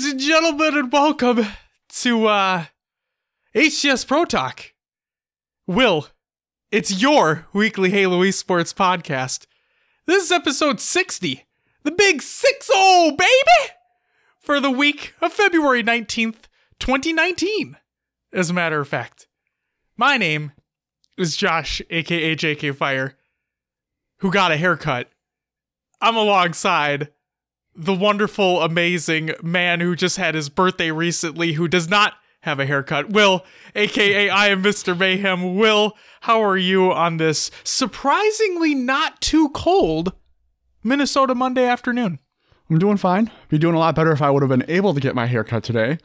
Ladies 0.00 0.12
and 0.12 0.20
gentlemen, 0.22 0.78
and 0.78 0.90
welcome 0.90 1.46
to 1.90 2.26
uh, 2.26 2.64
HCS 3.54 4.06
Pro 4.06 4.24
Talk. 4.24 4.72
Will, 5.66 6.08
it's 6.72 7.02
your 7.02 7.46
weekly 7.52 7.90
Halo 7.90 8.22
Esports 8.22 8.72
podcast. 8.72 9.44
This 10.06 10.24
is 10.24 10.32
episode 10.32 10.80
60, 10.80 11.44
the 11.82 11.90
big 11.90 12.22
6 12.22 12.66
0, 12.66 13.10
baby! 13.10 13.72
For 14.38 14.58
the 14.58 14.70
week 14.70 15.12
of 15.20 15.34
February 15.34 15.84
19th, 15.84 16.44
2019. 16.78 17.76
As 18.32 18.48
a 18.48 18.54
matter 18.54 18.80
of 18.80 18.88
fact, 18.88 19.28
my 19.98 20.16
name 20.16 20.52
is 21.18 21.36
Josh, 21.36 21.82
aka 21.90 22.34
JK 22.34 22.74
Fire, 22.74 23.18
who 24.20 24.32
got 24.32 24.50
a 24.50 24.56
haircut. 24.56 25.10
I'm 26.00 26.16
alongside 26.16 27.10
the 27.74 27.94
wonderful, 27.94 28.62
amazing 28.62 29.32
man 29.42 29.80
who 29.80 29.94
just 29.96 30.16
had 30.16 30.34
his 30.34 30.48
birthday 30.48 30.90
recently, 30.90 31.52
who 31.54 31.68
does 31.68 31.88
not 31.88 32.14
have 32.42 32.58
a 32.58 32.66
haircut. 32.66 33.10
Will, 33.10 33.44
aka 33.74 34.28
I 34.30 34.48
am 34.48 34.62
Mr. 34.62 34.96
Mayhem. 34.96 35.56
Will, 35.56 35.96
how 36.22 36.42
are 36.42 36.56
you 36.56 36.90
on 36.92 37.18
this 37.18 37.50
surprisingly 37.64 38.74
not 38.74 39.20
too 39.20 39.50
cold 39.50 40.12
Minnesota 40.82 41.34
Monday 41.34 41.64
afternoon? 41.66 42.18
I'm 42.70 42.78
doing 42.78 42.96
fine. 42.96 43.30
Be 43.48 43.58
doing 43.58 43.74
a 43.74 43.78
lot 43.78 43.94
better 43.94 44.12
if 44.12 44.22
I 44.22 44.30
would 44.30 44.42
have 44.42 44.48
been 44.48 44.64
able 44.68 44.94
to 44.94 45.00
get 45.00 45.14
my 45.14 45.26
haircut 45.26 45.64
today. 45.64 45.98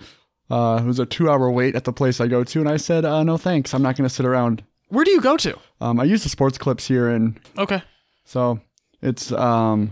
Uh, 0.49 0.79
it 0.83 0.85
was 0.85 0.99
a 0.99 1.05
two-hour 1.05 1.49
wait 1.51 1.75
at 1.75 1.83
the 1.85 1.93
place 1.93 2.19
I 2.19 2.27
go 2.27 2.43
to, 2.43 2.59
and 2.59 2.67
I 2.69 2.77
said, 2.77 3.05
uh, 3.05 3.23
"No 3.23 3.37
thanks. 3.37 3.73
I'm 3.73 3.81
not 3.81 3.95
going 3.95 4.07
to 4.07 4.13
sit 4.13 4.25
around." 4.25 4.63
Where 4.89 5.03
do 5.05 5.11
you 5.11 5.21
go 5.21 5.37
to? 5.37 5.57
Um, 5.81 5.99
I 5.99 6.03
use 6.03 6.23
the 6.23 6.29
sports 6.29 6.57
clips 6.57 6.87
here, 6.87 7.07
and 7.09 7.39
Okay. 7.57 7.81
so 8.23 8.59
it's 9.01 9.31
um, 9.31 9.91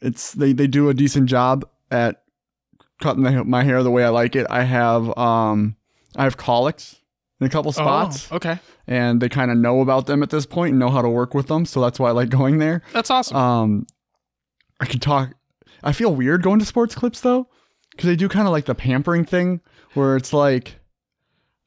it's 0.00 0.32
they 0.32 0.52
they 0.52 0.66
do 0.66 0.88
a 0.88 0.94
decent 0.94 1.28
job 1.28 1.64
at 1.90 2.22
cutting 3.00 3.22
the, 3.22 3.44
my 3.44 3.62
hair 3.64 3.82
the 3.82 3.90
way 3.90 4.04
I 4.04 4.08
like 4.08 4.36
it. 4.36 4.46
I 4.50 4.62
have 4.64 5.16
um, 5.18 5.76
I 6.16 6.24
have 6.24 6.36
colics 6.36 6.96
in 7.40 7.46
a 7.46 7.50
couple 7.50 7.70
spots, 7.72 8.28
Oh, 8.32 8.36
okay. 8.36 8.58
and 8.88 9.20
they 9.20 9.28
kind 9.28 9.50
of 9.50 9.56
know 9.58 9.80
about 9.80 10.06
them 10.06 10.22
at 10.24 10.30
this 10.30 10.44
point 10.46 10.70
and 10.70 10.78
know 10.80 10.90
how 10.90 11.02
to 11.02 11.08
work 11.08 11.34
with 11.34 11.46
them. 11.46 11.64
So 11.66 11.80
that's 11.80 12.00
why 12.00 12.08
I 12.08 12.12
like 12.12 12.30
going 12.30 12.58
there. 12.58 12.82
That's 12.92 13.10
awesome. 13.10 13.36
Um, 13.36 13.86
I 14.80 14.86
can 14.86 14.98
talk. 15.00 15.34
I 15.84 15.92
feel 15.92 16.12
weird 16.14 16.42
going 16.42 16.58
to 16.58 16.64
sports 16.64 16.94
clips 16.96 17.20
though, 17.20 17.48
because 17.92 18.06
they 18.08 18.16
do 18.16 18.28
kind 18.28 18.46
of 18.48 18.52
like 18.52 18.64
the 18.64 18.74
pampering 18.74 19.24
thing, 19.24 19.60
where 19.94 20.16
it's 20.16 20.32
like, 20.32 20.80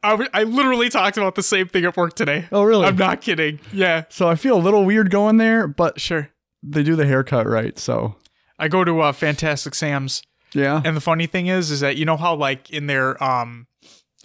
I, 0.03 0.27
I 0.33 0.43
literally 0.43 0.89
talked 0.89 1.15
about 1.17 1.35
the 1.35 1.43
same 1.43 1.67
thing 1.69 1.85
at 1.85 1.95
work 1.95 2.15
today. 2.15 2.47
oh 2.51 2.63
really? 2.63 2.85
I'm 2.85 2.97
not 2.97 3.21
kidding. 3.21 3.59
Yeah, 3.71 4.03
so 4.09 4.27
I 4.27 4.35
feel 4.35 4.57
a 4.57 4.59
little 4.59 4.83
weird 4.83 5.09
going 5.11 5.37
there, 5.37 5.67
but 5.67 6.01
sure. 6.01 6.29
they 6.63 6.83
do 6.83 6.97
the 6.97 7.05
haircut 7.05 7.47
right. 7.47 7.77
So 7.79 8.15
I 8.61 8.67
go 8.69 8.85
to 8.85 9.01
uh, 9.01 9.11
Fantastic 9.11 9.75
Sam's 9.75 10.21
yeah, 10.53 10.81
And 10.83 10.97
the 10.97 11.01
funny 11.01 11.27
thing 11.27 11.47
is, 11.47 11.71
is 11.71 11.79
that 11.79 11.95
you 11.95 12.05
know 12.05 12.17
how 12.17 12.35
like 12.35 12.69
in 12.69 12.87
their 12.87 13.21
um 13.23 13.67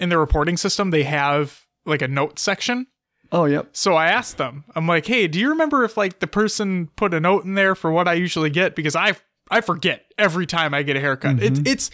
in 0.01 0.09
their 0.09 0.19
reporting 0.19 0.57
system 0.57 0.91
they 0.91 1.05
have 1.05 1.67
like 1.85 2.03
a 2.03 2.09
note 2.09 2.39
section. 2.39 2.87
oh 3.33 3.45
yep, 3.45 3.69
So 3.73 3.95
I 3.95 4.09
asked 4.09 4.37
them, 4.37 4.65
I'm 4.75 4.87
like, 4.89 5.07
hey, 5.07 5.29
do 5.29 5.39
you 5.39 5.51
remember 5.51 5.85
if 5.85 5.97
like 5.97 6.19
the 6.19 6.27
person 6.27 6.89
put 6.97 7.15
a 7.15 7.21
note 7.21 7.45
in 7.45 7.55
there 7.55 7.75
for 7.75 7.91
what 7.91 8.09
I 8.09 8.15
usually 8.15 8.51
get? 8.51 8.75
Because 8.75 8.97
I 8.97 9.15
I 9.51 9.61
forget 9.61 10.05
every 10.19 10.47
time 10.47 10.75
I 10.75 10.83
get 10.83 10.97
a 10.97 11.01
haircut. 11.01 11.41
It's 11.43 11.61
it's 11.65 11.91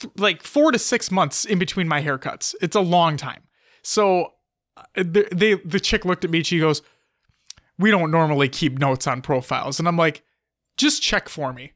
th- 0.00 0.12
like 0.16 0.42
four 0.42 0.72
to 0.72 0.78
six 0.78 1.10
months 1.10 1.44
in 1.44 1.58
between 1.58 1.86
my 1.86 2.02
haircuts. 2.02 2.54
It's 2.60 2.74
a 2.76 2.80
long 2.80 3.16
time. 3.16 3.42
So 3.82 4.32
uh, 4.76 4.82
they, 4.96 5.28
they 5.32 5.54
the 5.54 5.78
chick 5.80 6.04
looked 6.04 6.24
at 6.24 6.30
me. 6.30 6.42
She 6.42 6.58
goes, 6.58 6.82
"We 7.78 7.90
don't 7.92 8.10
normally 8.10 8.48
keep 8.48 8.78
notes 8.78 9.06
on 9.06 9.22
profiles," 9.22 9.78
and 9.78 9.86
I'm 9.86 9.96
like, 9.96 10.22
"Just 10.76 11.02
check 11.02 11.28
for 11.28 11.52
me." 11.52 11.72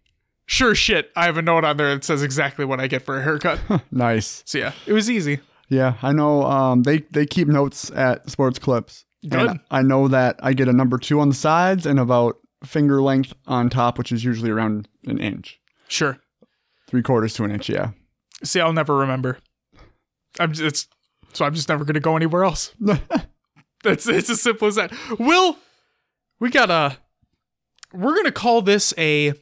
Sure 0.49 0.75
shit, 0.77 1.11
I 1.17 1.25
have 1.25 1.37
a 1.39 1.43
note 1.43 1.65
on 1.65 1.77
there 1.77 1.93
that 1.95 2.05
says 2.05 2.23
exactly 2.23 2.65
what 2.65 2.79
I 2.79 2.87
get 2.87 3.03
for 3.03 3.19
a 3.19 3.23
haircut. 3.23 3.59
nice. 3.91 4.43
so 4.47 4.59
yeah, 4.59 4.73
it 4.87 4.93
was 4.93 5.11
easy. 5.11 5.41
Yeah, 5.69 5.95
I 6.03 6.13
know. 6.13 6.45
Um, 6.45 6.83
they 6.85 6.99
they 7.11 7.27
keep 7.27 7.49
notes 7.49 7.91
at 7.91 8.31
sports 8.31 8.59
clips. 8.59 9.05
And 9.23 9.33
Good. 9.33 9.61
I 9.73 9.83
know 9.83 10.07
that 10.09 10.37
I 10.41 10.53
get 10.53 10.69
a 10.69 10.73
number 10.73 10.99
two 10.99 11.19
on 11.19 11.29
the 11.31 11.35
sides 11.35 11.85
and 11.85 11.99
about 11.99 12.37
finger 12.65 13.03
length 13.03 13.33
on 13.49 13.69
top, 13.71 13.99
which 13.99 14.13
is 14.13 14.23
usually 14.23 14.51
around 14.53 14.89
an 15.07 15.19
inch, 15.19 15.59
Sure. 15.89 16.19
three 16.87 17.03
quarters 17.03 17.35
to 17.35 17.45
an 17.45 17.51
inch. 17.51 17.69
Yeah. 17.69 17.91
See, 18.45 18.61
I'll 18.61 18.73
never 18.73 18.97
remember. 18.97 19.39
I'm 20.39 20.53
just, 20.53 20.63
it's, 20.63 20.89
so 21.33 21.45
I'm 21.45 21.55
just 21.55 21.69
never 21.69 21.85
gonna 21.85 21.99
go 21.99 22.15
anywhere 22.15 22.45
else. 22.45 22.73
That's 23.83 24.07
it's 24.09 24.31
as 24.31 24.41
simple 24.41 24.69
as 24.69 24.77
that. 24.77 24.93
Will, 25.19 25.57
we 26.39 26.51
gotta. 26.51 26.99
We're 27.97 28.17
gonna 28.17 28.33
call 28.33 28.63
this 28.63 28.93
a. 28.99 29.35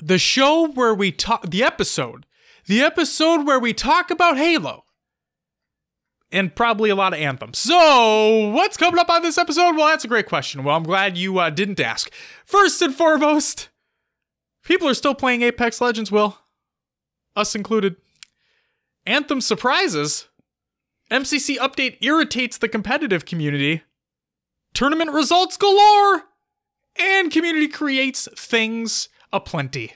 The 0.00 0.18
show 0.18 0.68
where 0.68 0.94
we 0.94 1.12
talk. 1.12 1.50
The 1.50 1.62
episode. 1.62 2.26
The 2.66 2.80
episode 2.80 3.46
where 3.46 3.58
we 3.58 3.74
talk 3.74 4.10
about 4.10 4.36
Halo. 4.36 4.84
And 6.30 6.54
probably 6.54 6.88
a 6.88 6.94
lot 6.94 7.12
of 7.12 7.18
anthems. 7.20 7.58
So, 7.58 8.48
what's 8.50 8.78
coming 8.78 8.98
up 8.98 9.10
on 9.10 9.20
this 9.20 9.36
episode? 9.36 9.76
Well, 9.76 9.88
that's 9.88 10.04
a 10.04 10.08
great 10.08 10.26
question. 10.26 10.64
Well, 10.64 10.76
I'm 10.76 10.82
glad 10.82 11.18
you 11.18 11.38
uh, 11.38 11.50
didn't 11.50 11.78
ask. 11.78 12.10
First 12.46 12.80
and 12.80 12.94
foremost, 12.94 13.68
people 14.64 14.88
are 14.88 14.94
still 14.94 15.14
playing 15.14 15.42
Apex 15.42 15.80
Legends, 15.82 16.10
Will. 16.10 16.38
Us 17.36 17.54
included. 17.54 17.96
Anthem 19.04 19.42
surprises. 19.42 20.28
MCC 21.10 21.56
update 21.56 21.98
irritates 22.00 22.56
the 22.56 22.68
competitive 22.68 23.26
community. 23.26 23.82
Tournament 24.72 25.10
results 25.10 25.58
galore. 25.58 26.22
And 26.98 27.30
community 27.30 27.68
creates 27.68 28.28
things 28.36 29.08
aplenty. 29.32 29.92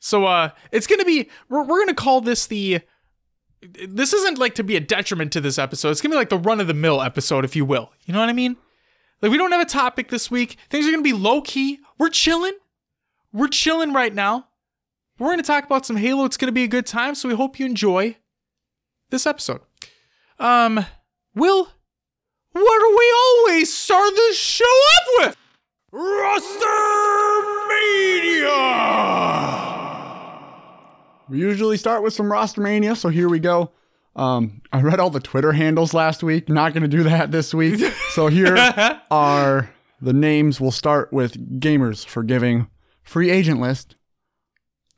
So 0.00 0.26
uh 0.26 0.50
it's 0.72 0.86
going 0.86 1.00
to 1.00 1.04
be 1.04 1.28
we're, 1.48 1.62
we're 1.62 1.78
going 1.78 1.88
to 1.88 1.94
call 1.94 2.20
this 2.20 2.46
the 2.46 2.80
this 3.88 4.12
isn't 4.12 4.38
like 4.38 4.54
to 4.54 4.64
be 4.64 4.76
a 4.76 4.80
detriment 4.80 5.32
to 5.32 5.40
this 5.40 5.58
episode. 5.58 5.90
It's 5.90 6.00
going 6.00 6.10
to 6.10 6.14
be 6.14 6.18
like 6.18 6.28
the 6.28 6.38
run 6.38 6.60
of 6.60 6.66
the 6.68 6.74
mill 6.74 7.02
episode 7.02 7.44
if 7.44 7.56
you 7.56 7.64
will. 7.64 7.92
You 8.06 8.14
know 8.14 8.20
what 8.20 8.28
I 8.28 8.32
mean? 8.32 8.56
Like 9.20 9.32
we 9.32 9.38
don't 9.38 9.52
have 9.52 9.60
a 9.60 9.70
topic 9.70 10.08
this 10.10 10.30
week. 10.30 10.56
Things 10.70 10.86
are 10.86 10.90
going 10.90 11.02
to 11.02 11.10
be 11.10 11.16
low 11.16 11.40
key. 11.40 11.80
We're 11.98 12.08
chilling. 12.10 12.54
We're 13.32 13.48
chilling 13.48 13.92
right 13.92 14.14
now. 14.14 14.46
We're 15.18 15.28
going 15.28 15.38
to 15.38 15.44
talk 15.44 15.64
about 15.64 15.84
some 15.84 15.96
Halo. 15.96 16.24
It's 16.24 16.36
going 16.36 16.46
to 16.46 16.52
be 16.52 16.62
a 16.62 16.68
good 16.68 16.86
time, 16.86 17.16
so 17.16 17.28
we 17.28 17.34
hope 17.34 17.58
you 17.58 17.66
enjoy 17.66 18.16
this 19.10 19.26
episode. 19.26 19.60
Um, 20.38 20.86
Will, 21.34 21.64
what 22.52 22.80
do 22.80 22.96
we 22.96 23.14
always 23.16 23.76
start 23.76 24.14
this 24.14 24.38
show 24.38 24.64
up 24.64 25.04
with? 25.18 25.36
Roster 25.90 26.66
Media! 27.68 28.58
We 31.30 31.38
usually 31.38 31.78
start 31.78 32.02
with 32.02 32.12
some 32.12 32.30
roster 32.30 32.60
mania, 32.60 32.94
so 32.94 33.08
here 33.08 33.28
we 33.28 33.38
go. 33.38 33.70
Um, 34.14 34.60
I 34.72 34.82
read 34.82 35.00
all 35.00 35.08
the 35.08 35.20
Twitter 35.20 35.52
handles 35.52 35.94
last 35.94 36.22
week. 36.22 36.48
Not 36.48 36.74
going 36.74 36.82
to 36.82 36.88
do 36.88 37.04
that 37.04 37.30
this 37.30 37.54
week. 37.54 37.80
So 38.10 38.26
here 38.26 38.56
are 39.12 39.70
the 40.02 40.12
names. 40.12 40.60
We'll 40.60 40.72
start 40.72 41.12
with 41.12 41.60
Gamers 41.60 42.04
for 42.04 42.24
giving 42.24 42.66
free 43.04 43.30
agent 43.30 43.60
list. 43.60 43.94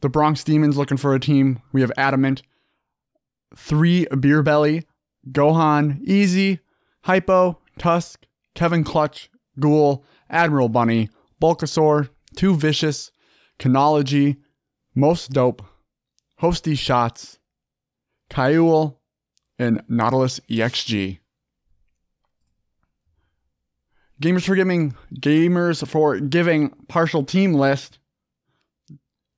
The 0.00 0.08
Bronx 0.08 0.42
Demons 0.42 0.78
looking 0.78 0.96
for 0.96 1.14
a 1.14 1.20
team. 1.20 1.60
We 1.70 1.82
have 1.82 1.92
Adamant, 1.98 2.40
three 3.54 4.06
Beer 4.18 4.42
Belly, 4.42 4.86
Gohan, 5.30 6.00
Easy, 6.02 6.60
Hypo, 7.02 7.58
Tusk, 7.78 8.24
Kevin 8.54 8.84
Clutch, 8.84 9.28
Ghoul, 9.58 10.02
Admiral 10.30 10.68
Bunny, 10.68 11.10
Bulkasaur, 11.42 12.10
Two 12.36 12.56
Vicious, 12.56 13.10
Canology, 13.58 14.38
Most 14.94 15.30
Dope, 15.30 15.62
Hosty 16.40 16.78
Shots, 16.78 17.38
Kaiul, 18.30 18.96
and 19.58 19.82
Nautilus 19.88 20.40
EXG. 20.48 21.18
Gamers 24.22 24.44
for 24.44 24.54
giving 24.54 24.94
gamers 25.14 25.86
for 25.86 26.18
giving 26.18 26.70
partial 26.88 27.24
team 27.24 27.54
list. 27.54 27.98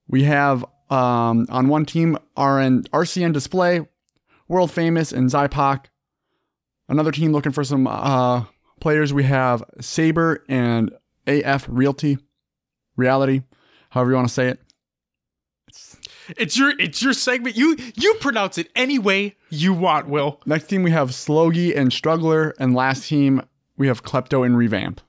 We 0.08 0.24
have 0.24 0.64
um, 0.90 1.46
on 1.48 1.68
one 1.68 1.86
team 1.86 2.18
are 2.36 2.58
RN, 2.58 2.82
RCN 2.92 3.32
Display, 3.32 3.86
world 4.48 4.70
famous, 4.70 5.12
and 5.12 5.30
Zypok. 5.30 5.86
Another 6.88 7.12
team 7.12 7.32
looking 7.32 7.52
for 7.52 7.64
some 7.64 7.86
uh, 7.86 8.44
players. 8.82 9.14
We 9.14 9.23
have 9.25 9.64
Saber 9.81 10.44
and 10.49 10.90
AF 11.26 11.67
Realty, 11.69 12.19
Reality, 12.96 13.43
however 13.90 14.11
you 14.11 14.17
want 14.17 14.29
to 14.29 14.34
say 14.34 14.49
it. 14.49 14.61
It's 16.37 16.58
your 16.58 16.79
it's 16.79 17.02
your 17.02 17.14
segment. 17.14 17.56
You 17.56 17.76
you 17.94 18.14
pronounce 18.14 18.58
it 18.58 18.69
any 18.76 18.99
way 18.99 19.37
you 19.49 19.73
want, 19.73 20.08
Will. 20.08 20.40
Next 20.44 20.67
team 20.67 20.82
we 20.82 20.90
have 20.90 21.11
Slogy 21.11 21.75
and 21.75 21.93
Struggler, 21.93 22.55
and 22.58 22.75
last 22.75 23.08
team 23.08 23.43
we 23.76 23.87
have 23.87 24.02
Klepto 24.02 24.44
and 24.44 24.56
Revamp. 24.56 25.00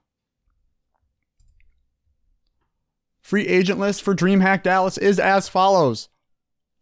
Free 3.21 3.47
agent 3.47 3.79
list 3.79 4.03
for 4.03 4.15
DreamHack 4.15 4.63
Dallas 4.63 4.97
is 4.97 5.19
as 5.19 5.49
follows: 5.49 6.09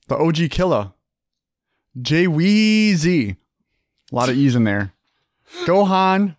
the 0.07 0.17
OG 0.17 0.51
Killer, 0.51 0.93
Jay 2.01 2.25
Weezy, 2.25 3.37
a 4.11 4.15
lot 4.15 4.29
of 4.29 4.37
E's 4.37 4.55
in 4.55 4.63
there, 4.63 4.93
Gohan, 5.65 6.35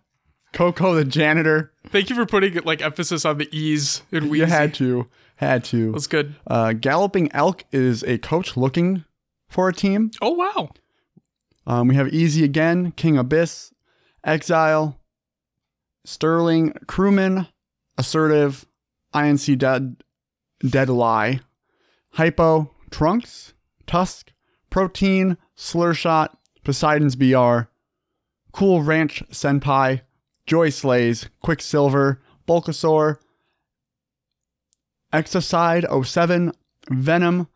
Coco 0.53 0.93
the 0.93 1.03
janitor, 1.03 1.73
Thank 1.93 2.09
you 2.09 2.15
for 2.15 2.25
putting 2.25 2.55
like 2.63 2.81
emphasis 2.81 3.25
on 3.25 3.37
the 3.37 3.47
ease 3.55 4.01
and 4.11 4.29
we 4.29 4.39
You 4.39 4.45
had 4.45 4.73
to. 4.75 5.07
Had 5.35 5.63
to. 5.65 5.91
That's 5.91 6.07
good. 6.07 6.35
Uh, 6.47 6.73
Galloping 6.73 7.31
Elk 7.33 7.65
is 7.71 8.03
a 8.03 8.17
coach 8.17 8.55
looking 8.57 9.03
for 9.47 9.69
a 9.69 9.73
team. 9.73 10.09
Oh 10.21 10.31
wow. 10.31 10.69
Um, 11.67 11.87
we 11.87 11.95
have 11.95 12.13
Easy 12.13 12.43
Again, 12.43 12.91
King 12.93 13.17
Abyss, 13.17 13.73
Exile, 14.23 14.99
Sterling, 16.05 16.73
Crewman, 16.87 17.47
Assertive, 17.97 18.65
INC 19.13 19.57
Dead, 19.57 20.03
Dead 20.67 20.89
Lie, 20.89 21.41
Hypo, 22.13 22.71
Trunks, 22.89 23.53
Tusk, 23.85 24.33
Protein, 24.69 25.37
Slurshot, 25.55 26.35
Poseidon's 26.63 27.15
BR, 27.15 27.69
Cool 28.51 28.81
Ranch 28.81 29.23
Senpai, 29.29 30.01
Joy 30.45 30.69
Slays, 30.69 31.29
Quicksilver, 31.41 32.21
Bulkasaur, 32.47 33.17
Exocide 35.13 36.05
07, 36.05 36.51
Venom, 36.89 37.47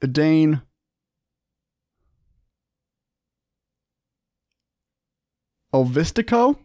Dane, 0.00 0.62
Ovistico? 5.74 6.58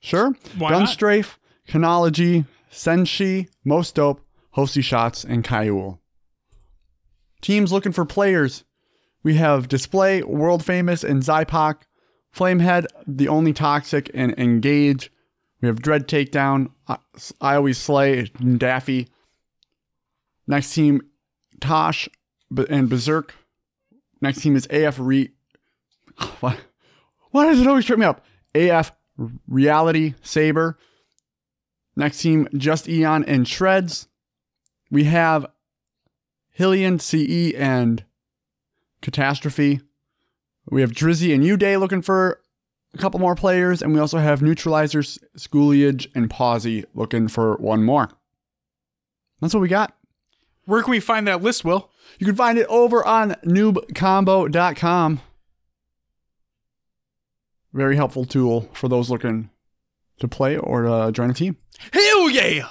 Sure. 0.00 0.34
Why 0.56 0.70
not? 0.70 0.88
Gunstrafe, 0.88 1.36
Canology, 1.68 2.46
Senshi, 2.70 3.48
Most 3.64 3.96
Dope, 3.96 4.24
Hosty 4.56 4.82
Shots, 4.82 5.24
and 5.24 5.44
Kaiul. 5.44 5.98
Teams 7.42 7.72
looking 7.72 7.92
for 7.92 8.04
players. 8.04 8.64
We 9.22 9.34
have 9.34 9.68
Display, 9.68 10.22
World 10.22 10.64
Famous, 10.64 11.02
and 11.02 11.22
Zypok. 11.22 11.82
Flamehead, 12.34 12.86
the 13.06 13.28
only 13.28 13.52
toxic, 13.52 14.10
and 14.14 14.32
Engage. 14.38 15.10
We 15.60 15.68
have 15.68 15.82
Dread 15.82 16.06
Takedown, 16.06 16.70
I, 16.86 16.98
I 17.40 17.56
Always 17.56 17.78
Slay, 17.78 18.24
Daffy. 18.24 19.08
Next 20.46 20.72
team, 20.72 21.02
Tosh 21.60 22.08
and 22.70 22.88
Berserk. 22.88 23.34
Next 24.20 24.40
team 24.40 24.56
is 24.56 24.66
AF 24.70 24.98
Re. 24.98 25.30
What? 26.40 26.58
Why 27.30 27.46
does 27.46 27.60
it 27.60 27.66
always 27.66 27.84
trip 27.84 27.98
me 27.98 28.06
up? 28.06 28.24
AF 28.54 28.92
Reality 29.46 30.14
Saber. 30.22 30.78
Next 31.96 32.20
team, 32.20 32.48
Just 32.56 32.88
Eon 32.88 33.24
and 33.24 33.46
Shreds. 33.46 34.08
We 34.90 35.04
have 35.04 35.46
Hillian 36.58 37.00
CE 37.00 37.54
and 37.56 38.04
Catastrophe. 39.02 39.80
We 40.70 40.80
have 40.82 40.92
Drizzy 40.92 41.34
and 41.34 41.42
Uday 41.42 41.78
looking 41.80 42.02
for 42.02 42.40
a 42.94 42.98
couple 42.98 43.20
more 43.20 43.34
players, 43.34 43.82
and 43.82 43.92
we 43.94 44.00
also 44.00 44.18
have 44.18 44.40
Neutralizers, 44.40 45.18
Schooliage, 45.36 46.08
and 46.14 46.28
Pawsey 46.30 46.84
looking 46.94 47.28
for 47.28 47.56
one 47.56 47.84
more. 47.84 48.10
That's 49.40 49.54
what 49.54 49.60
we 49.60 49.68
got. 49.68 49.94
Where 50.64 50.82
can 50.82 50.90
we 50.90 51.00
find 51.00 51.26
that 51.26 51.42
list, 51.42 51.64
Will? 51.64 51.90
You 52.18 52.26
can 52.26 52.36
find 52.36 52.58
it 52.58 52.66
over 52.68 53.04
on 53.06 53.32
noobcombo.com. 53.46 55.20
Very 57.72 57.96
helpful 57.96 58.24
tool 58.24 58.68
for 58.72 58.88
those 58.88 59.10
looking 59.10 59.50
to 60.20 60.28
play 60.28 60.56
or 60.56 60.82
to 60.82 61.12
join 61.12 61.30
a 61.30 61.34
team. 61.34 61.56
Hell 61.92 62.28
yeah! 62.30 62.68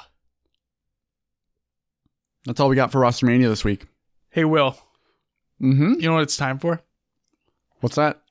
That's 2.45 2.59
all 2.59 2.69
we 2.69 2.75
got 2.75 2.91
for 2.91 2.99
Rostermania 3.01 3.47
this 3.47 3.63
week. 3.63 3.85
Hey 4.29 4.44
Will, 4.45 4.77
Mm-hmm. 5.61 5.94
you 5.94 6.07
know 6.07 6.13
what 6.15 6.23
it's 6.23 6.38
time 6.38 6.59
for? 6.59 6.81
What's 7.79 7.95
that? 7.95 8.21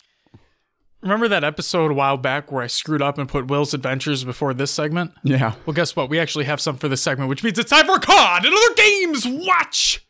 Remember 1.03 1.29
that 1.29 1.45
episode 1.45 1.91
a 1.91 1.95
while 1.95 2.17
back 2.17 2.51
where 2.51 2.63
I 2.63 2.67
screwed 2.67 3.03
up 3.03 3.17
and 3.19 3.29
put 3.29 3.47
Will's 3.47 3.75
Adventures 3.75 4.25
before 4.25 4.53
this 4.55 4.71
segment? 4.73 5.13
Yeah. 5.23 5.55
Well, 5.65 5.75
guess 5.75 5.95
what? 5.95 6.11
We 6.11 6.19
actually 6.19 6.47
have 6.47 6.61
some 6.61 6.77
for 6.79 6.89
this 6.89 7.03
segment, 7.03 7.29
which 7.29 7.45
means 7.45 7.59
it's 7.59 7.71
time 7.71 7.87
for 7.87 7.99
COD 7.99 8.47
and 8.47 8.55
other 8.55 8.75
games. 8.75 9.27
Watch. 9.27 10.05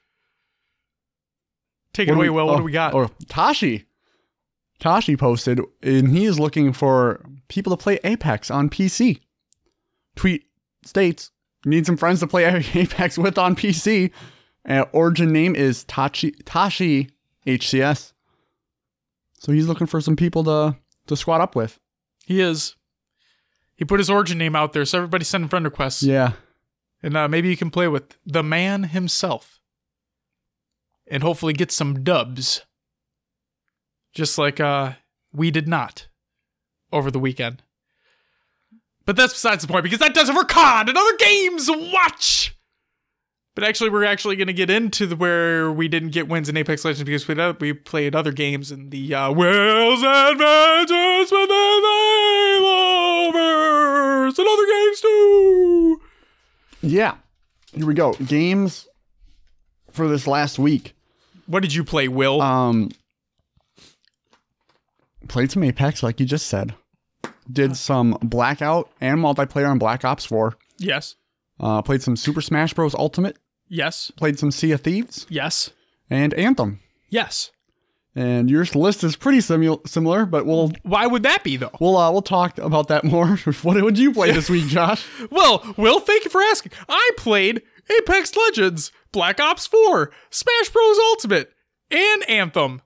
Take 1.93 2.09
it 2.09 2.15
away, 2.15 2.31
we- 2.31 2.37
Will. 2.37 2.47
What 2.47 2.55
oh, 2.55 2.59
do 2.59 2.65
we 2.65 2.73
got? 2.73 2.95
Oh, 2.95 3.11
Tashi. 3.29 3.87
Tashi 4.79 5.17
posted, 5.17 5.61
and 5.83 6.09
he 6.09 6.25
is 6.27 6.39
looking 6.39 6.73
for 6.73 7.25
people 7.49 7.75
to 7.75 7.83
play 7.83 7.99
Apex 8.05 8.51
on 8.51 8.69
PC. 8.69 9.21
Tweet 10.17 10.45
states, 10.85 11.31
need 11.65 11.87
some 11.87 11.97
friends 11.97 12.21
to 12.21 12.27
play 12.27 12.45
Apex 12.75 13.19
with 13.19 13.39
on 13.39 13.57
PC. 13.57 14.11
Uh, 14.69 14.85
origin 14.93 15.33
name 15.33 15.55
is 15.55 15.85
Tachi 15.85 16.35
Tashi 16.45 17.11
HCS. 17.47 18.13
So 19.47 19.53
he's 19.53 19.69
looking 19.69 19.87
for 19.87 20.01
some 20.01 20.17
people 20.17 20.43
to 20.43 20.77
to 21.07 21.17
squat 21.17 21.41
up 21.41 21.55
with. 21.55 21.79
He 22.25 22.41
is. 22.41 22.75
He 23.77 23.85
put 23.85 24.01
his 24.01 24.11
origin 24.11 24.39
name 24.39 24.57
out 24.57 24.73
there, 24.73 24.85
so 24.85 24.99
everybody 24.99 25.23
send 25.25 25.49
friend 25.51 25.65
requests, 25.65 26.03
Yeah. 26.03 26.33
and 27.01 27.17
uh, 27.17 27.29
maybe 27.29 27.49
you 27.49 27.57
can 27.57 27.71
play 27.71 27.87
with 27.87 28.17
the 28.27 28.43
man 28.43 28.83
himself, 28.85 29.61
and 31.07 31.23
hopefully 31.23 31.53
get 31.53 31.71
some 31.71 32.03
dubs. 32.03 32.63
Just 34.13 34.37
like 34.37 34.59
uh, 34.59 34.95
we 35.33 35.53
did 35.53 35.69
not 35.69 36.09
over 36.93 37.13
the 37.13 37.21
weekend. 37.21 37.63
But 39.05 39.15
that's 39.15 39.35
besides 39.35 39.65
the 39.65 39.71
point 39.73 39.85
because 39.85 40.01
that 40.01 40.13
does 40.13 40.29
it 40.29 40.33
for 40.35 40.43
COD 40.43 40.89
and 40.89 40.99
other 40.99 41.17
games. 41.19 41.71
Watch. 41.71 42.56
But 43.57 43.65
actually, 43.65 43.89
we're 43.89 44.05
actually 44.05 44.37
going 44.37 44.49
to 44.49 44.53
get 44.53 44.69
into 44.69 45.07
the 45.07 45.17
where 45.17 45.73
we 45.73 45.89
didn't 45.89 46.11
get 46.11 46.29
wins 46.29 46.51
in 46.51 46.59
Apex 46.59 46.85
Legends 46.85 47.05
because 47.05 47.27
we, 47.27 47.35
we 47.59 47.73
played 47.73 48.15
other 48.15 48.31
games 48.31 48.71
in 48.71 48.91
the 48.91 49.15
uh, 49.15 49.33
Will's 49.33 50.03
Adventures 50.03 51.33
with 51.33 51.49
the 51.49 51.81
Haloverse 52.61 54.39
and 54.39 54.47
other 54.47 54.67
games 54.67 55.01
too. 55.01 56.03
Yeah. 56.83 57.15
Here 57.73 57.87
we 57.87 57.95
go. 57.95 58.13
Games 58.27 58.89
for 59.91 60.07
this 60.07 60.27
last 60.27 60.59
week. 60.59 60.95
What 61.47 61.61
did 61.61 61.73
you 61.73 61.83
play, 61.83 62.09
Will? 62.09 62.43
Um, 62.43 62.91
played 65.29 65.51
some 65.51 65.65
Apex, 65.65 66.03
like 66.03 66.21
you 66.21 66.27
just 66.27 66.49
said. 66.49 66.75
Did 67.51 67.75
some 67.79 68.19
Blackout 68.23 68.91
and 69.01 69.19
multiplayer 69.19 69.71
on 69.71 69.79
Black 69.79 70.05
Ops 70.05 70.27
4. 70.27 70.59
yes. 70.79 71.15
Uh, 71.59 71.81
played 71.81 72.03
some 72.03 72.17
Super 72.17 72.43
Smash 72.43 72.75
Bros. 72.75 72.95
Ultimate. 72.95 73.39
Yes. 73.69 74.11
Played 74.17 74.39
some 74.39 74.51
Sea 74.51 74.73
of 74.73 74.81
Thieves 74.83 75.27
Yes. 75.29 75.71
and 76.11 76.33
Anthem. 76.35 76.81
Yes. 77.09 77.51
And 78.15 78.49
your 78.51 78.65
list 78.75 79.05
is 79.05 79.15
pretty 79.15 79.39
simu- 79.39 79.87
similar, 79.87 80.25
but 80.25 80.47
we'll 80.47 80.73
Why 80.83 81.07
would 81.07 81.23
that 81.25 81.45
be, 81.45 81.57
though? 81.59 81.71
we'll 81.81 81.97
uh, 81.99 82.11
we'll 82.11 82.23
talk 82.23 82.57
about 82.59 82.89
that 82.89 83.05
more. 83.05 83.37
what 83.63 83.83
would 83.83 83.99
you 83.99 84.13
play 84.13 84.31
this 84.33 84.49
week, 84.49 84.67
Josh? 84.69 85.07
Well, 85.31 85.63
Will, 85.77 86.01
thank 86.01 86.25
you 86.25 86.31
for 86.31 86.41
asking. 86.41 86.73
I 86.89 87.11
played 87.19 87.63
Apex 87.91 88.35
Legends, 88.35 88.91
Black 89.13 89.39
Ops 89.41 89.67
4, 89.67 90.11
Smash 90.31 90.69
Bros. 90.71 90.99
Ultimate, 91.11 91.53
and 91.91 92.29
Anthem. 92.31 92.81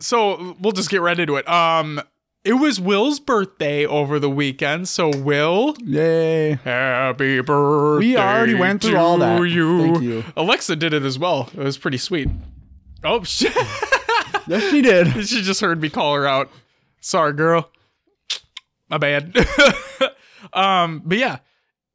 So 0.00 0.56
we'll 0.60 0.72
just 0.72 0.90
get 0.90 1.00
right 1.00 1.18
into 1.18 1.36
it. 1.36 1.48
Um, 1.48 2.00
it 2.44 2.54
was 2.54 2.78
Will's 2.78 3.20
birthday 3.20 3.86
over 3.86 4.18
the 4.18 4.28
weekend, 4.28 4.88
so 4.88 5.10
Will, 5.16 5.74
Yay! 5.82 6.58
happy 6.62 7.40
birthday! 7.40 8.06
We 8.06 8.16
already 8.18 8.54
went 8.54 8.82
through 8.82 8.98
all 8.98 9.16
that. 9.18 9.40
You. 9.42 9.78
Thank 9.78 10.02
you. 10.02 10.24
Alexa 10.36 10.76
did 10.76 10.92
it 10.92 11.02
as 11.02 11.18
well. 11.18 11.48
It 11.54 11.62
was 11.62 11.78
pretty 11.78 11.96
sweet. 11.96 12.28
Oh 13.02 13.22
shit! 13.24 13.54
Yes, 14.46 14.70
she 14.70 14.82
did. 14.82 15.06
she 15.26 15.42
just 15.42 15.60
heard 15.60 15.80
me 15.80 15.88
call 15.88 16.14
her 16.14 16.26
out. 16.26 16.50
Sorry, 17.00 17.32
girl. 17.32 17.70
My 18.90 18.98
bad. 18.98 19.34
um, 20.52 21.02
but 21.04 21.18
yeah, 21.18 21.38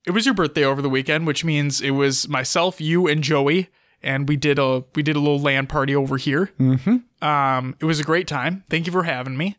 it 0.06 0.12
was 0.12 0.26
your 0.26 0.34
birthday 0.34 0.64
over 0.64 0.82
the 0.82 0.90
weekend, 0.90 1.28
which 1.28 1.46
means 1.46 1.80
it 1.82 1.92
was 1.92 2.28
myself, 2.28 2.82
you, 2.82 3.08
and 3.08 3.24
Joey, 3.24 3.70
and 4.02 4.28
we 4.28 4.36
did 4.36 4.58
a 4.58 4.84
we 4.96 5.04
did 5.04 5.16
a 5.16 5.20
little 5.20 5.40
LAN 5.40 5.68
party 5.68 5.96
over 5.96 6.18
here. 6.18 6.52
Mm-hmm. 6.60 7.26
Um, 7.26 7.76
it 7.80 7.86
was 7.86 8.00
a 8.00 8.04
great 8.04 8.28
time. 8.28 8.64
Thank 8.70 8.88
you 8.88 8.92
for 8.92 9.04
having 9.04 9.38
me. 9.38 9.56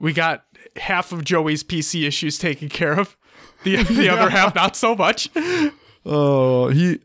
We 0.00 0.12
got 0.12 0.44
half 0.76 1.12
of 1.12 1.24
Joey's 1.24 1.62
PC 1.62 2.06
issues 2.06 2.38
taken 2.38 2.68
care 2.68 2.98
of. 2.98 3.16
The 3.62 3.82
the 3.84 4.08
other 4.08 4.30
half 4.36 4.54
not 4.54 4.74
so 4.74 4.96
much. 4.96 5.28
Oh, 6.04 6.68
he, 6.68 7.00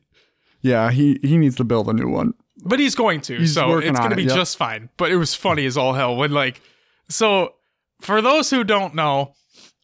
yeah, 0.61 0.89
he 0.89 1.19
he 1.21 1.37
needs 1.37 1.55
to 1.57 1.63
build 1.63 1.89
a 1.89 1.93
new 1.93 2.09
one. 2.09 2.33
But 2.63 2.79
he's 2.79 2.95
going 2.95 3.21
to, 3.21 3.37
He's 3.37 3.53
so 3.53 3.77
it's 3.77 3.99
going 3.99 4.09
to 4.09 4.15
it, 4.15 4.17
be 4.17 4.23
yep. 4.23 4.35
just 4.35 4.57
fine. 4.57 4.89
But 4.97 5.11
it 5.11 5.17
was 5.17 5.35
funny 5.35 5.65
as 5.65 5.77
all 5.77 5.93
hell 5.93 6.15
when 6.15 6.31
like, 6.31 6.61
so 7.09 7.53
for 8.01 8.21
those 8.21 8.49
who 8.49 8.63
don't 8.63 8.95
know, 8.95 9.33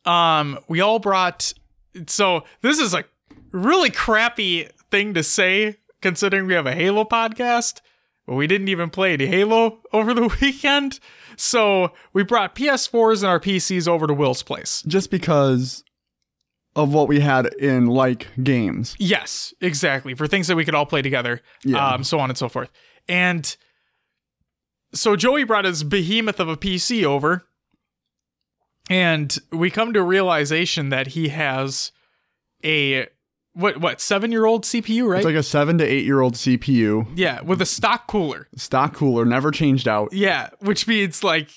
um, 0.05 0.57
we 0.67 0.81
all 0.81 0.97
brought. 0.97 1.53
So 2.07 2.43
this 2.61 2.79
is 2.79 2.93
a 2.93 3.03
really 3.51 3.91
crappy 3.91 4.69
thing 4.89 5.13
to 5.13 5.21
say 5.21 5.77
considering 6.01 6.47
we 6.47 6.53
have 6.53 6.65
a 6.65 6.73
Halo 6.73 7.03
podcast, 7.03 7.81
but 8.25 8.35
we 8.35 8.47
didn't 8.47 8.69
even 8.69 8.89
play 8.89 9.13
any 9.13 9.27
Halo 9.27 9.79
over 9.93 10.13
the 10.13 10.35
weekend. 10.41 10.99
So 11.37 11.93
we 12.13 12.23
brought 12.23 12.55
PS4s 12.55 13.19
and 13.23 13.27
our 13.29 13.39
PCs 13.39 13.87
over 13.87 14.07
to 14.07 14.13
Will's 14.13 14.43
place. 14.43 14.83
Just 14.87 15.09
because 15.11 15.83
of 16.75 16.93
what 16.93 17.07
we 17.07 17.19
had 17.19 17.47
in 17.55 17.87
like 17.87 18.27
games. 18.43 18.95
Yes, 18.97 19.53
exactly. 19.59 20.13
For 20.13 20.25
things 20.27 20.47
that 20.47 20.55
we 20.55 20.63
could 20.65 20.75
all 20.75 20.85
play 20.85 21.01
together, 21.01 21.41
Yeah. 21.65 21.85
um, 21.95 22.03
so 22.03 22.19
on 22.19 22.29
and 22.29 22.37
so 22.37 22.47
forth. 22.47 22.69
And 23.09 23.55
so 24.93 25.15
Joey 25.15 25.43
brought 25.43 25.65
his 25.65 25.83
behemoth 25.83 26.39
of 26.39 26.47
a 26.47 26.55
PC 26.55 27.03
over, 27.03 27.43
and 28.89 29.37
we 29.51 29.69
come 29.69 29.93
to 29.93 29.99
a 29.99 30.03
realization 30.03 30.89
that 30.89 31.07
he 31.07 31.29
has 31.29 31.91
a 32.63 33.07
what 33.53 33.77
what 33.77 33.99
seven 34.01 34.31
year 34.31 34.45
old 34.45 34.63
CPU, 34.63 35.07
right? 35.07 35.17
It's 35.17 35.25
like 35.25 35.35
a 35.35 35.43
seven 35.43 35.77
to 35.79 35.85
eight 35.85 36.05
year 36.05 36.21
old 36.21 36.35
CPU, 36.35 37.07
yeah, 37.15 37.41
with 37.41 37.61
a 37.61 37.65
stock 37.65 38.07
cooler. 38.07 38.47
stock 38.55 38.93
cooler, 38.93 39.25
never 39.25 39.51
changed 39.51 39.87
out. 39.87 40.13
Yeah, 40.13 40.49
which 40.59 40.87
means 40.87 41.23
like 41.23 41.49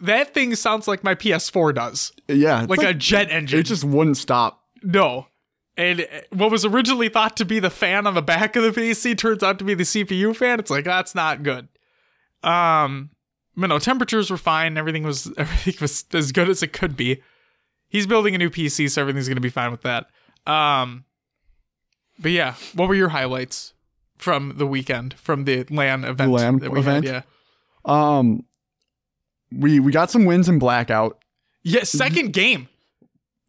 that 0.00 0.34
thing 0.34 0.54
sounds 0.54 0.88
like 0.88 1.04
my 1.04 1.14
PS4 1.14 1.74
does, 1.74 2.12
Yeah, 2.28 2.62
it's 2.62 2.70
like, 2.70 2.82
a 2.82 2.92
jet 2.94 3.30
engine. 3.30 3.60
it 3.60 3.64
just 3.64 3.84
wouldn't 3.84 4.16
stop. 4.16 4.62
no. 4.82 5.26
And 5.74 6.06
what 6.30 6.50
was 6.50 6.66
originally 6.66 7.08
thought 7.08 7.34
to 7.38 7.46
be 7.46 7.58
the 7.58 7.70
fan 7.70 8.06
on 8.06 8.12
the 8.12 8.20
back 8.20 8.56
of 8.56 8.62
the 8.62 8.78
PC 8.78 9.16
turns 9.16 9.42
out 9.42 9.58
to 9.58 9.64
be 9.64 9.72
the 9.72 9.84
CPU 9.84 10.36
fan. 10.36 10.60
It's 10.60 10.70
like 10.70 10.84
that's 10.84 11.14
not 11.14 11.42
good. 11.42 11.66
Um, 12.42 13.08
but 13.56 13.68
no, 13.68 13.78
temperatures 13.78 14.30
were 14.30 14.36
fine. 14.36 14.76
Everything 14.76 15.02
was 15.02 15.32
everything 15.38 15.74
was 15.80 16.04
as 16.12 16.30
good 16.30 16.50
as 16.50 16.62
it 16.62 16.74
could 16.74 16.94
be. 16.94 17.22
He's 17.88 18.06
building 18.06 18.34
a 18.34 18.38
new 18.38 18.50
PC, 18.50 18.90
so 18.90 19.00
everything's 19.00 19.28
gonna 19.28 19.40
be 19.40 19.48
fine 19.48 19.70
with 19.70 19.80
that. 19.82 20.06
Um, 20.46 21.04
but 22.18 22.30
yeah, 22.32 22.54
what 22.74 22.88
were 22.88 22.94
your 22.94 23.10
highlights 23.10 23.74
from 24.18 24.54
the 24.56 24.66
weekend 24.66 25.14
from 25.14 25.44
the 25.44 25.64
LAN 25.70 26.04
event? 26.04 26.30
LAN 26.32 26.58
we 26.58 26.78
event? 26.80 27.04
Had? 27.06 27.24
Yeah, 27.86 28.18
Um, 28.18 28.44
we 29.50 29.80
we 29.80 29.92
got 29.92 30.10
some 30.10 30.24
wins 30.24 30.48
in 30.48 30.58
blackout. 30.58 31.18
yeah. 31.62 31.82
Second 31.84 32.32
game, 32.32 32.68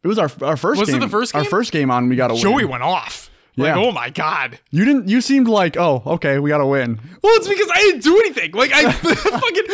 It 0.02 0.08
was 0.08 0.18
our 0.18 0.30
our 0.42 0.56
first. 0.56 0.78
Was 0.80 0.88
it 0.88 0.92
game. 0.92 1.00
the 1.00 1.08
first 1.08 1.34
Our 1.34 1.44
first 1.44 1.72
game 1.72 1.90
on, 1.90 2.08
we 2.08 2.16
got 2.16 2.30
a 2.30 2.34
win. 2.34 2.42
Joey 2.42 2.64
win. 2.64 2.68
went 2.72 2.82
off. 2.82 3.30
Like, 3.56 3.68
Yeah. 3.76 3.78
oh 3.78 3.92
my 3.92 4.10
god. 4.10 4.58
You 4.70 4.84
didn't. 4.84 5.08
You 5.08 5.20
seemed 5.20 5.46
like, 5.48 5.76
oh, 5.76 6.02
okay, 6.06 6.38
we 6.40 6.50
got 6.50 6.58
to 6.58 6.66
win. 6.66 7.00
Well, 7.22 7.34
it's 7.36 7.48
because 7.48 7.68
I 7.72 7.78
didn't 7.82 8.02
do 8.02 8.18
anything. 8.18 8.52
Like 8.52 8.72
I 8.74 8.90
fucking 8.92 9.64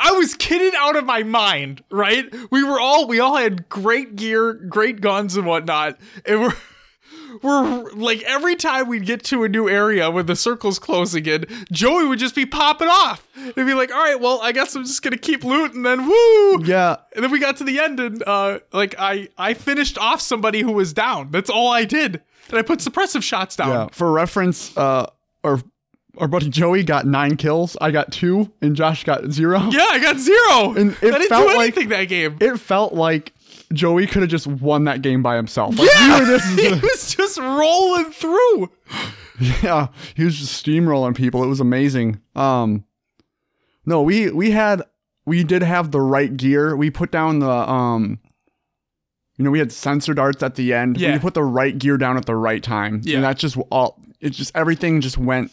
I 0.00 0.12
was 0.12 0.34
kidded 0.34 0.74
out 0.76 0.96
of 0.96 1.04
my 1.06 1.22
mind, 1.22 1.82
right? 1.90 2.26
We 2.50 2.62
were 2.62 2.78
all 2.78 3.06
we 3.06 3.18
all 3.20 3.36
had 3.36 3.68
great 3.68 4.16
gear, 4.16 4.52
great 4.52 5.00
guns 5.00 5.36
and 5.36 5.46
whatnot. 5.46 5.98
And 6.26 6.40
we're 6.42 6.52
we're 7.42 7.90
like 7.92 8.22
every 8.22 8.56
time 8.56 8.88
we'd 8.88 9.06
get 9.06 9.24
to 9.24 9.44
a 9.44 9.48
new 9.48 9.68
area 9.68 10.10
when 10.10 10.26
the 10.26 10.36
circle's 10.36 10.78
closing 10.78 11.24
in, 11.26 11.46
Joey 11.72 12.06
would 12.06 12.18
just 12.18 12.34
be 12.34 12.44
popping 12.46 12.88
off. 12.88 13.26
And 13.36 13.54
be 13.54 13.72
like, 13.74 13.90
all 13.90 14.02
right, 14.02 14.20
well, 14.20 14.40
I 14.42 14.52
guess 14.52 14.74
I'm 14.76 14.84
just 14.84 15.02
gonna 15.02 15.16
keep 15.16 15.44
looting 15.44 15.82
then 15.82 16.06
woo. 16.06 16.62
Yeah, 16.64 16.96
And 17.14 17.24
then 17.24 17.30
we 17.30 17.38
got 17.38 17.56
to 17.58 17.64
the 17.64 17.78
end 17.78 17.98
and 18.00 18.22
uh 18.26 18.58
like 18.72 18.94
I 18.98 19.28
I 19.38 19.54
finished 19.54 19.96
off 19.98 20.20
somebody 20.20 20.60
who 20.60 20.72
was 20.72 20.92
down. 20.92 21.30
That's 21.30 21.48
all 21.48 21.68
I 21.68 21.84
did. 21.84 22.20
And 22.50 22.58
I 22.58 22.62
put 22.62 22.80
suppressive 22.80 23.22
shots 23.22 23.56
down. 23.56 23.68
yeah. 23.68 23.88
For 23.92 24.10
reference, 24.12 24.76
uh, 24.76 25.06
our 25.44 25.60
our 26.18 26.26
buddy 26.28 26.48
Joey 26.50 26.82
got 26.82 27.06
nine 27.06 27.36
kills. 27.36 27.76
I 27.80 27.90
got 27.92 28.10
two, 28.12 28.52
and 28.60 28.74
Josh 28.76 29.04
got 29.04 29.30
zero. 29.30 29.60
Yeah, 29.70 29.86
I 29.90 29.98
got 30.00 30.18
zero. 30.18 30.74
And 30.74 30.90
it 31.02 31.14
I 31.14 31.18
didn't 31.18 31.28
felt 31.28 31.48
do 31.50 31.56
like- 31.56 31.74
that 31.88 32.04
game. 32.08 32.36
It 32.40 32.56
felt 32.58 32.92
like 32.94 33.32
Joey 33.72 34.06
could 34.06 34.22
have 34.22 34.30
just 34.30 34.46
won 34.48 34.84
that 34.84 35.02
game 35.02 35.22
by 35.22 35.36
himself. 35.36 35.78
Like, 35.78 35.88
yeah, 35.94 36.18
we 36.20 36.26
just- 36.26 36.58
he 36.58 36.68
was 36.74 37.14
just 37.14 37.38
rolling 37.38 38.10
through. 38.12 38.70
yeah, 39.62 39.86
he 40.16 40.24
was 40.24 40.36
just 40.36 40.64
steamrolling 40.66 41.14
people. 41.16 41.42
It 41.44 41.46
was 41.48 41.60
amazing. 41.60 42.20
Um, 42.34 42.84
no, 43.86 44.02
we 44.02 44.30
we 44.30 44.50
had 44.50 44.82
we 45.24 45.44
did 45.44 45.62
have 45.62 45.90
the 45.92 46.00
right 46.00 46.36
gear. 46.36 46.76
We 46.76 46.90
put 46.90 47.10
down 47.12 47.38
the 47.38 47.48
um, 47.50 48.18
you 49.40 49.44
know, 49.44 49.50
we 49.50 49.58
had 49.58 49.72
sensor 49.72 50.12
darts 50.12 50.42
at 50.42 50.56
the 50.56 50.74
end. 50.74 51.00
Yeah. 51.00 51.14
We 51.14 51.18
put 51.18 51.32
the 51.32 51.42
right 51.42 51.76
gear 51.78 51.96
down 51.96 52.18
at 52.18 52.26
the 52.26 52.36
right 52.36 52.62
time. 52.62 53.00
Yeah. 53.04 53.14
and 53.16 53.24
that's 53.24 53.40
just 53.40 53.56
all. 53.70 53.98
it's 54.20 54.36
just 54.36 54.54
everything 54.54 55.00
just 55.00 55.16
went 55.16 55.50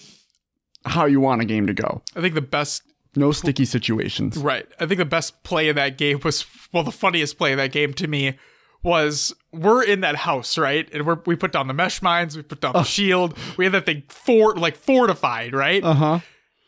how 0.86 1.06
you 1.06 1.22
want 1.22 1.41
a 1.41 1.46
game 1.46 1.67
to 1.67 1.74
go. 1.74 2.01
I 2.13 2.20
think 2.20 2.34
the 2.34 2.41
best, 2.41 2.82
No 3.15 3.32
sticky 3.32 3.63
situations. 3.63 4.36
right? 4.38 4.67
I 4.77 4.86
think 4.88 4.98
the 4.98 5.06
best 5.06 5.41
play 5.44 5.70
of 5.70 5.77
that 5.77 5.98
game 5.98 6.20
was, 6.22 6.46
well, 6.74 6.84
the 6.84 6.91
funniest 6.91 7.38
play 7.38 7.53
of 7.53 7.58
that 7.60 7.72
game 7.72 7.94
to 7.94 8.08
me 8.10 8.38
was 8.84 9.34
we're 9.53 9.84
in 9.84 10.01
that 10.01 10.17
house, 10.17 10.58
right? 10.58 10.89
And 10.94 11.06
we're, 11.06 11.20
we 11.25 11.38
put 11.38 11.53
down 11.53 11.67
the 11.67 11.74
mesh 11.74 12.01
mines, 12.01 12.36
we 12.36 12.44
put 12.44 12.60
down 12.60 12.74
the 12.74 12.84
shield, 12.84 13.38
we 13.58 13.63
had 13.63 13.74
that 13.74 13.86
thing 13.86 14.03
fort 14.10 14.58
like 14.58 14.75
fortified, 14.75 15.53
right? 15.56 15.82
Uh 15.84 15.94
huh. 15.94 16.20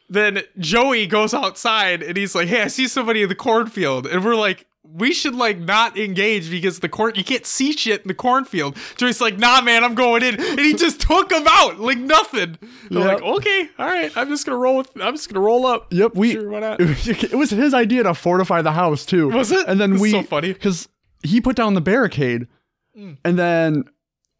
then 0.09 0.41
Joey 0.57 1.05
goes 1.05 1.33
outside 1.33 2.01
and 2.01 2.15
he's 2.17 2.33
like, 2.33 2.47
"Hey, 2.47 2.61
I 2.63 2.67
see 2.67 2.87
somebody 2.87 3.23
in 3.23 3.29
the 3.29 3.35
cornfield," 3.35 4.07
and 4.07 4.23
we're 4.23 4.35
like. 4.35 4.65
We 4.91 5.13
should 5.13 5.35
like 5.35 5.59
not 5.59 5.97
engage 5.97 6.49
because 6.49 6.79
the 6.79 6.89
corn 6.89 7.13
you 7.15 7.23
can't 7.23 7.45
see 7.45 7.73
shit 7.73 8.01
in 8.01 8.07
the 8.07 8.13
cornfield. 8.15 8.75
Joey's 8.97 9.21
like, 9.21 9.37
nah, 9.37 9.61
man, 9.61 9.83
I'm 9.83 9.93
going 9.93 10.23
in, 10.23 10.35
and 10.41 10.59
he 10.59 10.73
just 10.73 10.99
took 11.01 11.31
him 11.31 11.43
out 11.47 11.79
like 11.79 11.99
nothing. 11.99 12.57
They're 12.89 13.01
Yep. 13.07 13.21
like, 13.21 13.23
okay, 13.37 13.69
all 13.77 13.85
right, 13.85 14.11
I'm 14.17 14.29
just 14.29 14.45
gonna 14.45 14.57
roll 14.57 14.77
with, 14.77 14.89
I'm 14.99 15.13
just 15.15 15.29
gonna 15.31 15.45
roll 15.45 15.65
up. 15.67 15.93
Yep, 15.93 16.15
we. 16.15 16.31
Sure, 16.33 16.49
why 16.49 16.59
not? 16.59 16.79
It 16.81 17.35
was 17.35 17.51
his 17.51 17.73
idea 17.73 18.03
to 18.03 18.13
fortify 18.15 18.61
the 18.63 18.71
house 18.71 19.05
too. 19.05 19.29
Was 19.29 19.51
it? 19.51 19.67
And 19.67 19.79
then 19.79 19.91
That's 19.91 20.01
we 20.01 20.11
so 20.11 20.23
funny. 20.23 20.53
because 20.53 20.89
he 21.23 21.39
put 21.39 21.55
down 21.55 21.75
the 21.75 21.81
barricade, 21.81 22.47
and 22.95 23.37
then 23.39 23.83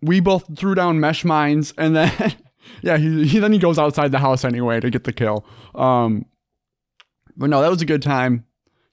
we 0.02 0.20
both 0.20 0.58
threw 0.58 0.74
down 0.76 1.00
mesh 1.00 1.24
mines, 1.24 1.74
and 1.78 1.96
then 1.96 2.12
yeah, 2.82 2.98
he, 2.98 3.28
he 3.28 3.38
then 3.40 3.54
he 3.54 3.60
goes 3.60 3.78
outside 3.78 4.12
the 4.12 4.20
house 4.20 4.44
anyway 4.44 4.80
to 4.80 4.90
get 4.90 5.04
the 5.04 5.14
kill. 5.14 5.46
Um, 5.76 6.26
but 7.38 7.50
no, 7.52 7.62
that 7.62 7.70
was 7.70 7.82
a 7.82 7.86
good 7.86 8.02
time. 8.02 8.46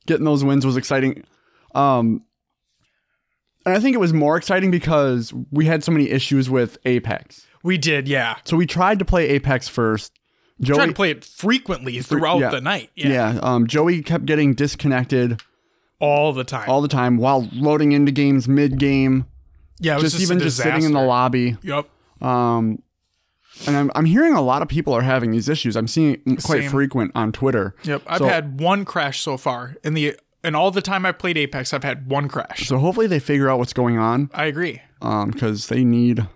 Getting 0.07 0.25
those 0.25 0.45
wins 0.45 0.65
was 0.67 0.77
exciting. 0.77 1.25
Um, 1.77 2.23
and 3.65 3.75
I 3.75 3.81
think 3.81 3.95
it 3.95 3.99
was 3.99 4.13
more 4.13 4.37
exciting 4.37 4.71
because 4.71 5.33
we 5.51 5.67
had 5.67 5.83
so 5.85 5.93
many 5.93 6.11
issues 6.11 6.49
with 6.49 6.79
Apex. 6.85 7.47
We 7.63 7.79
did, 7.79 8.07
yeah. 8.07 8.37
So 8.45 8.57
we 8.57 8.65
tried 8.67 8.99
to 9.01 9.05
play 9.05 9.29
Apex 9.31 9.69
first. 9.69 10.13
Joey, 10.61 10.77
Tried 10.77 10.87
to 10.87 10.93
play 10.93 11.11
it 11.11 11.25
frequently 11.25 12.01
throughout 12.01 12.39
yeah. 12.39 12.51
the 12.51 12.61
night. 12.61 12.91
Yeah. 12.95 13.35
yeah. 13.35 13.41
um, 13.43 13.67
Joey 13.67 14.03
kept 14.03 14.25
getting 14.25 14.55
disconnected 14.55 15.43
All 15.99 16.33
the 16.33 16.45
time. 16.45 16.71
all 16.71 16.81
the 16.81 16.89
time 16.89 17.19
while 17.19 17.49
loading 17.53 17.93
into 17.93 18.11
games 18.13 18.49
mid 18.49 18.79
game, 18.79 19.27
yeah, 19.81 19.95
it 19.95 19.97
was 19.97 20.05
just, 20.05 20.15
just, 20.15 20.23
even 20.23 20.39
just 20.43 20.57
sitting 20.57 20.85
in 20.85 20.93
the 20.93 21.03
lobby. 21.03 21.59
Yep. 21.63 21.89
Um, 22.23 22.83
and 23.67 23.77
I'm, 23.77 23.91
I'm 23.95 24.05
hearing 24.07 24.33
a 24.35 24.41
lot 24.41 24.63
of 24.63 24.69
people 24.69 24.93
are 24.95 25.03
having 25.03 25.31
these 25.31 25.49
issues. 25.49 25.77
I'm 25.77 25.89
seeing 25.89 26.13
it 26.15 26.43
quite 26.43 26.63
Same. 26.63 26.71
frequent 26.71 27.13
on 27.15 27.33
Twitter. 27.33 27.75
Yep. 27.85 28.03
I've 28.07 28.19
So- 28.19 28.29
had 28.29 28.61
one 28.61 28.85
crash 28.85 29.21
so 29.21 29.37
far. 29.37 29.77
In 29.85 29.93
the 29.95 30.17
in 30.47 30.55
all 30.55 30.71
the 30.71 30.81
time 30.81 31.05
I've 31.05 31.19
played 31.19 31.37
Apex, 31.37 31.75
I've 31.75 31.85
had 31.85 32.09
one 32.11 32.29
crash. 32.29 32.67
So 32.69 32.79
hopefully 32.79 33.07
they 33.07 33.19
figure 33.19 33.51
out 33.51 33.59
what's 33.59 33.73
going 33.73 33.99
on 33.99 34.31
I 34.33 34.47
agree. 34.47 34.81
Um, 35.03 35.31
because 35.31 35.67
they 35.69 35.85
need 35.85 36.27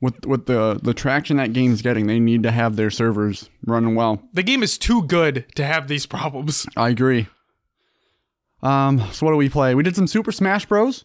with 0.00 0.24
with 0.26 0.46
the 0.46 0.78
the 0.82 0.94
traction 0.94 1.36
that 1.38 1.52
game's 1.52 1.82
getting, 1.82 2.06
they 2.06 2.20
need 2.20 2.42
to 2.44 2.50
have 2.50 2.76
their 2.76 2.90
servers 2.90 3.50
running 3.66 3.94
well. 3.94 4.22
The 4.32 4.42
game 4.42 4.62
is 4.62 4.78
too 4.78 5.02
good 5.02 5.44
to 5.56 5.64
have 5.64 5.88
these 5.88 6.06
problems. 6.06 6.66
I 6.76 6.90
agree. 6.90 7.26
Um, 8.62 9.00
so 9.12 9.26
what 9.26 9.32
do 9.32 9.36
we 9.38 9.48
play? 9.48 9.74
We 9.74 9.82
did 9.82 9.96
some 9.96 10.06
Super 10.06 10.32
Smash 10.32 10.66
Bros. 10.66 11.04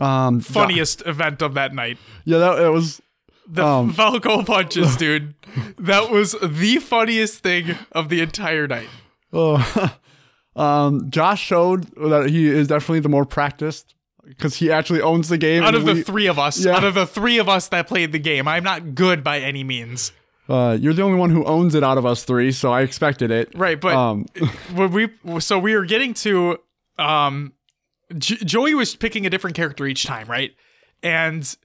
Um, 0.00 0.40
Funniest 0.40 1.06
event 1.06 1.40
of 1.42 1.54
that 1.54 1.72
night. 1.74 1.96
Yeah, 2.24 2.38
that, 2.38 2.56
that 2.56 2.72
was 2.72 3.00
The 3.48 3.64
Um, 3.64 3.92
Falco 3.92 4.42
punches, 4.42 4.96
dude. 4.98 5.34
That 5.78 6.10
was 6.10 6.34
the 6.42 6.78
funniest 6.78 7.42
thing 7.42 7.76
of 7.92 8.08
the 8.08 8.20
entire 8.20 8.66
night. 8.66 8.88
Oh, 9.32 9.92
um, 10.56 11.10
Josh 11.10 11.40
showed 11.40 11.84
that 11.96 12.30
he 12.30 12.48
is 12.48 12.66
definitely 12.68 13.00
the 13.00 13.08
more 13.08 13.24
practiced 13.24 13.94
because 14.26 14.56
he 14.56 14.72
actually 14.72 15.00
owns 15.02 15.28
the 15.28 15.38
game. 15.38 15.62
Out 15.62 15.74
of 15.76 15.84
the 15.84 16.02
three 16.02 16.26
of 16.26 16.38
us, 16.38 16.64
Yeah. 16.64 16.76
out 16.76 16.82
of 16.84 16.94
the 16.94 17.06
three 17.06 17.38
of 17.38 17.48
us 17.48 17.68
that 17.68 17.86
played 17.86 18.10
the 18.12 18.18
game, 18.18 18.48
I'm 18.48 18.64
not 18.64 18.94
good 18.94 19.22
by 19.22 19.38
any 19.38 19.62
means. 19.62 20.12
uh, 20.48 20.76
you're 20.80 20.94
the 20.94 21.02
only 21.02 21.18
one 21.18 21.30
who 21.30 21.44
owns 21.44 21.74
it 21.74 21.82
out 21.84 21.98
of 21.98 22.06
us 22.06 22.24
three, 22.24 22.50
so 22.52 22.72
I 22.72 22.82
expected 22.82 23.30
it. 23.30 23.52
Right, 23.54 23.80
but 23.80 23.94
Um, 23.94 24.26
we 24.74 25.08
so 25.40 25.58
we 25.58 25.74
were 25.76 25.84
getting 25.84 26.14
to 26.14 26.58
um 26.98 27.52
J- 28.16 28.36
Joey 28.44 28.74
was 28.74 28.94
picking 28.96 29.26
a 29.26 29.30
different 29.30 29.56
character 29.56 29.84
each 29.86 30.04
time, 30.04 30.28
right? 30.28 30.52
And 31.02 31.56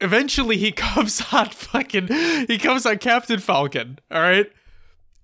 eventually 0.00 0.56
he 0.56 0.72
comes 0.86 1.22
on 1.32 1.48
fucking 1.50 2.08
he 2.48 2.58
comes 2.58 2.86
on 2.86 2.98
Captain 2.98 3.38
Falcon, 3.40 3.98
all 4.10 4.20
right? 4.22 4.46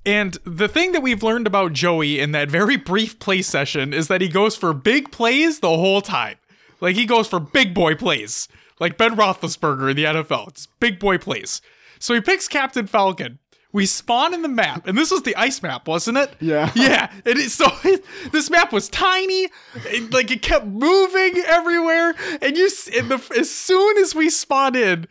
And 0.06 0.38
the 0.44 0.68
thing 0.68 0.92
that 0.92 1.02
we've 1.02 1.22
learned 1.22 1.46
about 1.46 1.72
Joey 1.72 2.18
in 2.20 2.32
that 2.32 2.50
very 2.50 2.76
brief 2.76 3.18
play 3.18 3.42
session 3.42 3.92
is 3.92 4.08
that 4.08 4.20
he 4.20 4.28
goes 4.28 4.56
for 4.56 4.72
big 4.72 5.12
plays 5.12 5.60
the 5.60 5.68
whole 5.68 6.00
time. 6.00 6.36
Like 6.80 6.96
he 6.96 7.04
goes 7.04 7.28
for 7.28 7.38
big 7.38 7.74
boy 7.74 7.94
plays, 7.94 8.48
like 8.78 8.96
Ben 8.96 9.14
Roethlisberger 9.16 9.90
in 9.90 9.96
the 9.96 10.04
NFL. 10.04 10.48
It's 10.48 10.66
big 10.80 10.98
boy 10.98 11.18
plays. 11.18 11.60
So 11.98 12.14
he 12.14 12.20
picks 12.22 12.48
Captain 12.48 12.86
Falcon. 12.86 13.38
We 13.72 13.86
spawn 13.86 14.34
in 14.34 14.42
the 14.42 14.48
map, 14.48 14.88
and 14.88 14.98
this 14.98 15.12
was 15.12 15.22
the 15.22 15.36
ice 15.36 15.62
map, 15.62 15.86
wasn't 15.86 16.16
it? 16.18 16.32
Yeah. 16.40 16.72
Yeah. 16.74 17.12
It 17.24 17.36
is 17.36 17.54
so. 17.54 17.66
It, 17.84 18.04
this 18.32 18.50
map 18.50 18.72
was 18.72 18.88
tiny, 18.88 19.48
it- 19.84 20.12
like 20.12 20.30
it 20.32 20.42
kept 20.42 20.66
moving 20.66 21.36
everywhere, 21.46 22.14
and 22.42 22.56
you. 22.56 22.68
And 22.96 23.10
the, 23.10 23.34
as 23.38 23.48
soon 23.50 23.98
as 23.98 24.12
we 24.14 24.28
spawn 24.30 24.74
in, 24.74 25.06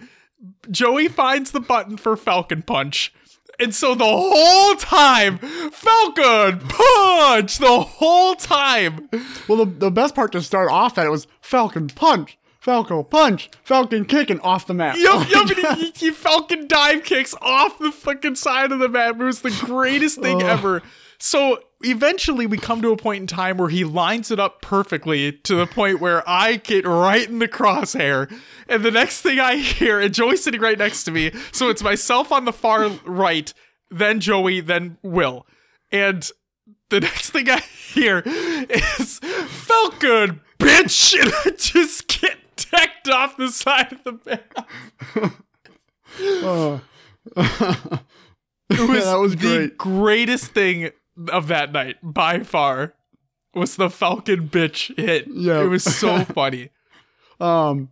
Joey 0.69 1.07
finds 1.07 1.51
the 1.51 1.59
button 1.61 1.95
for 1.95 2.17
Falcon 2.17 2.63
Punch. 2.63 3.13
And 3.59 3.75
so 3.75 3.93
the 3.95 4.05
whole 4.05 4.75
time, 4.75 5.37
Falcon 5.37 6.59
Punch! 6.67 7.57
The 7.57 7.81
whole 7.81 8.35
time! 8.35 9.09
well, 9.47 9.57
the, 9.57 9.65
the 9.65 9.91
best 9.91 10.15
part 10.15 10.31
to 10.33 10.41
start 10.41 10.69
off 10.71 10.97
at 10.97 11.05
it 11.05 11.09
was 11.09 11.27
Falcon 11.41 11.87
punch, 11.87 12.37
Falco 12.59 13.03
punch, 13.03 13.49
Falcon 13.63 14.05
kicking 14.05 14.39
off 14.41 14.65
the 14.67 14.73
map. 14.73 14.95
Yup, 14.97 15.29
yup, 15.29 15.49
and 15.49 15.77
he, 15.77 15.91
he 15.95 16.11
Falcon 16.11 16.67
dive 16.67 17.03
kicks 17.03 17.33
off 17.41 17.77
the 17.79 17.91
fucking 17.91 18.35
side 18.35 18.71
of 18.71 18.79
the 18.79 18.89
map. 18.89 19.19
It 19.19 19.23
was 19.23 19.41
the 19.41 19.51
greatest 19.65 20.19
thing 20.21 20.41
Oh. 20.43 20.47
ever. 20.47 20.81
So 21.17 21.59
eventually 21.81 22.45
we 22.45 22.57
come 22.57 22.81
to 22.81 22.91
a 22.91 22.97
point 22.97 23.21
in 23.21 23.27
time 23.27 23.57
where 23.57 23.69
he 23.69 23.83
lines 23.83 24.31
it 24.31 24.39
up 24.39 24.61
perfectly 24.61 25.31
to 25.31 25.55
the 25.55 25.65
point 25.65 25.99
where 26.01 26.27
I 26.27 26.57
get 26.57 26.85
right 26.85 27.27
in 27.27 27.39
the 27.39 27.47
crosshair. 27.47 28.31
And 28.67 28.83
the 28.83 28.91
next 28.91 29.21
thing 29.21 29.39
I 29.39 29.55
hear, 29.57 29.99
and 29.99 30.13
Joey's 30.13 30.43
sitting 30.43 30.61
right 30.61 30.77
next 30.77 31.03
to 31.05 31.11
me, 31.11 31.31
so 31.51 31.69
it's 31.69 31.83
myself 31.83 32.31
on 32.31 32.45
the 32.45 32.53
far 32.53 32.89
right, 33.05 33.53
then 33.89 34.19
Joey, 34.19 34.59
then 34.61 34.97
Will. 35.01 35.45
And 35.91 36.29
the 36.89 36.99
next 36.99 37.31
thing 37.31 37.49
I 37.49 37.59
hear 37.59 38.23
is 38.25 39.19
felt 39.19 39.99
good, 39.99 40.39
bitch, 40.59 41.13
and 41.21 41.31
I 41.45 41.55
just 41.55 42.07
get 42.07 42.37
decked 42.71 43.07
off 43.09 43.37
the 43.37 43.49
side 43.49 43.93
of 43.93 44.03
the 44.03 44.11
bed. 44.13 44.43
Oh. 46.21 46.81
It 48.71 48.87
was, 48.87 49.03
that 49.03 49.15
was 49.15 49.35
the 49.35 49.37
great. 49.37 49.77
greatest 49.79 50.51
thing 50.51 50.91
of 51.31 51.47
that 51.47 51.71
night 51.71 51.97
by 52.01 52.39
far. 52.43 52.93
Was 53.53 53.75
the 53.75 53.89
Falcon 53.89 54.47
bitch 54.47 54.95
hit? 54.95 55.27
Yeah. 55.27 55.61
it 55.63 55.67
was 55.67 55.83
so 55.83 56.23
funny. 56.25 56.69
Um, 57.39 57.89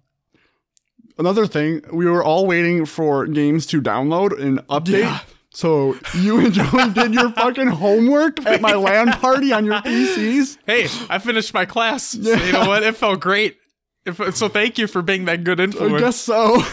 another 1.18 1.48
thing, 1.48 1.82
we 1.92 2.06
were 2.06 2.24
all 2.24 2.46
waiting 2.46 2.86
for 2.86 3.26
games 3.26 3.66
to 3.68 3.82
download 3.82 4.40
and 4.40 4.60
update. 4.68 5.00
Yeah. 5.02 5.20
So 5.50 5.98
you 6.14 6.40
and 6.40 6.54
Joey 6.54 6.92
did 6.94 7.16
your 7.16 7.32
fucking 7.32 7.68
homework 7.68 8.46
at 8.46 8.62
my 8.62 8.74
LAN 8.76 9.08
party 9.14 9.52
on 9.52 9.66
your 9.66 9.76
PCs. 9.76 10.58
Hey, 10.68 10.88
I 11.10 11.18
finished 11.18 11.52
my 11.54 11.66
class. 11.66 12.10
So 12.10 12.34
you 12.36 12.52
know 12.52 12.68
what? 12.68 12.84
It 12.84 12.96
felt 12.96 13.20
great. 13.20 13.58
If, 14.06 14.36
so 14.36 14.48
thank 14.50 14.78
you 14.78 14.86
for 14.88 15.02
being 15.02 15.26
that 15.26 15.44
good 15.44 15.60
I 15.60 15.64
influence, 15.66 16.00
guess 16.02 16.16
so. 16.18 16.64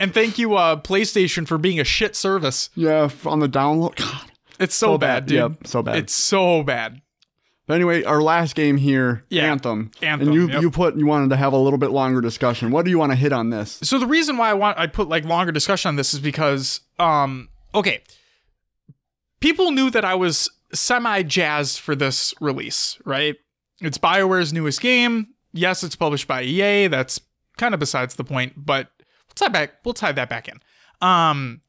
and 0.00 0.14
thank 0.14 0.38
you, 0.38 0.54
uh, 0.54 0.80
PlayStation, 0.80 1.46
for 1.46 1.58
being 1.58 1.78
a 1.78 1.84
shit 1.84 2.16
service. 2.16 2.70
yeah, 2.74 3.10
on 3.26 3.40
the 3.40 3.48
download. 3.48 3.96
God, 3.96 4.29
It's 4.60 4.74
so, 4.74 4.94
so 4.94 4.98
bad, 4.98 5.26
dude. 5.26 5.36
Yep, 5.38 5.66
so 5.66 5.82
bad. 5.82 5.96
It's 5.96 6.12
so 6.14 6.62
bad. 6.62 7.00
But 7.66 7.74
anyway, 7.74 8.02
our 8.02 8.20
last 8.20 8.56
game 8.56 8.76
here, 8.76 9.22
Yeah. 9.28 9.44
Anthem. 9.50 9.92
Anthem, 10.02 10.28
And 10.28 10.34
you 10.34 10.48
yep. 10.48 10.60
you 10.60 10.70
put 10.72 10.96
you 10.96 11.06
wanted 11.06 11.30
to 11.30 11.36
have 11.36 11.52
a 11.52 11.56
little 11.56 11.78
bit 11.78 11.90
longer 11.92 12.20
discussion. 12.20 12.72
What 12.72 12.84
do 12.84 12.90
you 12.90 12.98
want 12.98 13.12
to 13.12 13.16
hit 13.16 13.32
on 13.32 13.50
this? 13.50 13.78
So 13.82 13.98
the 13.98 14.06
reason 14.08 14.36
why 14.36 14.50
I 14.50 14.54
want 14.54 14.76
I 14.78 14.88
put 14.88 15.08
like 15.08 15.24
longer 15.24 15.52
discussion 15.52 15.88
on 15.90 15.96
this 15.96 16.12
is 16.12 16.18
because 16.20 16.80
um 16.98 17.48
okay. 17.74 18.02
People 19.40 19.70
knew 19.70 19.88
that 19.90 20.04
I 20.04 20.14
was 20.16 20.50
semi 20.72 21.22
jazzed 21.22 21.78
for 21.78 21.94
this 21.94 22.34
release, 22.40 22.98
right? 23.04 23.36
It's 23.80 23.98
BioWare's 23.98 24.52
newest 24.52 24.80
game. 24.80 25.28
Yes, 25.52 25.82
it's 25.82 25.96
published 25.96 26.26
by 26.28 26.42
EA. 26.42 26.88
That's 26.88 27.20
kind 27.56 27.72
of 27.72 27.80
besides 27.80 28.16
the 28.16 28.24
point, 28.24 28.54
but 28.56 28.88
we'll 28.98 29.34
tie 29.36 29.48
back 29.48 29.74
we'll 29.84 29.94
tie 29.94 30.12
that 30.12 30.28
back 30.28 30.48
in. 30.48 30.60
Um 31.00 31.60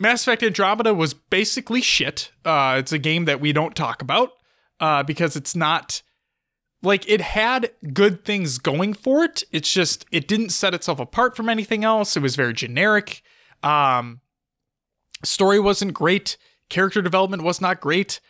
Mass 0.00 0.22
Effect 0.22 0.42
Andromeda 0.42 0.94
was 0.94 1.12
basically 1.12 1.82
shit. 1.82 2.32
Uh 2.44 2.76
it's 2.78 2.90
a 2.90 2.98
game 2.98 3.26
that 3.26 3.40
we 3.40 3.52
don't 3.52 3.76
talk 3.76 4.00
about 4.02 4.32
uh 4.80 5.02
because 5.02 5.36
it's 5.36 5.54
not 5.54 6.02
like 6.82 7.06
it 7.08 7.20
had 7.20 7.70
good 7.92 8.24
things 8.24 8.56
going 8.56 8.94
for 8.94 9.22
it. 9.22 9.44
It's 9.52 9.70
just 9.70 10.06
it 10.10 10.26
didn't 10.26 10.48
set 10.48 10.72
itself 10.72 10.98
apart 10.98 11.36
from 11.36 11.50
anything 11.50 11.84
else. 11.84 12.16
It 12.16 12.22
was 12.22 12.34
very 12.34 12.54
generic. 12.54 13.22
Um 13.62 14.20
story 15.22 15.60
wasn't 15.60 15.92
great. 15.92 16.38
Character 16.70 17.02
development 17.02 17.42
was 17.42 17.60
not 17.60 17.80
great. 17.80 18.20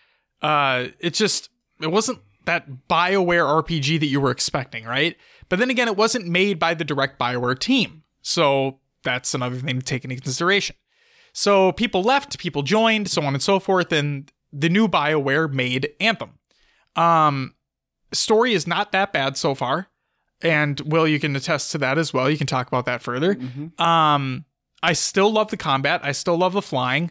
Uh 0.43 0.89
it 0.99 1.15
just 1.15 1.51
it 1.81 1.93
wasn't 1.93 2.19
that 2.47 2.89
bioware 2.89 3.63
rpg 3.63 4.01
that 4.01 4.07
you 4.07 4.21
were 4.21 4.33
expecting 4.33 4.85
right? 4.85 5.17
But 5.49 5.61
then 5.61 5.71
again 5.71 5.87
it 5.87 5.97
wasn't 5.97 6.27
made 6.27 6.59
by 6.59 6.75
the 6.75 6.85
direct 6.85 7.17
bioware 7.17 7.57
team. 7.57 8.03
So 8.23 8.81
that's 9.05 9.35
another 9.35 9.57
thing 9.57 9.79
to 9.79 9.85
take 9.85 10.03
into 10.03 10.17
consideration 10.17 10.75
so 11.33 11.73
people 11.73 12.03
left 12.03 12.39
people 12.39 12.63
joined 12.63 13.09
so 13.09 13.23
on 13.23 13.35
and 13.35 13.43
so 13.43 13.59
forth 13.61 13.93
and 13.93 14.33
the 14.53 14.69
new 14.69 14.89
bioware 14.89 15.53
made 15.53 15.91
anthem 16.01 16.39
um 16.97 17.55
story 18.13 18.53
is 18.55 18.67
not 18.67 18.93
that 18.93 19.13
bad 19.13 19.37
so 19.37 19.55
far. 19.55 19.89
And 20.43 20.81
Will, 20.81 21.07
you 21.07 21.21
can 21.21 21.37
attest 21.37 21.71
to 21.73 21.79
that 21.79 21.99
as 21.99 22.15
well. 22.15 22.31
You 22.31 22.39
can 22.39 22.47
talk 22.47 22.67
about 22.67 22.87
that 22.87 23.03
further. 23.03 23.39
Um, 23.79 24.47
I 24.83 24.95
still 24.95 25.31
love 25.31 25.51
the 25.51 25.57
combat. 25.57 26.01
I 26.03 26.13
still 26.13 26.39
love 26.39 26.55
the 26.55 26.63
flying. 26.63 27.11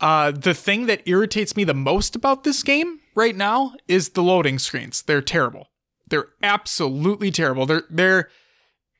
Uh, 0.00 0.30
the 0.30 0.54
thing 0.54 0.86
that 0.86 1.02
irritates 1.06 1.56
me 1.56 1.64
the 1.64 1.74
most 1.74 2.14
about 2.14 2.44
this 2.44 2.62
game 2.62 3.00
right 3.16 3.34
now 3.34 3.74
is 3.88 4.10
the 4.10 4.22
loading 4.22 4.60
screens. 4.60 5.02
They're 5.02 5.20
terrible. 5.20 5.70
They're 6.08 6.28
absolutely 6.42 7.32
terrible. 7.32 7.66
They're 7.66 7.82
they're, 7.90 8.30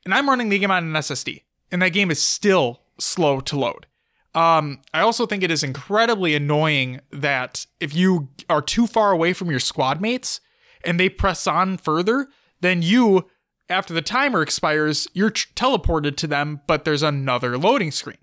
and 0.03 0.13
I'm 0.13 0.27
running 0.27 0.49
the 0.49 0.59
game 0.59 0.71
on 0.71 0.83
an 0.83 0.93
SSD, 0.93 1.43
and 1.71 1.81
that 1.81 1.89
game 1.89 2.11
is 2.11 2.21
still 2.21 2.81
slow 2.99 3.39
to 3.39 3.57
load. 3.57 3.87
Um, 4.35 4.81
I 4.93 5.01
also 5.01 5.25
think 5.25 5.43
it 5.43 5.51
is 5.51 5.63
incredibly 5.63 6.35
annoying 6.35 7.01
that 7.11 7.65
if 7.79 7.95
you 7.95 8.29
are 8.47 8.61
too 8.61 8.85
far 8.85 9.11
away 9.11 9.33
from 9.33 9.49
your 9.49 9.59
squad 9.59 10.01
mates 10.01 10.39
and 10.85 10.99
they 10.99 11.09
press 11.09 11.47
on 11.47 11.77
further, 11.77 12.27
then 12.61 12.81
you, 12.81 13.27
after 13.69 13.93
the 13.93 14.01
timer 14.01 14.41
expires, 14.41 15.07
you're 15.13 15.31
teleported 15.31 16.15
to 16.17 16.27
them, 16.27 16.61
but 16.67 16.85
there's 16.85 17.03
another 17.03 17.57
loading 17.57 17.91
screen. 17.91 18.19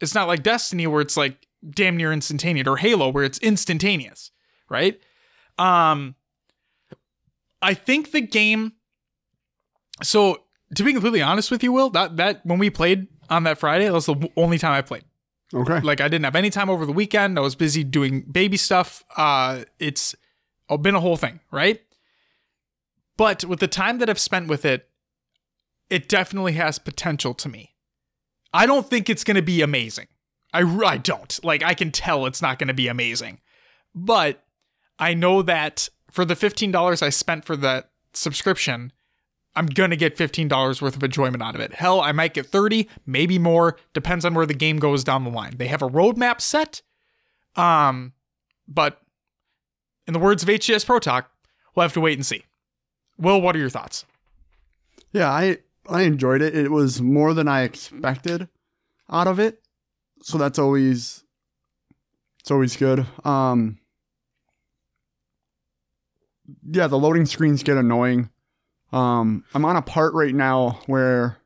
It's 0.00 0.14
not 0.14 0.28
like 0.28 0.42
Destiny 0.42 0.86
where 0.86 1.02
it's 1.02 1.16
like 1.16 1.46
damn 1.68 1.96
near 1.96 2.12
instantaneous 2.12 2.66
or 2.66 2.78
Halo 2.78 3.10
where 3.10 3.24
it's 3.24 3.38
instantaneous, 3.40 4.30
right? 4.70 4.98
Um 5.58 6.14
I 7.60 7.74
think 7.74 8.12
the 8.12 8.22
game 8.22 8.72
so 10.02 10.44
to 10.74 10.84
be 10.84 10.92
completely 10.92 11.20
honest 11.20 11.50
with 11.50 11.62
you, 11.62 11.72
Will, 11.72 11.90
that 11.90 12.16
that 12.16 12.40
when 12.46 12.58
we 12.58 12.70
played 12.70 13.08
on 13.28 13.42
that 13.44 13.58
Friday, 13.58 13.84
that 13.84 13.92
was 13.92 14.06
the 14.06 14.30
only 14.36 14.56
time 14.56 14.72
I 14.72 14.80
played. 14.80 15.04
Okay. 15.52 15.80
Like 15.80 16.00
I 16.00 16.08
didn't 16.08 16.24
have 16.24 16.36
any 16.36 16.50
time 16.50 16.70
over 16.70 16.86
the 16.86 16.92
weekend. 16.92 17.38
I 17.38 17.42
was 17.42 17.54
busy 17.54 17.84
doing 17.84 18.22
baby 18.22 18.56
stuff. 18.56 19.04
Uh 19.16 19.64
it's 19.78 20.14
been 20.80 20.94
a 20.94 21.00
whole 21.00 21.16
thing, 21.16 21.40
right? 21.50 21.80
But 23.16 23.44
with 23.44 23.60
the 23.60 23.68
time 23.68 23.98
that 23.98 24.08
I've 24.08 24.18
spent 24.18 24.48
with 24.48 24.64
it, 24.64 24.88
it 25.90 26.08
definitely 26.08 26.52
has 26.52 26.78
potential 26.78 27.34
to 27.34 27.48
me. 27.48 27.74
I 28.54 28.64
don't 28.64 28.88
think 28.88 29.10
it's 29.10 29.24
going 29.24 29.34
to 29.34 29.42
be 29.42 29.60
amazing. 29.60 30.06
I, 30.54 30.62
I 30.62 30.96
don't. 30.96 31.38
Like 31.44 31.62
I 31.62 31.74
can 31.74 31.90
tell 31.90 32.24
it's 32.24 32.40
not 32.40 32.58
going 32.58 32.68
to 32.68 32.74
be 32.74 32.88
amazing. 32.88 33.40
But 33.94 34.44
I 34.98 35.14
know 35.14 35.42
that 35.42 35.88
for 36.10 36.24
the 36.24 36.34
$15 36.34 37.02
I 37.02 37.10
spent 37.10 37.44
for 37.44 37.56
that 37.56 37.90
subscription, 38.12 38.92
I'm 39.56 39.66
going 39.66 39.90
to 39.90 39.96
get 39.96 40.16
$15 40.16 40.80
worth 40.80 40.96
of 40.96 41.02
enjoyment 41.02 41.42
out 41.42 41.54
of 41.56 41.60
it. 41.60 41.74
Hell, 41.74 42.00
I 42.00 42.12
might 42.12 42.34
get 42.34 42.46
30, 42.46 42.88
maybe 43.04 43.38
more, 43.38 43.76
depends 43.92 44.24
on 44.24 44.34
where 44.34 44.46
the 44.46 44.54
game 44.54 44.78
goes 44.78 45.02
down 45.02 45.24
the 45.24 45.30
line. 45.30 45.54
They 45.56 45.66
have 45.66 45.82
a 45.82 45.88
roadmap 45.88 46.40
set. 46.40 46.82
Um 47.56 48.12
but 48.68 49.00
in 50.06 50.12
the 50.12 50.20
words 50.20 50.44
of 50.44 50.48
HCS 50.48 50.86
Pro 50.86 51.00
Talk, 51.00 51.30
we'll 51.74 51.82
have 51.82 51.92
to 51.94 52.00
wait 52.00 52.16
and 52.16 52.24
see. 52.24 52.44
Will, 53.18 53.40
what 53.40 53.56
are 53.56 53.58
your 53.58 53.68
thoughts? 53.70 54.04
Yeah, 55.12 55.28
I 55.30 55.58
I 55.88 56.02
enjoyed 56.02 56.42
it. 56.42 56.56
It 56.56 56.70
was 56.70 57.02
more 57.02 57.34
than 57.34 57.48
I 57.48 57.62
expected 57.62 58.48
out 59.10 59.26
of 59.26 59.40
it. 59.40 59.60
So 60.22 60.38
that's 60.38 60.60
always 60.60 61.24
it's 62.38 62.52
always 62.52 62.76
good. 62.76 63.04
Um 63.24 63.78
Yeah, 66.70 66.86
the 66.86 66.98
loading 66.98 67.26
screens 67.26 67.64
get 67.64 67.76
annoying. 67.76 68.30
Um 68.92 69.44
I'm 69.54 69.64
on 69.64 69.76
a 69.76 69.82
part 69.82 70.14
right 70.14 70.34
now 70.34 70.80
where 70.86 71.38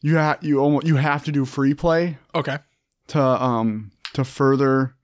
you 0.00 0.16
ha- 0.18 0.38
you 0.40 0.60
almost 0.60 0.86
you 0.86 0.96
have 0.96 1.24
to 1.24 1.32
do 1.32 1.44
free 1.44 1.74
play 1.74 2.18
Okay. 2.34 2.58
to 3.08 3.20
um 3.22 3.90
to 4.14 4.24
further 4.24 4.94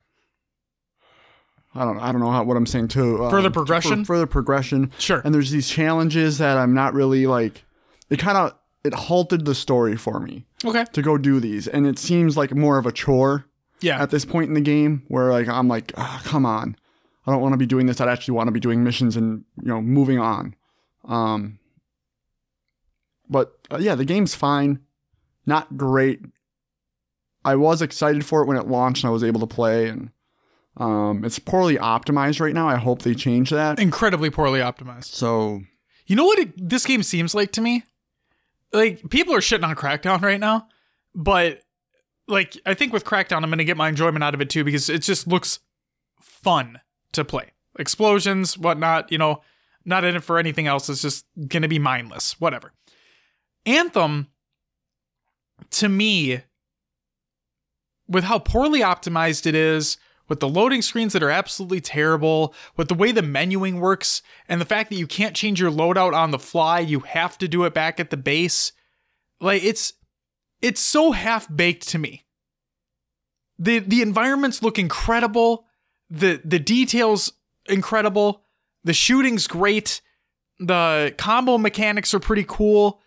I 1.74 1.84
don't 1.84 1.98
I 1.98 2.12
don't 2.12 2.20
know 2.20 2.30
how, 2.30 2.44
what 2.44 2.56
I'm 2.56 2.66
saying 2.66 2.88
to 2.88 3.24
um, 3.24 3.30
Further 3.30 3.50
progression? 3.50 4.04
further 4.04 4.26
progression 4.26 4.90
Sure. 4.98 5.20
and 5.24 5.34
there's 5.34 5.50
these 5.50 5.68
challenges 5.68 6.38
that 6.38 6.56
I'm 6.56 6.74
not 6.74 6.94
really 6.94 7.26
like 7.26 7.64
it 8.10 8.18
kind 8.18 8.38
of 8.38 8.54
it 8.84 8.94
halted 8.94 9.44
the 9.44 9.54
story 9.54 9.96
for 9.96 10.18
me 10.20 10.46
Okay. 10.64 10.84
to 10.92 11.02
go 11.02 11.18
do 11.18 11.40
these 11.40 11.68
and 11.68 11.86
it 11.86 11.98
seems 11.98 12.36
like 12.36 12.54
more 12.54 12.78
of 12.78 12.86
a 12.86 12.92
chore 12.92 13.44
Yeah. 13.80 14.00
at 14.02 14.10
this 14.10 14.24
point 14.24 14.48
in 14.48 14.54
the 14.54 14.60
game 14.60 15.02
where 15.08 15.30
like 15.30 15.48
I'm 15.48 15.68
like 15.68 15.92
ah, 15.96 16.20
come 16.24 16.46
on 16.46 16.76
I 17.26 17.32
don't 17.32 17.42
want 17.42 17.52
to 17.52 17.58
be 17.58 17.66
doing 17.66 17.86
this 17.86 18.00
I'd 18.00 18.08
actually 18.08 18.34
want 18.34 18.48
to 18.48 18.52
be 18.52 18.60
doing 18.60 18.82
missions 18.82 19.16
and 19.16 19.44
you 19.60 19.68
know 19.68 19.80
moving 19.82 20.18
on 20.18 20.54
um 21.04 21.58
but 23.28 23.52
uh, 23.70 23.78
yeah 23.78 23.94
the 23.94 24.04
game's 24.04 24.34
fine 24.34 24.80
not 25.46 25.76
great 25.76 26.20
I 27.44 27.54
was 27.56 27.80
excited 27.80 28.24
for 28.26 28.42
it 28.42 28.46
when 28.46 28.56
it 28.56 28.66
launched 28.66 29.04
and 29.04 29.08
I 29.08 29.12
was 29.12 29.24
able 29.24 29.40
to 29.40 29.46
play 29.46 29.88
and 29.88 30.10
um 30.76 31.24
it's 31.24 31.38
poorly 31.38 31.76
optimized 31.76 32.40
right 32.40 32.54
now 32.54 32.68
I 32.68 32.76
hope 32.76 33.02
they 33.02 33.14
change 33.14 33.50
that 33.50 33.78
Incredibly 33.78 34.30
poorly 34.30 34.60
optimized. 34.60 35.04
so 35.14 35.62
You 36.06 36.16
know 36.16 36.24
what 36.24 36.38
it, 36.38 36.68
this 36.68 36.84
game 36.86 37.02
seems 37.02 37.34
like 37.34 37.52
to 37.52 37.60
me? 37.60 37.84
Like 38.72 39.08
people 39.10 39.34
are 39.34 39.40
shitting 39.40 39.66
on 39.66 39.74
Crackdown 39.76 40.20
right 40.20 40.40
now, 40.40 40.68
but 41.14 41.60
like 42.26 42.58
I 42.66 42.74
think 42.74 42.92
with 42.92 43.04
Crackdown 43.04 43.42
I'm 43.42 43.48
going 43.48 43.58
to 43.58 43.64
get 43.64 43.76
my 43.78 43.88
enjoyment 43.88 44.22
out 44.22 44.34
of 44.34 44.40
it 44.42 44.50
too 44.50 44.62
because 44.64 44.90
it 44.90 44.98
just 45.02 45.26
looks 45.26 45.60
fun 46.20 46.80
to 47.12 47.24
play. 47.24 47.52
Explosions, 47.78 48.58
whatnot, 48.58 49.10
you 49.10 49.16
know, 49.18 49.40
not 49.84 50.04
in 50.04 50.16
it 50.16 50.24
for 50.24 50.38
anything 50.38 50.66
else. 50.66 50.88
It's 50.88 51.02
just 51.02 51.26
going 51.36 51.62
to 51.62 51.68
be 51.68 51.78
mindless, 51.78 52.40
whatever. 52.40 52.72
Anthem 53.66 54.28
to 55.70 55.88
me 55.88 56.42
with 58.08 58.24
how 58.24 58.38
poorly 58.38 58.80
optimized 58.80 59.46
it 59.46 59.54
is, 59.54 59.98
with 60.28 60.40
the 60.40 60.48
loading 60.48 60.82
screens 60.82 61.12
that 61.12 61.22
are 61.22 61.30
absolutely 61.30 61.80
terrible, 61.80 62.54
with 62.76 62.88
the 62.88 62.94
way 62.94 63.12
the 63.12 63.22
menuing 63.22 63.80
works, 63.80 64.22
and 64.48 64.60
the 64.60 64.66
fact 64.66 64.90
that 64.90 64.96
you 64.96 65.06
can't 65.06 65.36
change 65.36 65.60
your 65.60 65.70
loadout 65.70 66.14
on 66.14 66.30
the 66.30 66.38
fly, 66.38 66.80
you 66.80 67.00
have 67.00 67.38
to 67.38 67.48
do 67.48 67.64
it 67.64 67.74
back 67.74 67.98
at 67.98 68.10
the 68.10 68.16
base. 68.16 68.72
Like 69.40 69.62
it's 69.64 69.94
it's 70.60 70.80
so 70.80 71.12
half 71.12 71.54
baked 71.54 71.88
to 71.88 71.98
me. 71.98 72.24
The 73.58 73.78
the 73.78 74.02
environments 74.02 74.62
look 74.62 74.78
incredible, 74.78 75.66
the 76.10 76.40
the 76.44 76.58
details 76.58 77.32
incredible, 77.66 78.44
the 78.84 78.92
shooting's 78.92 79.46
great, 79.46 80.00
the 80.58 81.14
combo 81.18 81.58
mechanics 81.58 82.14
are 82.14 82.20
pretty 82.20 82.44
cool, 82.46 83.00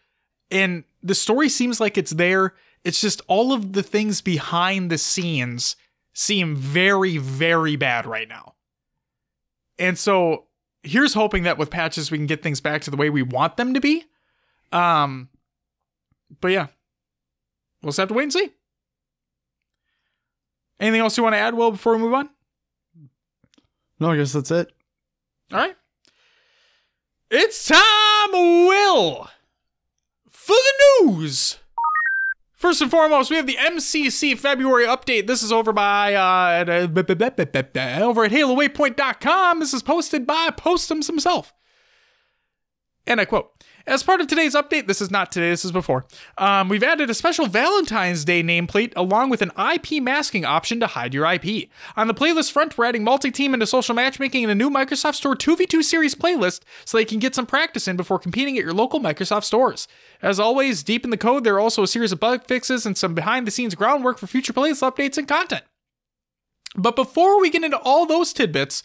and 0.49 0.83
the 1.01 1.15
story 1.15 1.49
seems 1.49 1.79
like 1.79 1.97
it's 1.97 2.11
there. 2.11 2.53
It's 2.83 3.01
just 3.01 3.21
all 3.27 3.53
of 3.53 3.73
the 3.73 3.83
things 3.83 4.21
behind 4.21 4.89
the 4.89 4.97
scenes 4.97 5.75
seem 6.13 6.55
very, 6.55 7.17
very 7.17 7.75
bad 7.75 8.05
right 8.05 8.27
now. 8.27 8.55
And 9.77 9.97
so 9.97 10.45
here's 10.83 11.13
hoping 11.13 11.43
that 11.43 11.57
with 11.57 11.69
patches 11.69 12.11
we 12.11 12.17
can 12.17 12.27
get 12.27 12.43
things 12.43 12.61
back 12.61 12.81
to 12.83 12.91
the 12.91 12.97
way 12.97 13.09
we 13.09 13.21
want 13.21 13.57
them 13.57 13.73
to 13.73 13.79
be. 13.79 14.05
Um, 14.71 15.29
but 16.39 16.49
yeah, 16.49 16.67
we'll 17.81 17.89
just 17.89 17.97
have 17.97 18.07
to 18.09 18.13
wait 18.13 18.23
and 18.23 18.33
see. 18.33 18.51
Anything 20.79 21.01
else 21.01 21.17
you 21.17 21.23
want 21.23 21.33
to 21.33 21.39
add, 21.39 21.53
Will, 21.53 21.71
before 21.71 21.93
we 21.95 21.99
move 22.01 22.13
on? 22.13 22.29
No, 23.99 24.11
I 24.11 24.17
guess 24.17 24.33
that's 24.33 24.49
it. 24.49 24.71
All 25.51 25.59
right. 25.59 25.75
It's 27.29 27.65
time, 27.65 28.31
Will, 28.31 29.29
for 30.29 30.55
the 30.55 31.05
news. 31.05 31.59
First 32.55 32.81
and 32.81 32.91
foremost, 32.91 33.29
we 33.31 33.37
have 33.37 33.47
the 33.47 33.55
MCC 33.55 34.37
February 34.37 34.85
update. 34.85 35.27
This 35.27 35.41
is 35.41 35.51
over 35.51 35.73
by 35.73 36.13
uh, 36.13 36.63
uh, 36.69 38.03
over 38.03 38.25
at 38.25 38.31
HaloWaypoint.com. 38.31 39.59
This 39.59 39.73
is 39.73 39.81
posted 39.81 40.27
by 40.27 40.49
Postums 40.51 41.07
himself. 41.07 41.53
And 43.07 43.19
I 43.19 43.25
quote 43.25 43.50
as 43.87 44.03
part 44.03 44.21
of 44.21 44.27
today's 44.27 44.55
update, 44.55 44.87
this 44.87 45.01
is 45.01 45.11
not 45.11 45.31
today, 45.31 45.49
this 45.49 45.65
is 45.65 45.71
before, 45.71 46.05
um, 46.37 46.69
we've 46.69 46.83
added 46.83 47.09
a 47.09 47.13
special 47.13 47.47
Valentine's 47.47 48.25
Day 48.25 48.43
nameplate 48.43 48.93
along 48.95 49.29
with 49.29 49.41
an 49.41 49.51
IP 49.57 50.01
masking 50.01 50.45
option 50.45 50.79
to 50.79 50.87
hide 50.87 51.13
your 51.13 51.25
IP. 51.31 51.69
On 51.95 52.07
the 52.07 52.13
playlist 52.13 52.51
front, 52.51 52.77
we're 52.77 52.85
adding 52.85 53.03
multi 53.03 53.31
team 53.31 53.53
into 53.53 53.67
social 53.67 53.95
matchmaking 53.95 54.43
in 54.43 54.49
a 54.49 54.55
new 54.55 54.69
Microsoft 54.69 55.15
Store 55.15 55.35
2v2 55.35 55.83
series 55.83 56.15
playlist 56.15 56.61
so 56.85 56.97
they 56.97 57.05
can 57.05 57.19
get 57.19 57.35
some 57.35 57.45
practice 57.45 57.87
in 57.87 57.97
before 57.97 58.19
competing 58.19 58.57
at 58.57 58.63
your 58.63 58.73
local 58.73 58.99
Microsoft 58.99 59.43
stores. 59.43 59.87
As 60.21 60.39
always, 60.39 60.83
deep 60.83 61.03
in 61.03 61.09
the 61.09 61.17
code, 61.17 61.43
there 61.43 61.55
are 61.55 61.59
also 61.59 61.83
a 61.83 61.87
series 61.87 62.11
of 62.11 62.19
bug 62.19 62.45
fixes 62.45 62.85
and 62.85 62.97
some 62.97 63.15
behind 63.15 63.47
the 63.47 63.51
scenes 63.51 63.75
groundwork 63.75 64.17
for 64.17 64.27
future 64.27 64.53
playlist 64.53 64.81
updates 64.81 65.17
and 65.17 65.27
content. 65.27 65.63
But 66.75 66.95
before 66.95 67.39
we 67.39 67.49
get 67.49 67.63
into 67.63 67.77
all 67.77 68.05
those 68.05 68.33
tidbits, 68.33 68.83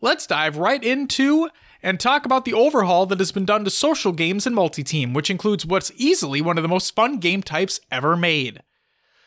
let's 0.00 0.26
dive 0.26 0.56
right 0.56 0.82
into 0.82 1.48
and 1.82 1.98
talk 1.98 2.24
about 2.24 2.44
the 2.44 2.54
overhaul 2.54 3.06
that 3.06 3.18
has 3.18 3.32
been 3.32 3.44
done 3.44 3.64
to 3.64 3.70
social 3.70 4.12
games 4.12 4.46
and 4.46 4.54
multi 4.54 4.82
team, 4.82 5.14
which 5.14 5.30
includes 5.30 5.66
what's 5.66 5.92
easily 5.96 6.40
one 6.40 6.58
of 6.58 6.62
the 6.62 6.68
most 6.68 6.94
fun 6.94 7.18
game 7.18 7.42
types 7.42 7.80
ever 7.90 8.16
made. 8.16 8.62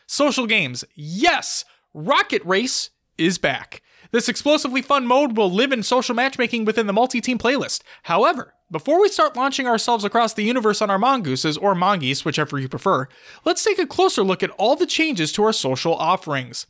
Social 0.06 0.46
games, 0.46 0.84
yes, 0.94 1.64
Rocket 1.94 2.44
Race 2.44 2.90
is 3.18 3.38
back. 3.38 3.82
This 4.10 4.28
explosively 4.28 4.82
fun 4.82 5.06
mode 5.06 5.36
will 5.36 5.50
live 5.50 5.72
in 5.72 5.82
social 5.82 6.14
matchmaking 6.14 6.66
within 6.66 6.86
the 6.86 6.92
multi 6.92 7.20
team 7.20 7.38
playlist. 7.38 7.82
However, 8.02 8.54
before 8.70 9.00
we 9.00 9.08
start 9.08 9.36
launching 9.36 9.66
ourselves 9.66 10.04
across 10.04 10.34
the 10.34 10.44
universe 10.44 10.82
on 10.82 10.90
our 10.90 10.98
mongooses 10.98 11.56
or 11.56 11.74
mongeese, 11.74 12.24
whichever 12.24 12.58
you 12.58 12.68
prefer, 12.68 13.08
let's 13.44 13.64
take 13.64 13.78
a 13.78 13.86
closer 13.86 14.22
look 14.22 14.42
at 14.42 14.50
all 14.52 14.76
the 14.76 14.86
changes 14.86 15.32
to 15.32 15.44
our 15.44 15.52
social 15.52 15.94
offerings. 15.94 16.66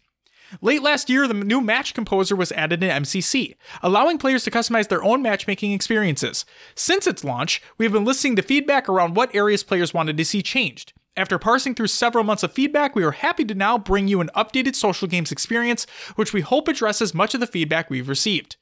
Late 0.61 0.83
last 0.83 1.09
year, 1.09 1.27
the 1.27 1.35
new 1.35 1.61
Match 1.61 1.95
Composer 1.95 2.37
was 2.37 2.53
added 2.53 2.83
in 2.83 2.91
MCC, 2.91 3.55
allowing 3.83 4.19
players 4.19 4.45
to 4.45 4.51
customize 4.51 4.89
their 4.89 5.03
own 5.03 5.23
matchmaking 5.23 5.73
experiences. 5.73 6.45
Since 6.75 7.07
its 7.07 7.25
launch, 7.25 7.63
we 7.79 7.85
have 7.85 7.93
been 7.93 8.05
listening 8.05 8.37
to 8.37 8.43
feedback 8.43 8.89
around 8.89 9.17
what 9.17 9.35
areas 9.35 9.65
players 9.65 9.95
wanted 9.95 10.17
to 10.17 10.25
see 10.25 10.43
changed. 10.43 10.93
After 11.17 11.39
parsing 11.39 11.75
through 11.75 11.89
several 11.89 12.25
months 12.25 12.43
of 12.43 12.53
feedback, 12.53 12.95
we 12.95 13.05
are 13.05 13.13
happy 13.13 13.45
to 13.45 13.55
now 13.55 13.77
bring 13.79 14.09
you 14.09 14.21
an 14.21 14.31
updated 14.35 14.75
social 14.75 15.09
games 15.09 15.31
experience, 15.31 15.87
which 16.17 16.33
we 16.33 16.41
hope 16.41 16.69
addresses 16.69 17.15
much 17.15 17.35
of 17.35 17.41
the 17.41 17.47
feedback 17.47 17.91
we've 17.91 18.09
received. 18.09 18.57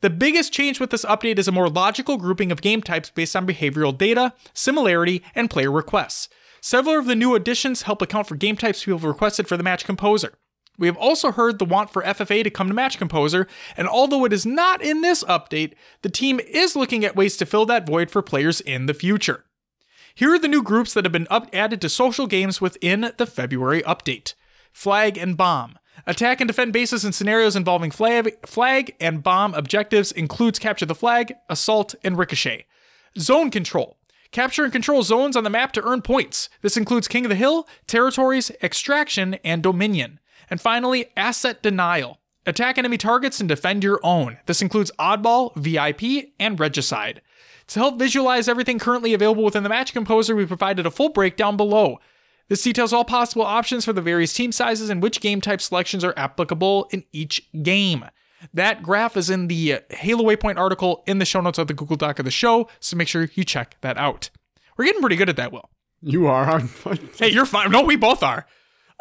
The 0.00 0.10
biggest 0.10 0.52
change 0.52 0.80
with 0.80 0.90
this 0.90 1.04
update 1.04 1.38
is 1.38 1.46
a 1.46 1.52
more 1.52 1.68
logical 1.68 2.16
grouping 2.16 2.50
of 2.50 2.60
game 2.60 2.82
types 2.82 3.10
based 3.10 3.36
on 3.36 3.46
behavioral 3.46 3.96
data, 3.96 4.34
similarity, 4.52 5.22
and 5.36 5.48
player 5.48 5.70
requests. 5.70 6.28
Several 6.60 6.98
of 6.98 7.06
the 7.06 7.14
new 7.14 7.36
additions 7.36 7.82
help 7.82 8.02
account 8.02 8.26
for 8.26 8.34
game 8.34 8.56
types 8.56 8.84
people 8.84 8.98
have 8.98 9.04
requested 9.04 9.46
for 9.46 9.56
the 9.56 9.62
Match 9.62 9.84
Composer. 9.84 10.34
We 10.78 10.86
have 10.86 10.96
also 10.96 11.32
heard 11.32 11.58
the 11.58 11.64
want 11.64 11.90
for 11.90 12.02
FFA 12.02 12.42
to 12.42 12.50
come 12.50 12.68
to 12.68 12.74
Match 12.74 12.98
Composer, 12.98 13.46
and 13.76 13.86
although 13.86 14.24
it 14.24 14.32
is 14.32 14.46
not 14.46 14.82
in 14.82 15.02
this 15.02 15.22
update, 15.24 15.74
the 16.00 16.08
team 16.08 16.40
is 16.40 16.74
looking 16.74 17.04
at 17.04 17.14
ways 17.14 17.36
to 17.36 17.46
fill 17.46 17.66
that 17.66 17.86
void 17.86 18.10
for 18.10 18.22
players 18.22 18.60
in 18.60 18.86
the 18.86 18.94
future. 18.94 19.44
Here 20.14 20.32
are 20.32 20.38
the 20.38 20.48
new 20.48 20.62
groups 20.62 20.94
that 20.94 21.04
have 21.04 21.12
been 21.12 21.26
up- 21.30 21.54
added 21.54 21.80
to 21.82 21.88
social 21.88 22.26
games 22.26 22.60
within 22.60 23.12
the 23.16 23.26
February 23.26 23.82
update 23.82 24.34
Flag 24.72 25.18
and 25.18 25.36
Bomb. 25.36 25.78
Attack 26.06 26.40
and 26.40 26.48
defend 26.48 26.72
bases 26.72 27.04
in 27.04 27.12
scenarios 27.12 27.54
involving 27.54 27.90
flag, 27.90 28.46
flag 28.46 28.94
and 28.98 29.22
bomb 29.22 29.54
objectives 29.54 30.10
includes 30.10 30.58
capture 30.58 30.86
the 30.86 30.94
flag, 30.94 31.34
assault, 31.48 31.94
and 32.02 32.18
ricochet. 32.18 32.64
Zone 33.18 33.50
control. 33.50 33.98
Capture 34.32 34.64
and 34.64 34.72
control 34.72 35.02
zones 35.02 35.36
on 35.36 35.44
the 35.44 35.50
map 35.50 35.72
to 35.72 35.84
earn 35.84 36.00
points. 36.00 36.48
This 36.62 36.78
includes 36.78 37.06
King 37.06 37.26
of 37.26 37.28
the 37.28 37.34
Hill, 37.34 37.68
territories, 37.86 38.50
extraction, 38.62 39.34
and 39.44 39.62
dominion. 39.62 40.18
And 40.52 40.60
finally, 40.60 41.06
asset 41.16 41.62
denial. 41.62 42.20
Attack 42.44 42.76
enemy 42.76 42.98
targets 42.98 43.40
and 43.40 43.48
defend 43.48 43.82
your 43.82 43.98
own. 44.02 44.36
This 44.44 44.60
includes 44.60 44.92
Oddball, 44.98 45.56
VIP, 45.56 46.34
and 46.38 46.60
Regicide. 46.60 47.22
To 47.68 47.78
help 47.78 47.98
visualize 47.98 48.48
everything 48.48 48.78
currently 48.78 49.14
available 49.14 49.44
within 49.44 49.62
the 49.62 49.70
Match 49.70 49.94
Composer, 49.94 50.36
we 50.36 50.44
provided 50.44 50.84
a 50.84 50.90
full 50.90 51.08
breakdown 51.08 51.56
below. 51.56 52.00
This 52.50 52.60
details 52.60 52.92
all 52.92 53.06
possible 53.06 53.46
options 53.46 53.86
for 53.86 53.94
the 53.94 54.02
various 54.02 54.34
team 54.34 54.52
sizes 54.52 54.90
and 54.90 55.02
which 55.02 55.22
game 55.22 55.40
type 55.40 55.62
selections 55.62 56.04
are 56.04 56.12
applicable 56.18 56.86
in 56.90 57.04
each 57.12 57.48
game. 57.62 58.04
That 58.52 58.82
graph 58.82 59.16
is 59.16 59.30
in 59.30 59.46
the 59.48 59.72
uh, 59.72 59.80
Halo 59.88 60.22
Waypoint 60.22 60.58
article 60.58 61.02
in 61.06 61.18
the 61.18 61.24
show 61.24 61.40
notes 61.40 61.56
of 61.56 61.66
the 61.66 61.72
Google 61.72 61.96
Doc 61.96 62.18
of 62.18 62.26
the 62.26 62.30
show, 62.30 62.68
so 62.78 62.94
make 62.94 63.08
sure 63.08 63.26
you 63.32 63.44
check 63.44 63.78
that 63.80 63.96
out. 63.96 64.28
We're 64.76 64.84
getting 64.84 65.00
pretty 65.00 65.16
good 65.16 65.30
at 65.30 65.36
that, 65.36 65.50
Will. 65.50 65.70
You 66.02 66.26
are. 66.26 66.58
hey, 67.18 67.30
you're 67.30 67.46
fine. 67.46 67.70
No, 67.70 67.84
we 67.84 67.96
both 67.96 68.22
are. 68.22 68.46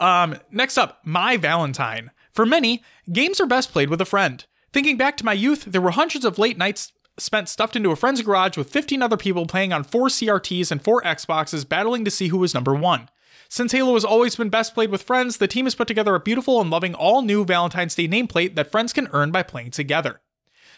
Um, 0.01 0.35
next 0.49 0.77
up, 0.77 0.99
My 1.05 1.37
Valentine. 1.37 2.11
For 2.33 2.45
many, 2.45 2.83
games 3.13 3.39
are 3.39 3.45
best 3.45 3.71
played 3.71 3.89
with 3.89 4.01
a 4.01 4.05
friend. 4.05 4.43
Thinking 4.73 4.97
back 4.97 5.15
to 5.17 5.25
my 5.25 5.33
youth, 5.33 5.65
there 5.65 5.81
were 5.81 5.91
hundreds 5.91 6.25
of 6.25 6.39
late 6.39 6.57
nights 6.57 6.91
spent 7.17 7.47
stuffed 7.47 7.75
into 7.75 7.91
a 7.91 7.95
friend's 7.95 8.21
garage 8.21 8.57
with 8.57 8.71
15 8.71 9.03
other 9.03 9.17
people 9.17 9.45
playing 9.45 9.71
on 9.71 9.83
four 9.83 10.07
CRTs 10.07 10.71
and 10.71 10.81
four 10.81 11.01
Xboxes, 11.03 11.67
battling 11.67 12.03
to 12.03 12.11
see 12.11 12.29
who 12.29 12.39
was 12.39 12.53
number 12.53 12.73
one. 12.73 13.09
Since 13.47 13.73
Halo 13.73 13.93
has 13.93 14.05
always 14.05 14.35
been 14.35 14.49
best 14.49 14.73
played 14.73 14.89
with 14.89 15.03
friends, 15.03 15.37
the 15.37 15.47
team 15.47 15.65
has 15.65 15.75
put 15.75 15.87
together 15.87 16.15
a 16.15 16.19
beautiful 16.19 16.59
and 16.61 16.69
loving 16.69 16.95
all 16.95 17.21
new 17.21 17.45
Valentine's 17.45 17.95
Day 17.95 18.07
nameplate 18.07 18.55
that 18.55 18.71
friends 18.71 18.93
can 18.93 19.09
earn 19.11 19.29
by 19.29 19.43
playing 19.43 19.71
together. 19.71 20.21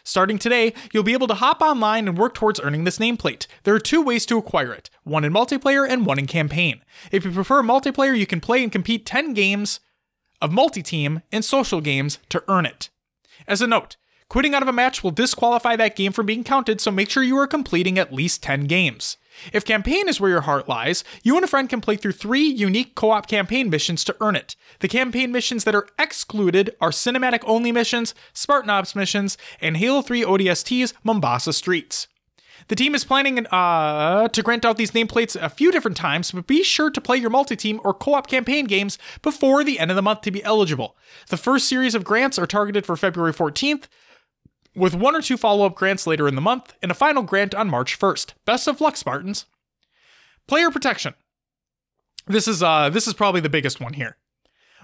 Starting 0.05 0.37
today, 0.37 0.73
you'll 0.91 1.01
be 1.01 1.13
able 1.13 1.27
to 1.27 1.33
hop 1.35 1.61
online 1.61 2.09
and 2.09 2.17
work 2.17 2.33
towards 2.33 2.59
earning 2.59 2.83
this 2.83 2.99
nameplate. 2.99 3.47
There 3.63 3.73
are 3.73 3.79
two 3.79 4.01
ways 4.01 4.25
to 4.25 4.37
acquire 4.37 4.73
it 4.73 4.89
one 5.03 5.23
in 5.23 5.31
multiplayer 5.31 5.87
and 5.87 6.05
one 6.05 6.19
in 6.19 6.27
campaign. 6.27 6.81
If 7.11 7.23
you 7.23 7.31
prefer 7.31 7.61
multiplayer, 7.61 8.17
you 8.17 8.25
can 8.25 8.41
play 8.41 8.61
and 8.61 8.71
compete 8.71 9.05
10 9.05 9.33
games 9.33 9.79
of 10.41 10.51
multi 10.51 10.83
team 10.83 11.21
and 11.31 11.43
social 11.43 11.79
games 11.79 12.19
to 12.29 12.43
earn 12.49 12.65
it. 12.65 12.89
As 13.47 13.61
a 13.61 13.67
note, 13.67 13.95
quitting 14.27 14.53
out 14.53 14.61
of 14.61 14.67
a 14.67 14.73
match 14.73 15.03
will 15.03 15.11
disqualify 15.11 15.77
that 15.77 15.95
game 15.95 16.11
from 16.11 16.25
being 16.25 16.43
counted, 16.43 16.81
so 16.81 16.91
make 16.91 17.09
sure 17.09 17.23
you 17.23 17.37
are 17.37 17.47
completing 17.47 17.97
at 17.97 18.13
least 18.13 18.43
10 18.43 18.65
games. 18.65 19.17
If 19.51 19.65
campaign 19.65 20.07
is 20.07 20.19
where 20.19 20.29
your 20.29 20.41
heart 20.41 20.69
lies, 20.69 21.03
you 21.23 21.35
and 21.35 21.43
a 21.43 21.47
friend 21.47 21.69
can 21.69 21.81
play 21.81 21.95
through 21.95 22.13
three 22.13 22.45
unique 22.45 22.95
co 22.95 23.11
op 23.11 23.27
campaign 23.27 23.69
missions 23.69 24.03
to 24.05 24.15
earn 24.21 24.35
it. 24.35 24.55
The 24.79 24.87
campaign 24.87 25.31
missions 25.31 25.63
that 25.63 25.75
are 25.75 25.87
excluded 25.99 26.75
are 26.79 26.91
cinematic 26.91 27.41
only 27.45 27.71
missions, 27.71 28.13
Spartan 28.33 28.69
Ops 28.69 28.95
missions, 28.95 29.37
and 29.61 29.77
Halo 29.77 30.01
3 30.01 30.23
ODST's 30.23 30.93
Mombasa 31.03 31.53
Streets. 31.53 32.07
The 32.67 32.75
team 32.75 32.95
is 32.95 33.03
planning 33.03 33.45
uh, 33.47 34.27
to 34.29 34.41
grant 34.41 34.65
out 34.65 34.77
these 34.77 34.91
nameplates 34.91 35.35
a 35.41 35.49
few 35.49 35.71
different 35.71 35.97
times, 35.97 36.31
but 36.31 36.47
be 36.47 36.63
sure 36.63 36.89
to 36.89 37.01
play 37.01 37.17
your 37.17 37.29
multi 37.29 37.55
team 37.55 37.81
or 37.83 37.93
co 37.93 38.13
op 38.13 38.27
campaign 38.27 38.65
games 38.65 38.97
before 39.21 39.63
the 39.63 39.79
end 39.79 39.91
of 39.91 39.95
the 39.95 40.01
month 40.01 40.21
to 40.21 40.31
be 40.31 40.43
eligible. 40.43 40.95
The 41.29 41.37
first 41.37 41.67
series 41.67 41.95
of 41.95 42.03
grants 42.03 42.39
are 42.39 42.47
targeted 42.47 42.85
for 42.85 42.95
February 42.95 43.33
14th, 43.33 43.85
with 44.75 44.95
one 44.95 45.15
or 45.15 45.21
two 45.21 45.37
follow 45.37 45.65
up 45.65 45.75
grants 45.75 46.07
later 46.07 46.27
in 46.27 46.35
the 46.35 46.41
month, 46.41 46.73
and 46.81 46.91
a 46.91 46.95
final 46.95 47.23
grant 47.23 47.53
on 47.53 47.69
March 47.69 47.99
1st. 47.99 48.33
Best 48.45 48.67
of 48.67 48.81
luck, 48.81 48.97
Spartans. 48.97 49.45
Player 50.47 50.71
protection. 50.71 51.13
This 52.27 52.47
is 52.47 52.63
uh 52.63 52.89
this 52.89 53.07
is 53.07 53.13
probably 53.13 53.41
the 53.41 53.49
biggest 53.49 53.81
one 53.81 53.93
here. 53.93 54.17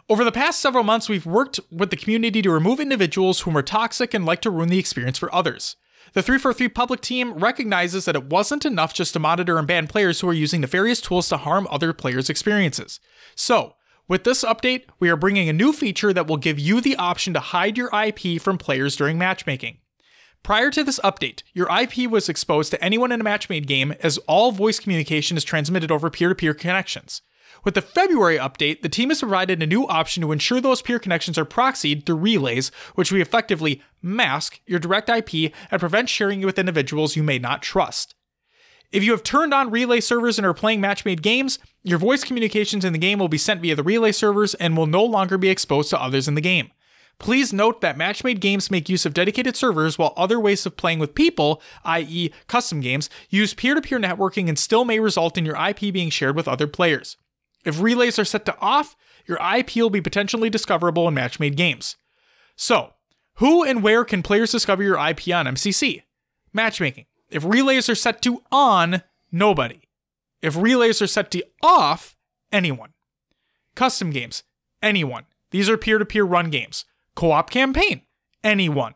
Over 0.10 0.24
the 0.24 0.32
past 0.32 0.60
several 0.60 0.84
months, 0.84 1.08
we've 1.08 1.26
worked 1.26 1.60
with 1.72 1.92
the 1.92 1.96
community 1.96 2.42
to 2.42 2.52
remove 2.52 2.80
individuals 2.80 3.42
whom 3.42 3.56
are 3.56 3.62
toxic 3.62 4.14
and 4.14 4.26
like 4.26 4.42
to 4.42 4.50
ruin 4.50 4.70
the 4.70 4.80
experience 4.80 5.20
for 5.20 5.34
others. 5.34 5.76
The 6.14 6.24
343 6.24 6.70
public 6.70 7.02
team 7.02 7.34
recognizes 7.34 8.06
that 8.06 8.16
it 8.16 8.26
wasn't 8.26 8.66
enough 8.66 8.94
just 8.94 9.14
to 9.14 9.20
monitor 9.20 9.60
and 9.60 9.68
ban 9.68 9.86
players 9.86 10.20
who 10.20 10.30
are 10.30 10.34
using 10.34 10.62
nefarious 10.62 11.00
tools 11.00 11.30
to 11.30 11.38
harm 11.38 11.68
other 11.70 11.94
players' 11.94 12.30
experiences. 12.30 13.00
So, 13.36 13.76
With 14.10 14.24
this 14.24 14.44
update, 14.44 14.86
we 15.00 15.08
are 15.12 15.16
bringing 15.16 15.50
a 15.50 15.54
new 15.54 15.72
feature 15.72 16.12
that 16.14 16.26
will 16.26 16.38
give 16.38 16.58
you 16.58 16.82
the 16.82 16.96
option 16.96 17.32
to 17.36 17.40
hide 17.40 17.78
your 17.78 17.92
IP 17.94 18.42
from 18.42 18.58
players 18.58 18.96
during 18.96 19.20
matchmaking. 19.20 19.78
Prior 20.42 20.72
to 20.72 20.84
this 20.84 21.00
update, 21.02 21.44
your 21.54 21.70
IP 21.70 22.10
was 22.10 22.28
exposed 22.28 22.72
to 22.72 22.84
anyone 22.84 23.12
in 23.12 23.22
a 23.22 23.24
matchmade 23.24 23.68
game 23.68 23.94
as 24.02 24.18
all 24.28 24.52
voice 24.52 24.80
communication 24.80 25.38
is 25.38 25.44
transmitted 25.44 25.92
over 25.92 26.10
peer 26.10 26.30
to 26.30 26.36
peer 26.36 26.56
connections. 26.56 27.22
With 27.64 27.76
the 27.76 27.84
February 27.84 28.40
update, 28.40 28.82
the 28.82 28.90
team 28.90 29.10
has 29.10 29.20
provided 29.20 29.62
a 29.62 29.68
new 29.68 29.86
option 29.86 30.22
to 30.22 30.32
ensure 30.32 30.60
those 30.60 30.82
peer 30.82 30.98
connections 30.98 31.38
are 31.38 31.46
proxied 31.46 32.08
through 32.08 32.16
relays, 32.16 32.70
which 32.96 33.12
we 33.12 33.22
effectively 33.22 33.84
mask 34.02 34.60
your 34.66 34.80
direct 34.80 35.10
IP 35.10 35.54
and 35.70 35.80
prevent 35.80 36.10
sharing 36.10 36.42
it 36.42 36.46
with 36.46 36.58
individuals 36.58 37.16
you 37.16 37.22
may 37.22 37.38
not 37.38 37.62
trust. 37.62 38.16
If 38.92 39.04
you 39.04 39.12
have 39.12 39.22
turned 39.22 39.54
on 39.54 39.70
relay 39.70 40.00
servers 40.00 40.40
and 40.40 40.48
are 40.48 40.54
playing 40.54 40.82
match-made 40.82 41.22
games, 41.22 41.60
your 41.84 42.00
voice 42.00 42.24
communications 42.24 42.84
in 42.84 42.92
the 42.92 43.00
game 43.00 43.20
will 43.20 43.28
be 43.28 43.38
sent 43.38 43.62
via 43.62 43.76
the 43.76 43.84
relay 43.84 44.12
servers 44.12 44.56
and 44.56 44.76
will 44.76 44.88
no 44.88 45.04
longer 45.04 45.38
be 45.38 45.50
exposed 45.50 45.92
to 45.92 46.02
others 46.02 46.28
in 46.28 46.34
the 46.34 46.42
game. 46.42 46.72
Please 47.20 47.54
note 47.54 47.82
that 47.82 47.98
match-made 47.98 48.40
games 48.40 48.72
make 48.72 48.90
use 48.90 49.06
of 49.06 49.14
dedicated 49.14 49.56
servers 49.56 50.00
while 50.00 50.14
other 50.18 50.40
ways 50.40 50.66
of 50.66 50.76
playing 50.76 50.98
with 50.98 51.14
people, 51.14 51.62
i.e., 51.84 52.32
custom 52.48 52.80
games, 52.80 53.10
use 53.30 53.54
peer-to-peer 53.54 54.00
networking 54.00 54.48
and 54.48 54.58
still 54.58 54.86
may 54.86 55.00
result 55.00 55.38
in 55.38 55.46
your 55.46 55.58
IP 55.58 55.94
being 55.94 56.10
shared 56.10 56.36
with 56.36 56.48
other 56.48 56.66
players. 56.66 57.18
If 57.66 57.82
relays 57.82 58.18
are 58.18 58.26
set 58.26 58.46
to 58.46 58.58
off, 58.60 58.96
your 59.28 59.38
IP 59.56 59.76
will 59.76 59.90
be 59.92 60.02
potentially 60.02 60.50
discoverable 60.50 61.08
in 61.08 61.14
match-made 61.14 61.58
games. 61.58 61.98
So, 62.56 62.94
who 63.36 63.64
and 63.64 63.84
where 63.84 64.04
can 64.04 64.24
players 64.24 64.52
discover 64.52 64.82
your 64.82 64.96
IP 64.96 65.28
on 65.28 65.46
MCC? 65.46 66.04
Matchmaking. 66.54 67.06
If 67.30 67.44
relays 67.44 67.90
are 67.90 67.96
set 67.96 68.22
to 68.24 68.42
on, 68.52 69.04
nobody. 69.32 69.82
If 70.42 70.56
relays 70.56 71.02
are 71.02 71.08
set 71.08 71.32
to 71.32 71.44
off, 71.62 72.16
anyone. 72.52 72.94
Custom 73.76 74.10
games, 74.10 74.44
anyone. 74.82 75.26
These 75.52 75.70
are 75.70 75.78
peer 75.78 75.98
to 75.98 76.06
peer 76.06 76.24
run 76.24 76.50
games. 76.50 76.86
Co 77.16 77.32
op 77.32 77.50
campaign, 77.50 78.02
anyone. 78.44 78.96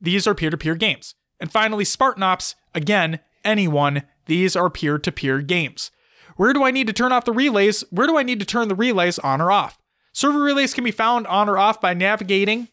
These 0.00 0.26
are 0.26 0.34
peer 0.34 0.50
to 0.50 0.56
peer 0.56 0.74
games. 0.74 1.14
And 1.40 1.50
finally, 1.50 1.84
Spartan 1.84 2.22
Ops, 2.22 2.54
again, 2.74 3.20
anyone. 3.44 4.02
These 4.26 4.56
are 4.56 4.70
peer 4.70 4.98
to 4.98 5.12
peer 5.12 5.40
games. 5.40 5.90
Where 6.36 6.52
do 6.52 6.64
I 6.64 6.70
need 6.70 6.86
to 6.86 6.92
turn 6.92 7.12
off 7.12 7.24
the 7.24 7.32
relays? 7.32 7.84
Where 7.90 8.06
do 8.06 8.16
I 8.16 8.22
need 8.22 8.40
to 8.40 8.46
turn 8.46 8.68
the 8.68 8.74
relays 8.74 9.18
on 9.18 9.40
or 9.40 9.52
off? 9.52 9.78
Server 10.12 10.40
relays 10.40 10.74
can 10.74 10.84
be 10.84 10.90
found 10.90 11.26
on 11.26 11.48
or 11.48 11.58
off 11.58 11.80
by 11.80 11.94
navigating 11.94 12.68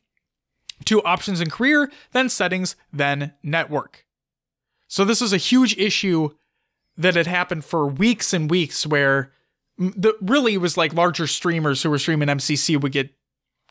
to 0.86 1.02
options 1.04 1.42
in 1.42 1.50
career, 1.50 1.92
then 2.12 2.30
settings, 2.30 2.76
then 2.92 3.34
network. 3.44 4.06
So 4.92 5.06
this 5.06 5.22
was 5.22 5.32
a 5.32 5.38
huge 5.38 5.78
issue 5.78 6.32
that 6.98 7.16
had 7.16 7.26
happened 7.26 7.64
for 7.64 7.88
weeks 7.88 8.34
and 8.34 8.52
weeks 8.52 8.86
where 8.86 9.32
the 9.78 10.14
really 10.20 10.58
was 10.58 10.76
like 10.76 10.94
larger 10.94 11.28
streamers 11.28 11.82
who 11.82 11.90
were 11.90 11.98
streaming 11.98 12.28
MCC 12.28 12.80
would 12.80 12.92
get 12.92 13.10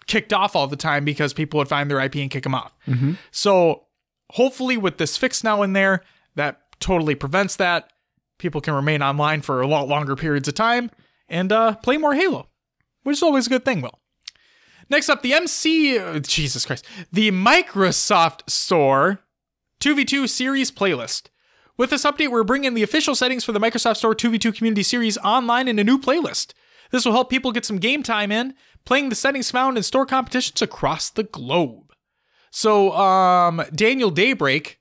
kicked 0.06 0.32
off 0.32 0.56
all 0.56 0.66
the 0.66 0.76
time 0.76 1.04
because 1.04 1.34
people 1.34 1.58
would 1.58 1.68
find 1.68 1.90
their 1.90 2.00
IP 2.00 2.16
and 2.16 2.30
kick 2.30 2.44
them 2.44 2.54
off. 2.54 2.74
Mm-hmm. 2.86 3.12
So 3.32 3.84
hopefully 4.30 4.78
with 4.78 4.96
this 4.96 5.18
fix 5.18 5.44
now 5.44 5.60
in 5.60 5.74
there, 5.74 6.00
that 6.36 6.62
totally 6.80 7.14
prevents 7.14 7.56
that. 7.56 7.92
People 8.38 8.62
can 8.62 8.72
remain 8.72 9.02
online 9.02 9.42
for 9.42 9.60
a 9.60 9.66
lot 9.66 9.88
longer 9.88 10.16
periods 10.16 10.48
of 10.48 10.54
time 10.54 10.90
and 11.28 11.52
uh, 11.52 11.74
play 11.76 11.98
more 11.98 12.14
Halo, 12.14 12.48
which 13.02 13.18
is 13.18 13.22
always 13.22 13.46
a 13.46 13.50
good 13.50 13.66
thing, 13.66 13.82
Will. 13.82 14.00
Next 14.88 15.10
up, 15.10 15.20
the 15.20 15.34
MC, 15.34 15.98
uh, 15.98 16.18
Jesus 16.20 16.64
Christ, 16.64 16.86
the 17.12 17.30
Microsoft 17.30 18.48
Store 18.48 19.20
2v2 19.80 20.28
Series 20.28 20.70
playlist. 20.70 21.28
With 21.78 21.88
this 21.88 22.04
update, 22.04 22.30
we're 22.30 22.44
bringing 22.44 22.74
the 22.74 22.82
official 22.82 23.14
settings 23.14 23.44
for 23.44 23.52
the 23.52 23.60
Microsoft 23.60 23.96
Store 23.96 24.14
2v2 24.14 24.54
Community 24.54 24.82
Series 24.82 25.16
online 25.18 25.68
in 25.68 25.78
a 25.78 25.84
new 25.84 25.98
playlist. 25.98 26.52
This 26.90 27.06
will 27.06 27.12
help 27.12 27.30
people 27.30 27.50
get 27.50 27.64
some 27.64 27.78
game 27.78 28.02
time 28.02 28.30
in, 28.30 28.52
playing 28.84 29.08
the 29.08 29.14
settings 29.14 29.50
found 29.50 29.78
in 29.78 29.82
store 29.82 30.04
competitions 30.04 30.60
across 30.60 31.08
the 31.08 31.22
globe. 31.22 31.94
So, 32.50 32.92
um, 32.92 33.62
Daniel 33.74 34.10
Daybreak 34.10 34.80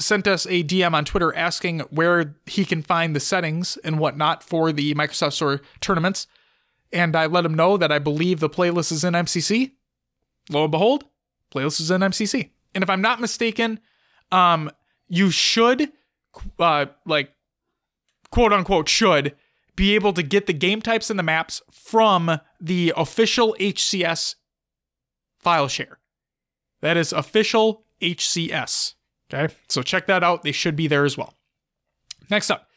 sent 0.00 0.26
us 0.26 0.44
a 0.46 0.64
DM 0.64 0.92
on 0.92 1.04
Twitter 1.04 1.32
asking 1.36 1.80
where 1.90 2.34
he 2.46 2.64
can 2.64 2.82
find 2.82 3.14
the 3.14 3.20
settings 3.20 3.76
and 3.84 4.00
whatnot 4.00 4.42
for 4.42 4.72
the 4.72 4.92
Microsoft 4.94 5.34
Store 5.34 5.60
tournaments. 5.80 6.26
And 6.92 7.14
I 7.14 7.26
let 7.26 7.44
him 7.44 7.54
know 7.54 7.76
that 7.76 7.92
I 7.92 8.00
believe 8.00 8.40
the 8.40 8.50
playlist 8.50 8.90
is 8.90 9.04
in 9.04 9.14
MCC. 9.14 9.72
Lo 10.50 10.64
and 10.64 10.72
behold, 10.72 11.04
playlist 11.52 11.80
is 11.80 11.92
in 11.92 12.00
MCC. 12.00 12.50
And 12.74 12.82
if 12.82 12.90
I'm 12.90 13.00
not 13.00 13.20
mistaken, 13.20 13.78
um, 14.32 14.70
you 15.08 15.30
should, 15.30 15.92
uh, 16.58 16.86
like, 17.04 17.32
quote 18.30 18.52
unquote, 18.52 18.88
should 18.88 19.34
be 19.74 19.94
able 19.94 20.12
to 20.14 20.22
get 20.22 20.46
the 20.46 20.52
game 20.52 20.80
types 20.80 21.10
and 21.10 21.18
the 21.18 21.22
maps 21.22 21.62
from 21.70 22.40
the 22.60 22.92
official 22.96 23.54
HCS 23.60 24.36
file 25.38 25.68
share. 25.68 25.98
That 26.80 26.96
is 26.96 27.12
official 27.12 27.84
HCS. 28.00 28.94
Okay, 29.32 29.54
so 29.68 29.82
check 29.82 30.06
that 30.06 30.22
out. 30.22 30.42
They 30.42 30.52
should 30.52 30.76
be 30.76 30.86
there 30.86 31.04
as 31.04 31.16
well. 31.16 31.34
Next 32.30 32.50
up, 32.50 32.68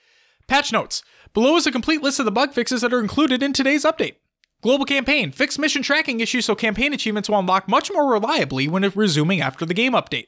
patch 0.48 0.72
notes. 0.72 1.04
Below 1.34 1.58
is 1.58 1.68
a 1.68 1.72
complete 1.72 2.02
list 2.02 2.20
of 2.20 2.26
the 2.26 2.32
bug 2.32 2.54
fixes 2.54 2.82
that 2.82 2.94
are 2.94 3.00
included 3.00 3.44
in 3.44 3.54
today's 3.54 3.86
update. 3.86 4.16
Global 4.62 4.86
campaign. 4.86 5.32
Fix 5.32 5.58
mission 5.58 5.84
tracking 5.84 6.20
issues 6.20 6.46
so 6.46 6.56
campaign 6.56 6.94
achievements 6.94 7.30
will 7.30 7.40
unlock 7.40 7.68
much 7.68 7.92
more 7.94 8.12
reliably 8.12 8.68
when 8.68 8.84
resuming 8.96 9.42
after 9.42 9.66
the 9.66 9.74
game 9.74 9.94
update. 9.94 10.28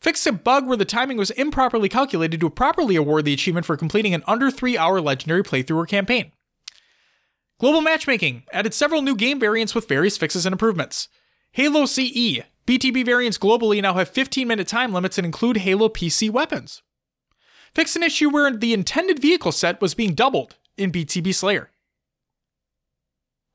Fix 0.00 0.26
a 0.26 0.32
bug 0.32 0.66
where 0.66 0.76
the 0.76 0.84
timing 0.84 1.16
was 1.16 1.30
improperly 1.32 1.88
calculated 1.88 2.40
to 2.40 2.50
properly 2.50 2.96
award 2.96 3.24
the 3.24 3.32
achievement 3.32 3.66
for 3.66 3.76
completing 3.76 4.14
an 4.14 4.22
under 4.26 4.50
3 4.50 4.76
hour 4.76 5.00
legendary 5.00 5.42
playthrough 5.42 5.76
or 5.76 5.86
campaign. 5.86 6.32
Global 7.58 7.80
matchmaking 7.80 8.42
added 8.52 8.74
several 8.74 9.00
new 9.00 9.16
game 9.16 9.40
variants 9.40 9.74
with 9.74 9.88
various 9.88 10.18
fixes 10.18 10.44
and 10.44 10.52
improvements. 10.52 11.08
Halo 11.52 11.86
CE. 11.86 12.42
BTB 12.66 13.04
variants 13.04 13.38
globally 13.38 13.80
now 13.80 13.94
have 13.94 14.08
15 14.08 14.46
minute 14.46 14.68
time 14.68 14.92
limits 14.92 15.16
and 15.18 15.24
include 15.24 15.58
Halo 15.58 15.88
PC 15.88 16.30
weapons. 16.30 16.82
Fix 17.74 17.96
an 17.96 18.02
issue 18.02 18.28
where 18.28 18.50
the 18.50 18.74
intended 18.74 19.20
vehicle 19.20 19.52
set 19.52 19.80
was 19.80 19.94
being 19.94 20.14
doubled 20.14 20.56
in 20.76 20.92
BTB 20.92 21.34
Slayer. 21.34 21.70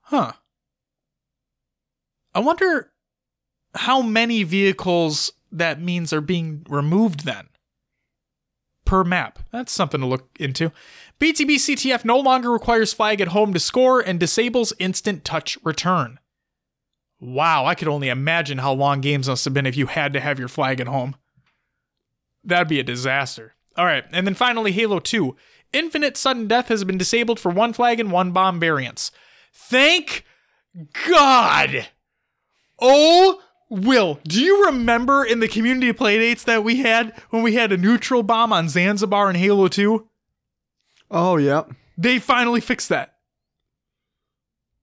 Huh. 0.02 0.34
I 2.34 2.40
wonder 2.40 2.92
how 3.76 4.02
many 4.02 4.44
vehicles 4.44 5.32
that 5.52 5.82
means 5.82 6.14
are 6.14 6.22
being 6.22 6.66
removed 6.70 7.26
then 7.26 7.50
per 8.92 9.04
map. 9.06 9.40
That's 9.52 9.72
something 9.72 10.02
to 10.02 10.06
look 10.06 10.30
into. 10.38 10.72
BTB 11.20 11.56
CTF 11.56 12.04
no 12.04 12.20
longer 12.20 12.52
requires 12.52 12.92
flag 12.92 13.22
at 13.22 13.30
home 13.30 13.54
to 13.54 13.60
score 13.60 14.02
and 14.02 14.20
disables 14.20 14.74
instant 14.80 15.24
touch 15.24 15.58
return. 15.64 16.20
Wow, 17.18 17.66
I 17.66 17.76
could 17.76 17.88
only 17.88 18.10
imagine 18.10 18.58
how 18.58 18.74
long 18.74 19.00
games 19.00 19.30
must 19.30 19.46
have 19.46 19.54
been 19.54 19.66
if 19.66 19.78
you 19.78 19.86
had 19.86 20.12
to 20.14 20.20
have 20.20 20.40
your 20.40 20.50
flag 20.50 20.82
at 20.82 20.88
home. 20.88 21.16
That'd 22.44 22.68
be 22.68 22.80
a 22.80 22.84
disaster. 22.84 23.54
All 23.78 23.86
right, 23.86 24.04
and 24.12 24.28
then 24.28 24.34
finally, 24.34 24.74
Halo 24.74 25.00
2. 25.00 25.38
Infinite 25.72 26.18
sudden 26.18 26.48
death 26.48 26.68
has 26.68 26.84
been 26.84 26.98
disabled 26.98 27.40
for 27.40 27.50
one 27.50 27.72
flag 27.72 28.00
and 28.00 28.12
one 28.12 28.32
bomb 28.32 28.60
variants. 28.60 29.12
Thank 29.54 30.26
God! 31.08 31.88
Oh, 32.78 33.42
Will, 33.72 34.20
do 34.28 34.44
you 34.44 34.66
remember 34.66 35.24
in 35.24 35.40
the 35.40 35.48
community 35.48 35.94
playdates 35.94 36.44
that 36.44 36.62
we 36.62 36.78
had 36.82 37.14
when 37.30 37.42
we 37.42 37.54
had 37.54 37.72
a 37.72 37.78
neutral 37.78 38.22
bomb 38.22 38.52
on 38.52 38.68
Zanzibar 38.68 39.30
in 39.30 39.38
Halo 39.38 39.70
2? 39.70 40.06
Oh, 41.10 41.38
yeah. 41.38 41.64
They 41.98 42.20
finally 42.20 42.60
fixed 42.60 42.90
that. 42.90 43.16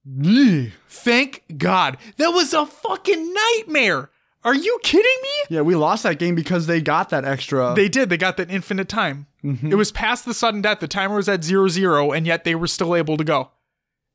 Yeah. 0.07 0.71
Thank 0.89 1.45
God. 1.59 1.99
That 2.17 2.31
was 2.31 2.55
a 2.55 2.65
fucking 2.65 3.35
nightmare. 3.35 4.09
Are 4.43 4.55
you 4.55 4.79
kidding 4.83 5.03
me? 5.23 5.57
Yeah, 5.57 5.61
we 5.61 5.75
lost 5.75 6.05
that 6.05 6.19
game 6.19 6.35
because 6.35 6.67
they 6.67 6.81
got 6.81 7.11
that 7.11 7.27
extra. 7.27 7.75
They 7.75 7.91
did. 7.91 8.09
They 8.09 8.17
got 8.17 8.39
that 8.39 8.51
infinite 8.51 8.89
time. 8.89 9.27
Mhm. 9.45 9.71
It 9.71 9.75
was 9.75 9.93
past 9.93 10.25
the 10.25 10.33
sudden 10.33 10.63
death. 10.63 10.81
The 10.81 10.89
timer 10.89 11.17
was 11.17 11.29
at 11.29 11.45
zero 11.45 11.69
zero, 11.69 12.13
and 12.13 12.27
yet 12.27 12.45
they 12.45 12.55
were 12.55 12.67
still 12.69 12.97
able 12.97 13.19
to 13.19 13.25
go. 13.25 13.51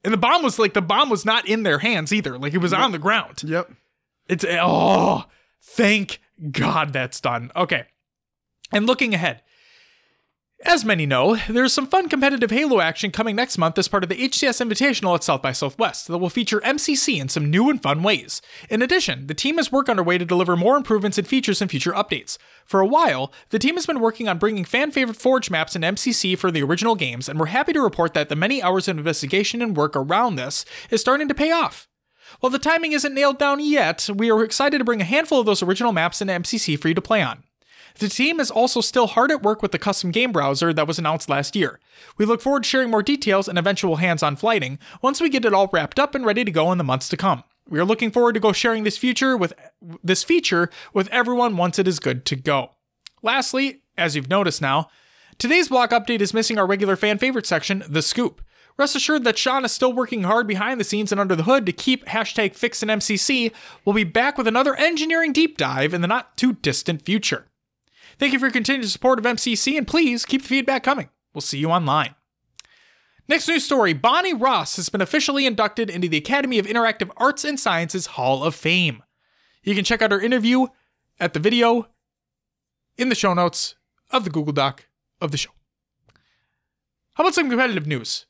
And 0.03 0.11
the 0.13 0.17
bomb 0.17 0.41
was 0.41 0.57
like 0.57 0.73
the 0.73 0.81
bomb 0.81 1.09
was 1.11 1.25
not 1.25 1.47
in 1.47 1.61
their 1.61 1.77
hands 1.79 2.11
either. 2.11 2.39
Like 2.39 2.53
it 2.53 2.57
was 2.59 2.73
on 2.73 2.91
the 2.91 2.97
ground. 2.99 3.43
Yep. 3.43 3.71
It's 4.27 4.45
oh, 4.49 5.25
thank 5.61 6.19
God 6.51 6.93
that's 6.93 7.19
done. 7.19 7.51
Okay. 7.55 7.85
And 8.71 8.85
looking 8.85 9.13
ahead. 9.13 9.41
As 10.65 10.85
many 10.85 11.05
know, 11.05 11.35
there's 11.49 11.73
some 11.73 11.87
fun 11.87 12.07
competitive 12.07 12.49
Halo 12.49 12.79
action 12.79 13.11
coming 13.11 13.35
next 13.35 13.57
month 13.57 13.77
as 13.77 13.89
part 13.89 14.01
of 14.03 14.09
the 14.09 14.29
HCS 14.29 14.65
Invitational 14.65 15.13
at 15.13 15.21
South 15.21 15.41
by 15.41 15.51
Southwest 15.51 16.07
that 16.07 16.19
will 16.19 16.29
feature 16.29 16.61
MCC 16.61 17.19
in 17.19 17.27
some 17.27 17.51
new 17.51 17.69
and 17.69 17.83
fun 17.83 18.01
ways. 18.01 18.41
In 18.69 18.81
addition, 18.81 19.27
the 19.27 19.33
team 19.33 19.57
has 19.57 19.73
work 19.73 19.89
underway 19.89 20.17
to 20.17 20.23
deliver 20.23 20.55
more 20.55 20.77
improvements 20.77 21.17
and 21.17 21.27
features 21.27 21.61
in 21.61 21.67
future 21.67 21.91
updates. 21.91 22.37
For 22.65 22.79
a 22.79 22.87
while, 22.87 23.33
the 23.49 23.59
team 23.59 23.75
has 23.75 23.85
been 23.85 23.99
working 23.99 24.29
on 24.29 24.37
bringing 24.37 24.63
fan 24.63 24.91
favorite 24.91 25.17
Forge 25.17 25.49
maps 25.49 25.75
into 25.75 25.89
MCC 25.89 26.37
for 26.37 26.49
the 26.49 26.63
original 26.63 26.95
games, 26.95 27.27
and 27.27 27.37
we're 27.37 27.47
happy 27.47 27.73
to 27.73 27.81
report 27.81 28.13
that 28.13 28.29
the 28.29 28.35
many 28.35 28.63
hours 28.63 28.87
of 28.87 28.97
investigation 28.97 29.61
and 29.61 29.75
work 29.75 29.97
around 29.97 30.37
this 30.37 30.63
is 30.89 31.01
starting 31.01 31.27
to 31.27 31.35
pay 31.35 31.51
off. 31.51 31.89
While 32.39 32.49
the 32.49 32.59
timing 32.59 32.93
isn't 32.93 33.13
nailed 33.13 33.37
down 33.37 33.59
yet, 33.59 34.09
we 34.13 34.31
are 34.31 34.43
excited 34.43 34.77
to 34.79 34.83
bring 34.83 35.01
a 35.01 35.05
handful 35.05 35.39
of 35.39 35.45
those 35.45 35.63
original 35.63 35.91
maps 35.91 36.21
into 36.21 36.33
MCC 36.33 36.79
for 36.79 36.87
you 36.87 36.93
to 36.93 37.01
play 37.01 37.21
on. 37.21 37.43
The 37.99 38.09
team 38.09 38.39
is 38.39 38.49
also 38.49 38.81
still 38.81 39.07
hard 39.07 39.31
at 39.31 39.43
work 39.43 39.61
with 39.61 39.71
the 39.71 39.79
custom 39.79 40.11
game 40.11 40.31
browser 40.31 40.73
that 40.73 40.87
was 40.87 40.97
announced 40.97 41.29
last 41.29 41.55
year. 41.55 41.79
We 42.17 42.25
look 42.25 42.41
forward 42.41 42.63
to 42.63 42.69
sharing 42.69 42.89
more 42.89 43.03
details 43.03 43.47
and 43.47 43.57
eventual 43.57 43.97
hands 43.97 44.23
on 44.23 44.35
flighting 44.35 44.79
once 45.01 45.21
we 45.21 45.29
get 45.29 45.45
it 45.45 45.53
all 45.53 45.69
wrapped 45.71 45.99
up 45.99 46.15
and 46.15 46.25
ready 46.25 46.43
to 46.43 46.51
go 46.51 46.71
in 46.71 46.79
the 46.79 46.83
months 46.83 47.07
to 47.09 47.17
come. 47.17 47.43
We 47.69 47.79
are 47.79 47.85
looking 47.85 48.11
forward 48.11 48.33
to 48.33 48.39
go 48.39 48.51
sharing 48.51 48.83
this 48.83 48.97
future 48.97 49.37
with 49.37 49.53
this 50.03 50.23
feature 50.23 50.69
with 50.93 51.07
everyone 51.09 51.55
once 51.55 51.79
it 51.79 51.87
is 51.87 51.99
good 51.99 52.25
to 52.25 52.35
go. 52.35 52.71
Lastly, 53.21 53.81
as 53.97 54.15
you've 54.15 54.29
noticed 54.29 54.61
now, 54.61 54.89
today's 55.37 55.69
block 55.69 55.91
update 55.91 56.19
is 56.19 56.33
missing 56.33 56.57
our 56.57 56.67
regular 56.67 56.95
fan 56.95 57.19
favorite 57.19 57.45
section, 57.45 57.83
The 57.87 58.01
Scoop. 58.01 58.41
Rest 58.77 58.95
assured 58.95 59.23
that 59.23 59.37
Sean 59.37 59.65
is 59.65 59.71
still 59.71 59.93
working 59.93 60.23
hard 60.23 60.47
behind 60.47 60.79
the 60.79 60.83
scenes 60.83 61.11
and 61.11 61.21
under 61.21 61.35
the 61.35 61.43
hood 61.43 61.65
to 61.65 61.71
keep 61.71 62.05
hashtag 62.05 62.55
fix 62.55 62.81
and 62.81 62.89
MCC. 62.89 63.51
We'll 63.85 63.93
be 63.93 64.03
back 64.03 64.37
with 64.37 64.47
another 64.47 64.75
engineering 64.75 65.31
deep 65.31 65.57
dive 65.57 65.93
in 65.93 66.01
the 66.01 66.07
not 66.07 66.35
too 66.37 66.53
distant 66.53 67.05
future. 67.05 67.45
Thank 68.17 68.33
you 68.33 68.39
for 68.39 68.45
your 68.45 68.53
continued 68.53 68.89
support 68.89 69.19
of 69.19 69.25
MCC 69.25 69.77
and 69.77 69.87
please 69.87 70.25
keep 70.25 70.41
the 70.41 70.47
feedback 70.47 70.83
coming. 70.83 71.09
We'll 71.33 71.41
see 71.41 71.59
you 71.59 71.69
online. 71.69 72.15
Next 73.27 73.47
news 73.47 73.63
story 73.63 73.93
Bonnie 73.93 74.33
Ross 74.33 74.75
has 74.75 74.89
been 74.89 75.01
officially 75.01 75.45
inducted 75.45 75.89
into 75.89 76.07
the 76.07 76.17
Academy 76.17 76.59
of 76.59 76.65
Interactive 76.65 77.09
Arts 77.17 77.45
and 77.45 77.59
Sciences 77.59 78.07
Hall 78.07 78.43
of 78.43 78.55
Fame. 78.55 79.03
You 79.63 79.75
can 79.75 79.85
check 79.85 80.01
out 80.01 80.11
her 80.11 80.19
interview 80.19 80.67
at 81.19 81.33
the 81.33 81.39
video 81.39 81.87
in 82.97 83.09
the 83.09 83.15
show 83.15 83.33
notes 83.33 83.75
of 84.11 84.23
the 84.23 84.29
Google 84.29 84.53
Doc 84.53 84.87
of 85.21 85.31
the 85.31 85.37
show. 85.37 85.51
How 87.13 87.23
about 87.23 87.35
some 87.35 87.49
competitive 87.49 87.87
news? 87.87 88.25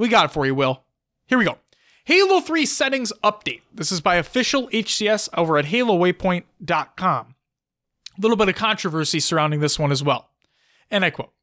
We 0.00 0.08
got 0.08 0.24
it 0.24 0.30
for 0.30 0.46
you, 0.46 0.54
Will. 0.54 0.82
Here 1.26 1.36
we 1.36 1.44
go. 1.44 1.58
Halo 2.06 2.40
3 2.40 2.64
settings 2.64 3.12
update. 3.22 3.60
This 3.70 3.92
is 3.92 4.00
by 4.00 4.14
official 4.14 4.66
HCS 4.70 5.28
over 5.36 5.58
at 5.58 5.66
HaloWaypoint.com. 5.66 7.34
A 8.16 8.20
little 8.20 8.38
bit 8.38 8.48
of 8.48 8.54
controversy 8.54 9.20
surrounding 9.20 9.60
this 9.60 9.78
one 9.78 9.92
as 9.92 10.02
well. 10.02 10.30
And 10.90 11.04
I 11.04 11.10
quote 11.10 11.34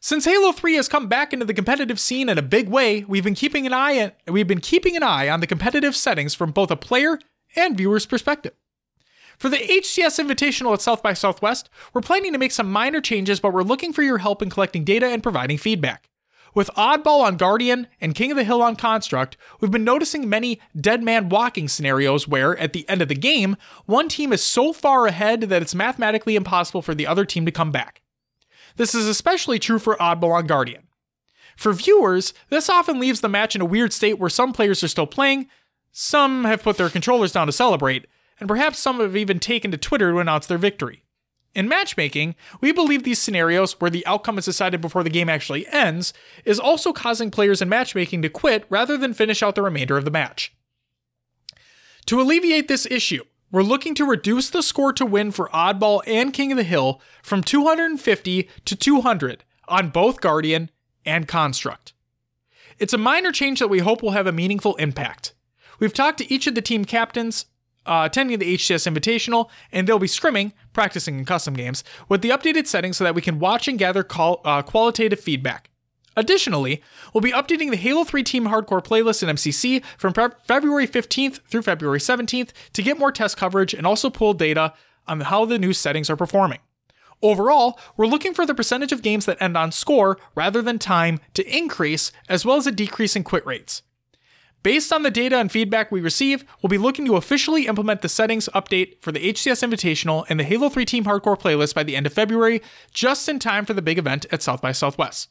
Since 0.00 0.24
Halo 0.24 0.52
3 0.52 0.76
has 0.76 0.88
come 0.88 1.08
back 1.08 1.34
into 1.34 1.44
the 1.44 1.52
competitive 1.52 2.00
scene 2.00 2.30
in 2.30 2.38
a 2.38 2.42
big 2.42 2.70
way, 2.70 3.04
we've 3.04 3.22
been 3.22 3.34
keeping 3.34 3.66
an 3.66 3.74
eye 3.74 4.00
on, 4.00 4.12
we've 4.32 4.48
been 4.48 4.60
keeping 4.62 4.96
an 4.96 5.02
eye 5.02 5.28
on 5.28 5.40
the 5.40 5.46
competitive 5.46 5.94
settings 5.94 6.34
from 6.34 6.52
both 6.52 6.70
a 6.70 6.76
player 6.76 7.18
and 7.54 7.76
viewer's 7.76 8.06
perspective. 8.06 8.54
For 9.36 9.50
the 9.50 9.58
HCS 9.58 10.24
Invitational 10.24 10.72
at 10.72 10.80
South 10.80 11.02
by 11.02 11.12
Southwest, 11.12 11.68
we're 11.92 12.00
planning 12.00 12.32
to 12.32 12.38
make 12.38 12.52
some 12.52 12.72
minor 12.72 13.02
changes, 13.02 13.40
but 13.40 13.52
we're 13.52 13.62
looking 13.62 13.92
for 13.92 14.02
your 14.02 14.18
help 14.18 14.40
in 14.40 14.48
collecting 14.48 14.84
data 14.84 15.06
and 15.06 15.22
providing 15.22 15.58
feedback. 15.58 16.08
With 16.56 16.70
Oddball 16.74 17.20
on 17.20 17.36
Guardian 17.36 17.86
and 18.00 18.14
King 18.14 18.30
of 18.30 18.38
the 18.38 18.42
Hill 18.42 18.62
on 18.62 18.76
Construct, 18.76 19.36
we've 19.60 19.70
been 19.70 19.84
noticing 19.84 20.26
many 20.26 20.58
dead 20.74 21.02
man 21.02 21.28
walking 21.28 21.68
scenarios 21.68 22.26
where, 22.26 22.56
at 22.56 22.72
the 22.72 22.88
end 22.88 23.02
of 23.02 23.08
the 23.08 23.14
game, 23.14 23.58
one 23.84 24.08
team 24.08 24.32
is 24.32 24.42
so 24.42 24.72
far 24.72 25.06
ahead 25.06 25.42
that 25.42 25.60
it's 25.60 25.74
mathematically 25.74 26.34
impossible 26.34 26.80
for 26.80 26.94
the 26.94 27.06
other 27.06 27.26
team 27.26 27.44
to 27.44 27.52
come 27.52 27.72
back. 27.72 28.00
This 28.76 28.94
is 28.94 29.06
especially 29.06 29.58
true 29.58 29.78
for 29.78 29.96
Oddball 29.96 30.32
on 30.32 30.46
Guardian. 30.46 30.84
For 31.58 31.74
viewers, 31.74 32.32
this 32.48 32.70
often 32.70 32.98
leaves 32.98 33.20
the 33.20 33.28
match 33.28 33.54
in 33.54 33.60
a 33.60 33.66
weird 33.66 33.92
state 33.92 34.18
where 34.18 34.30
some 34.30 34.54
players 34.54 34.82
are 34.82 34.88
still 34.88 35.06
playing, 35.06 35.48
some 35.92 36.44
have 36.44 36.62
put 36.62 36.78
their 36.78 36.88
controllers 36.88 37.32
down 37.32 37.48
to 37.48 37.52
celebrate, 37.52 38.06
and 38.40 38.48
perhaps 38.48 38.78
some 38.78 39.00
have 39.00 39.14
even 39.14 39.40
taken 39.40 39.70
to 39.72 39.76
Twitter 39.76 40.10
to 40.10 40.18
announce 40.20 40.46
their 40.46 40.56
victory. 40.56 41.02
In 41.56 41.70
matchmaking, 41.70 42.34
we 42.60 42.70
believe 42.70 43.02
these 43.02 43.18
scenarios 43.18 43.80
where 43.80 43.90
the 43.90 44.04
outcome 44.04 44.36
is 44.36 44.44
decided 44.44 44.82
before 44.82 45.02
the 45.02 45.08
game 45.08 45.30
actually 45.30 45.66
ends 45.68 46.12
is 46.44 46.60
also 46.60 46.92
causing 46.92 47.30
players 47.30 47.62
in 47.62 47.68
matchmaking 47.70 48.20
to 48.20 48.28
quit 48.28 48.66
rather 48.68 48.98
than 48.98 49.14
finish 49.14 49.42
out 49.42 49.54
the 49.54 49.62
remainder 49.62 49.96
of 49.96 50.04
the 50.04 50.10
match. 50.10 50.54
To 52.04 52.20
alleviate 52.20 52.68
this 52.68 52.84
issue, 52.84 53.24
we're 53.50 53.62
looking 53.62 53.94
to 53.94 54.04
reduce 54.04 54.50
the 54.50 54.62
score 54.62 54.92
to 54.92 55.06
win 55.06 55.30
for 55.30 55.48
Oddball 55.48 56.02
and 56.06 56.34
King 56.34 56.52
of 56.52 56.58
the 56.58 56.62
Hill 56.62 57.00
from 57.22 57.42
250 57.42 58.50
to 58.66 58.76
200 58.76 59.42
on 59.66 59.88
both 59.88 60.20
Guardian 60.20 60.70
and 61.06 61.26
Construct. 61.26 61.94
It's 62.78 62.92
a 62.92 62.98
minor 62.98 63.32
change 63.32 63.60
that 63.60 63.68
we 63.68 63.78
hope 63.78 64.02
will 64.02 64.10
have 64.10 64.26
a 64.26 64.32
meaningful 64.32 64.74
impact. 64.76 65.32
We've 65.78 65.94
talked 65.94 66.18
to 66.18 66.30
each 66.30 66.46
of 66.46 66.54
the 66.54 66.60
team 66.60 66.84
captains 66.84 67.46
uh, 67.86 68.02
attending 68.04 68.38
the 68.38 68.54
HCS 68.56 68.92
Invitational, 68.92 69.48
and 69.72 69.86
they'll 69.86 69.98
be 69.98 70.06
scrimming, 70.06 70.52
practicing 70.76 71.18
in 71.18 71.24
custom 71.24 71.54
games, 71.54 71.82
with 72.06 72.20
the 72.20 72.28
updated 72.28 72.66
settings 72.66 72.98
so 72.98 73.04
that 73.04 73.14
we 73.14 73.22
can 73.22 73.38
watch 73.38 73.66
and 73.66 73.78
gather 73.78 74.04
call, 74.04 74.42
uh, 74.44 74.60
qualitative 74.60 75.18
feedback. 75.18 75.70
Additionally, 76.18 76.82
we'll 77.12 77.22
be 77.22 77.32
updating 77.32 77.70
the 77.70 77.78
Halo 77.78 78.04
3 78.04 78.22
Team 78.22 78.44
Hardcore 78.44 78.84
playlist 78.84 79.22
in 79.22 79.34
MCC 79.34 79.82
from 79.96 80.12
pre- 80.12 80.28
February 80.44 80.86
15th 80.86 81.40
through 81.48 81.62
February 81.62 81.98
17th 81.98 82.50
to 82.74 82.82
get 82.82 82.98
more 82.98 83.10
test 83.10 83.38
coverage 83.38 83.72
and 83.72 83.86
also 83.86 84.10
pull 84.10 84.34
data 84.34 84.74
on 85.08 85.22
how 85.22 85.46
the 85.46 85.58
new 85.58 85.72
settings 85.72 86.10
are 86.10 86.16
performing. 86.16 86.58
Overall, 87.22 87.78
we're 87.96 88.06
looking 88.06 88.34
for 88.34 88.44
the 88.44 88.54
percentage 88.54 88.92
of 88.92 89.00
games 89.00 89.24
that 89.24 89.40
end 89.40 89.56
on 89.56 89.72
score 89.72 90.18
rather 90.34 90.60
than 90.60 90.78
time 90.78 91.20
to 91.32 91.56
increase, 91.56 92.12
as 92.28 92.44
well 92.44 92.56
as 92.56 92.66
a 92.66 92.72
decrease 92.72 93.16
in 93.16 93.24
quit 93.24 93.46
rates. 93.46 93.82
Based 94.66 94.92
on 94.92 95.04
the 95.04 95.12
data 95.12 95.38
and 95.38 95.52
feedback 95.52 95.92
we 95.92 96.00
receive, 96.00 96.44
we'll 96.60 96.68
be 96.68 96.76
looking 96.76 97.06
to 97.06 97.14
officially 97.14 97.68
implement 97.68 98.02
the 98.02 98.08
settings 98.08 98.48
update 98.52 99.00
for 99.00 99.12
the 99.12 99.32
HCS 99.32 99.62
Invitational 99.62 100.26
and 100.28 100.40
the 100.40 100.44
Halo 100.44 100.68
3 100.68 100.84
Team 100.84 101.04
Hardcore 101.04 101.38
playlist 101.38 101.72
by 101.72 101.84
the 101.84 101.94
end 101.94 102.04
of 102.04 102.12
February, 102.12 102.60
just 102.92 103.28
in 103.28 103.38
time 103.38 103.64
for 103.64 103.74
the 103.74 103.80
big 103.80 103.96
event 103.96 104.26
at 104.32 104.42
South 104.42 104.60
by 104.60 104.72
Southwest. 104.72 105.28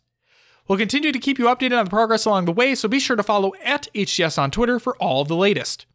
We'll 0.69 0.77
continue 0.77 1.11
to 1.11 1.19
keep 1.19 1.37
you 1.37 1.47
updated 1.47 1.77
on 1.77 1.83
the 1.83 1.89
progress 1.89 2.23
along 2.23 2.45
the 2.45 2.53
way, 2.53 2.75
so 2.75 2.87
be 2.87 2.97
sure 2.97 3.17
to 3.17 3.23
follow 3.23 3.51
at 3.61 3.89
HCS 3.93 4.41
on 4.41 4.51
Twitter 4.51 4.79
for 4.79 4.95
all 5.01 5.21
of 5.21 5.27
the 5.27 5.35
latest. 5.35 5.85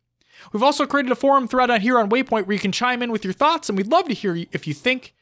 We've 0.53 0.63
also 0.63 0.85
created 0.85 1.11
a 1.11 1.17
forum 1.17 1.49
thread 1.49 1.71
on 1.71 1.81
here 1.81 1.99
on 1.99 2.11
Waypoint 2.11 2.45
where 2.45 2.53
you 2.53 2.59
can 2.59 2.73
chime 2.73 3.03
in 3.03 3.11
with 3.11 3.25
your 3.25 3.33
thoughts, 3.33 3.71
and 3.71 3.79
we'd 3.79 3.87
love 3.87 4.07
to 4.09 4.15
hear 4.15 4.37
if 4.53 4.67
you 4.67 4.75
think 4.75 5.15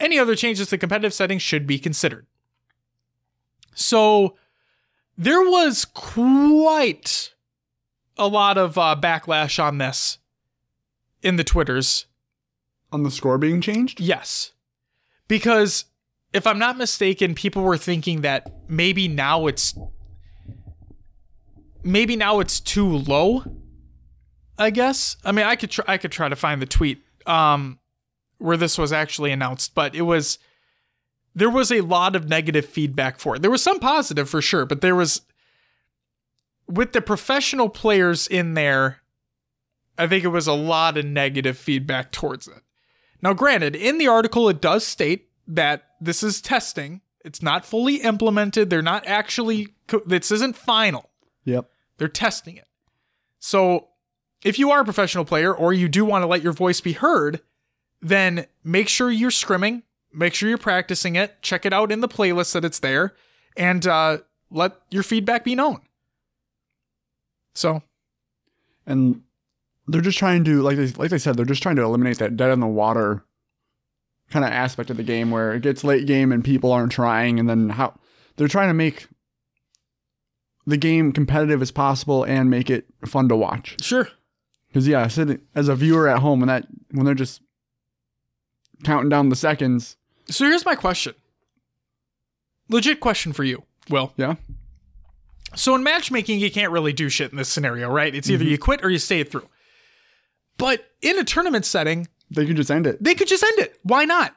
any 0.00 0.18
other 0.18 0.34
changes 0.34 0.68
to 0.68 0.78
competitive 0.78 1.12
settings 1.12 1.42
should 1.42 1.66
be 1.66 1.78
considered. 1.78 2.24
So, 3.74 4.38
there 5.22 5.42
was 5.42 5.84
quite 5.84 7.32
a 8.16 8.26
lot 8.26 8.58
of 8.58 8.76
uh, 8.76 8.96
backlash 9.00 9.62
on 9.62 9.78
this 9.78 10.18
in 11.22 11.36
the 11.36 11.44
Twitters. 11.44 12.06
On 12.90 13.04
the 13.04 13.10
score 13.10 13.38
being 13.38 13.60
changed? 13.60 14.00
Yes. 14.00 14.52
Because 15.28 15.86
if 16.32 16.46
I'm 16.46 16.58
not 16.58 16.76
mistaken, 16.76 17.34
people 17.34 17.62
were 17.62 17.78
thinking 17.78 18.22
that 18.22 18.50
maybe 18.68 19.06
now 19.06 19.46
it's 19.46 19.74
maybe 21.82 22.16
now 22.16 22.40
it's 22.40 22.60
too 22.60 22.88
low. 22.88 23.44
I 24.58 24.70
guess. 24.70 25.16
I 25.24 25.32
mean, 25.32 25.46
I 25.46 25.56
could 25.56 25.70
try 25.70 25.84
I 25.88 25.98
could 25.98 26.12
try 26.12 26.28
to 26.28 26.36
find 26.36 26.60
the 26.60 26.66
tweet 26.66 27.02
um 27.26 27.78
where 28.38 28.56
this 28.56 28.76
was 28.76 28.92
actually 28.92 29.30
announced, 29.30 29.74
but 29.74 29.94
it 29.94 30.02
was 30.02 30.38
there 31.34 31.50
was 31.50 31.72
a 31.72 31.80
lot 31.80 32.14
of 32.14 32.28
negative 32.28 32.66
feedback 32.66 33.18
for 33.18 33.36
it. 33.36 33.42
There 33.42 33.50
was 33.50 33.62
some 33.62 33.80
positive 33.80 34.28
for 34.28 34.42
sure, 34.42 34.66
but 34.66 34.80
there 34.80 34.96
was 34.96 35.22
with 36.68 36.92
the 36.92 37.00
professional 37.00 37.68
players 37.68 38.26
in 38.26 38.54
there, 38.54 39.02
I 39.98 40.06
think 40.06 40.24
it 40.24 40.28
was 40.28 40.46
a 40.46 40.52
lot 40.52 40.96
of 40.96 41.04
negative 41.04 41.58
feedback 41.58 42.12
towards 42.12 42.48
it. 42.48 42.62
Now, 43.20 43.34
granted, 43.34 43.76
in 43.76 43.98
the 43.98 44.08
article, 44.08 44.48
it 44.48 44.60
does 44.60 44.86
state 44.86 45.28
that 45.46 45.84
this 46.00 46.22
is 46.22 46.40
testing. 46.40 47.02
It's 47.24 47.42
not 47.42 47.64
fully 47.64 47.96
implemented. 47.96 48.70
They're 48.70 48.82
not 48.82 49.06
actually, 49.06 49.68
this 50.06 50.30
isn't 50.30 50.56
final. 50.56 51.10
Yep. 51.44 51.68
They're 51.98 52.08
testing 52.08 52.56
it. 52.56 52.66
So, 53.38 53.88
if 54.44 54.58
you 54.58 54.72
are 54.72 54.80
a 54.80 54.84
professional 54.84 55.24
player 55.24 55.54
or 55.54 55.72
you 55.72 55.88
do 55.88 56.04
want 56.04 56.22
to 56.22 56.26
let 56.26 56.42
your 56.42 56.52
voice 56.52 56.80
be 56.80 56.94
heard, 56.94 57.40
then 58.00 58.46
make 58.64 58.88
sure 58.88 59.08
you're 59.08 59.30
scrimming 59.30 59.82
make 60.12 60.34
sure 60.34 60.48
you're 60.48 60.58
practicing 60.58 61.16
it. 61.16 61.40
Check 61.42 61.64
it 61.66 61.72
out 61.72 61.92
in 61.92 62.00
the 62.00 62.08
playlist 62.08 62.52
that 62.52 62.64
it's 62.64 62.78
there, 62.78 63.14
and 63.56 63.86
uh, 63.86 64.18
let 64.50 64.72
your 64.90 65.02
feedback 65.02 65.44
be 65.44 65.54
known. 65.54 65.80
So, 67.54 67.82
and 68.86 69.22
they're 69.86 70.00
just 70.00 70.18
trying 70.18 70.44
to 70.44 70.62
like 70.62 70.76
they, 70.76 70.88
like 70.88 71.10
they 71.10 71.18
said 71.18 71.36
they're 71.36 71.44
just 71.44 71.62
trying 71.62 71.76
to 71.76 71.82
eliminate 71.82 72.18
that 72.18 72.36
dead 72.36 72.50
in 72.50 72.60
the 72.60 72.66
water 72.66 73.24
kind 74.30 74.44
of 74.44 74.50
aspect 74.50 74.88
of 74.88 74.96
the 74.96 75.02
game 75.02 75.30
where 75.30 75.52
it 75.52 75.62
gets 75.62 75.84
late 75.84 76.06
game 76.06 76.32
and 76.32 76.44
people 76.44 76.72
aren't 76.72 76.92
trying, 76.92 77.38
and 77.38 77.48
then 77.48 77.68
how 77.68 77.94
they're 78.36 78.48
trying 78.48 78.68
to 78.68 78.74
make 78.74 79.08
the 80.66 80.76
game 80.76 81.12
competitive 81.12 81.60
as 81.60 81.70
possible 81.70 82.24
and 82.24 82.48
make 82.48 82.70
it 82.70 82.86
fun 83.04 83.28
to 83.28 83.36
watch. 83.36 83.82
Sure. 83.82 84.08
Because 84.68 84.88
yeah, 84.88 85.06
sitting 85.08 85.40
as 85.54 85.68
a 85.68 85.74
viewer 85.74 86.08
at 86.08 86.20
home 86.20 86.40
when 86.40 86.48
that 86.48 86.66
when 86.92 87.04
they're 87.04 87.14
just 87.14 87.42
counting 88.84 89.10
down 89.10 89.28
the 89.28 89.36
seconds, 89.36 89.96
so 90.28 90.44
here's 90.44 90.64
my 90.64 90.74
question. 90.74 91.14
Legit 92.68 93.00
question 93.00 93.32
for 93.32 93.44
you, 93.44 93.64
Will. 93.90 94.12
Yeah. 94.16 94.36
So 95.54 95.74
in 95.74 95.82
matchmaking, 95.82 96.40
you 96.40 96.50
can't 96.50 96.72
really 96.72 96.92
do 96.92 97.08
shit 97.08 97.30
in 97.30 97.36
this 97.36 97.48
scenario, 97.48 97.90
right? 97.90 98.14
It's 98.14 98.30
either 98.30 98.44
mm-hmm. 98.44 98.52
you 98.52 98.58
quit 98.58 98.84
or 98.84 98.90
you 98.90 98.98
stay 98.98 99.20
it 99.20 99.30
through. 99.30 99.48
But 100.56 100.84
in 101.02 101.18
a 101.18 101.24
tournament 101.24 101.66
setting, 101.66 102.08
they 102.30 102.46
could 102.46 102.56
just 102.56 102.70
end 102.70 102.86
it. 102.86 103.02
They 103.02 103.14
could 103.14 103.28
just 103.28 103.42
end 103.42 103.58
it. 103.58 103.78
Why 103.82 104.04
not? 104.04 104.34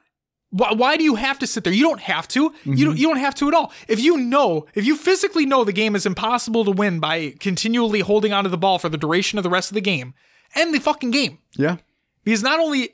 Why, 0.49 0.73
why 0.73 0.97
do 0.97 1.03
you 1.03 1.15
have 1.15 1.39
to 1.39 1.47
sit 1.47 1.63
there? 1.63 1.73
You 1.73 1.83
don't 1.83 2.01
have 2.01 2.27
to. 2.29 2.49
Mm-hmm. 2.49 2.73
You 2.73 2.85
don't. 2.85 2.97
You 2.97 3.07
don't 3.07 3.17
have 3.17 3.35
to 3.35 3.47
at 3.47 3.53
all. 3.53 3.71
If 3.87 3.99
you 3.99 4.17
know, 4.17 4.65
if 4.73 4.85
you 4.85 4.95
physically 4.95 5.45
know 5.45 5.63
the 5.63 5.73
game 5.73 5.95
is 5.95 6.05
impossible 6.05 6.65
to 6.65 6.71
win 6.71 6.99
by 6.99 7.35
continually 7.39 8.01
holding 8.01 8.33
onto 8.33 8.49
the 8.49 8.57
ball 8.57 8.79
for 8.79 8.89
the 8.89 8.97
duration 8.97 9.37
of 9.37 9.43
the 9.43 9.49
rest 9.49 9.69
of 9.69 9.75
the 9.75 9.81
game, 9.81 10.13
end 10.55 10.73
the 10.73 10.79
fucking 10.79 11.11
game. 11.11 11.39
Yeah. 11.55 11.77
Because 12.23 12.43
not 12.43 12.59
only 12.59 12.89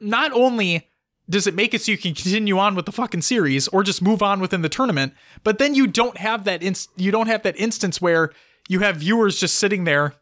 not 0.00 0.32
only 0.32 0.88
does 1.30 1.46
it 1.46 1.54
make 1.54 1.72
it 1.72 1.80
so 1.80 1.92
you 1.92 1.98
can 1.98 2.14
continue 2.14 2.58
on 2.58 2.74
with 2.74 2.84
the 2.86 2.92
fucking 2.92 3.22
series 3.22 3.68
or 3.68 3.82
just 3.82 4.02
move 4.02 4.22
on 4.22 4.40
within 4.40 4.62
the 4.62 4.68
tournament, 4.68 5.14
but 5.44 5.58
then 5.58 5.74
you 5.74 5.86
don't 5.86 6.18
have 6.18 6.44
that 6.44 6.62
inst- 6.62 6.90
you 6.96 7.10
don't 7.10 7.28
have 7.28 7.42
that 7.44 7.58
instance 7.58 8.00
where 8.00 8.30
you 8.68 8.80
have 8.80 8.96
viewers 8.96 9.38
just 9.40 9.56
sitting 9.56 9.84
there 9.84 10.14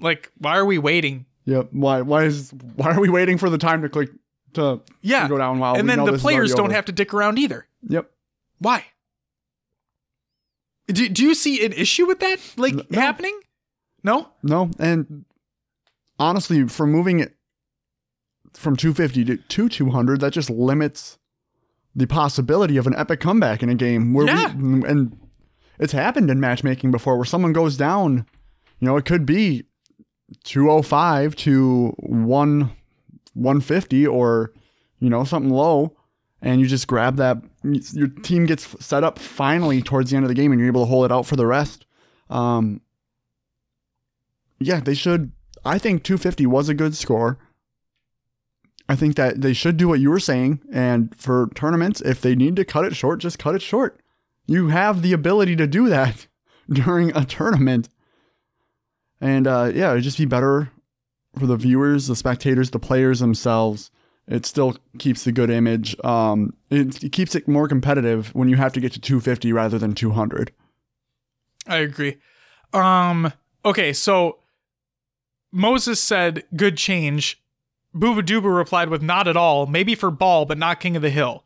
like 0.00 0.30
why 0.38 0.56
are 0.56 0.64
we 0.64 0.78
waiting? 0.78 1.26
Yep. 1.46 1.68
Why? 1.72 2.00
Why 2.00 2.24
is? 2.24 2.52
Why 2.76 2.92
are 2.92 3.00
we 3.00 3.10
waiting 3.10 3.36
for 3.38 3.50
the 3.50 3.58
time 3.58 3.82
to 3.82 3.88
click 3.88 4.08
to, 4.54 4.80
Yeah. 5.02 5.24
to 5.24 5.28
go 5.28 5.36
down? 5.38 5.58
While 5.58 5.74
and 5.76 5.88
then 5.88 6.04
the 6.04 6.16
players 6.18 6.54
don't 6.54 6.70
have 6.70 6.86
to 6.86 6.92
dick 6.92 7.12
around 7.12 7.38
either. 7.38 7.66
Yep. 7.88 8.10
Why? 8.60 8.84
Do, 10.86 11.08
do 11.08 11.22
you 11.22 11.34
see 11.34 11.64
an 11.64 11.72
issue 11.72 12.06
with 12.06 12.20
that 12.20 12.38
like 12.56 12.74
No. 12.90 13.00
happening? 13.00 13.38
No? 14.02 14.28
No, 14.42 14.70
and 14.78 15.24
honestly, 16.18 16.66
for 16.68 16.86
moving 16.86 17.20
it 17.20 17.34
from 18.56 18.76
250 18.76 19.24
to, 19.24 19.36
to 19.36 19.68
200, 19.68 20.20
that 20.20 20.32
just 20.32 20.50
limits 20.50 21.18
the 21.94 22.06
possibility 22.06 22.76
of 22.76 22.86
an 22.86 22.94
epic 22.96 23.20
comeback 23.20 23.62
in 23.62 23.68
a 23.68 23.74
game. 23.74 24.12
Where 24.14 24.26
Yeah. 24.26 24.54
we, 24.54 24.82
and 24.88 25.16
it's 25.78 25.92
happened 25.92 26.30
in 26.30 26.40
matchmaking 26.40 26.90
before, 26.90 27.16
where 27.16 27.24
someone 27.24 27.52
goes 27.52 27.76
down. 27.76 28.26
You 28.80 28.88
know, 28.88 28.96
it 28.96 29.04
could 29.04 29.24
be 29.26 29.64
205 30.44 31.36
to 31.36 31.94
one 31.98 32.70
150, 33.34 34.06
or 34.06 34.52
you 34.98 35.08
know 35.10 35.24
something 35.24 35.50
low, 35.52 35.96
and 36.42 36.60
you 36.60 36.66
just 36.66 36.86
grab 36.86 37.16
that. 37.16 37.38
Your 37.62 38.08
team 38.08 38.46
gets 38.46 38.84
set 38.84 39.02
up 39.04 39.18
finally 39.18 39.82
towards 39.82 40.10
the 40.10 40.16
end 40.16 40.24
of 40.24 40.28
the 40.28 40.34
game, 40.34 40.52
and 40.52 40.60
you're 40.60 40.68
able 40.68 40.82
to 40.82 40.86
hold 40.88 41.04
it 41.04 41.12
out 41.12 41.26
for 41.26 41.36
the 41.36 41.46
rest. 41.46 41.86
Um, 42.30 42.80
yeah, 44.60 44.80
they 44.80 44.94
should. 44.94 45.32
I 45.64 45.78
think 45.78 46.02
250 46.04 46.46
was 46.46 46.68
a 46.68 46.74
good 46.74 46.94
score. 46.94 47.38
I 48.88 48.96
think 48.96 49.16
that 49.16 49.40
they 49.40 49.52
should 49.52 49.76
do 49.76 49.88
what 49.88 50.00
you 50.00 50.10
were 50.10 50.20
saying. 50.20 50.60
And 50.70 51.14
for 51.18 51.48
tournaments, 51.54 52.00
if 52.02 52.20
they 52.20 52.34
need 52.34 52.56
to 52.56 52.64
cut 52.64 52.84
it 52.84 52.94
short, 52.94 53.20
just 53.20 53.38
cut 53.38 53.54
it 53.54 53.62
short. 53.62 54.00
You 54.46 54.68
have 54.68 55.02
the 55.02 55.12
ability 55.12 55.56
to 55.56 55.66
do 55.66 55.88
that 55.88 56.26
during 56.70 57.16
a 57.16 57.24
tournament. 57.24 57.88
And 59.20 59.46
uh, 59.46 59.70
yeah, 59.74 59.92
it'd 59.92 60.04
just 60.04 60.18
be 60.18 60.26
better 60.26 60.70
for 61.38 61.46
the 61.46 61.56
viewers, 61.56 62.06
the 62.06 62.16
spectators, 62.16 62.70
the 62.70 62.78
players 62.78 63.20
themselves. 63.20 63.90
It 64.26 64.46
still 64.46 64.76
keeps 64.98 65.24
the 65.24 65.32
good 65.32 65.50
image. 65.50 65.96
Um, 66.02 66.54
it, 66.70 67.04
it 67.04 67.12
keeps 67.12 67.34
it 67.34 67.46
more 67.46 67.68
competitive 67.68 68.34
when 68.34 68.48
you 68.48 68.56
have 68.56 68.72
to 68.74 68.80
get 68.80 68.92
to 68.92 69.00
250 69.00 69.52
rather 69.52 69.78
than 69.78 69.94
200. 69.94 70.52
I 71.66 71.78
agree. 71.78 72.18
Um 72.72 73.32
okay, 73.64 73.92
so 73.92 74.40
Moses 75.52 76.00
said 76.00 76.44
good 76.56 76.76
change. 76.76 77.42
Booba 77.94 78.56
replied 78.56 78.88
with 78.88 79.02
not 79.02 79.28
at 79.28 79.36
all, 79.36 79.66
maybe 79.66 79.94
for 79.94 80.10
ball, 80.10 80.44
but 80.44 80.58
not 80.58 80.80
King 80.80 80.96
of 80.96 81.02
the 81.02 81.10
Hill. 81.10 81.44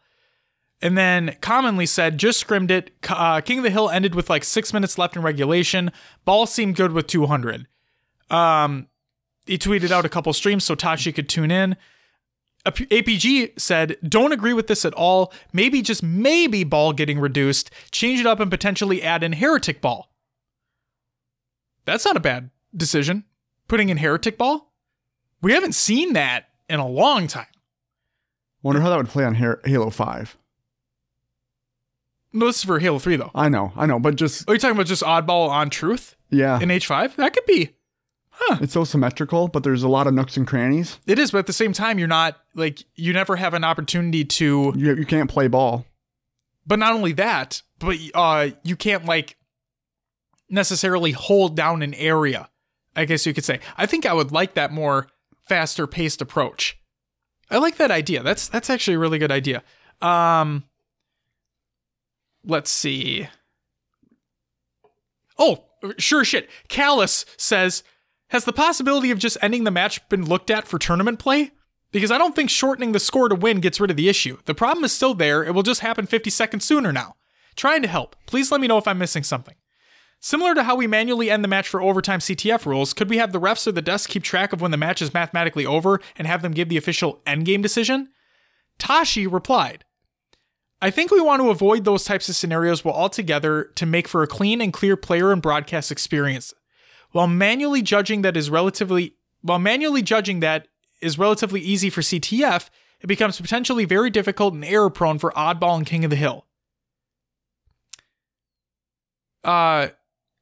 And 0.81 0.97
then 0.97 1.37
Commonly 1.41 1.87
said, 1.87 2.19
just 2.19 2.39
scrimmed 2.39 2.71
it. 2.71 2.93
Uh, 3.09 3.41
King 3.41 3.59
of 3.59 3.65
the 3.65 3.71
Hill 3.71 3.91
ended 3.91 4.15
with 4.15 4.31
like 4.31 4.45
six 4.45 4.73
minutes 4.73 4.97
left 4.97 5.17
in 5.17 5.23
regulation. 5.23 5.91
Ball 6.25 6.47
seemed 6.47 6.77
good 6.77 6.93
with 6.93 7.07
200. 7.09 7.67
Um, 8.31 8.87
he 9.47 9.59
tweeted 9.59 9.91
out 9.91 10.05
a 10.05 10.09
couple 10.09 10.33
streams 10.33 10.65
so 10.65 10.75
Tashi 10.75 11.13
could 11.13 11.29
tune 11.29 11.51
in. 11.51 11.77
APG 12.67 13.59
said, 13.59 13.97
don't 14.07 14.33
agree 14.33 14.53
with 14.53 14.67
this 14.67 14.85
at 14.85 14.95
all. 14.95 15.33
Maybe 15.53 15.81
just 15.81 16.03
maybe 16.03 16.65
ball 16.65 16.93
getting 16.93 17.19
reduced. 17.19 17.71
Change 17.91 18.21
it 18.21 18.27
up 18.27 18.41
and 18.41 18.51
potentially 18.51 19.03
add 19.03 19.23
in 19.23 19.33
heretic 19.33 19.81
ball. 19.81 20.13
That's 21.87 22.05
not 22.05 22.17
a 22.17 22.21
bad 22.21 22.51
decision. 22.77 23.25
Putting 23.69 23.89
in 23.89 23.97
heretic 23.97 24.37
ball? 24.37 24.68
We 25.41 25.53
haven't 25.53 25.75
seen 25.75 26.15
that 26.15 26.49
in 26.69 26.81
a 26.81 26.87
long 26.87 27.27
time. 27.27 27.47
Wonder 28.63 28.81
how 28.81 28.91
that 28.91 28.97
would 28.97 29.09
play 29.09 29.25
on 29.25 29.35
Halo 29.35 29.91
5. 29.91 30.37
No, 32.33 32.47
this 32.47 32.59
is 32.59 32.65
for 32.65 32.79
Halo 32.79 32.99
3 32.99 33.17
though. 33.17 33.31
I 33.35 33.49
know, 33.49 33.73
I 33.77 33.87
know, 33.87 33.99
but 33.99 34.17
just 34.17 34.49
Are 34.49 34.55
you 34.55 34.59
talking 34.59 34.77
about 34.77 34.87
just 34.87 35.03
oddball 35.03 35.49
on 35.49 35.71
truth 35.71 36.17
yeah, 36.31 36.61
in 36.61 36.69
H5? 36.69 37.17
That 37.17 37.33
could 37.33 37.47
be. 37.47 37.71
Huh. 38.31 38.59
It's 38.61 38.73
so 38.73 38.85
symmetrical, 38.85 39.49
but 39.49 39.65
there's 39.65 39.83
a 39.83 39.89
lot 39.89 40.07
of 40.07 40.15
nooks 40.15 40.37
and 40.37 40.47
crannies. 40.47 40.99
It 41.07 41.19
is, 41.19 41.33
but 41.33 41.39
at 41.39 41.47
the 41.47 41.53
same 41.53 41.73
time, 41.73 41.99
you're 41.99 42.07
not 42.07 42.37
like 42.55 42.85
you 42.95 43.13
never 43.13 43.35
have 43.35 43.55
an 43.55 43.65
opportunity 43.65 44.25
to. 44.25 44.73
You 44.77 44.95
you 44.95 45.07
can't 45.07 45.29
play 45.29 45.49
ball. 45.49 45.87
But 46.65 46.79
not 46.79 46.93
only 46.93 47.13
that, 47.15 47.63
but 47.81 47.97
uh, 48.15 48.51
you 48.63 48.77
can't 48.77 49.07
like 49.07 49.37
necessarily 50.49 51.13
hold 51.13 51.57
down 51.57 51.83
an 51.83 51.95
area. 51.95 52.49
I 52.95 53.07
guess 53.07 53.27
you 53.27 53.35
could 53.35 53.45
say. 53.45 53.61
I 53.77 53.87
think 53.87 54.07
I 54.07 54.13
would 54.13 54.31
like 54.31 54.55
that 54.55 54.73
more 54.73 55.09
faster 55.49 55.87
paced 55.87 56.21
approach. 56.21 56.79
I 57.51 57.59
like 57.59 57.77
that 57.77 57.91
idea. 57.91 58.23
That's 58.23 58.49
that's 58.49 58.71
actually 58.71 58.95
a 58.95 58.99
really 58.99 59.19
good 59.19 59.33
idea. 59.33 59.63
Um, 60.01 60.65
let's 62.45 62.71
see. 62.71 63.29
Oh, 65.39 65.65
sure 65.99 66.25
shit. 66.25 66.51
Callus 66.69 67.25
says, 67.37 67.83
has 68.31 68.45
the 68.45 68.53
possibility 68.53 69.11
of 69.11 69.19
just 69.19 69.39
ending 69.41 69.65
the 69.65 69.71
match 69.71 70.07
been 70.09 70.27
looked 70.27 70.51
at 70.51 70.67
for 70.67 70.79
tournament 70.79 71.19
play? 71.19 71.53
Because 71.91 72.11
I 72.11 72.19
don't 72.19 72.35
think 72.35 72.51
shortening 72.51 72.93
the 72.93 73.01
score 73.01 73.29
to 73.29 73.35
win 73.35 73.61
gets 73.61 73.81
rid 73.81 73.91
of 73.91 73.97
the 73.97 74.09
issue. 74.09 74.39
The 74.45 74.55
problem 74.55 74.85
is 74.85 74.93
still 74.93 75.15
there. 75.15 75.43
It 75.43 75.55
will 75.55 75.63
just 75.63 75.81
happen 75.81 76.07
50 76.07 76.29
seconds 76.29 76.65
sooner 76.65 76.93
now. 76.93 77.15
Trying 77.57 77.83
to 77.83 77.89
help. 77.89 78.15
Please 78.27 78.53
let 78.53 78.61
me 78.61 78.69
know 78.69 78.79
if 78.79 78.87
I'm 78.87 78.99
missing 78.99 79.23
something. 79.23 79.55
Similar 80.21 80.55
to 80.57 80.65
how 80.65 80.75
we 80.75 80.87
manually 80.87 81.31
end 81.31 81.45
the 81.45 81.49
match 81.49 81.69
for 81.69 81.81
overtime 81.81 82.19
CTF 82.19 82.67
rules, 82.67 82.93
could 82.93 83.09
we 83.09 83.19
have 83.19 83.33
the 83.33 83.41
refs 83.41 83.67
or 83.67 83.73
the 83.73 83.83
desk 83.83 84.11
keep 84.11 84.25
track 84.25 84.53
of 84.53 84.61
when 84.61 84.73
the 84.73 84.77
match 84.77 85.01
is 85.01 85.15
mathematically 85.15 85.65
over 85.65 86.01
and 86.17 86.27
have 86.27 86.43
them 86.43 86.53
give 86.53 86.69
the 86.69 86.77
official 86.77 87.21
endgame 87.25 87.63
decision? 87.63 88.09
Tashi 88.79 89.27
replied, 89.27 89.85
I 90.81 90.91
think 90.91 91.11
we 91.11 91.21
want 91.21 91.43
to 91.43 91.51
avoid 91.51 91.85
those 91.85 92.05
types 92.05 92.29
of 92.29 92.37
scenarios 92.37 92.85
while 92.85 92.95
altogether 92.95 93.65
to 93.75 93.87
make 93.87 94.07
for 94.07 94.23
a 94.23 94.29
clean 94.29 94.61
and 94.61 94.73
clear 94.73 94.97
player 94.97 95.33
and 95.33 95.43
broadcast 95.43 95.91
experience. 95.91 96.55
While 97.11 97.27
manually 97.27 97.83
judging 97.83 98.23
that 98.23 98.37
is 98.37 98.51
relatively 98.51 99.15
while 99.41 99.59
manually 99.59 100.03
judging 100.03 100.41
that 100.41 100.67
is 101.01 101.19
relatively 101.19 101.61
easy 101.61 101.91
for 101.91 102.01
CTF, 102.01 102.71
it 103.01 103.07
becomes 103.07 103.41
potentially 103.41 103.85
very 103.85 104.11
difficult 104.11 104.55
and 104.55 104.65
error 104.65 104.91
prone 104.91 105.19
for 105.19 105.31
Oddball 105.33 105.77
and 105.77 105.87
King 105.87 106.05
of 106.05 106.11
the 106.11 106.17
Hill. 106.17 106.45
Uh 109.45 109.89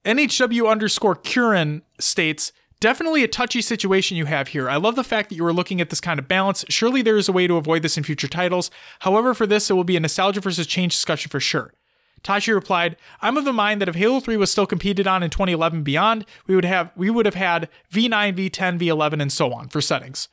NHW 0.06 0.70
underscore 0.70 1.16
Curran 1.16 1.82
states, 1.98 2.52
definitely 2.78 3.24
a 3.24 3.28
touchy 3.28 3.60
situation 3.60 4.16
you 4.16 4.26
have 4.26 4.48
here. 4.48 4.70
I 4.70 4.76
love 4.76 4.94
the 4.94 5.02
fact 5.02 5.28
that 5.28 5.34
you 5.34 5.44
are 5.44 5.52
looking 5.52 5.80
at 5.80 5.90
this 5.90 6.00
kind 6.00 6.20
of 6.20 6.28
balance. 6.28 6.64
Surely 6.68 7.02
there 7.02 7.16
is 7.16 7.28
a 7.28 7.32
way 7.32 7.48
to 7.48 7.56
avoid 7.56 7.82
this 7.82 7.98
in 7.98 8.04
future 8.04 8.28
titles. 8.28 8.70
However, 9.00 9.34
for 9.34 9.48
this, 9.48 9.68
it 9.68 9.74
will 9.74 9.82
be 9.82 9.96
a 9.96 10.00
nostalgia 10.00 10.40
versus 10.40 10.68
change 10.68 10.92
discussion 10.92 11.28
for 11.28 11.40
sure. 11.40 11.74
Tashi 12.22 12.52
replied, 12.52 12.96
I'm 13.20 13.36
of 13.36 13.44
the 13.44 13.52
mind 13.52 13.80
that 13.80 13.88
if 13.88 13.96
Halo 13.96 14.20
3 14.20 14.36
was 14.36 14.50
still 14.50 14.66
competed 14.66 15.08
on 15.08 15.24
in 15.24 15.30
2011 15.30 15.82
beyond, 15.82 16.24
we 16.46 16.54
would 16.54 16.64
have 16.64 16.92
we 16.96 17.10
would 17.10 17.26
have 17.26 17.34
had 17.34 17.68
V9, 17.92 18.36
V10, 18.36 18.78
V11, 18.78 19.20
and 19.20 19.32
so 19.32 19.52
on 19.52 19.68
for 19.68 19.80
settings. 19.80 20.28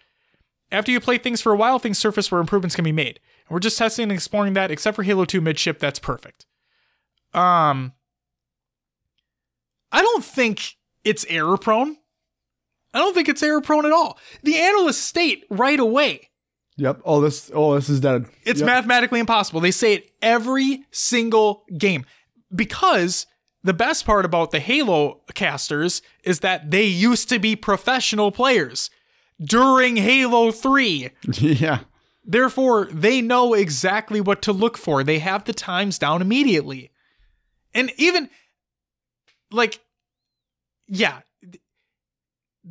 After 0.71 0.91
you 0.91 0.99
play 0.99 1.17
things 1.17 1.41
for 1.41 1.51
a 1.51 1.57
while, 1.57 1.79
things 1.79 1.97
surface 1.97 2.31
where 2.31 2.41
improvements 2.41 2.75
can 2.75 2.85
be 2.85 2.91
made. 2.91 3.19
And 3.47 3.53
we're 3.55 3.59
just 3.59 3.77
testing 3.77 4.03
and 4.03 4.11
exploring 4.11 4.53
that, 4.53 4.71
except 4.71 4.95
for 4.95 5.03
Halo 5.03 5.25
2 5.25 5.41
midship, 5.41 5.79
that's 5.79 5.99
perfect. 5.99 6.45
Um 7.33 7.93
I 9.93 10.01
don't 10.01 10.25
think 10.25 10.75
it's 11.05 11.25
error 11.29 11.57
prone. 11.57 11.95
I 12.93 12.99
don't 12.99 13.13
think 13.13 13.29
it's 13.29 13.41
error 13.41 13.61
prone 13.61 13.85
at 13.85 13.91
all. 13.93 14.17
The 14.43 14.57
analysts 14.57 14.97
state 15.01 15.45
right 15.49 15.79
away 15.79 16.29
Yep. 16.77 17.01
Oh, 17.05 17.21
this. 17.21 17.51
Oh, 17.53 17.75
this 17.75 17.87
is 17.87 17.99
dead. 17.99 18.25
it's 18.45 18.59
Yep. 18.59 18.65
mathematically 18.65 19.19
impossible. 19.19 19.61
They 19.61 19.71
say 19.71 19.93
it 19.93 20.09
every 20.21 20.83
single 20.91 21.65
game 21.77 22.03
because 22.53 23.27
the 23.63 23.73
best 23.73 24.05
part 24.05 24.25
about 24.25 24.51
the 24.51 24.59
Halo 24.59 25.21
casters 25.35 26.01
is 26.23 26.39
that 26.39 26.71
they 26.71 26.85
used 26.85 27.29
to 27.29 27.37
be 27.39 27.55
professional 27.55 28.31
players 28.31 28.89
during 29.39 29.97
Halo 29.97 30.51
3. 30.51 31.09
yeah. 31.33 31.81
Therefore, 32.25 32.85
they 32.91 33.21
know 33.21 33.53
exactly 33.53 34.19
what 34.19 34.41
to 34.41 34.51
look 34.53 34.77
for. 34.77 35.03
They 35.03 35.19
have 35.19 35.43
the 35.45 35.53
times 35.53 35.99
down 35.99 36.21
immediately. 36.21 36.89
And 37.75 37.91
even 37.97 38.29
like 39.51 39.79
yeah, 40.87 41.21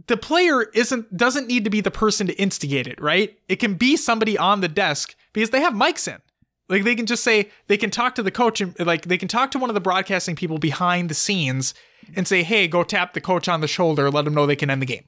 the 0.07 0.17
player 0.17 0.63
isn't 0.63 1.17
doesn't 1.17 1.47
need 1.47 1.65
to 1.65 1.71
be 1.71 1.81
the 1.81 1.91
person 1.91 2.27
to 2.27 2.35
instigate 2.35 2.87
it, 2.87 3.01
right? 3.01 3.39
It 3.49 3.57
can 3.57 3.75
be 3.75 3.97
somebody 3.97 4.39
on 4.39 4.61
the 4.61 4.69
desk 4.69 5.15
because 5.33 5.51
they 5.51 5.61
have 5.61 5.75
mics 5.75 6.09
in. 6.09 6.21
Like 6.69 6.85
they 6.85 6.95
can 6.95 7.07
just 7.07 7.23
say 7.23 7.51
they 7.67 7.77
can 7.77 7.91
talk 7.91 8.15
to 8.15 8.23
the 8.23 8.31
coach 8.31 8.61
and 8.61 8.75
like 8.81 9.03
they 9.03 9.19
can 9.19 9.29
talk 9.29 9.51
to 9.51 9.59
one 9.59 9.69
of 9.69 9.75
the 9.75 9.81
broadcasting 9.81 10.37
people 10.37 10.59
behind 10.59 11.11
the 11.11 11.15
scenes 11.15 11.75
and 12.17 12.27
say, 12.27 12.43
"Hey, 12.43 12.67
go 12.67 12.83
tap 12.83 13.13
the 13.13 13.21
coach 13.21 13.49
on 13.49 13.61
the 13.61 13.69
shoulder, 13.69 14.11
let 14.11 14.25
them 14.25 14.35
know 14.35 14.47
they 14.47 14.57
can 14.57 14.71
end 14.71 14.81
the 14.81 14.87
game." 14.87 15.05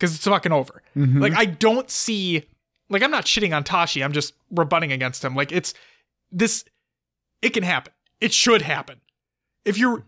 Cuz 0.00 0.16
it's 0.16 0.24
fucking 0.24 0.52
over. 0.52 0.82
Mm-hmm. 0.96 1.20
Like 1.20 1.34
I 1.34 1.44
don't 1.44 1.90
see 1.90 2.46
like 2.90 3.02
I'm 3.02 3.12
not 3.12 3.26
shitting 3.26 3.54
on 3.54 3.62
Tashi, 3.62 4.02
I'm 4.02 4.12
just 4.12 4.34
rebutting 4.50 4.90
against 4.90 5.24
him. 5.24 5.36
Like 5.36 5.52
it's 5.52 5.74
this 6.32 6.64
it 7.40 7.50
can 7.50 7.62
happen. 7.62 7.92
It 8.20 8.32
should 8.32 8.62
happen. 8.62 9.00
If 9.64 9.78
you're 9.78 10.04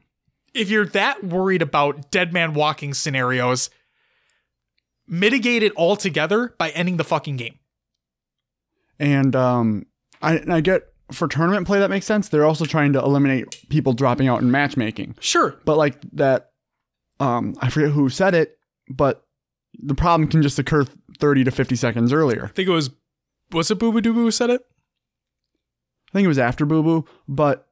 if 0.56 0.70
you're 0.70 0.86
that 0.86 1.22
worried 1.22 1.62
about 1.62 2.10
dead 2.10 2.32
man 2.32 2.54
walking 2.54 2.94
scenarios, 2.94 3.70
mitigate 5.06 5.62
it 5.62 5.72
altogether 5.76 6.54
by 6.58 6.70
ending 6.70 6.96
the 6.96 7.04
fucking 7.04 7.36
game. 7.36 7.58
And 8.98 9.36
um, 9.36 9.86
I, 10.22 10.36
and 10.36 10.52
I 10.52 10.60
get 10.60 10.92
for 11.12 11.28
tournament 11.28 11.66
play 11.66 11.78
that 11.78 11.90
makes 11.90 12.06
sense. 12.06 12.28
They're 12.28 12.46
also 12.46 12.64
trying 12.64 12.92
to 12.94 12.98
eliminate 12.98 13.68
people 13.68 13.92
dropping 13.92 14.28
out 14.28 14.40
in 14.40 14.50
matchmaking. 14.50 15.16
Sure. 15.20 15.60
But 15.64 15.76
like 15.76 16.00
that, 16.14 16.50
um, 17.20 17.54
I 17.60 17.70
forget 17.70 17.90
who 17.90 18.08
said 18.08 18.34
it, 18.34 18.58
but 18.88 19.24
the 19.78 19.94
problem 19.94 20.28
can 20.28 20.42
just 20.42 20.58
occur 20.58 20.84
30 21.18 21.44
to 21.44 21.50
50 21.50 21.76
seconds 21.76 22.12
earlier. 22.12 22.46
I 22.46 22.48
think 22.48 22.68
it 22.68 22.72
was 22.72 22.90
was 23.52 23.70
it 23.70 23.78
Boo 23.78 23.92
Boo 23.92 24.00
Doo 24.00 24.12
Boo 24.12 24.24
who 24.24 24.30
said 24.30 24.50
it? 24.50 24.62
I 26.08 26.12
think 26.12 26.24
it 26.24 26.28
was 26.28 26.38
after 26.38 26.66
Boo 26.66 26.82
Boo, 26.82 27.04
but 27.28 27.65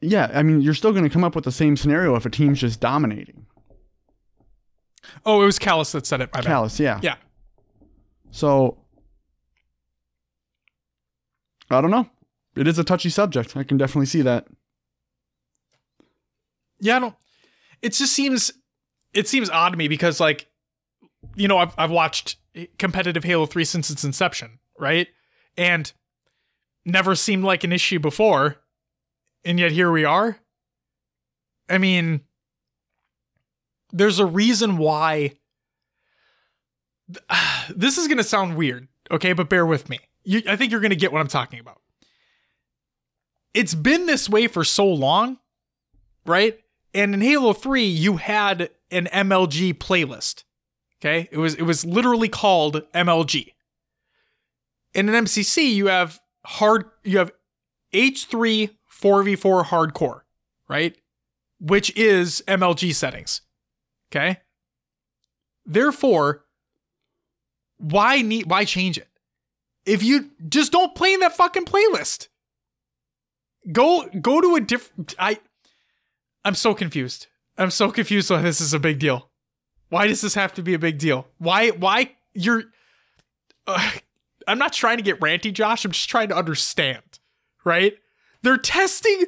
yeah, 0.00 0.30
I 0.32 0.42
mean, 0.42 0.60
you're 0.60 0.74
still 0.74 0.92
going 0.92 1.04
to 1.04 1.10
come 1.10 1.24
up 1.24 1.34
with 1.34 1.44
the 1.44 1.52
same 1.52 1.76
scenario 1.76 2.14
if 2.16 2.24
a 2.26 2.30
team's 2.30 2.60
just 2.60 2.80
dominating. 2.80 3.46
Oh, 5.26 5.42
it 5.42 5.46
was 5.46 5.58
Callus 5.58 5.92
that 5.92 6.06
said 6.06 6.20
it. 6.20 6.30
My 6.32 6.40
bad. 6.40 6.46
Callus, 6.46 6.78
yeah. 6.80 7.00
Yeah. 7.02 7.16
So 8.30 8.78
I 11.70 11.80
don't 11.80 11.90
know. 11.90 12.08
It 12.56 12.66
is 12.66 12.78
a 12.78 12.84
touchy 12.84 13.10
subject. 13.10 13.56
I 13.56 13.62
can 13.62 13.76
definitely 13.76 14.06
see 14.06 14.22
that. 14.22 14.46
Yeah, 16.80 16.96
I 16.96 17.00
don't. 17.00 17.14
It 17.82 17.92
just 17.92 18.12
seems 18.12 18.52
it 19.14 19.28
seems 19.28 19.48
odd 19.50 19.70
to 19.70 19.76
me 19.76 19.88
because 19.88 20.20
like, 20.20 20.48
you 21.34 21.46
know, 21.48 21.58
I've 21.58 21.74
I've 21.78 21.90
watched 21.90 22.36
competitive 22.78 23.24
Halo 23.24 23.46
Three 23.46 23.64
since 23.64 23.90
its 23.90 24.04
inception, 24.04 24.58
right? 24.78 25.08
And 25.56 25.92
never 26.84 27.14
seemed 27.14 27.44
like 27.44 27.62
an 27.64 27.72
issue 27.72 27.98
before, 27.98 28.56
and 29.44 29.58
yet 29.58 29.72
here 29.72 29.90
we 29.90 30.04
are. 30.04 30.38
I 31.68 31.78
mean, 31.78 32.22
there's 33.92 34.18
a 34.18 34.26
reason 34.26 34.78
why. 34.78 35.32
This 37.72 37.98
is 37.98 38.08
gonna 38.08 38.24
sound 38.24 38.56
weird, 38.56 38.88
okay, 39.12 39.32
but 39.32 39.48
bear 39.48 39.64
with 39.64 39.88
me. 39.88 40.00
You, 40.24 40.42
I 40.48 40.56
think 40.56 40.72
you're 40.72 40.80
gonna 40.80 40.96
get 40.96 41.12
what 41.12 41.20
I'm 41.20 41.28
talking 41.28 41.60
about. 41.60 41.80
It's 43.54 43.76
been 43.76 44.06
this 44.06 44.28
way 44.28 44.48
for 44.48 44.64
so 44.64 44.86
long, 44.86 45.38
right? 46.26 46.58
And 46.92 47.14
in 47.14 47.20
Halo 47.20 47.52
3, 47.52 47.84
you 47.84 48.16
had 48.16 48.70
an 48.90 49.06
MLG 49.12 49.74
playlist. 49.74 50.42
Okay? 51.00 51.28
It 51.30 51.38
was 51.38 51.54
it 51.54 51.62
was 51.62 51.84
literally 51.84 52.28
called 52.28 52.82
MLG. 52.92 53.52
In 54.94 55.08
an 55.08 55.24
MCC, 55.24 55.72
you 55.72 55.86
have 55.86 56.20
hard 56.44 56.84
you 57.04 57.18
have 57.18 57.32
H3 57.94 58.70
4v4 59.00 59.66
hardcore, 59.66 60.20
right? 60.68 60.96
Which 61.60 61.94
is 61.96 62.42
MLG 62.46 62.94
settings. 62.94 63.42
Okay? 64.10 64.38
Therefore, 65.64 66.44
why 67.78 68.22
need 68.22 68.50
why 68.50 68.64
change 68.64 68.98
it? 68.98 69.08
If 69.86 70.02
you 70.02 70.30
just 70.48 70.72
don't 70.72 70.94
play 70.94 71.14
in 71.14 71.20
that 71.20 71.36
fucking 71.36 71.64
playlist. 71.64 72.28
Go 73.72 74.08
go 74.20 74.40
to 74.40 74.56
a 74.56 74.60
different 74.60 75.14
I 75.18 75.38
I'm 76.44 76.54
so 76.54 76.74
confused. 76.74 77.26
I'm 77.58 77.70
so 77.70 77.90
confused 77.90 78.30
why 78.30 78.42
this 78.42 78.60
is 78.60 78.72
a 78.72 78.78
big 78.78 78.98
deal. 78.98 79.30
Why 79.90 80.06
does 80.06 80.20
this 80.20 80.34
have 80.34 80.54
to 80.54 80.62
be 80.62 80.74
a 80.74 80.78
big 80.78 80.98
deal? 80.98 81.26
Why 81.38 81.70
why 81.70 82.16
you're 82.34 82.64
uh, 83.66 83.90
I'm 84.46 84.58
not 84.58 84.72
trying 84.72 84.96
to 84.96 85.02
get 85.02 85.20
ranty, 85.20 85.52
Josh. 85.52 85.84
I'm 85.84 85.92
just 85.92 86.08
trying 86.08 86.28
to 86.28 86.36
understand, 86.36 87.02
right? 87.64 87.94
They're 88.42 88.56
testing 88.56 89.26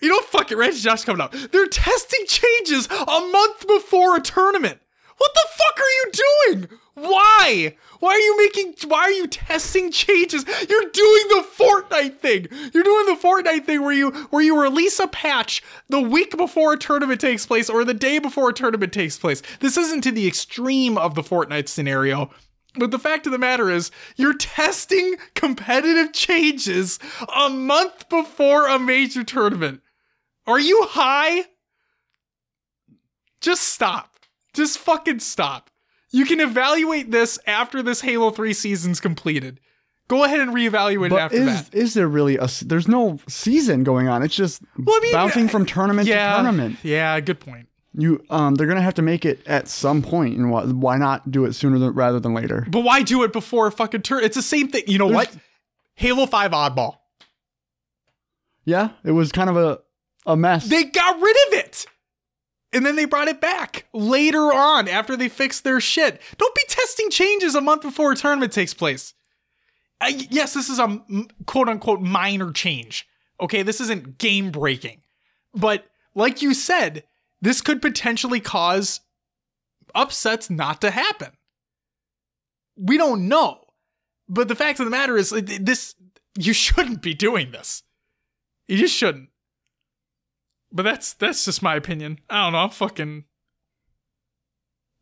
you 0.00 0.10
know 0.10 0.20
fuck 0.20 0.52
it, 0.52 0.58
ranty 0.58 0.82
Josh 0.82 1.04
coming 1.04 1.20
up. 1.20 1.32
They're 1.32 1.66
testing 1.66 2.26
changes 2.26 2.86
a 2.86 3.20
month 3.20 3.66
before 3.66 4.16
a 4.16 4.20
tournament. 4.20 4.80
What 5.16 5.30
the 5.34 5.48
fuck 5.52 5.78
are 5.78 5.82
you 5.82 6.12
doing? 6.12 6.68
Why? 6.94 7.76
Why 8.00 8.10
are 8.10 8.18
you 8.18 8.36
making 8.36 8.74
why 8.88 9.02
are 9.02 9.10
you 9.10 9.26
testing 9.26 9.90
changes? 9.90 10.44
You're 10.68 10.90
doing 10.90 11.24
the 11.28 11.46
Fortnite 11.56 12.18
thing. 12.18 12.48
You're 12.72 12.82
doing 12.82 13.06
the 13.06 13.20
Fortnite 13.20 13.64
thing 13.64 13.82
where 13.82 13.92
you 13.92 14.10
where 14.30 14.42
you 14.42 14.60
release 14.60 14.98
a 14.98 15.08
patch 15.08 15.62
the 15.88 16.00
week 16.00 16.36
before 16.36 16.74
a 16.74 16.78
tournament 16.78 17.20
takes 17.20 17.46
place 17.46 17.70
or 17.70 17.84
the 17.84 17.94
day 17.94 18.18
before 18.18 18.50
a 18.50 18.52
tournament 18.52 18.92
takes 18.92 19.16
place. 19.16 19.42
This 19.60 19.76
isn't 19.76 20.02
to 20.02 20.10
the 20.10 20.26
extreme 20.26 20.98
of 20.98 21.14
the 21.14 21.22
Fortnite 21.22 21.68
scenario. 21.68 22.30
But 22.76 22.90
the 22.90 22.98
fact 22.98 23.26
of 23.26 23.32
the 23.32 23.38
matter 23.38 23.70
is, 23.70 23.90
you're 24.16 24.36
testing 24.36 25.16
competitive 25.34 26.12
changes 26.12 26.98
a 27.34 27.48
month 27.48 28.08
before 28.08 28.66
a 28.66 28.78
major 28.78 29.22
tournament. 29.22 29.80
Are 30.46 30.58
you 30.60 30.84
high? 30.90 31.44
Just 33.40 33.62
stop. 33.62 34.16
Just 34.54 34.78
fucking 34.78 35.20
stop. 35.20 35.70
You 36.10 36.24
can 36.24 36.40
evaluate 36.40 37.10
this 37.10 37.38
after 37.46 37.82
this 37.82 38.00
Halo 38.00 38.30
3 38.30 38.52
season's 38.52 39.00
completed. 39.00 39.60
Go 40.06 40.22
ahead 40.24 40.40
and 40.40 40.52
reevaluate 40.54 41.06
it 41.06 41.10
But 41.10 41.18
after 41.20 41.36
is 41.38 41.46
that. 41.70 41.74
is 41.74 41.94
there 41.94 42.06
really 42.06 42.36
a? 42.36 42.46
There's 42.62 42.86
no 42.86 43.18
season 43.26 43.84
going 43.84 44.06
on. 44.06 44.22
It's 44.22 44.36
just 44.36 44.62
Well, 44.78 44.96
I 44.96 45.00
mean, 45.02 45.12
bouncing 45.12 45.48
from 45.48 45.64
tournament 45.64 46.06
yeah, 46.06 46.36
to 46.36 46.42
tournament. 46.42 46.76
Yeah, 46.82 47.18
good 47.20 47.40
point. 47.40 47.68
You 47.96 48.24
um, 48.28 48.56
they're 48.56 48.66
gonna 48.66 48.80
have 48.82 48.94
to 48.94 49.02
make 49.02 49.24
it 49.24 49.46
at 49.46 49.68
some 49.68 50.02
point, 50.02 50.36
and 50.36 50.50
why, 50.50 50.64
why 50.64 50.96
not 50.96 51.30
do 51.30 51.44
it 51.44 51.52
sooner 51.54 51.78
than, 51.78 51.94
rather 51.94 52.18
than 52.18 52.34
later? 52.34 52.66
But 52.68 52.80
why 52.80 53.02
do 53.02 53.22
it 53.22 53.32
before 53.32 53.66
a 53.68 53.72
fucking 53.72 54.02
turn? 54.02 54.24
It's 54.24 54.34
the 54.36 54.42
same 54.42 54.68
thing. 54.68 54.82
You 54.88 54.98
know 54.98 55.08
There's- 55.10 55.32
what? 55.32 55.42
Halo 55.96 56.26
5 56.26 56.50
oddball. 56.50 56.96
Yeah, 58.64 58.90
it 59.04 59.12
was 59.12 59.30
kind 59.32 59.50
of 59.50 59.56
a 59.56 59.80
a 60.26 60.36
mess. 60.36 60.66
They 60.66 60.84
got 60.84 61.20
rid 61.20 61.36
of 61.48 61.52
it. 61.60 61.86
And 62.72 62.84
then 62.84 62.96
they 62.96 63.04
brought 63.04 63.28
it 63.28 63.40
back 63.40 63.86
later 63.92 64.52
on 64.52 64.88
after 64.88 65.16
they 65.16 65.28
fixed 65.28 65.62
their 65.62 65.80
shit. 65.80 66.20
Don't 66.38 66.54
be 66.56 66.64
testing 66.66 67.08
changes 67.10 67.54
a 67.54 67.60
month 67.60 67.82
before 67.82 68.10
a 68.10 68.16
tournament 68.16 68.52
takes 68.52 68.74
place. 68.74 69.14
Uh, 70.00 70.10
yes, 70.30 70.54
this 70.54 70.68
is 70.68 70.80
a 70.80 70.84
m- 70.84 71.28
quote 71.46 71.68
unquote 71.68 72.00
minor 72.00 72.50
change. 72.50 73.06
Okay, 73.40 73.62
this 73.62 73.80
isn't 73.80 74.18
game 74.18 74.50
breaking. 74.50 75.02
But 75.54 75.84
like 76.16 76.42
you 76.42 76.52
said, 76.52 77.04
this 77.44 77.60
could 77.60 77.82
potentially 77.82 78.40
cause 78.40 79.00
upsets 79.94 80.50
not 80.50 80.80
to 80.80 80.90
happen. 80.90 81.32
We 82.76 82.96
don't 82.96 83.28
know. 83.28 83.60
But 84.28 84.48
the 84.48 84.54
fact 84.54 84.80
of 84.80 84.86
the 84.86 84.90
matter 84.90 85.16
is, 85.16 85.30
this 85.30 85.94
you 86.36 86.52
shouldn't 86.52 87.02
be 87.02 87.14
doing 87.14 87.52
this. 87.52 87.82
You 88.66 88.78
just 88.78 88.96
shouldn't. 88.96 89.28
But 90.72 90.84
that's 90.84 91.12
that's 91.14 91.44
just 91.44 91.62
my 91.62 91.76
opinion. 91.76 92.18
I 92.30 92.44
don't 92.44 92.52
know. 92.54 92.60
I'm 92.60 92.70
fucking. 92.70 93.24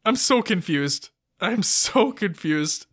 I'm 0.04 0.16
so 0.16 0.42
confused. 0.42 1.10
I'm 1.40 1.62
so 1.62 2.12
confused. 2.12 2.86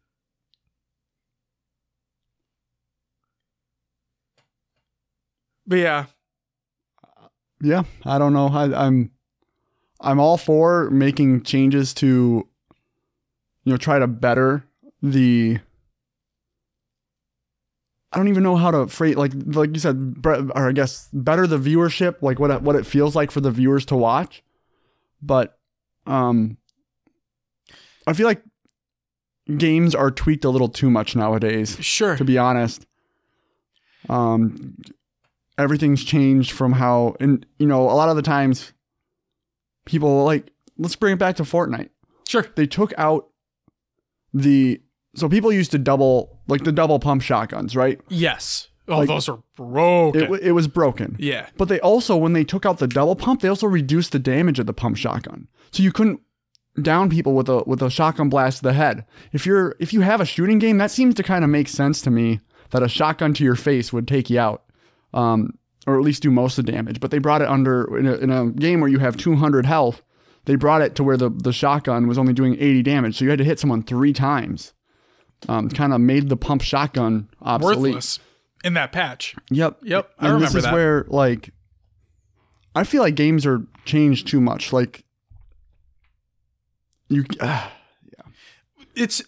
But 5.65 5.77
yeah, 5.77 6.05
yeah, 7.61 7.83
I 8.05 8.17
don't 8.17 8.33
know. 8.33 8.47
I, 8.47 8.85
I'm 8.85 9.11
I'm 10.01 10.19
all 10.19 10.37
for 10.37 10.89
making 10.89 11.43
changes 11.43 11.93
to 11.95 12.47
you 13.63 13.71
know 13.71 13.77
try 13.77 13.99
to 13.99 14.07
better 14.07 14.65
the. 15.01 15.59
I 18.11 18.17
don't 18.17 18.27
even 18.29 18.41
know 18.41 18.55
how 18.55 18.71
to 18.71 18.87
phrase 18.87 19.15
like 19.15 19.33
like 19.45 19.69
you 19.73 19.79
said, 19.79 20.15
or 20.25 20.69
I 20.69 20.71
guess 20.71 21.09
better 21.13 21.45
the 21.45 21.59
viewership, 21.59 22.21
like 22.21 22.39
what 22.39 22.49
it, 22.51 22.61
what 22.61 22.75
it 22.75 22.85
feels 22.85 23.15
like 23.15 23.29
for 23.29 23.41
the 23.41 23.51
viewers 23.51 23.85
to 23.87 23.95
watch. 23.95 24.43
But 25.21 25.57
um, 26.07 26.57
I 28.07 28.13
feel 28.13 28.25
like 28.25 28.41
games 29.57 29.95
are 29.95 30.11
tweaked 30.11 30.45
a 30.45 30.49
little 30.49 30.69
too 30.69 30.89
much 30.89 31.15
nowadays 31.15 31.77
sure. 31.79 32.15
to 32.17 32.23
be 32.23 32.37
honest. 32.37 32.85
Um, 34.07 34.77
everything's 35.57 36.03
changed 36.03 36.51
from 36.51 36.73
how, 36.73 37.15
and 37.19 37.45
you 37.57 37.67
know, 37.67 37.81
a 37.81 37.93
lot 37.93 38.09
of 38.09 38.15
the 38.15 38.21
times, 38.21 38.73
people 39.89 40.23
like 40.23 40.51
let's 40.77 40.95
bring 40.95 41.13
it 41.13 41.19
back 41.19 41.35
to 41.37 41.43
Fortnite. 41.43 41.89
Sure. 42.27 42.45
They 42.55 42.65
took 42.67 42.93
out 42.97 43.27
the 44.33 44.81
so 45.15 45.27
people 45.27 45.51
used 45.51 45.71
to 45.71 45.77
double 45.77 46.39
like 46.47 46.63
the 46.63 46.71
double 46.71 46.99
pump 46.99 47.21
shotguns, 47.21 47.75
right? 47.75 47.99
Yes. 48.09 48.67
Oh, 48.87 48.99
Like- 48.99 49.07
those 49.07 49.29
are 49.29 49.39
broken. 49.55 50.21
It 50.33 50.43
it 50.43 50.51
was 50.53 50.67
broken. 50.67 51.15
yeah. 51.19 51.47
But 51.57 51.67
they 51.69 51.79
also, 51.79 52.15
when 52.17 52.33
they 52.33 52.43
took 52.43 52.65
out 52.65 52.79
the 52.79 52.87
double 52.87 53.15
pump, 53.15 53.41
they 53.41 53.47
also 53.47 53.67
reduced 53.67 54.11
the 54.11 54.19
damage 54.19 54.59
of 54.59 54.65
the 54.65 54.73
pump 54.73 54.97
shotgun. 54.97 55.47
So 55.71 55.83
you 55.83 55.91
couldn't 55.91 56.21
down 56.81 57.09
people 57.09 57.33
with 57.33 57.49
a 57.49 57.63
with 57.65 57.81
a 57.81 57.89
shotgun 57.89 58.29
blast 58.29 58.57
to 58.57 58.63
the 58.63 58.73
head. 58.73 59.05
If 59.33 59.45
you're 59.45 59.75
if 59.79 59.93
you 59.93 60.01
have 60.01 60.21
a 60.21 60.25
shooting 60.25 60.59
game, 60.59 60.77
that 60.79 60.91
seems 60.91 61.15
to 61.15 61.23
kind 61.23 61.43
of 61.43 61.49
make 61.49 61.67
sense 61.67 62.01
to 62.01 62.09
me 62.11 62.39
that 62.71 62.83
a 62.83 62.87
shotgun 62.89 63.33
to 63.35 63.43
your 63.43 63.55
face 63.55 63.91
would 63.91 64.07
take 64.07 64.29
you 64.29 64.39
out, 64.39 64.63
um, 65.13 65.57
or 65.89 65.97
at 65.97 66.05
least 66.05 66.21
do 66.21 66.31
most 66.31 66.57
of 66.57 66.65
the 66.65 66.71
damage. 66.71 66.99
But 66.99 67.11
they 67.11 67.17
brought 67.17 67.41
it 67.41 67.47
under 67.47 67.97
in 67.97 68.07
a, 68.07 68.13
in 68.15 68.29
a 68.29 68.51
game 68.51 68.79
where 68.79 68.89
you 68.89 68.99
have 68.99 69.17
200 69.17 69.65
health. 69.65 70.01
They 70.45 70.55
brought 70.55 70.81
it 70.81 70.95
to 70.95 71.03
where 71.03 71.17
the 71.17 71.29
the 71.29 71.53
shotgun 71.53 72.07
was 72.07 72.17
only 72.17 72.33
doing 72.33 72.55
80 72.55 72.83
damage, 72.83 73.17
so 73.17 73.25
you 73.25 73.29
had 73.29 73.39
to 73.39 73.45
hit 73.45 73.59
someone 73.59 73.83
three 73.83 74.13
times. 74.13 74.73
Um, 75.47 75.69
kind 75.69 75.93
of 75.93 76.01
made 76.01 76.27
the 76.27 76.35
pump 76.37 76.61
shotgun 76.61 77.29
obsolete. 77.41 77.93
Worthless 77.93 78.19
in 78.63 78.73
that 78.73 78.91
patch. 78.91 79.35
Yep. 79.49 79.79
Yep, 79.83 80.11
I 80.19 80.25
and 80.25 80.33
remember 80.35 80.53
this 80.53 80.55
is 80.55 80.63
that. 80.63 80.73
where 80.73 81.05
like 81.07 81.51
I 82.75 82.83
feel 82.83 83.01
like 83.01 83.15
games 83.15 83.45
are 83.45 83.61
changed 83.85 84.27
too 84.27 84.41
much. 84.41 84.73
Like 84.73 85.03
you 87.09 87.25
uh, 87.39 87.69
It's 88.95 89.21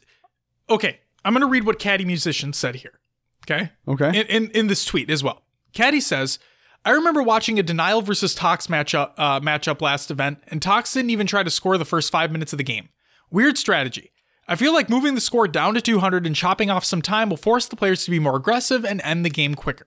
okay. 0.70 0.99
I'm 1.24 1.34
going 1.34 1.41
to 1.41 1.47
read 1.47 1.66
what 1.66 1.80
Caddy 1.80 2.03
Musician 2.03 2.51
said 2.53 2.76
here. 2.76 2.99
Okay. 3.45 3.72
Okay. 3.88 4.09
in, 4.20 4.28
in, 4.28 4.51
in 4.51 4.68
this 4.68 4.86
tweet 4.86 5.09
as 5.09 5.24
well. 5.24 5.43
Caddy 5.74 5.99
says, 6.01 6.39
I 6.84 6.92
remember 6.92 7.22
watching 7.22 7.60
a 7.60 7.64
Denial 7.64 8.02
versus 8.02 8.34
Tox 8.34 8.68
matchup, 8.68 9.12
uh, 9.18 9.40
matchup 9.40 9.82
last 9.82 10.10
event, 10.10 10.40
and 10.48 10.62
Tox 10.62 10.94
didn't 10.94 11.12
even 11.12 11.28
try 11.28 11.44
to 11.44 11.50
score 11.50 11.78
the 11.78 11.86
first 11.86 12.12
five 12.12 12.32
minutes 12.32 12.54
of 12.54 12.58
the 12.58 12.64
game. 12.64 12.90
Weird 13.30 13.58
strategy. 13.58 14.12
I 14.48 14.56
feel 14.56 14.74
like 14.74 14.90
moving 14.90 15.14
the 15.16 15.22
score 15.22 15.48
down 15.48 15.76
to 15.76 15.82
200 15.82 16.26
and 16.26 16.36
chopping 16.36 16.70
off 16.70 16.84
some 16.84 17.02
time 17.02 17.30
will 17.30 17.38
force 17.38 17.68
the 17.68 17.76
players 17.76 18.04
to 18.06 18.12
be 18.12 18.20
more 18.20 18.36
aggressive 18.36 18.84
and 18.84 19.00
end 19.04 19.24
the 19.24 19.30
game 19.30 19.54
quicker. 19.56 19.86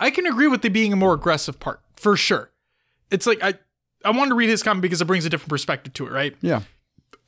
I 0.00 0.10
can 0.10 0.26
agree 0.26 0.46
with 0.46 0.62
the 0.62 0.68
being 0.68 0.92
a 0.92 0.96
more 0.96 1.12
aggressive 1.12 1.58
part, 1.58 1.80
for 1.96 2.16
sure. 2.16 2.52
It's 3.10 3.26
like, 3.26 3.42
I, 3.42 3.54
I 4.04 4.10
wanted 4.12 4.30
to 4.30 4.34
read 4.36 4.48
his 4.48 4.62
comment 4.62 4.82
because 4.82 5.00
it 5.00 5.06
brings 5.06 5.24
a 5.26 5.30
different 5.30 5.50
perspective 5.50 5.92
to 5.94 6.06
it, 6.06 6.12
right? 6.12 6.36
yeah. 6.40 6.62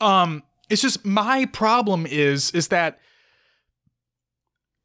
um 0.00 0.42
it's 0.70 0.82
just 0.82 1.04
my 1.04 1.46
problem 1.46 2.06
is 2.06 2.52
is 2.52 2.68
that 2.68 3.00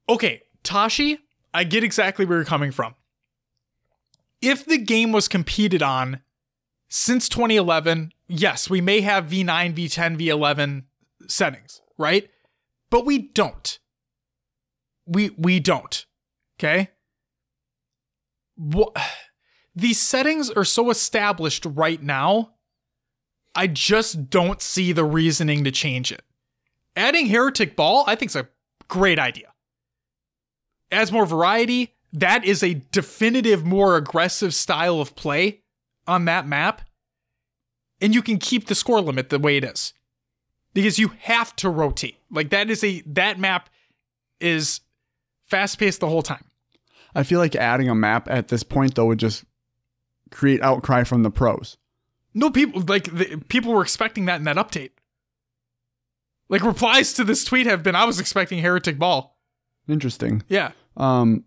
okay 0.10 0.42
tashi 0.64 1.20
i 1.56 1.64
get 1.64 1.84
exactly 1.84 2.26
where 2.26 2.38
you're 2.38 2.46
coming 2.46 2.72
from 2.72 2.96
if 4.42 4.66
the 4.66 4.78
game 4.78 5.12
was 5.12 5.28
competed 5.28 5.82
on 5.82 6.22
since 6.90 7.28
2011 7.30 8.12
yes 8.28 8.70
we 8.70 8.82
may 8.82 9.02
have 9.02 9.26
v9 9.26 9.74
v10 9.74 10.18
v11 10.18 10.84
settings 11.28 11.82
right 11.98 12.30
but 12.90 13.06
we 13.06 13.18
don't 13.18 13.80
we 15.06 15.32
we 15.38 15.60
don't 15.60 16.06
okay 16.58 16.90
what 18.56 18.96
these 19.76 20.02
settings 20.02 20.50
are 20.52 20.64
so 20.64 20.90
established 20.90 21.66
right 21.66 22.02
now 22.02 22.52
I 23.56 23.68
just 23.68 24.30
don't 24.30 24.62
see 24.62 24.92
the 24.92 25.06
reasoning 25.06 25.64
to 25.64 25.72
change 25.72 26.12
it. 26.12 26.24
Adding 26.96 27.28
Heretic 27.28 27.76
Ball, 27.76 28.04
I 28.06 28.16
think 28.16 28.32
is 28.32 28.36
a 28.36 28.50
great 28.90 29.18
idea. 29.18 29.54
Adds 30.92 31.12
more 31.12 31.26
variety. 31.26 31.94
That 32.14 32.46
is 32.46 32.64
a 32.64 32.82
definitive, 32.92 33.66
more 33.66 33.98
aggressive 33.98 34.54
style 34.54 35.02
of 35.02 35.16
play 35.16 35.62
on 36.08 36.26
that 36.26 36.48
map. 36.48 36.82
And 38.02 38.14
you 38.14 38.22
can 38.22 38.38
keep 38.38 38.68
the 38.68 38.76
score 38.76 39.02
limit 39.02 39.30
the 39.30 39.40
way 39.40 39.58
it 39.58 39.64
is. 39.64 39.94
Because 40.74 41.00
you 41.00 41.12
have 41.22 41.56
to 41.58 41.70
rotate. 41.70 42.18
Like 42.30 42.50
that 42.50 42.70
is 42.70 42.84
a 42.84 43.02
that 43.08 43.40
map 43.40 43.70
is 44.40 44.82
fast 45.46 45.80
paced 45.80 46.02
the 46.02 46.10
whole 46.10 46.22
time. 46.22 46.44
I 47.14 47.24
feel 47.24 47.40
like 47.40 47.56
adding 47.56 47.90
a 47.90 47.96
map 47.96 48.30
at 48.30 48.50
this 48.50 48.64
point 48.64 48.96
though 48.96 49.06
would 49.06 49.20
just 49.20 49.46
create 50.32 50.62
outcry 50.62 51.04
from 51.04 51.24
the 51.24 51.32
pros. 51.32 51.78
No 52.34 52.50
people 52.50 52.82
like 52.82 53.06
the, 53.06 53.42
people 53.48 53.74
were 53.74 53.82
expecting 53.82 54.26
that 54.26 54.36
in 54.36 54.44
that 54.44 54.58
update. 54.58 54.92
Like 56.50 56.64
replies 56.64 57.14
to 57.14 57.24
this 57.24 57.46
tweet 57.46 57.66
have 57.66 57.82
been, 57.82 57.96
"I 57.96 58.06
was 58.06 58.20
expecting 58.20 58.60
Heretic 58.60 59.00
Ball." 59.00 59.35
Interesting. 59.88 60.44
Yeah, 60.48 60.72
Um. 60.98 61.44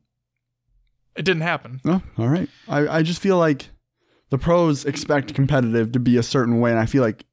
it 1.17 1.25
didn't 1.25 1.43
happen. 1.43 1.81
Oh, 1.85 2.01
all 2.19 2.29
right. 2.29 2.49
I 2.69 2.99
I 2.99 3.03
just 3.03 3.21
feel 3.21 3.39
like 3.39 3.69
the 4.31 4.39
pros 4.39 4.85
expect 4.85 5.35
competitive 5.35 5.93
to 5.93 5.99
be 5.99 6.17
a 6.17 6.23
certain 6.23 6.61
way, 6.61 6.71
and 6.71 6.79
I 6.79 6.87
feel 6.87 7.03
like 7.03 7.25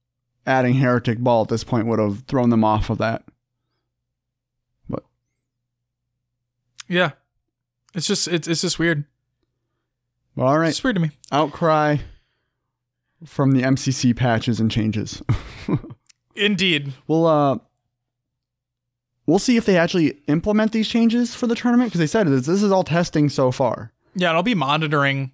adding 0.48 0.74
heretic 0.76 1.20
ball 1.20 1.44
at 1.44 1.50
this 1.50 1.64
point 1.64 1.88
would 1.88 2.00
have 2.00 2.22
thrown 2.28 2.50
them 2.50 2.64
off 2.64 2.90
of 2.90 2.98
that. 3.00 3.24
But 4.90 5.04
yeah, 6.88 7.12
it's 7.94 8.08
just 8.08 8.28
it's 8.28 8.48
it's 8.48 8.62
just 8.62 8.80
weird. 8.80 9.06
All 10.38 10.58
right. 10.60 10.70
It's 10.70 10.84
weird 10.84 10.96
to 10.96 11.02
me. 11.02 11.12
Outcry 11.32 11.98
from 13.26 13.52
the 13.52 13.62
MCC 13.62 14.16
patches 14.16 14.60
and 14.60 14.70
changes. 14.70 15.22
Indeed. 16.36 16.94
We'll 17.08 17.26
uh 17.28 17.60
we'll 19.26 19.40
see 19.40 19.58
if 19.58 19.66
they 19.66 19.78
actually 19.78 20.22
implement 20.28 20.72
these 20.72 20.88
changes 20.88 21.36
for 21.36 21.48
the 21.48 21.56
tournament 21.56 21.90
because 21.90 22.00
they 22.00 22.08
said 22.08 22.28
this, 22.28 22.46
this 22.46 22.64
is 22.64 22.72
all 22.72 22.84
testing 22.84 23.30
so 23.30 23.52
far. 23.52 23.92
Yeah, 24.16 24.30
and 24.30 24.38
I'll 24.38 24.44
be 24.44 24.56
monitoring 24.56 25.32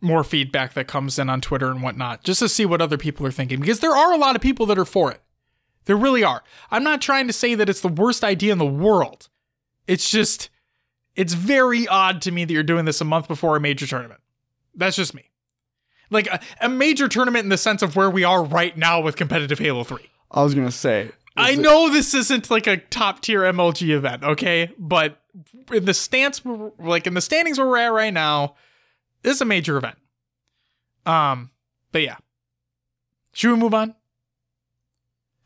more 0.00 0.24
feedback 0.24 0.74
that 0.74 0.88
comes 0.88 1.18
in 1.18 1.28
on 1.28 1.40
Twitter 1.40 1.70
and 1.70 1.82
whatnot, 1.82 2.24
just 2.24 2.40
to 2.40 2.48
see 2.48 2.64
what 2.64 2.80
other 2.80 2.96
people 2.96 3.26
are 3.26 3.32
thinking. 3.32 3.60
Because 3.60 3.80
there 3.80 3.94
are 3.94 4.12
a 4.12 4.18
lot 4.18 4.36
of 4.36 4.42
people 4.42 4.66
that 4.66 4.78
are 4.78 4.84
for 4.84 5.10
it. 5.10 5.20
There 5.84 5.96
really 5.96 6.22
are. 6.22 6.42
I'm 6.70 6.84
not 6.84 7.02
trying 7.02 7.26
to 7.26 7.32
say 7.32 7.54
that 7.54 7.68
it's 7.68 7.80
the 7.80 7.88
worst 7.88 8.22
idea 8.22 8.52
in 8.52 8.58
the 8.58 8.66
world. 8.66 9.28
It's 9.86 10.10
just, 10.10 10.48
it's 11.16 11.34
very 11.34 11.88
odd 11.88 12.22
to 12.22 12.30
me 12.30 12.44
that 12.44 12.52
you're 12.52 12.62
doing 12.62 12.84
this 12.84 13.00
a 13.00 13.04
month 13.04 13.28
before 13.28 13.56
a 13.56 13.60
major 13.60 13.86
tournament. 13.86 14.20
That's 14.74 14.96
just 14.96 15.14
me. 15.14 15.30
Like 16.10 16.26
a, 16.28 16.40
a 16.60 16.68
major 16.68 17.08
tournament 17.08 17.44
in 17.44 17.48
the 17.48 17.58
sense 17.58 17.82
of 17.82 17.96
where 17.96 18.10
we 18.10 18.24
are 18.24 18.44
right 18.44 18.76
now 18.76 19.00
with 19.00 19.16
competitive 19.16 19.58
Halo 19.58 19.84
3. 19.84 19.98
I 20.32 20.42
was 20.42 20.54
gonna 20.54 20.70
say 20.70 21.10
I 21.40 21.54
know 21.54 21.90
this 21.90 22.14
isn't 22.14 22.50
like 22.50 22.66
a 22.66 22.76
top 22.76 23.20
tier 23.20 23.40
MLG 23.42 23.90
event, 23.90 24.24
okay? 24.24 24.72
But 24.78 25.20
in 25.72 25.84
the 25.84 25.94
stance, 25.94 26.42
like 26.78 27.06
in 27.06 27.14
the 27.14 27.20
standings 27.20 27.58
where 27.58 27.66
we're 27.66 27.78
at 27.78 27.92
right 27.92 28.12
now, 28.12 28.54
this 29.22 29.36
is 29.36 29.40
a 29.42 29.46
major 29.46 29.76
event. 29.76 29.96
Um, 31.06 31.50
but 31.92 32.02
yeah. 32.02 32.16
Should 33.32 33.52
we 33.52 33.56
move 33.56 33.74
on? 33.74 33.94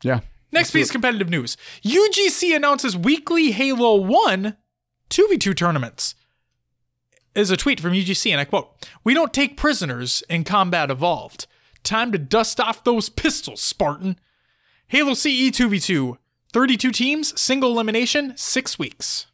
Yeah. 0.01 0.21
Next 0.51 0.71
piece 0.71 0.91
competitive 0.91 1.29
news. 1.29 1.57
UGC 1.83 2.55
announces 2.55 2.95
weekly 2.95 3.51
Halo 3.51 3.95
1 3.95 4.55
2v2 5.09 5.55
tournaments. 5.55 6.15
Is 7.33 7.51
a 7.51 7.57
tweet 7.57 7.81
from 7.81 7.91
UGC, 7.91 8.31
and 8.31 8.39
I 8.39 8.45
quote 8.45 8.87
We 9.03 9.13
don't 9.13 9.33
take 9.33 9.57
prisoners 9.57 10.23
in 10.29 10.45
combat 10.45 10.89
evolved. 10.89 11.47
Time 11.83 12.13
to 12.13 12.17
dust 12.17 12.61
off 12.61 12.83
those 12.83 13.09
pistols, 13.09 13.59
Spartan. 13.59 14.17
Halo 14.87 15.13
CE 15.15 15.49
2v2. 15.49 16.17
32 16.53 16.91
teams, 16.91 17.39
single 17.41 17.71
elimination, 17.71 18.33
six 18.37 18.77
weeks. 18.79 19.25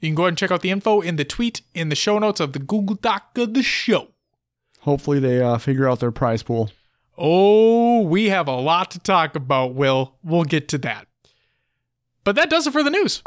You 0.00 0.08
can 0.08 0.14
go 0.14 0.22
ahead 0.24 0.30
and 0.30 0.38
check 0.38 0.50
out 0.50 0.62
the 0.62 0.70
info 0.70 1.00
in 1.00 1.16
the 1.16 1.24
tweet 1.24 1.60
in 1.74 1.90
the 1.90 1.94
show 1.94 2.18
notes 2.18 2.40
of 2.40 2.54
the 2.54 2.58
Google 2.58 2.96
Doc 2.96 3.36
of 3.36 3.54
the 3.54 3.62
show. 3.62 4.08
Hopefully 4.80 5.18
they 5.18 5.40
uh, 5.40 5.58
figure 5.58 5.88
out 5.88 6.00
their 6.00 6.10
prize 6.10 6.42
pool. 6.42 6.70
Oh, 7.16 8.00
we 8.00 8.30
have 8.30 8.48
a 8.48 8.56
lot 8.56 8.90
to 8.92 8.98
talk 8.98 9.36
about, 9.36 9.74
Will. 9.74 10.14
We'll 10.24 10.44
get 10.44 10.68
to 10.68 10.78
that. 10.78 11.06
But 12.24 12.34
that 12.36 12.50
does 12.50 12.66
it 12.66 12.72
for 12.72 12.82
the 12.82 12.90
news. 12.90 13.22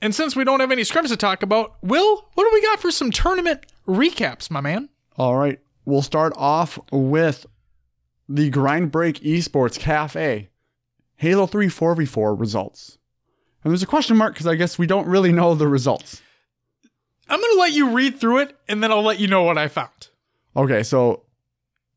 And 0.00 0.14
since 0.14 0.34
we 0.34 0.44
don't 0.44 0.60
have 0.60 0.72
any 0.72 0.82
scrims 0.82 1.08
to 1.08 1.16
talk 1.16 1.42
about, 1.42 1.74
Will, 1.82 2.24
what 2.34 2.44
do 2.44 2.50
we 2.52 2.62
got 2.62 2.80
for 2.80 2.90
some 2.90 3.10
tournament 3.10 3.66
recaps, 3.86 4.50
my 4.50 4.60
man? 4.60 4.88
All 5.16 5.36
right. 5.36 5.60
We'll 5.84 6.02
start 6.02 6.32
off 6.36 6.78
with 6.90 7.46
the 8.28 8.50
Grind 8.50 8.90
Break 8.90 9.20
Esports 9.20 9.78
Cafe 9.78 10.48
Halo 11.16 11.46
3 11.46 11.66
4v4 11.66 12.38
results. 12.38 12.98
And 13.62 13.70
there's 13.70 13.82
a 13.82 13.86
question 13.86 14.16
mark 14.16 14.34
because 14.34 14.46
I 14.46 14.56
guess 14.56 14.78
we 14.78 14.86
don't 14.86 15.06
really 15.06 15.32
know 15.32 15.54
the 15.54 15.68
results. 15.68 16.20
I'm 17.28 17.40
going 17.40 17.54
to 17.54 17.60
let 17.60 17.72
you 17.72 17.90
read 17.90 18.20
through 18.20 18.38
it, 18.38 18.58
and 18.68 18.82
then 18.82 18.92
I'll 18.92 19.02
let 19.02 19.18
you 19.18 19.26
know 19.26 19.42
what 19.44 19.56
I 19.56 19.68
found. 19.68 20.08
Okay, 20.54 20.82
so 20.82 21.22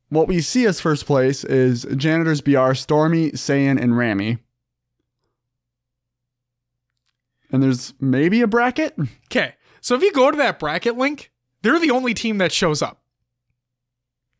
what 0.09 0.30
we 0.30 0.39
see 0.39 0.65
as 0.65 0.80
first 0.80 1.05
place 1.05 1.43
is 1.43 1.86
Janitors 1.97 2.39
BR, 2.39 2.73
Stormy, 2.73 3.32
Saiyan, 3.32 3.82
and 3.82 3.97
Rami. 3.97 4.38
And 7.51 7.61
there's 7.61 7.93
maybe 7.99 8.41
a 8.41 8.47
bracket? 8.47 8.95
Okay, 9.25 9.55
so 9.82 9.95
if 9.95 10.01
you 10.01 10.13
go 10.13 10.32
to 10.32 10.38
that 10.38 10.59
bracket 10.59 10.97
link, 10.97 11.32
they're 11.61 11.80
the 11.80 11.91
only 11.91 12.13
team 12.13 12.38
that 12.38 12.53
shows 12.53 12.82
up. 12.82 13.01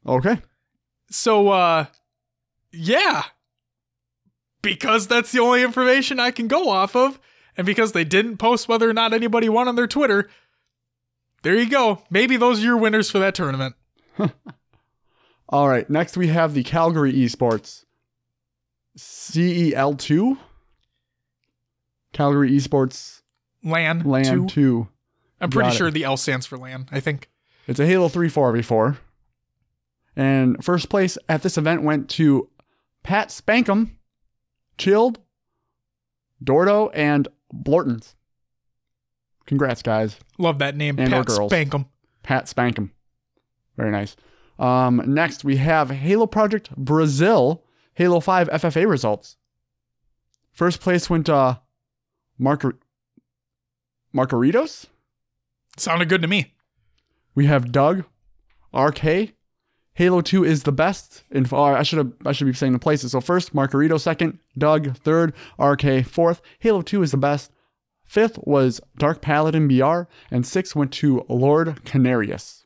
Okay. 0.06 0.38
So, 1.10 1.50
uh, 1.50 1.86
yeah. 2.72 3.24
Because 4.62 5.08
that's 5.08 5.32
the 5.32 5.40
only 5.40 5.64
information 5.64 6.20
I 6.20 6.32
can 6.32 6.48
go 6.48 6.70
off 6.70 6.96
of, 6.96 7.20
and 7.56 7.66
because 7.66 7.92
they 7.94 8.04
didn't 8.04 8.38
post 8.38 8.68
whether 8.68 8.90
or 8.90 8.94
not 8.94 9.14
anybody 9.14 9.48
won 9.50 9.68
on 9.68 9.76
their 9.76 9.88
Twitter, 9.88 10.30
there 11.44 11.56
you 11.56 11.70
go. 11.70 12.02
Maybe 12.10 12.36
those 12.38 12.60
are 12.60 12.64
your 12.64 12.78
winners 12.78 13.10
for 13.10 13.20
that 13.20 13.36
tournament. 13.36 13.76
All 15.50 15.70
right, 15.70 15.90
next 15.90 16.18
we 16.18 16.28
have 16.28 16.54
the 16.54 16.64
Calgary 16.64 17.14
Esports 17.14 17.86
CEL2. 18.98 20.38
Calgary 22.14 22.52
Esports 22.52 23.22
LAN, 23.64 24.02
LAN 24.02 24.24
2. 24.26 24.48
2. 24.48 24.88
I'm 25.40 25.50
pretty 25.50 25.68
Got 25.68 25.74
it. 25.76 25.78
sure 25.78 25.92
the 25.92 26.04
L 26.04 26.18
stands 26.18 26.46
for 26.46 26.58
LAN, 26.58 26.90
I 26.92 27.00
think. 27.00 27.30
It's 27.68 27.80
a 27.80 27.86
Halo 27.86 28.10
3 28.10 28.28
4v4. 28.30 28.98
And 30.18 30.64
first 30.66 30.90
place 30.90 31.18
at 31.30 31.44
this 31.44 31.58
event 31.60 31.84
went 31.84 32.10
to 32.12 32.50
Pat 33.04 33.30
Spankum, 33.30 33.92
Chilled, 34.80 35.20
Dordo, 36.44 36.90
and 36.94 37.28
Blortons. 37.54 38.16
Congrats, 39.46 39.84
guys. 39.84 40.18
Love 40.40 40.58
that 40.60 40.76
name. 40.76 41.00
And 41.00 41.12
Pat 41.12 41.28
girls. 41.28 41.52
Spankum. 41.52 41.86
Pat 42.24 42.46
Spankum. 42.46 42.90
Very 43.78 43.92
nice. 43.92 44.16
Um, 44.58 45.04
next, 45.06 45.44
we 45.44 45.58
have 45.58 45.92
Halo 45.92 46.26
Project 46.26 46.76
Brazil 46.76 47.64
Halo 47.94 48.20
5 48.20 48.50
FFA 48.50 48.90
results. 48.90 49.38
First 50.52 50.82
place 50.82 51.10
went 51.10 51.28
to 51.28 51.62
Margar- 52.42 52.78
Margaritos. 54.16 54.88
Sounded 55.78 56.10
good 56.10 56.24
to 56.24 56.28
me. 56.28 56.56
We 57.36 57.46
have 57.46 57.72
Doug, 57.72 58.04
RK, 58.74 59.34
Halo 59.98 60.22
2 60.22 60.46
is 60.46 60.62
the 60.62 60.72
best. 60.72 61.24
In 61.32 61.48
oh, 61.52 61.64
I 61.64 61.82
should 61.82 61.98
have 61.98 62.14
I 62.24 62.32
should 62.32 62.46
be 62.46 62.54
saying 62.54 62.74
the 62.74 62.78
places. 62.78 63.14
So 63.14 63.20
first, 63.20 63.56
Margarito 63.56 64.00
second, 64.00 64.38
Doug 64.56 64.96
third, 64.98 65.34
RK 65.60 66.06
fourth. 66.06 66.40
Halo 66.60 66.84
2 66.84 67.02
is 67.02 67.10
the 67.10 67.18
best. 67.18 67.52
Fifth 68.06 68.38
was 68.44 68.80
Dark 69.00 69.24
Paladin 69.24 69.68
BR, 69.68 70.02
and 70.30 70.46
sixth 70.46 70.76
went 70.76 70.92
to 70.94 71.26
Lord 71.28 71.84
Canarius. 71.84 72.66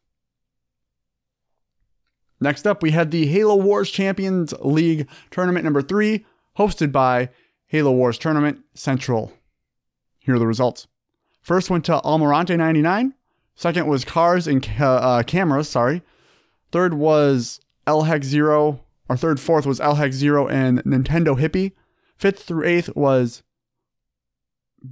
Next 2.41 2.67
up, 2.67 2.83
we 2.83 2.91
had 2.91 3.11
the 3.11 3.27
Halo 3.27 3.55
Wars 3.55 3.89
Champions 3.89 4.53
League 4.59 5.07
tournament 5.29 5.63
number 5.63 5.81
three, 5.81 6.25
hosted 6.57 6.91
by 6.91 7.29
Halo 7.67 7.93
Wars 7.93 8.17
Tournament 8.17 8.59
Central. 8.73 9.31
Here 10.19 10.35
are 10.35 10.39
the 10.39 10.47
results. 10.47 10.87
First 11.41 11.69
went 11.69 11.85
to 11.85 12.01
Almirante 12.03 12.57
99. 12.57 13.13
Second 13.55 13.87
was 13.87 14.03
Cars 14.03 14.47
and 14.47 14.69
uh, 14.81 15.23
Cameras, 15.25 15.69
sorry. 15.69 16.01
Third 16.71 16.93
was 16.93 17.59
El 17.85 18.03
Hex 18.03 18.27
Zero, 18.27 18.81
Our 19.09 19.17
third, 19.17 19.39
fourth 19.39 19.65
was 19.65 19.79
El 19.79 19.95
Hex 19.95 20.15
Zero 20.15 20.47
and 20.47 20.83
Nintendo 20.83 21.37
Hippie. 21.39 21.73
Fifth 22.15 22.43
through 22.43 22.65
eighth 22.65 22.95
was 22.95 23.43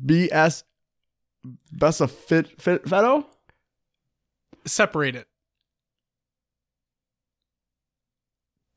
BS 0.05 0.63
Bessa 1.75 2.09
Fit 2.09 2.59
Fit 2.61 2.83
Feto. 2.85 3.25
Separate 4.65 5.15
it. 5.15 5.27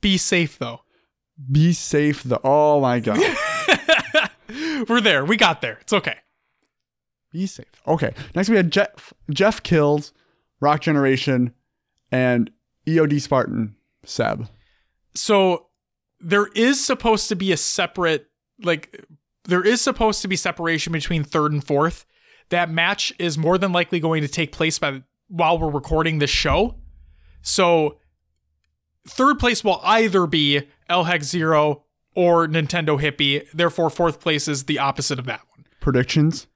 Be 0.00 0.16
safe 0.16 0.58
though. 0.58 0.80
Be 1.50 1.72
safe 1.72 2.22
the 2.22 2.40
oh 2.44 2.80
my 2.80 3.00
god. 3.00 3.18
We're 4.88 5.00
there. 5.00 5.24
We 5.24 5.36
got 5.36 5.60
there. 5.60 5.78
It's 5.80 5.92
okay. 5.92 6.16
Be 7.30 7.46
safe. 7.46 7.82
Okay. 7.86 8.12
Next 8.34 8.48
we 8.48 8.56
had 8.56 8.70
Jeff 8.70 9.12
Jeff 9.30 9.62
Kills, 9.62 10.12
Rock 10.60 10.82
Generation, 10.82 11.54
and 12.10 12.50
EOD 12.86 13.20
Spartan 13.20 13.76
Seb. 14.04 14.48
So 15.14 15.66
there 16.20 16.46
is 16.54 16.84
supposed 16.84 17.28
to 17.28 17.36
be 17.36 17.52
a 17.52 17.56
separate 17.56 18.28
like 18.62 19.04
there 19.44 19.64
is 19.64 19.80
supposed 19.80 20.22
to 20.22 20.28
be 20.28 20.36
separation 20.36 20.92
between 20.92 21.24
third 21.24 21.52
and 21.52 21.64
fourth. 21.64 22.06
That 22.50 22.70
match 22.70 23.12
is 23.18 23.38
more 23.38 23.58
than 23.58 23.72
likely 23.72 23.98
going 23.98 24.22
to 24.22 24.28
take 24.28 24.52
place 24.52 24.78
by 24.78 25.02
while 25.28 25.58
we're 25.58 25.70
recording 25.70 26.18
this 26.18 26.30
show. 26.30 26.76
So 27.40 27.98
third 29.08 29.38
place 29.38 29.64
will 29.64 29.80
either 29.82 30.26
be 30.26 30.62
El 30.88 31.04
Hex 31.04 31.26
Zero 31.26 31.84
or 32.14 32.46
Nintendo 32.46 33.00
Hippie. 33.00 33.50
Therefore, 33.52 33.90
fourth 33.90 34.20
place 34.20 34.46
is 34.46 34.64
the 34.64 34.78
opposite 34.78 35.18
of 35.18 35.24
that 35.26 35.40
one. 35.56 35.64
Predictions. 35.80 36.46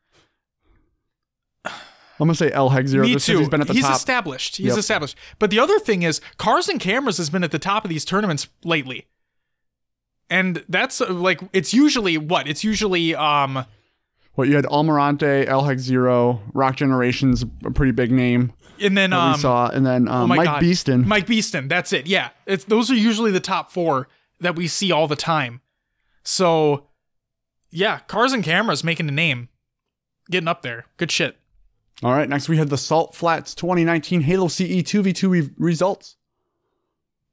I'm 2.19 2.27
gonna 2.27 2.35
say 2.35 2.51
El 2.53 2.71
Hex 2.71 2.91
Zero. 2.91 3.05
Me 3.05 3.17
too. 3.17 3.39
He's 3.39 3.49
been 3.49 3.61
at 3.61 3.67
the 3.67 3.75
He's 3.75 3.83
top. 3.85 3.97
established. 3.97 4.57
He's 4.57 4.69
Yep. 4.69 4.79
established. 4.79 5.17
But 5.39 5.51
the 5.51 5.59
other 5.59 5.79
thing 5.79 6.03
is, 6.03 6.21
Cars 6.39 6.69
and 6.69 6.81
Cameras 6.81 7.19
has 7.19 7.31
been 7.31 7.45
at 7.45 7.51
the 7.51 7.59
top 7.59 7.85
of 7.85 7.91
these 7.91 8.05
tournaments 8.05 8.49
lately, 8.65 9.07
and 10.31 10.65
that's 10.69 11.01
uh, 11.01 11.13
like 11.13 11.41
it's 11.53 11.73
usually 11.75 12.19
what 12.19 12.49
it's 12.49 12.65
usually 12.65 13.15
um 13.15 13.65
What 14.35 14.49
you 14.49 14.57
had 14.57 14.67
Almirante, 14.67 15.47
El 15.47 15.65
Hex 15.65 15.83
Zero, 15.83 16.43
Rock 16.53 16.77
Generation's 16.77 17.43
a 17.65 17.71
pretty 17.71 17.93
big 17.93 18.11
name 18.11 18.53
and 18.81 18.97
then 18.97 19.13
um 19.13 19.33
we 19.33 19.39
saw, 19.39 19.69
and 19.69 19.87
then 19.87 20.07
um, 20.09 20.25
oh 20.25 20.27
Mike 20.27 20.45
God. 20.45 20.61
Beeston. 20.61 21.07
Mike 21.09 21.27
Beeston. 21.27 21.69
That's 21.69 21.93
it. 21.93 22.07
Yeah, 22.07 22.31
it's 22.47 22.65
those 22.65 22.91
are 22.91 22.95
usually 22.95 23.31
the 23.31 23.41
top 23.41 23.71
four 23.73 24.09
that 24.41 24.55
we 24.55 24.69
see 24.69 24.93
all 24.93 25.09
the 25.09 25.17
time. 25.17 25.61
So, 26.23 26.89
yeah, 27.71 28.01
Cars 28.01 28.33
and 28.35 28.45
Cameras 28.45 28.85
making 28.85 29.09
a 29.09 29.13
name, 29.13 29.49
getting 30.31 30.49
up 30.49 30.61
there. 30.63 30.85
Good 30.99 31.11
shit. 31.11 31.39
All 32.03 32.13
right, 32.13 32.29
next 32.29 32.49
we 32.49 32.59
had 32.59 32.69
the 32.69 32.77
Salt 32.79 33.15
Flats 33.15 33.55
2019 33.55 34.21
Halo 34.23 34.49
CE 34.49 34.83
2v2 34.83 35.31
re- 35.31 35.51
results. 35.57 36.17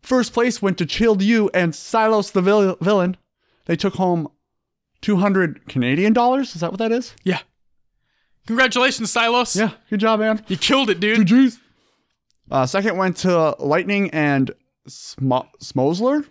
First 0.02 0.34
place 0.34 0.62
went 0.62 0.78
to 0.78 0.86
Chilled 0.86 1.22
You 1.22 1.50
and 1.54 1.76
Silos 1.76 2.32
the 2.32 2.42
vil- 2.42 2.78
Villain. 2.82 3.18
They 3.66 3.76
took 3.76 3.96
home 3.96 4.30
200 5.02 5.68
Canadian 5.68 6.14
dollars. 6.14 6.56
Is 6.56 6.62
that 6.62 6.72
what 6.72 6.80
that 6.80 6.92
is? 6.92 7.14
Yeah. 7.24 7.40
Congratulations, 8.48 9.12
Silos. 9.12 9.56
Yeah, 9.56 9.72
good 9.90 10.00
job, 10.02 10.20
man. 10.20 10.44
You 10.48 10.58
killed 10.58 10.90
it, 10.90 11.00
dude. 11.00 11.28
GG's. 11.28 11.60
Uh, 12.52 12.66
second 12.66 12.98
went 12.98 13.16
to 13.18 13.56
Lightning 13.60 14.10
and 14.12 14.52
Sm- 14.88 15.48
Smosler. 15.62 16.26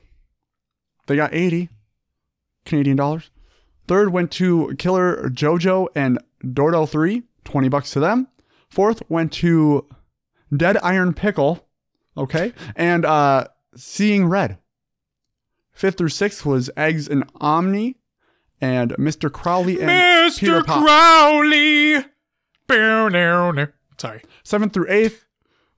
They 1.06 1.16
got 1.16 1.32
80 1.34 1.70
Canadian 2.66 2.96
dollars. 2.96 3.30
Third 3.88 4.12
went 4.12 4.30
to 4.32 4.74
Killer 4.78 5.28
Jojo 5.30 5.88
and 5.94 6.18
Dordo 6.44 6.88
3, 6.88 7.22
20 7.44 7.68
bucks 7.68 7.90
to 7.92 8.00
them. 8.00 8.28
Fourth 8.68 9.02
went 9.08 9.32
to 9.34 9.86
Dead 10.54 10.78
Iron 10.82 11.14
Pickle, 11.14 11.66
okay, 12.16 12.52
and 12.74 13.04
uh, 13.04 13.46
Seeing 13.76 14.26
Red. 14.26 14.58
Fifth 15.72 15.98
through 15.98 16.10
sixth 16.10 16.44
was 16.44 16.70
Eggs 16.76 17.08
and 17.08 17.24
Omni, 17.40 17.96
and 18.60 18.92
Mr. 18.92 19.30
Crowley 19.30 19.80
and 19.80 20.32
Peter 20.34 20.60
Mr. 20.60 20.64
Pop. 20.64 20.84
Crowley. 20.84 22.04
Bow, 22.66 23.08
now, 23.08 23.50
now. 23.50 23.68
Sorry. 23.98 24.22
Seventh 24.44 24.72
through 24.72 24.90
eighth 24.90 25.26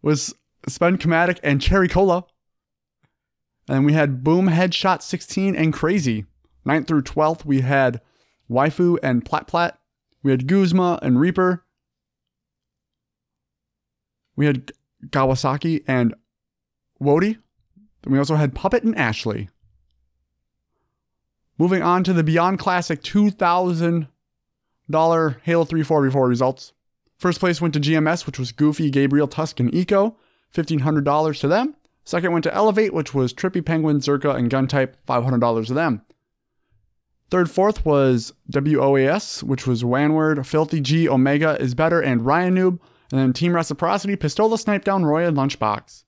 was 0.03 0.35
Spend 0.69 1.01
Chromatic 1.01 1.41
and 1.43 1.61
Cherry 1.61 1.89
Cola. 1.89 2.25
And 3.69 3.87
we 3.87 3.95
had 3.95 4.23
Boom 4.23 4.49
Headshot 4.49 5.03
16 5.03 5.57
and 5.57 5.73
Crazy. 5.73 6.27
Ninth 6.65 6.87
through 6.87 7.03
12th, 7.03 7.45
we 7.45 7.63
had 7.63 8.01
Waifu 8.51 8.99
and 9.03 9.25
Plat 9.25 9.47
Plat. 9.47 9.79
We 10.25 10.33
had 10.33 10.49
Guzma 10.49 10.99
and 11.03 11.21
Reaper. 11.21 11.65
We 14.35 14.47
had 14.47 14.73
Kawasaki 15.11 15.85
and 15.87 16.15
Wody. 17.01 17.37
Then 18.03 18.13
we 18.13 18.19
also 18.19 18.35
had 18.37 18.55
Puppet 18.55 18.83
and 18.83 18.97
Ashley. 18.97 19.51
Moving 21.59 21.83
on 21.83 22.03
to 22.05 22.13
the 22.13 22.25
Beyond 22.25 22.59
Classic 22.59 23.01
$2,000 23.03 24.09
Halo 25.43 25.65
3 25.65 25.83
4v4 25.83 26.29
results. 26.29 26.73
First 27.19 27.39
place 27.39 27.61
went 27.61 27.75
to 27.75 27.81
GMS, 27.81 28.27
which 28.27 28.39
was 28.39 28.51
Goofy, 28.51 28.91
Gabriel, 28.91 29.29
Tusk, 29.29 29.61
and 29.61 29.73
Eco, 29.75 30.17
$1,500 30.55 31.41
to 31.41 31.49
them. 31.49 31.77
Second 32.03 32.33
went 32.33 32.43
to 32.45 32.55
Elevate, 32.55 32.93
which 32.93 33.15
was 33.15 33.33
Trippy 33.33 33.65
Penguin, 33.65 34.01
Zerka, 34.01 34.35
and 34.35 34.51
Guntype, 34.51 34.95
$500 35.07 35.67
to 35.67 35.75
them. 35.75 36.03
Third, 37.35 37.51
fourth 37.51 37.85
was 37.85 38.33
WOAS, 38.53 39.43
which 39.43 39.67
was 39.67 39.83
Wanward, 39.83 40.47
Filthy 40.47 40.81
G, 40.81 41.09
Omega 41.09 41.61
is 41.61 41.75
Better, 41.75 42.01
and 42.01 42.25
Ryan 42.25 42.55
Noob. 42.55 42.79
And 43.11 43.21
then 43.21 43.33
Team 43.33 43.57
Reciprocity, 43.57 44.15
Pistola, 44.15 44.57
Snipe 44.57 44.85
Down, 44.85 45.05
Roy, 45.05 45.27
and 45.27 45.37
Lunchbox. 45.37 46.05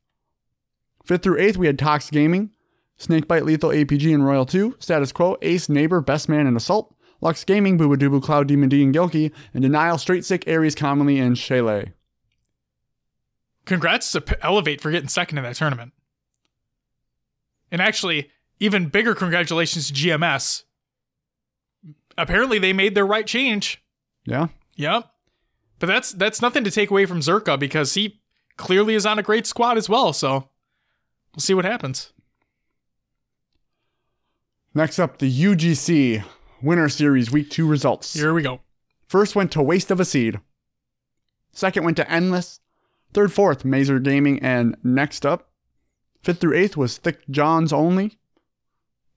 Fifth 1.04 1.24
through 1.24 1.40
eighth, 1.40 1.56
we 1.56 1.66
had 1.66 1.80
Tox 1.80 2.10
Gaming, 2.10 2.52
Snakebite, 2.96 3.44
Lethal, 3.44 3.70
APG, 3.70 4.14
and 4.14 4.24
Royal 4.24 4.46
2, 4.46 4.76
Status 4.78 5.10
Quo, 5.10 5.36
Ace, 5.42 5.68
Neighbor, 5.68 6.00
Best 6.00 6.28
Man, 6.28 6.46
and 6.46 6.56
Assault, 6.56 6.94
Lux 7.20 7.42
Gaming, 7.42 7.76
Boobadooboo, 7.76 8.22
Cloud 8.22 8.46
Demon 8.46 8.68
D, 8.68 8.84
and 8.84 8.94
Gilkey, 8.94 9.32
and 9.52 9.62
Denial, 9.62 9.98
Straight 9.98 10.24
Sick, 10.24 10.44
Aries, 10.46 10.76
Commonly, 10.76 11.18
and 11.18 11.34
Shayla. 11.34 11.92
Congrats 13.64 14.12
to 14.12 14.38
Elevate 14.46 14.80
for 14.80 14.92
getting 14.92 15.08
second 15.08 15.38
in 15.38 15.42
that 15.42 15.56
tournament. 15.56 15.92
And 17.72 17.82
actually, 17.82 18.30
even 18.60 18.86
bigger 18.86 19.16
congratulations 19.16 19.88
to 19.88 19.92
GMS. 19.92 20.62
Apparently, 22.18 22.58
they 22.58 22.72
made 22.72 22.94
their 22.94 23.06
right 23.06 23.26
change. 23.26 23.82
Yeah? 24.24 24.48
Yep. 24.76 25.10
But 25.78 25.86
that's 25.86 26.12
that's 26.12 26.40
nothing 26.40 26.64
to 26.64 26.70
take 26.70 26.90
away 26.90 27.06
from 27.06 27.20
Zerka 27.20 27.58
because 27.58 27.94
he 27.94 28.20
clearly 28.56 28.94
is 28.94 29.04
on 29.04 29.18
a 29.18 29.22
great 29.22 29.46
squad 29.46 29.76
as 29.76 29.88
well. 29.88 30.12
So 30.12 30.48
we'll 31.34 31.40
see 31.40 31.54
what 31.54 31.64
happens. 31.64 32.12
Next 34.74 34.98
up, 34.98 35.18
the 35.18 35.30
UGC 35.30 36.22
Winter 36.62 36.88
Series 36.88 37.30
Week 37.30 37.48
2 37.48 37.66
results. 37.66 38.12
Here 38.12 38.34
we 38.34 38.42
go. 38.42 38.60
First 39.06 39.34
went 39.34 39.50
to 39.52 39.62
Waste 39.62 39.90
of 39.90 40.00
a 40.00 40.04
Seed. 40.04 40.40
Second 41.52 41.84
went 41.84 41.96
to 41.96 42.10
Endless. 42.10 42.60
Third, 43.14 43.32
fourth, 43.32 43.64
Mazer 43.64 43.98
Gaming, 43.98 44.38
and 44.40 44.76
next 44.82 45.24
up, 45.24 45.50
fifth 46.22 46.40
through 46.40 46.54
eighth 46.54 46.76
was 46.76 46.98
Thick 46.98 47.26
Johns 47.30 47.72
only. 47.72 48.18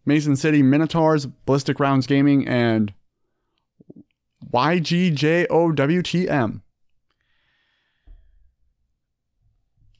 Mason 0.05 0.35
City 0.35 0.61
Minotaurs, 0.63 1.25
Ballistic 1.25 1.79
Rounds 1.79 2.07
Gaming, 2.07 2.47
and 2.47 2.93
YGJOWTM. 4.53 5.51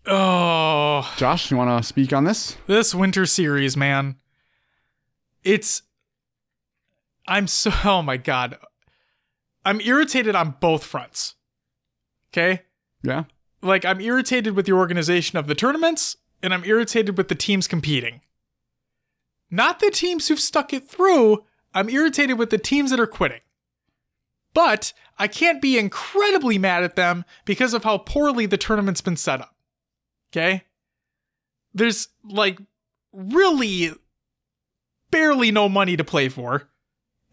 Oh, 0.06 1.14
Josh, 1.18 1.52
you 1.52 1.58
want 1.58 1.84
to 1.84 1.88
speak 1.88 2.12
on 2.14 2.24
this? 2.24 2.58
this 2.66 2.96
winter 2.96 3.28
series, 3.28 3.78
man. 3.78 4.16
It's 5.44 5.84
I'm 7.28 7.48
so 7.48 7.72
oh 7.86 8.02
my 8.02 8.18
god. 8.18 8.58
I'm 9.66 9.80
irritated 9.82 10.36
on 10.36 10.56
both 10.60 10.84
fronts. 10.84 11.36
Okay? 12.32 12.64
Yeah. 13.04 13.26
Like 13.62 13.86
I'm 13.86 14.02
irritated 14.02 14.56
with 14.56 14.66
the 14.66 14.72
organization 14.74 15.38
of 15.38 15.48
the 15.48 15.56
tournaments 15.56 16.18
and 16.42 16.54
I'm 16.54 16.66
irritated 16.66 17.18
with 17.18 17.28
the 17.28 17.36
teams 17.36 17.68
competing. 17.68 18.22
Not 19.52 19.80
the 19.80 19.92
teams 19.92 20.28
who've 20.28 20.40
stuck 20.40 20.74
it 20.74 20.88
through. 20.88 21.44
I'm 21.74 21.90
irritated 21.90 22.38
with 22.38 22.50
the 22.50 22.58
teams 22.58 22.92
that 22.92 23.00
are 23.00 23.08
quitting. 23.08 23.42
But 24.54 24.94
I 25.18 25.28
can't 25.28 25.62
be 25.62 25.78
incredibly 25.78 26.58
mad 26.58 26.84
at 26.84 26.96
them 26.96 27.26
because 27.46 27.74
of 27.74 27.84
how 27.84 28.00
poorly 28.00 28.46
the 28.46 28.58
tournament's 28.58 29.02
been 29.02 29.18
set 29.18 29.42
up. 29.42 29.56
Okay? 30.32 30.64
there's 31.74 32.10
like 32.24 32.60
really 33.12 33.92
barely 35.12 35.52
no 35.52 35.70
money 35.70 35.98
to 35.98 36.04
play 36.04 36.30
for. 36.30 36.70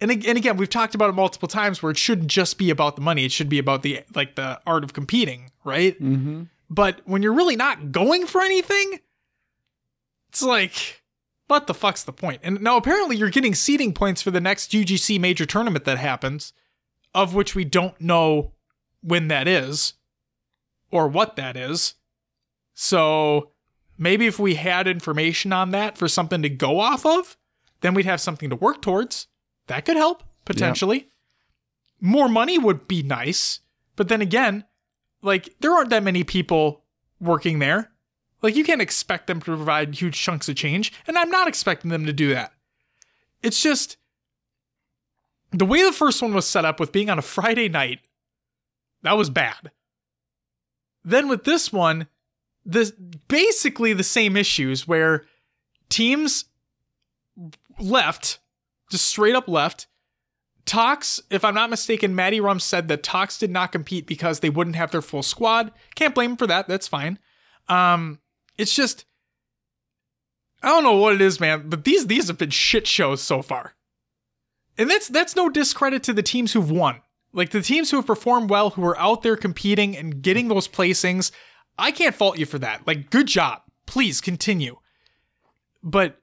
And, 0.01 0.11
and 0.11 0.37
again, 0.37 0.57
we've 0.57 0.69
talked 0.69 0.95
about 0.95 1.09
it 1.09 1.15
multiple 1.15 1.49
times 1.49 1.83
where 1.83 1.91
it 1.91 1.97
shouldn't 1.97 2.29
just 2.29 2.59
be 2.59 2.71
about 2.71 2.97
the 2.97 3.03
money. 3.03 3.25
It 3.25 3.33
should 3.33 3.49
be 3.49 3.59
about 3.59 3.83
the 3.83 4.03
like 4.15 4.35
the 4.35 4.61
art 4.67 4.85
of 4.85 4.93
competing, 4.93 5.53
right? 5.65 6.01
Mm-hmm. 6.01 6.45
But 6.69 7.01
when 7.05 7.23
you're 7.23 7.33
really 7.33 7.57
not 7.57 7.93
going 7.93 8.27
for 8.27 8.43
anything, 8.43 9.01
it's 10.29 10.43
like, 10.43 11.03
what 11.47 11.67
the 11.67 11.75
fuck's 11.75 12.03
the 12.03 12.13
point? 12.13 12.41
And 12.43 12.61
now 12.61 12.77
apparently 12.77 13.17
you're 13.17 13.31
getting 13.31 13.55
seeding 13.55 13.93
points 13.93 14.23
for 14.23 14.31
the 14.31 14.41
next 14.41 14.73
UGC 14.73 15.21
major 15.21 15.47
tournament 15.47 15.85
that 15.85 15.99
happens, 15.99 16.53
of 17.15 17.35
which 17.35 17.55
we 17.55 17.65
don't 17.65 18.01
know 18.01 18.53
when 19.01 19.29
that 19.29 19.47
is 19.47 19.95
or 20.91 21.07
what 21.09 21.37
that 21.37 21.57
is. 21.57 21.95
So 22.75 23.53
maybe 23.97 24.27
if 24.27 24.39
we 24.39 24.57
had 24.57 24.89
information 24.89 25.53
on 25.53 25.71
that 25.71 25.97
for 25.97 26.09
something 26.09 26.43
to 26.43 26.49
go 26.49 26.81
off 26.81 27.07
of, 27.07 27.37
then 27.81 27.95
we'd 27.95 28.07
have 28.07 28.21
something 28.21 28.51
to 28.51 28.57
work 28.57 28.83
towards. 28.83 29.29
That 29.69 29.85
could 29.85 29.97
help 29.97 30.23
potentially. 30.45 31.09
More 32.01 32.29
money 32.29 32.59
would 32.59 32.89
be 32.89 33.03
nice, 33.03 33.61
but 33.97 34.09
then 34.09 34.21
again, 34.21 34.65
like 35.23 35.55
there 35.61 35.73
aren't 35.73 35.91
that 35.91 36.03
many 36.03 36.25
people 36.25 36.85
working 37.21 37.59
there. 37.59 37.91
Like 38.43 38.57
you 38.57 38.65
can't 38.65 38.83
expect 38.83 39.27
them 39.27 39.41
to 39.41 39.57
provide 39.57 39.95
huge 39.95 40.21
chunks 40.21 40.49
of 40.49 40.57
change, 40.57 40.93
and 41.07 41.19
I'm 41.19 41.31
not 41.31 41.49
expecting 41.49 41.91
them 41.91 42.07
to 42.07 42.13
do 42.13 42.33
that. 42.35 42.53
It's 43.43 43.63
just 43.63 43.97
the 45.53 45.65
way 45.65 45.83
the 45.83 45.93
first 45.93 46.23
one 46.23 46.35
was 46.35 46.47
set 46.47 46.65
up 46.65 46.79
with 46.81 46.93
being 46.93 47.11
on 47.11 47.19
a 47.19 47.23
Friday 47.23 47.69
night, 47.69 48.01
that 49.03 49.17
was 49.17 49.31
bad. 49.31 49.71
Then 51.05 51.29
with 51.29 51.45
this 51.45 51.73
one, 51.73 52.09
this 52.65 52.91
basically 53.29 53.93
the 53.93 54.03
same 54.03 54.37
issues 54.37 54.89
where 54.89 55.25
teams 55.89 56.47
left, 57.79 58.41
just 58.91 59.07
straight 59.07 59.37
up 59.37 59.49
left. 59.49 59.87
Tox, 60.65 61.21
if 61.31 61.45
I'm 61.45 61.55
not 61.55 61.71
mistaken, 61.71 62.17
Maddie 62.17 62.41
Rum 62.41 62.59
said 62.59 62.89
that 62.89 63.05
Tox 63.05 63.39
did 63.39 63.53
not 63.53 63.71
compete 63.71 64.07
because 64.07 64.41
they 64.41 64.51
wouldn't 64.51 64.75
have 64.75 64.91
their 64.91 65.03
full 65.03 65.23
squad. 65.23 65.71
Can't 65.95 66.15
blame 66.15 66.33
him 66.33 66.37
for 66.37 66.49
that. 66.49 66.67
That's 66.67 66.89
fine. 66.89 67.21
Um, 67.69 68.19
it's 68.59 68.75
just 68.75 69.05
I 70.63 70.69
don't 70.69 70.85
know 70.85 70.97
what 70.97 71.15
it 71.15 71.21
is, 71.21 71.39
man, 71.41 71.69
but 71.69 71.85
these 71.85 72.07
these 72.07 72.29
have 72.29 72.39
been 72.39 72.51
shit 72.51 72.87
shows 72.87 73.23
so 73.23 73.43
far. 73.43 73.75
And 74.79 74.91
that's 74.91 75.09
that's 75.09 75.37
no 75.37 75.49
discredit 75.49 76.03
to 76.05 76.13
the 76.13 76.23
teams 76.23 76.53
who've 76.53 76.71
won. 76.71 77.01
Like 77.33 77.51
the 77.51 77.63
teams 77.63 77.91
who 77.91 77.99
have 77.99 78.07
performed 78.07 78.51
well, 78.51 78.71
who 78.71 78.85
are 78.85 78.99
out 78.99 79.23
there 79.23 79.37
competing 79.37 79.97
and 79.97 80.23
getting 80.23 80.49
those 80.49 80.69
placings, 80.69 81.31
I 81.79 81.91
can't 81.91 82.15
fault 82.15 82.39
you 82.39 82.47
for 82.47 82.59
that. 82.59 82.87
Like 82.87 83.11
good 83.11 83.27
job. 83.27 83.63
Please 83.87 84.21
continue. 84.21 84.77
But 85.83 86.21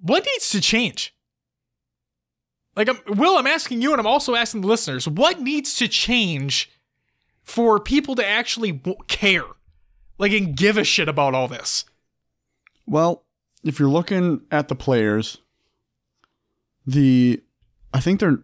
what 0.00 0.26
needs 0.26 0.50
to 0.50 0.60
change? 0.60 1.14
Like, 2.76 2.90
I'm, 2.90 3.00
Will, 3.16 3.38
I'm 3.38 3.46
asking 3.46 3.80
you, 3.80 3.92
and 3.92 4.00
I'm 4.00 4.06
also 4.06 4.34
asking 4.34 4.60
the 4.60 4.66
listeners, 4.66 5.08
what 5.08 5.40
needs 5.40 5.74
to 5.76 5.88
change 5.88 6.70
for 7.42 7.80
people 7.80 8.14
to 8.16 8.26
actually 8.26 8.82
care, 9.08 9.44
like, 10.18 10.32
and 10.32 10.56
give 10.56 10.76
a 10.76 10.84
shit 10.84 11.08
about 11.08 11.34
all 11.34 11.48
this? 11.48 11.84
Well, 12.86 13.24
if 13.64 13.78
you're 13.78 13.88
looking 13.88 14.42
at 14.50 14.68
the 14.68 14.74
players, 14.74 15.38
the 16.86 17.42
I 17.92 18.00
think 18.00 18.20
there 18.20 18.38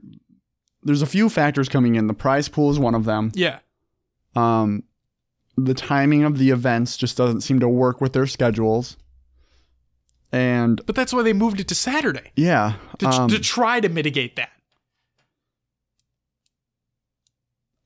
there's 0.83 1.03
a 1.03 1.07
few 1.07 1.29
factors 1.29 1.68
coming 1.68 1.95
in. 1.95 2.09
The 2.09 2.14
prize 2.14 2.49
pool 2.49 2.70
is 2.70 2.79
one 2.79 2.95
of 2.95 3.05
them. 3.05 3.31
Yeah, 3.35 3.61
Um, 4.35 4.83
the 5.57 5.75
timing 5.75 6.25
of 6.25 6.39
the 6.39 6.51
events 6.51 6.97
just 6.97 7.16
doesn't 7.16 7.43
seem 7.43 7.61
to 7.61 7.68
work 7.68 8.01
with 8.01 8.14
their 8.14 8.27
schedules. 8.27 8.97
And 10.33 10.81
but 10.87 10.95
that's 10.97 11.12
why 11.12 11.23
they 11.23 11.35
moved 11.35 11.61
it 11.61 11.68
to 11.68 11.75
Saturday 11.75 12.33
yeah, 12.37 12.75
to, 12.99 13.07
um, 13.07 13.29
to 13.29 13.39
try 13.39 13.81
to 13.81 13.89
mitigate 13.91 14.37
that. 14.37 14.51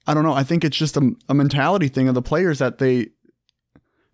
I 0.06 0.14
don't 0.14 0.22
know. 0.22 0.32
I 0.32 0.44
think 0.44 0.64
it's 0.64 0.76
just 0.76 0.96
a, 0.96 1.10
a 1.28 1.34
mentality 1.34 1.88
thing 1.88 2.06
of 2.06 2.14
the 2.14 2.22
players 2.22 2.60
that 2.60 2.78
they 2.78 3.08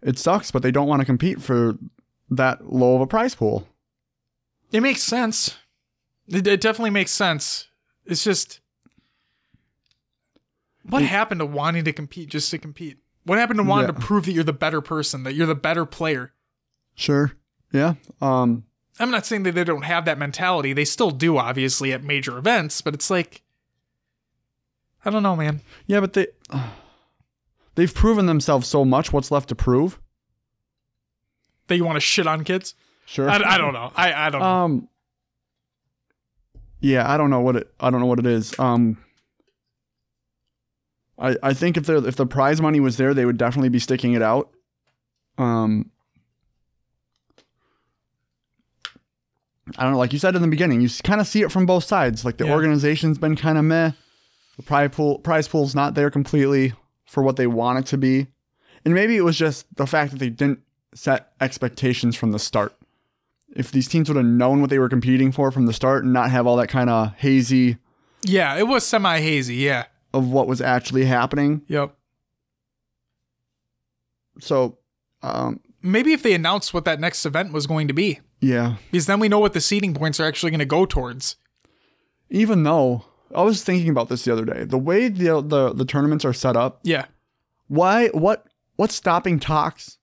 it 0.02 0.18
sucks, 0.18 0.50
but 0.50 0.62
they 0.62 0.70
don't 0.70 0.88
want 0.88 1.00
to 1.00 1.06
compete 1.06 1.40
for 1.40 1.76
that 2.30 2.72
low 2.72 2.96
of 2.96 3.00
a 3.00 3.06
prize 3.06 3.34
pool. 3.34 3.68
It 4.72 4.80
makes 4.82 5.02
sense. 5.02 5.56
It, 6.28 6.46
it 6.46 6.60
definitely 6.60 6.90
makes 6.90 7.10
sense. 7.10 7.68
It's 8.06 8.24
just 8.24 8.60
what 10.88 11.02
It- 11.02 11.06
happened 11.06 11.40
to 11.40 11.46
wanting 11.46 11.84
to 11.84 11.92
compete 11.92 12.28
just 12.30 12.50
to 12.50 12.58
compete? 12.58 12.98
What 13.24 13.38
happened 13.38 13.58
to 13.58 13.62
wanting 13.64 13.88
Yeah. 13.94 14.00
to 14.00 14.06
prove 14.06 14.24
that 14.26 14.32
you're 14.32 14.42
the 14.44 14.52
better 14.52 14.80
person, 14.80 15.22
that 15.22 15.34
you're 15.34 15.46
the 15.46 15.54
better 15.54 15.84
player? 15.86 16.32
Sure. 16.94 17.32
Yeah. 17.72 17.94
Um, 18.20 18.64
I'm 18.98 19.10
not 19.10 19.24
saying 19.24 19.44
that 19.44 19.54
they 19.54 19.64
don't 19.64 19.82
have 19.84 20.04
that 20.06 20.18
mentality. 20.18 20.72
They 20.72 20.84
still 20.84 21.10
do, 21.10 21.38
obviously, 21.38 21.92
at 21.92 22.02
major 22.02 22.36
events, 22.36 22.82
but 22.82 22.94
it's 22.94 23.10
like, 23.10 23.42
I 25.04 25.10
don't 25.10 25.22
know, 25.22 25.36
man. 25.36 25.60
yeah, 25.86 26.00
but 26.00 26.12
they 26.14 26.26
they've 27.74 27.92
proven 27.92 28.26
themselves 28.26 28.66
so 28.68 28.84
much. 28.84 29.12
What's 29.12 29.30
left 29.30 29.48
to 29.50 29.54
prove? 29.54 29.98
That 31.68 31.76
you 31.76 31.84
want 31.84 31.96
to 31.96 32.00
shit 32.00 32.26
on 32.26 32.44
kids? 32.44 32.74
Sure. 33.06 33.28
I, 33.28 33.36
I 33.54 33.58
don't 33.58 33.72
know. 33.72 33.92
I, 33.96 34.12
I 34.12 34.30
don't 34.30 34.40
know. 34.40 34.46
Um. 34.46 34.88
Yeah, 36.80 37.10
I 37.10 37.16
don't 37.16 37.30
know 37.30 37.40
what 37.40 37.56
it. 37.56 37.72
I 37.80 37.90
don't 37.90 38.00
know 38.00 38.06
what 38.06 38.18
it 38.18 38.26
is. 38.26 38.58
Um. 38.58 38.98
I 41.18 41.36
I 41.42 41.54
think 41.54 41.76
if 41.76 41.86
the 41.86 42.04
if 42.06 42.16
the 42.16 42.26
prize 42.26 42.60
money 42.60 42.80
was 42.80 42.96
there, 42.96 43.14
they 43.14 43.24
would 43.24 43.38
definitely 43.38 43.68
be 43.68 43.78
sticking 43.78 44.12
it 44.14 44.22
out. 44.22 44.50
Um. 45.38 45.90
I 49.78 49.84
don't 49.84 49.92
know. 49.92 49.98
Like 49.98 50.12
you 50.12 50.18
said 50.18 50.34
in 50.34 50.42
the 50.42 50.48
beginning, 50.48 50.80
you 50.80 50.88
kind 51.04 51.20
of 51.20 51.26
see 51.26 51.42
it 51.42 51.52
from 51.52 51.66
both 51.66 51.84
sides. 51.84 52.24
Like 52.24 52.36
the 52.36 52.46
Yeah. 52.46 52.52
organization's 52.52 53.18
been 53.18 53.36
kind 53.36 53.56
of 53.56 53.64
meh. 53.64 53.92
The 54.56 54.62
prize 54.64 54.90
pool 54.92 55.18
prize 55.20 55.48
pool's 55.48 55.74
not 55.74 55.94
there 55.94 56.10
completely 56.10 56.74
for 57.12 57.22
what 57.22 57.36
they 57.36 57.46
want 57.46 57.78
it 57.78 57.86
to 57.86 57.98
be, 57.98 58.26
and 58.84 58.94
maybe 58.94 59.16
it 59.16 59.22
was 59.22 59.36
just 59.38 59.66
the 59.76 59.86
fact 59.86 60.12
that 60.12 60.18
they 60.18 60.30
didn't 60.30 60.60
set 60.94 61.32
expectations 61.40 62.16
from 62.16 62.32
the 62.32 62.38
start 62.38 62.74
if 63.54 63.70
these 63.70 63.88
teams 63.88 64.08
would 64.08 64.16
have 64.16 64.24
known 64.24 64.60
what 64.60 64.70
they 64.70 64.78
were 64.78 64.88
competing 64.88 65.30
for 65.30 65.50
from 65.50 65.66
the 65.66 65.72
start 65.72 66.04
and 66.04 66.12
not 66.12 66.30
have 66.30 66.46
all 66.46 66.56
that 66.56 66.68
kind 66.68 66.88
of 66.90 67.12
hazy 67.16 67.76
yeah, 68.24 68.56
it 68.56 68.68
was 68.68 68.86
semi 68.86 69.20
hazy. 69.20 69.56
Yeah. 69.56 69.86
of 70.14 70.30
what 70.30 70.46
was 70.46 70.60
actually 70.60 71.04
happening. 71.04 71.62
Yep. 71.68 71.94
So, 74.40 74.78
um, 75.22 75.60
Maybe 75.82 76.12
if 76.12 76.22
they 76.22 76.32
announced 76.34 76.72
what 76.72 76.84
that 76.84 77.00
next 77.00 77.26
event 77.26 77.52
was 77.52 77.66
going 77.66 77.88
to 77.88 77.94
be, 77.94 78.20
yeah. 78.40 78.76
because 78.92 79.06
then 79.06 79.18
we 79.18 79.28
know 79.28 79.40
what 79.40 79.52
the 79.52 79.60
seeding 79.60 79.94
points 79.94 80.20
are 80.20 80.24
actually 80.24 80.50
going 80.50 80.60
to 80.60 80.64
go 80.64 80.86
towards. 80.86 81.36
Even 82.30 82.62
though 82.62 83.04
I 83.34 83.42
was 83.42 83.62
thinking 83.62 83.88
about 83.90 84.08
this 84.08 84.24
the 84.24 84.32
other 84.32 84.44
day, 84.44 84.64
the 84.64 84.78
way 84.78 85.08
the 85.08 85.40
the, 85.40 85.72
the 85.72 85.84
tournaments 85.84 86.24
are 86.24 86.32
set 86.32 86.56
up, 86.56 86.80
Yeah. 86.82 87.06
why 87.68 88.08
what 88.08 88.46
what's 88.76 88.94
stopping 88.94 89.38
Tox 89.40 89.98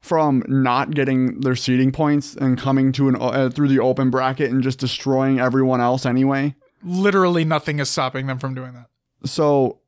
from 0.00 0.42
not 0.48 0.90
getting 0.90 1.40
their 1.40 1.56
seeding 1.56 1.90
points 1.90 2.34
and 2.36 2.58
coming 2.58 2.92
to 2.92 3.08
an 3.08 3.16
uh, 3.18 3.48
through 3.50 3.68
the 3.68 3.80
open 3.80 4.10
bracket 4.10 4.50
and 4.50 4.62
just 4.62 4.78
destroying 4.78 5.40
everyone 5.40 5.80
else 5.80 6.04
anyway? 6.06 6.54
Literally 6.82 7.44
nothing 7.44 7.78
is 7.78 7.88
stopping 7.88 8.26
them 8.26 8.38
from 8.38 8.54
doing 8.54 8.74
that. 8.74 8.88
So 9.24 9.78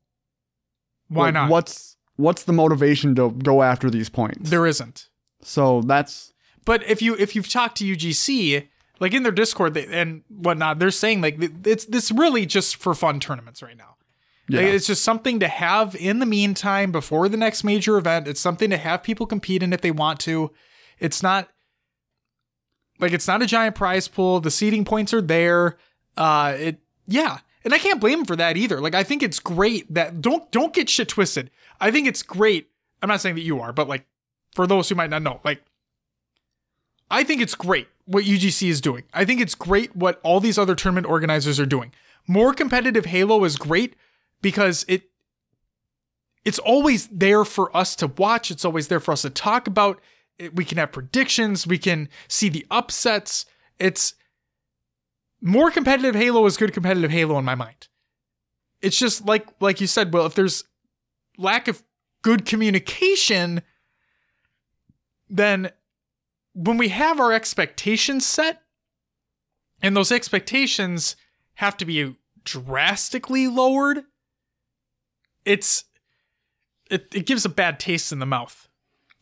Why 1.09 1.29
not? 1.31 1.49
What's 1.49 1.95
what's 2.15 2.43
the 2.43 2.53
motivation 2.53 3.13
to 3.15 3.29
go 3.31 3.61
after 3.61 3.89
these 3.91 4.09
points? 4.09 4.49
There 4.49 4.65
isn't. 4.65 5.09
So 5.41 5.81
that's 5.81 6.33
But 6.65 6.83
if 6.89 7.01
you 7.01 7.15
if 7.17 7.35
you've 7.35 7.47
talked 7.49 7.77
to 7.77 7.85
UGC, 7.85 8.67
like 8.99 9.13
in 9.13 9.23
their 9.23 9.31
Discord 9.31 9.73
they, 9.73 9.85
and 9.85 10.23
whatnot, 10.29 10.79
they're 10.79 10.91
saying 10.91 11.21
like 11.21 11.37
it's 11.65 11.85
this 11.85 12.11
really 12.11 12.45
just 12.45 12.77
for 12.77 12.93
fun 12.93 13.19
tournaments 13.19 13.61
right 13.61 13.77
now. 13.77 13.95
yeah. 14.47 14.61
Like, 14.61 14.69
it's 14.69 14.87
just 14.87 15.03
something 15.03 15.39
to 15.39 15.47
have 15.47 15.95
in 15.95 16.19
the 16.19 16.25
meantime 16.25 16.91
before 16.91 17.29
the 17.29 17.37
next 17.37 17.63
major 17.63 17.97
event. 17.97 18.27
It's 18.27 18.41
something 18.41 18.69
to 18.69 18.77
have 18.77 19.03
people 19.03 19.25
compete 19.25 19.63
in 19.63 19.73
if 19.73 19.81
they 19.81 19.91
want 19.91 20.19
to. 20.21 20.51
It's 20.99 21.21
not 21.21 21.49
like 22.99 23.11
it's 23.11 23.27
not 23.27 23.41
a 23.41 23.45
giant 23.45 23.75
prize 23.75 24.07
pool. 24.07 24.39
The 24.39 24.51
seeding 24.51 24.85
points 24.85 25.13
are 25.13 25.21
there. 25.21 25.77
Uh, 26.15 26.55
it 26.57 26.79
yeah, 27.05 27.39
and 27.63 27.73
I 27.73 27.77
can't 27.77 28.01
blame 28.01 28.19
them 28.19 28.25
for 28.25 28.35
that 28.35 28.57
either. 28.57 28.81
Like 28.81 28.95
I 28.95 29.03
think 29.03 29.21
it's 29.21 29.39
great 29.39 29.93
that 29.93 30.21
don't 30.21 30.49
don't 30.51 30.73
get 30.73 30.89
shit 30.89 31.09
twisted. 31.09 31.51
I 31.79 31.91
think 31.91 32.07
it's 32.07 32.23
great. 32.23 32.69
I'm 33.01 33.09
not 33.09 33.21
saying 33.21 33.35
that 33.35 33.41
you 33.41 33.59
are, 33.61 33.71
but 33.71 33.87
like 33.87 34.05
for 34.55 34.65
those 34.65 34.89
who 34.89 34.95
might 34.95 35.11
not 35.11 35.21
know, 35.21 35.39
like 35.43 35.61
I 37.11 37.23
think 37.23 37.41
it's 37.41 37.53
great 37.55 37.87
what 38.07 38.23
UGC 38.23 38.69
is 38.69 38.81
doing. 38.81 39.03
I 39.13 39.25
think 39.25 39.41
it's 39.41 39.53
great 39.53 39.95
what 39.95 40.19
all 40.23 40.39
these 40.39 40.57
other 40.57 40.75
tournament 40.75 41.07
organizers 41.07 41.59
are 41.59 41.65
doing. 41.65 41.91
More 42.25 42.53
competitive 42.53 43.05
Halo 43.05 43.43
is 43.43 43.57
great 43.57 43.95
because 44.41 44.85
it 44.87 45.03
it's 46.45 46.59
always 46.59 47.07
there 47.07 47.43
for 47.43 47.75
us 47.75 47.95
to 47.97 48.07
watch. 48.07 48.49
It's 48.49 48.63
always 48.63 48.87
there 48.87 49.01
for 49.01 49.11
us 49.11 49.23
to 49.23 49.29
talk 49.29 49.67
about. 49.67 49.99
We 50.53 50.63
can 50.63 50.77
have 50.77 50.93
predictions. 50.93 51.67
We 51.67 51.77
can 51.77 52.07
see 52.29 52.47
the 52.47 52.65
upsets. 52.71 53.45
It's 53.79 54.13
more 55.41 55.69
competitive 55.69 56.15
Halo 56.15 56.45
is 56.45 56.55
good 56.55 56.73
competitive 56.73 57.11
Halo 57.11 57.37
in 57.37 57.43
my 57.43 57.55
mind. 57.55 57.89
It's 58.81 58.97
just 58.97 59.25
like 59.25 59.47
like 59.59 59.81
you 59.81 59.87
said, 59.87 60.13
well, 60.13 60.25
if 60.25 60.35
there's 60.35 60.63
lack 61.37 61.67
of 61.67 61.83
good 62.21 62.45
communication, 62.45 63.61
then 65.29 65.71
when 66.59 66.77
we 66.77 66.89
have 66.89 67.19
our 67.19 67.31
expectations 67.31 68.25
set, 68.25 68.61
and 69.81 69.95
those 69.95 70.11
expectations 70.11 71.15
have 71.55 71.77
to 71.77 71.85
be 71.85 72.15
drastically 72.43 73.47
lowered, 73.47 73.99
it's 75.45 75.83
it, 76.89 77.07
it 77.13 77.25
gives 77.27 77.45
a 77.45 77.49
bad 77.49 77.79
taste 77.79 78.11
in 78.11 78.17
the 78.19 78.25
mouth. 78.25 78.67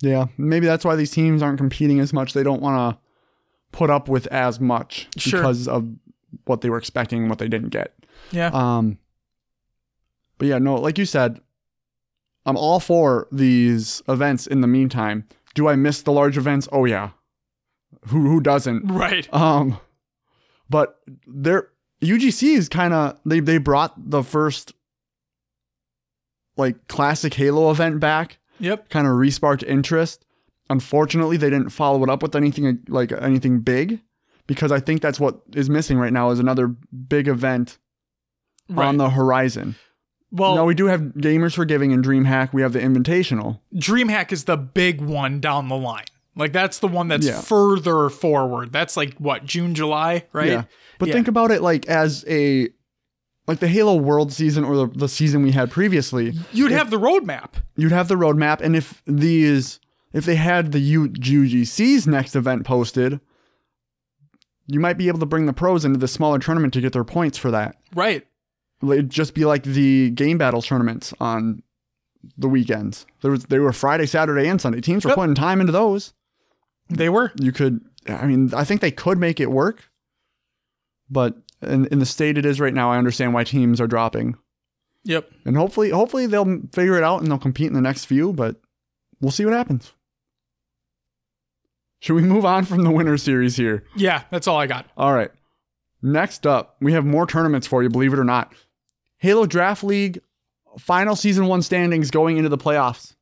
Yeah, 0.02 0.28
maybe 0.38 0.66
that's 0.66 0.86
why 0.86 0.96
these 0.96 1.12
teams 1.12 1.42
aren't 1.42 1.58
competing 1.58 2.00
as 2.00 2.14
much. 2.14 2.34
They 2.34 2.44
don't 2.44 2.62
want 2.62 2.96
to 2.96 3.02
put 3.78 3.90
up 3.90 4.08
with 4.08 4.28
as 4.28 4.60
much 4.60 5.08
Sure. 5.18 5.40
because 5.42 5.68
of 5.68 5.90
what 6.46 6.62
they 6.62 6.70
were 6.70 6.78
expecting 6.78 7.20
and 7.22 7.30
what 7.30 7.40
they 7.40 7.48
didn't 7.50 7.70
get. 7.70 7.94
Yeah. 8.32 8.50
Um, 8.54 8.98
but 10.38 10.48
yeah, 10.48 10.58
no, 10.60 10.76
like 10.76 10.98
you 10.98 11.06
said, 11.06 11.42
I'm 12.46 12.56
all 12.58 12.80
for 12.80 13.28
these 13.32 14.02
events. 14.08 14.48
In 14.48 14.62
the 14.62 14.68
meantime, 14.68 15.28
do 15.54 15.68
I 15.68 15.76
miss 15.76 16.02
the 16.02 16.12
large 16.12 16.38
events? 16.38 16.68
Oh 16.72 16.86
yeah, 16.86 17.10
who 18.08 18.28
who 18.28 18.42
doesn't? 18.42 18.88
right. 18.92 19.28
Um, 19.34 19.80
but 20.70 21.00
their 21.28 21.70
UGC 22.02 22.56
is 22.58 22.70
kind 22.70 22.94
of 22.94 23.20
they 23.26 23.40
they 23.40 23.58
brought 23.58 23.94
the 24.10 24.24
first 24.24 24.74
like 26.58 26.88
classic 26.88 27.34
Halo 27.34 27.70
event 27.72 28.00
back, 28.00 28.40
Yep. 28.60 28.90
kind 28.90 29.08
of 29.08 29.14
resparked 29.14 29.64
interest. 29.64 30.26
Unfortunately, 30.70 31.38
they 31.38 31.50
didn't 31.50 31.70
follow 31.70 32.02
it 32.04 32.10
up 32.10 32.24
with 32.24 32.36
anything 32.36 32.80
like 32.88 33.12
anything 33.12 33.60
big 33.60 34.02
because 34.48 34.72
I 34.72 34.80
think 34.80 35.02
that's 35.02 35.20
what 35.20 35.42
is 35.54 35.70
missing 35.70 35.98
right 35.98 36.14
now 36.14 36.30
is 36.32 36.40
another 36.40 36.68
big 36.68 37.28
event 37.28 37.78
Right. 38.70 38.88
on 38.88 38.98
the 38.98 39.12
horizon. 39.12 39.76
well, 40.32 40.56
now 40.56 40.66
we 40.66 40.74
do 40.74 40.88
have 40.88 41.02
Gamers 41.02 41.54
for 41.54 41.66
Giving 41.66 41.94
and 41.94 42.04
DreamHack. 42.04 42.52
We 42.52 42.64
have 42.64 42.74
the 42.74 42.80
Invitational. 42.80 43.60
DreamHack 43.76 44.32
is 44.32 44.46
the 44.46 44.58
big 44.58 45.02
one 45.02 45.40
down 45.40 45.68
the 45.68 45.78
line. 45.78 46.06
Like 46.36 46.52
that's 46.54 46.80
the 46.80 46.88
one 46.88 47.08
that's 47.08 47.26
Yeah. 47.26 47.40
further 47.42 48.10
forward. 48.10 48.72
That's 48.74 48.98
like 48.98 49.14
what 49.20 49.46
June, 49.46 49.74
July, 49.76 50.26
right? 50.34 50.50
Yeah. 50.50 50.64
But 51.00 51.08
Yeah. 51.08 51.14
think 51.14 51.28
about 51.28 51.52
it 51.52 51.62
like 51.62 51.86
as 51.88 52.26
a 52.28 52.70
like 53.48 53.60
the 53.60 53.68
Halo 53.68 53.96
World 53.96 54.34
season 54.34 54.64
or 54.64 54.76
the, 54.76 54.88
the 54.88 55.08
season 55.08 55.44
we 55.44 55.52
had 55.52 55.70
previously. 55.72 56.34
You'd 56.52 56.72
have 56.72 56.90
the 56.90 57.00
roadmap. 57.00 57.52
You'd 57.78 57.92
have 57.92 58.08
the 58.08 58.16
roadmap, 58.16 58.60
and 58.62 58.76
if 58.76 59.02
these 59.06 59.80
if 60.14 60.26
they 60.26 60.36
had 60.36 60.72
the 60.72 60.80
U- 60.80 61.10
UGC's 61.10 62.08
next 62.08 62.36
event 62.36 62.66
posted, 62.66 63.20
you 64.68 64.80
might 64.80 64.98
be 64.98 65.08
able 65.08 65.20
to 65.20 65.26
bring 65.26 65.46
the 65.46 65.54
pros 65.54 65.86
into 65.86 66.00
the 66.00 66.08
smaller 66.08 66.40
tournament 66.40 66.74
to 66.74 66.82
get 66.82 66.94
their 66.94 67.04
points 67.04 67.38
for 67.38 67.52
that. 67.52 67.76
Right. 67.94 68.26
It'd 68.84 69.10
just 69.10 69.34
be 69.34 69.46
like 69.46 69.64
the 69.64 70.10
game 70.12 70.38
battle 70.38 70.62
tournaments 70.62 71.14
on 71.20 71.62
the 72.38 72.48
weekends. 72.50 73.06
There 73.22 73.32
was 73.32 73.46
they 73.46 73.60
were 73.60 73.72
Friday, 73.74 74.06
Saturday, 74.06 74.48
and 74.48 74.60
Sunday. 74.60 74.82
Teams 74.82 75.06
were 75.06 75.10
Yep. 75.12 75.16
putting 75.16 75.36
time 75.36 75.60
into 75.62 75.72
those. 75.72 76.14
They 76.90 77.10
were. 77.10 77.32
You 77.40 77.52
could, 77.52 77.82
I 78.08 78.26
mean, 78.28 78.54
I 78.54 78.64
think 78.64 78.82
they 78.82 78.92
could 78.92 79.18
make 79.18 79.40
it 79.40 79.50
work, 79.52 79.90
but 81.10 81.36
in, 81.62 81.86
in 81.88 82.00
the 82.00 82.06
state 82.06 82.38
it 82.38 82.46
is 82.46 82.60
right 82.60 82.74
now, 82.74 82.92
I 82.92 82.98
understand 82.98 83.34
why 83.34 83.44
teams 83.44 83.82
are 83.82 83.88
dropping, 83.88 84.36
Yep. 85.04 85.30
and 85.46 85.58
hopefully, 85.58 85.90
hopefully 85.90 86.26
they'll 86.28 86.62
figure 86.74 86.98
it 86.98 87.04
out 87.04 87.22
and 87.22 87.30
they'll 87.32 87.38
compete 87.40 87.68
in 87.68 87.74
the 87.74 87.82
next 87.82 88.06
few. 88.06 88.34
But 88.34 88.58
we'll 89.22 89.32
see 89.32 89.46
what 89.46 89.54
happens. 89.54 89.94
Should 92.00 92.16
we 92.16 92.22
move 92.22 92.46
on 92.46 92.66
from 92.66 92.84
the 92.84 92.92
winter 92.92 93.18
series 93.18 93.56
here? 93.56 93.84
Yeah, 93.96 94.24
that's 94.30 94.48
all 94.48 94.58
I 94.60 94.68
got. 94.68 94.86
All 94.98 95.14
right. 95.14 95.32
Next 96.02 96.46
up, 96.46 96.76
we 96.80 96.94
have 96.94 97.06
more 97.06 97.26
tournaments 97.26 97.66
for 97.66 97.82
you, 97.82 97.90
believe 97.90 98.14
it 98.14 98.20
or 98.20 98.24
not. 98.24 98.54
Halo 99.18 99.46
Draft 99.48 99.84
League 99.84 100.20
final 100.78 101.16
season 101.16 101.48
one 101.48 101.62
standings 101.64 102.12
going 102.12 102.38
into 102.38 102.50
the 102.50 102.58
playoffs. 102.58 103.16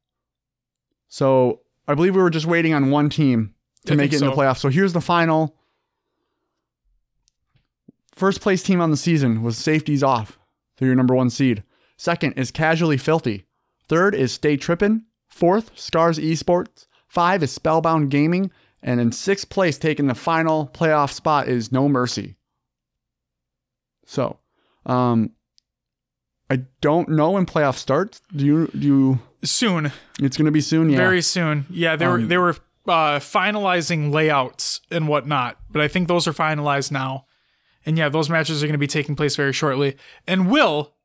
So 1.08 1.62
I 1.88 1.96
believe 1.96 2.16
we 2.16 2.22
were 2.22 2.30
just 2.30 2.46
waiting 2.46 2.74
on 2.74 2.92
one 2.92 3.10
team 3.10 3.54
to 3.86 3.94
I 3.94 3.96
make 3.96 4.14
it 4.14 4.22
in 4.22 4.28
the 4.28 4.34
playoffs. 4.34 4.60
So 4.60 4.70
here's 4.70 4.94
the 4.94 5.02
final. 5.02 5.58
First 8.16 8.42
place 8.42 8.64
team 8.64 8.80
on 8.80 8.92
the 8.92 8.98
season 8.98 9.42
was 9.42 9.58
Safeties 9.58 10.04
Off. 10.04 10.38
They're 10.78 10.88
your 10.88 10.96
number 10.96 11.16
one 11.16 11.30
seed. 11.30 11.64
Second 11.98 12.34
is 12.34 12.52
Casually 12.52 12.98
Filthy. 12.98 13.46
Third 13.88 14.16
is 14.16 14.32
Stay 14.32 14.58
Trippin'. 14.58 15.06
Fourth, 15.28 15.72
Scars 15.76 16.20
Esports. 16.20 16.88
Five 17.08 17.44
is 17.44 17.52
Spellbound 17.52 18.12
Gaming. 18.12 18.52
And 18.82 19.00
in 19.00 19.12
sixth 19.12 19.50
place, 19.50 19.78
taking 19.78 20.08
the 20.08 20.16
final 20.16 20.68
playoff 20.68 21.12
spot, 21.12 21.48
is 21.48 21.72
No 21.72 21.88
Mercy. 21.88 22.36
So, 24.06 24.40
um, 24.86 25.32
I 26.50 26.58
don't 26.82 27.10
know 27.10 27.32
when 27.32 27.46
playoff 27.46 27.78
starts. 27.78 28.22
Do 28.36 28.46
you? 28.46 28.68
Do 28.68 28.80
you? 28.80 29.20
Soon. 29.44 29.92
It's 30.20 30.38
going 30.38 30.46
to 30.46 30.52
be 30.52 30.62
soon. 30.62 30.90
Yeah. 30.90 30.98
Very 30.98 31.22
soon. 31.22 31.66
Yeah, 31.70 31.96
they 31.96 32.08
were 32.08 32.16
Um, 32.16 32.28
they 32.28 32.38
were 32.38 32.56
uh, 32.88 33.20
finalizing 33.20 34.12
layouts 34.14 34.82
and 34.90 35.08
whatnot, 35.08 35.58
but 35.70 35.82
I 35.82 35.88
think 35.88 36.08
those 36.08 36.28
are 36.28 36.34
finalized 36.34 36.92
now. 36.92 37.26
And 37.86 37.98
yeah, 37.98 38.08
those 38.10 38.30
matches 38.30 38.64
are 38.64 38.68
going 38.68 38.74
to 38.74 38.78
be 38.78 38.88
taking 38.88 39.16
place 39.16 39.36
very 39.36 39.52
shortly. 39.54 39.98
And 40.26 40.50
Will, 40.50 40.96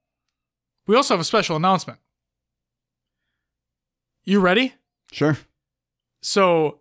we 0.86 0.94
also 0.94 1.14
have 1.14 1.20
a 1.20 1.24
special 1.24 1.56
announcement. 1.56 1.98
You 4.24 4.40
ready? 4.40 4.74
sure. 5.10 5.38
So, 6.20 6.80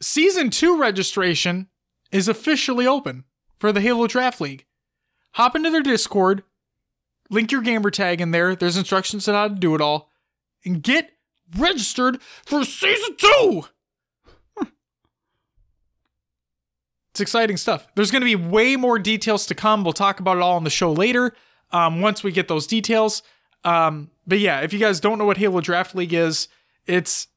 season 0.00 0.50
two 0.50 0.78
registration 0.78 1.68
is 2.10 2.28
officially 2.28 2.86
open 2.86 3.24
for 3.56 3.72
the 3.72 3.80
Halo 3.80 4.06
Draft 4.06 4.40
League. 4.40 4.66
Hop 5.32 5.54
into 5.54 5.70
their 5.70 5.82
Discord, 5.82 6.42
link 7.30 7.52
your 7.52 7.62
gamer 7.62 7.90
tag 7.90 8.20
in 8.20 8.32
there. 8.32 8.56
There's 8.56 8.76
instructions 8.76 9.28
on 9.28 9.34
how 9.34 9.48
to 9.48 9.54
do 9.54 9.74
it 9.74 9.80
all, 9.80 10.10
and 10.66 10.82
get 10.82 11.12
registered 11.56 12.20
for 12.44 12.64
season 12.64 13.16
two. 13.16 13.62
it's 17.10 17.20
exciting 17.20 17.56
stuff. 17.56 17.86
There's 17.94 18.10
going 18.10 18.20
to 18.20 18.26
be 18.26 18.36
way 18.36 18.76
more 18.76 18.98
details 18.98 19.46
to 19.46 19.54
come. 19.54 19.84
We'll 19.84 19.94
talk 19.94 20.20
about 20.20 20.36
it 20.36 20.42
all 20.42 20.56
on 20.56 20.64
the 20.64 20.70
show 20.70 20.92
later 20.92 21.34
um, 21.70 22.00
once 22.00 22.22
we 22.22 22.32
get 22.32 22.48
those 22.48 22.66
details. 22.66 23.22
Um, 23.64 24.10
but 24.26 24.38
yeah, 24.38 24.60
if 24.60 24.72
you 24.72 24.78
guys 24.78 25.00
don't 25.00 25.18
know 25.18 25.24
what 25.24 25.38
Halo 25.38 25.60
Draft 25.60 25.94
League 25.94 26.12
is, 26.12 26.48
it's 26.86 27.28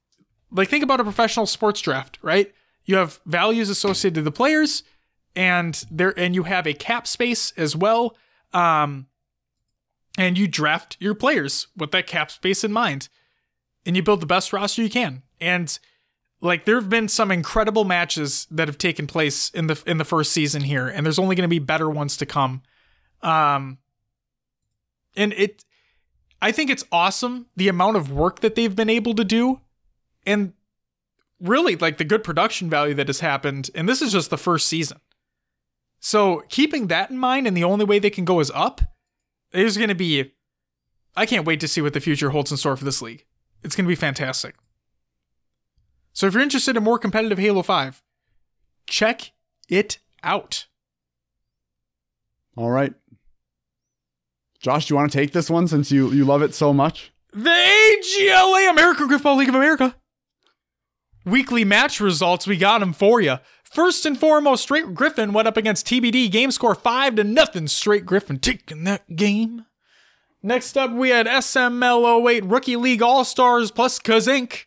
like 0.51 0.69
think 0.69 0.83
about 0.83 0.99
a 0.99 1.03
professional 1.03 1.45
sports 1.45 1.81
draft, 1.81 2.19
right? 2.21 2.53
You 2.85 2.95
have 2.95 3.19
values 3.25 3.69
associated 3.69 4.15
to 4.15 4.21
the 4.21 4.31
players, 4.31 4.83
and 5.35 5.83
there 5.91 6.17
and 6.17 6.33
you 6.33 6.43
have 6.43 6.65
a 6.67 6.73
cap 6.73 7.07
space 7.07 7.51
as 7.55 7.75
well. 7.75 8.15
Um, 8.51 9.07
and 10.17 10.37
you 10.37 10.47
draft 10.47 10.97
your 10.99 11.13
players 11.13 11.67
with 11.77 11.91
that 11.91 12.07
cap 12.07 12.31
space 12.31 12.63
in 12.63 12.71
mind, 12.71 13.09
and 13.89 13.97
you 13.97 14.03
build 14.03 14.21
the 14.21 14.27
best 14.27 14.53
roster 14.53 14.83
you 14.83 14.89
can. 14.89 15.23
And 15.41 15.79
like 16.41 16.65
there 16.65 16.75
have 16.75 16.89
been 16.89 17.07
some 17.07 17.31
incredible 17.31 17.85
matches 17.85 18.45
that 18.51 18.67
have 18.67 18.77
taken 18.77 19.07
place 19.07 19.49
in 19.49 19.65
the 19.65 19.81
in 19.87 19.97
the 19.97 20.05
first 20.05 20.31
season 20.31 20.61
here, 20.61 20.87
and 20.87 21.03
there's 21.03 21.17
only 21.17 21.35
going 21.35 21.43
to 21.43 21.49
be 21.49 21.57
better 21.57 21.89
ones 21.89 22.15
to 22.17 22.27
come. 22.27 22.61
Um, 23.23 23.79
and 25.15 25.33
it, 25.33 25.65
I 26.39 26.51
think 26.51 26.69
it's 26.69 26.85
awesome 26.91 27.47
the 27.55 27.67
amount 27.67 27.97
of 27.97 28.11
work 28.11 28.41
that 28.41 28.53
they've 28.53 28.75
been 28.75 28.91
able 28.91 29.15
to 29.15 29.25
do, 29.25 29.61
and 30.23 30.53
really 31.41 31.75
like 31.75 31.97
the 31.97 32.05
good 32.05 32.23
production 32.23 32.69
value 32.69 32.93
that 32.93 33.07
has 33.07 33.21
happened. 33.21 33.71
And 33.73 33.89
this 33.89 34.03
is 34.03 34.11
just 34.11 34.29
the 34.29 34.37
first 34.37 34.67
season. 34.67 34.99
So 35.99 36.43
keeping 36.47 36.87
that 36.87 37.09
in 37.09 37.17
mind, 37.17 37.47
and 37.47 37.57
the 37.57 37.63
only 37.63 37.85
way 37.85 37.97
they 37.97 38.11
can 38.11 38.23
go 38.23 38.39
is 38.39 38.51
up, 38.53 38.81
is 39.51 39.77
going 39.77 39.89
to 39.89 39.95
be. 39.95 40.31
I 41.15 41.25
can't 41.25 41.47
wait 41.47 41.59
to 41.61 41.67
see 41.67 41.81
what 41.81 41.93
the 41.93 41.99
future 41.99 42.29
holds 42.29 42.51
in 42.51 42.57
store 42.57 42.77
for 42.77 42.85
this 42.85 43.01
league. 43.01 43.25
It's 43.63 43.75
going 43.75 43.85
to 43.85 43.89
be 43.89 43.95
fantastic. 43.95 44.55
So 46.13 46.27
if 46.27 46.33
you're 46.33 46.43
interested 46.43 46.75
in 46.75 46.83
more 46.83 46.99
competitive 46.99 47.37
Halo 47.37 47.61
5, 47.61 48.03
check 48.87 49.31
it 49.67 49.99
out. 50.23 50.67
All 52.55 52.69
right. 52.69 52.93
Josh, 54.59 54.87
do 54.87 54.93
you 54.93 54.97
want 54.97 55.11
to 55.11 55.17
take 55.17 55.31
this 55.31 55.49
one 55.49 55.67
since 55.67 55.91
you 55.91 56.11
you 56.11 56.25
love 56.25 56.41
it 56.41 56.53
so 56.53 56.73
much? 56.73 57.13
The 57.31 57.49
AGLA 57.49 58.69
American 58.69 59.07
Griffball 59.07 59.37
League 59.37 59.49
of 59.49 59.55
America. 59.55 59.95
Weekly 61.25 61.63
match 61.63 61.99
results, 61.99 62.47
we 62.47 62.57
got 62.57 62.79
them 62.79 62.91
for 62.91 63.21
you. 63.21 63.37
First 63.63 64.05
and 64.05 64.19
foremost, 64.19 64.63
Straight 64.63 64.93
Griffin 64.95 65.31
went 65.31 65.47
up 65.47 65.55
against 65.55 65.85
TBD. 65.85 66.31
Game 66.31 66.51
score 66.51 66.75
5 66.75 67.15
to 67.15 67.23
nothing. 67.23 67.67
Straight 67.67 68.05
Griffin 68.05 68.39
taking 68.39 68.83
that 68.85 69.15
game. 69.15 69.65
Next 70.41 70.77
up, 70.77 70.91
we 70.91 71.09
had 71.09 71.27
SML08 71.27 72.49
Rookie 72.49 72.77
League 72.77 73.01
All 73.01 73.25
Stars 73.25 73.71
plus 73.71 73.99
Kazink 73.99 74.65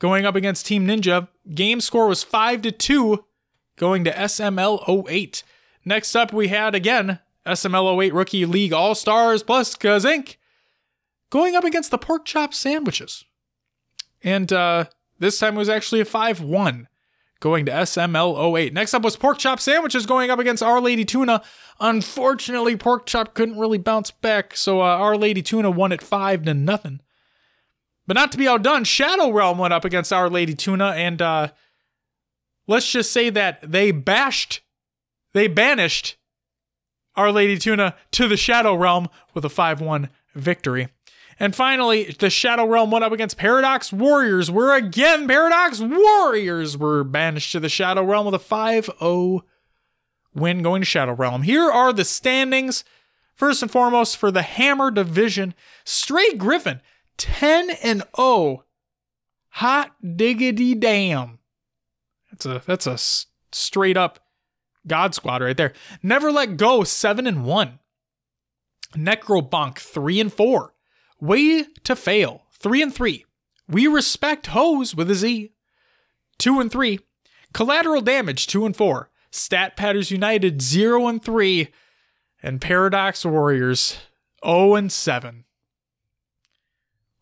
going 0.00 0.26
up 0.26 0.34
against 0.34 0.66
Team 0.66 0.86
Ninja. 0.86 1.28
Game 1.54 1.80
score 1.80 2.08
was 2.08 2.24
5 2.24 2.62
to 2.62 2.72
2 2.72 3.24
going 3.76 4.02
to 4.04 4.12
SML08. 4.12 5.42
Next 5.84 6.16
up, 6.16 6.32
we 6.32 6.48
had 6.48 6.74
again 6.74 7.20
SML08 7.46 8.12
Rookie 8.12 8.46
League 8.46 8.72
All 8.72 8.96
Stars 8.96 9.44
plus 9.44 9.76
Kazink 9.76 10.36
going 11.30 11.54
up 11.54 11.64
against 11.64 11.92
the 11.92 11.98
pork 11.98 12.24
chop 12.24 12.52
sandwiches. 12.52 13.24
And 14.24 14.52
uh, 14.52 14.86
this 15.20 15.38
time 15.38 15.54
it 15.54 15.58
was 15.58 15.68
actually 15.68 16.00
a 16.00 16.04
5 16.04 16.40
1 16.40 16.88
going 17.38 17.66
to 17.66 17.72
SML08. 17.72 18.72
Next 18.72 18.94
up 18.94 19.02
was 19.02 19.16
pork 19.16 19.38
chop 19.38 19.60
sandwiches 19.60 20.06
going 20.06 20.30
up 20.30 20.38
against 20.38 20.62
Our 20.62 20.80
Lady 20.80 21.04
Tuna. 21.04 21.42
Unfortunately, 21.84 22.76
pork 22.76 23.06
chop 23.06 23.34
couldn't 23.34 23.58
really 23.58 23.76
bounce 23.76 24.12
back, 24.12 24.56
so 24.56 24.80
uh, 24.80 24.84
Our 24.84 25.16
Lady 25.16 25.42
Tuna 25.42 25.68
won 25.68 25.90
it 25.90 26.00
5 26.00 26.44
to 26.44 26.54
nothing. 26.54 27.00
But 28.06 28.14
not 28.14 28.30
to 28.32 28.38
be 28.38 28.46
outdone, 28.46 28.84
Shadow 28.84 29.32
Realm 29.32 29.58
went 29.58 29.74
up 29.74 29.84
against 29.84 30.12
Our 30.12 30.30
Lady 30.30 30.54
Tuna, 30.54 30.90
and 30.90 31.20
uh, 31.20 31.48
let's 32.68 32.88
just 32.88 33.10
say 33.10 33.30
that 33.30 33.68
they 33.68 33.90
bashed, 33.90 34.60
they 35.32 35.48
banished 35.48 36.16
Our 37.16 37.32
Lady 37.32 37.58
Tuna 37.58 37.96
to 38.12 38.28
the 38.28 38.36
Shadow 38.36 38.76
Realm 38.76 39.08
with 39.34 39.44
a 39.44 39.50
5 39.50 39.80
1 39.80 40.08
victory. 40.36 40.86
And 41.40 41.52
finally, 41.52 42.14
the 42.16 42.30
Shadow 42.30 42.64
Realm 42.64 42.92
went 42.92 43.04
up 43.04 43.10
against 43.10 43.38
Paradox 43.38 43.92
Warriors, 43.92 44.52
where 44.52 44.76
again, 44.76 45.26
Paradox 45.26 45.80
Warriors 45.80 46.78
were 46.78 47.02
banished 47.02 47.50
to 47.50 47.58
the 47.58 47.68
Shadow 47.68 48.04
Realm 48.04 48.26
with 48.26 48.36
a 48.36 48.38
5 48.38 48.88
0 49.00 49.42
win 50.34 50.62
going 50.62 50.82
to 50.82 50.86
Shadow 50.86 51.12
Realm. 51.12 51.42
Here 51.42 51.70
are 51.70 51.92
the 51.92 52.04
standings. 52.04 52.84
First 53.34 53.62
and 53.62 53.70
foremost, 53.70 54.16
for 54.16 54.30
the 54.30 54.42
Hammer 54.42 54.90
Division, 54.90 55.54
Stray 55.84 56.34
Griffin, 56.34 56.80
10 57.16 57.70
and 57.82 58.02
0. 58.16 58.64
Hot 59.48 59.92
diggity 60.16 60.74
damn. 60.74 61.38
That's 62.30 62.46
a 62.46 62.62
that's 62.66 62.86
a 62.86 62.98
straight 63.54 63.96
up 63.96 64.20
God 64.86 65.14
squad 65.14 65.42
right 65.42 65.56
there. 65.56 65.72
Never 66.02 66.32
Let 66.32 66.56
Go, 66.56 66.84
7 66.84 67.26
and 67.26 67.44
1. 67.44 67.78
Necrobunk, 68.94 69.78
3 69.78 70.20
and 70.20 70.32
4. 70.32 70.74
Way 71.20 71.64
to 71.84 71.96
Fail, 71.96 72.42
3 72.52 72.82
and 72.82 72.94
3. 72.94 73.24
We 73.68 73.86
Respect 73.86 74.48
Hose 74.48 74.94
with 74.94 75.10
a 75.10 75.14
Z, 75.14 75.52
2 76.38 76.60
and 76.60 76.70
3. 76.70 76.98
Collateral 77.52 78.00
Damage, 78.00 78.46
2 78.46 78.66
and 78.66 78.76
4. 78.76 79.10
Stat 79.32 79.76
Patters 79.76 80.10
United, 80.10 80.62
0 80.62 81.08
and 81.08 81.24
3. 81.24 81.68
And 82.42 82.60
Paradox 82.60 83.24
Warriors, 83.24 83.98
0 84.44 84.74
and 84.74 84.92
7. 84.92 85.44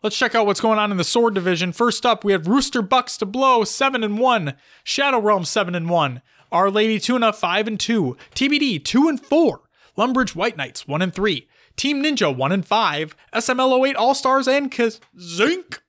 Let's 0.03 0.17
check 0.17 0.33
out 0.33 0.47
what's 0.47 0.61
going 0.61 0.79
on 0.79 0.91
in 0.91 0.97
the 0.97 1.03
sword 1.03 1.35
division. 1.35 1.71
First 1.71 2.05
up, 2.05 2.23
we 2.23 2.31
have 2.31 2.47
Rooster 2.47 2.81
Bucks 2.81 3.17
to 3.17 3.25
blow, 3.25 3.63
7 3.63 4.03
and 4.03 4.17
1. 4.17 4.55
Shadow 4.83 5.19
Realm 5.19 5.45
7 5.45 5.75
and 5.75 5.89
1. 5.89 6.21
Our 6.51 6.69
Lady 6.69 6.99
Tuna 6.99 7.31
5 7.31 7.67
and 7.67 7.79
2. 7.79 8.17
TBD 8.35 8.83
2 8.83 9.07
and 9.07 9.23
4. 9.23 9.61
Lumbridge 9.97 10.35
White 10.35 10.57
Knights 10.57 10.87
1 10.87 11.01
and 11.01 11.13
3. 11.13 11.47
Team 11.75 12.03
Ninja 12.03 12.35
1 12.35 12.51
and 12.51 12.65
5. 12.65 13.15
SML08 13.33 13.95
All 13.95 14.15
Stars 14.15 14.47
and 14.47 14.71
Kazink 14.71 15.79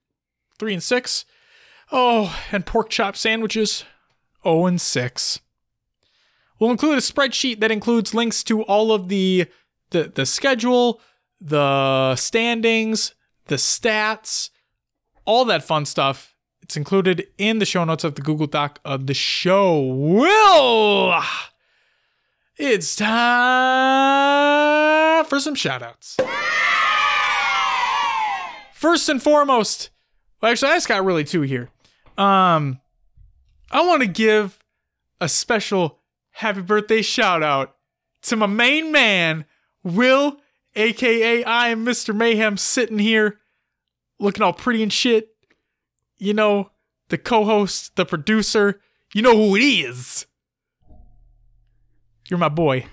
3 0.58 0.74
and 0.74 0.82
6. 0.82 1.24
Oh, 1.90 2.38
and 2.52 2.66
pork 2.66 2.90
chop 2.90 3.16
sandwiches 3.16 3.84
0 4.44 4.66
and 4.66 4.80
6. 4.80 5.40
We'll 6.62 6.70
include 6.70 6.96
a 6.98 7.00
spreadsheet 7.00 7.58
that 7.58 7.72
includes 7.72 8.14
links 8.14 8.44
to 8.44 8.62
all 8.62 8.92
of 8.92 9.08
the 9.08 9.46
the, 9.90 10.12
the 10.14 10.24
schedule, 10.24 11.00
the 11.40 12.14
standings, 12.14 13.16
the 13.46 13.56
stats, 13.56 14.50
all 15.24 15.44
that 15.46 15.64
fun 15.64 15.86
stuff. 15.86 16.36
It's 16.62 16.76
included 16.76 17.26
in 17.36 17.58
the 17.58 17.64
show 17.64 17.82
notes 17.82 18.04
of 18.04 18.14
the 18.14 18.22
Google 18.22 18.46
Doc 18.46 18.78
of 18.84 19.08
the 19.08 19.14
show. 19.14 19.80
Will 19.80 21.20
it's 22.56 22.94
time 22.94 23.14
for 25.24 25.40
some 25.40 25.56
shoutouts. 25.56 26.24
First 28.72 29.08
and 29.08 29.20
foremost, 29.20 29.90
well, 30.40 30.52
actually, 30.52 30.70
I 30.70 30.76
just 30.76 30.86
got 30.86 31.04
really 31.04 31.24
two 31.24 31.42
here. 31.42 31.70
Um, 32.16 32.78
I 33.72 33.84
want 33.84 34.02
to 34.02 34.08
give 34.08 34.60
a 35.20 35.28
special 35.28 35.98
happy 36.32 36.60
birthday 36.62 37.02
shout 37.02 37.42
out 37.42 37.76
to 38.22 38.36
my 38.36 38.46
main 38.46 38.92
man, 38.92 39.44
Will, 39.82 40.36
aka 40.76 41.44
I 41.44 41.68
am 41.68 41.84
Mr. 41.84 42.14
Mayhem, 42.14 42.56
sitting 42.56 42.98
here 42.98 43.38
looking 44.18 44.42
all 44.42 44.52
pretty 44.52 44.82
and 44.82 44.92
shit. 44.92 45.28
You 46.18 46.34
know, 46.34 46.70
the 47.08 47.18
co 47.18 47.44
host, 47.44 47.96
the 47.96 48.04
producer, 48.06 48.80
you 49.12 49.22
know 49.22 49.36
who 49.36 49.56
it 49.56 49.62
is. 49.62 50.26
You're 52.28 52.38
my 52.38 52.48
boy. 52.48 52.86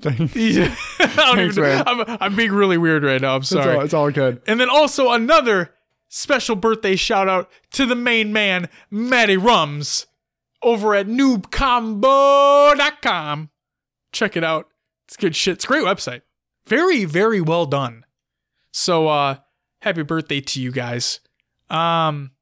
Thanks. 0.00 0.32
I 0.36 0.76
don't 0.98 1.36
Thanks, 1.36 1.58
even, 1.58 1.62
man. 1.64 1.84
I'm, 1.86 2.16
I'm 2.20 2.36
being 2.36 2.52
really 2.52 2.78
weird 2.78 3.02
right 3.02 3.20
now. 3.20 3.34
I'm 3.34 3.40
It's 3.40 3.50
sorry. 3.50 3.74
all, 3.74 3.80
it's 3.82 3.94
all 3.94 4.10
good. 4.12 4.40
And 4.46 4.60
then 4.60 4.70
also 4.70 5.10
another 5.10 5.74
special 6.08 6.54
birthday 6.54 6.94
shout 6.94 7.28
out 7.28 7.50
to 7.72 7.84
the 7.84 7.96
main 7.96 8.32
man, 8.32 8.68
Matty 8.90 9.36
Rums, 9.36 10.06
over 10.62 10.94
at 10.94 11.06
noobcombo.com. 11.06 13.50
Check 14.12 14.36
it 14.36 14.44
out. 14.44 14.68
It's 15.06 15.16
good 15.16 15.36
shit. 15.36 15.54
It's 15.54 15.64
a 15.64 15.68
great 15.68 15.84
website. 15.84 16.22
Very, 16.66 17.04
very 17.04 17.40
well 17.40 17.66
done. 17.66 18.04
So 18.72 19.08
uh 19.08 19.36
happy 19.82 20.02
birthday 20.02 20.40
to 20.40 20.60
you 20.60 20.72
guys. 20.72 21.20
Um 21.70 22.32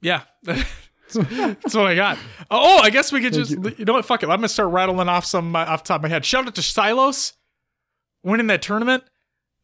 Yeah. 0.00 0.22
That's 1.12 1.74
what 1.74 1.86
I 1.86 1.94
got. 1.94 2.18
Oh, 2.50 2.80
I 2.82 2.90
guess 2.90 3.12
we 3.12 3.20
could 3.20 3.32
just 3.32 3.52
you. 3.52 3.84
know 3.84 3.94
what? 3.94 4.04
Fuck 4.04 4.22
it. 4.22 4.26
I'm 4.26 4.38
gonna 4.38 4.48
start 4.48 4.72
rattling 4.72 5.08
off 5.08 5.24
some 5.24 5.54
uh, 5.54 5.60
off 5.60 5.84
the 5.84 5.88
top 5.88 6.00
of 6.00 6.02
my 6.02 6.08
head. 6.08 6.24
Shout 6.24 6.46
out 6.46 6.54
to 6.56 6.62
Silos 6.62 7.34
winning 8.24 8.48
that 8.48 8.62
tournament. 8.62 9.04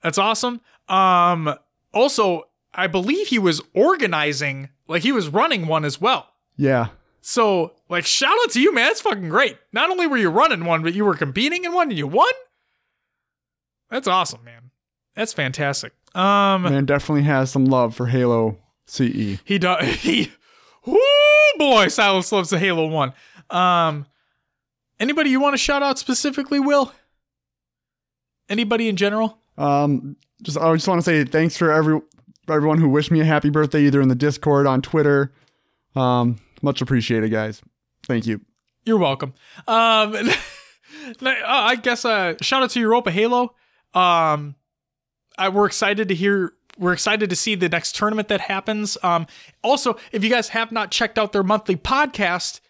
That's 0.02 0.18
awesome. 0.18 0.60
Um, 0.88 1.54
also, 1.92 2.44
I 2.72 2.86
believe 2.86 3.28
he 3.28 3.38
was 3.38 3.60
organizing, 3.74 4.68
like 4.90 5.02
he 5.02 5.12
was 5.12 5.28
running 5.28 5.66
one 5.68 5.84
as 5.84 6.00
well. 6.00 6.26
Yeah. 6.56 6.88
So, 7.22 7.74
like, 7.88 8.04
shout 8.04 8.36
out 8.42 8.50
to 8.52 8.60
you, 8.60 8.74
man. 8.74 8.88
That's 8.88 9.00
fucking 9.00 9.28
great. 9.28 9.56
Not 9.72 9.90
only 9.90 10.06
were 10.06 10.16
you 10.16 10.30
running 10.30 10.64
one, 10.64 10.82
but 10.82 10.94
you 10.94 11.04
were 11.04 11.14
competing 11.14 11.64
in 11.64 11.72
one 11.72 11.90
and 11.90 11.98
you 11.98 12.06
won. 12.06 12.32
That's 13.88 14.08
awesome, 14.08 14.42
man. 14.44 14.70
That's 15.14 15.32
fantastic. 15.32 15.92
Um, 16.14 16.62
Man 16.62 16.86
definitely 16.86 17.22
has 17.22 17.50
some 17.50 17.66
love 17.66 17.94
for 17.94 18.06
Halo. 18.06 18.58
CE. 18.86 19.38
he 19.44 19.58
does. 19.58 19.84
He, 20.00 20.32
whoo 20.84 20.98
boy, 21.58 21.88
Silas 21.88 22.32
loves 22.32 22.50
the 22.50 22.58
Halo 22.58 22.86
One. 22.86 23.12
Um, 23.50 24.06
anybody 24.98 25.30
you 25.30 25.40
want 25.40 25.52
to 25.52 25.58
shout 25.58 25.82
out 25.82 25.98
specifically, 25.98 26.58
Will? 26.58 26.92
Anybody 28.48 28.88
in 28.88 28.96
general? 28.96 29.38
Um, 29.56 30.16
just 30.42 30.58
I 30.58 30.72
just 30.74 30.88
want 30.88 31.00
to 31.00 31.04
say 31.04 31.24
thanks 31.24 31.56
for 31.56 31.70
every 31.70 32.00
for 32.50 32.56
everyone 32.56 32.78
who 32.78 32.88
wished 32.88 33.12
me 33.12 33.20
a 33.20 33.24
happy 33.24 33.48
birthday 33.48 33.82
either 33.82 34.00
in 34.00 34.08
the 34.08 34.14
Discord 34.16 34.66
on 34.66 34.82
Twitter. 34.82 35.32
Um, 35.94 36.36
much 36.62 36.82
appreciated, 36.82 37.30
guys. 37.30 37.62
Thank 38.08 38.26
you. 38.26 38.40
You're 38.84 38.98
welcome. 38.98 39.34
Um, 39.68 40.16
I 41.22 41.78
guess 41.80 42.04
uh, 42.04 42.34
shout 42.40 42.64
out 42.64 42.70
to 42.70 42.80
Europa 42.80 43.12
Halo. 43.12 43.54
Um, 43.94 44.56
I, 45.38 45.48
we're 45.48 45.66
excited 45.66 46.08
to 46.08 46.14
hear. 46.14 46.54
We're 46.76 46.92
excited 46.92 47.30
to 47.30 47.36
see 47.36 47.54
the 47.54 47.68
next 47.68 47.94
tournament 47.94 48.26
that 48.28 48.40
happens. 48.40 48.98
Um, 49.04 49.28
also, 49.62 49.96
if 50.10 50.24
you 50.24 50.30
guys 50.30 50.48
have 50.48 50.72
not 50.72 50.90
checked 50.90 51.18
out 51.18 51.30
their 51.30 51.44
monthly 51.44 51.76
podcast, 51.76 52.60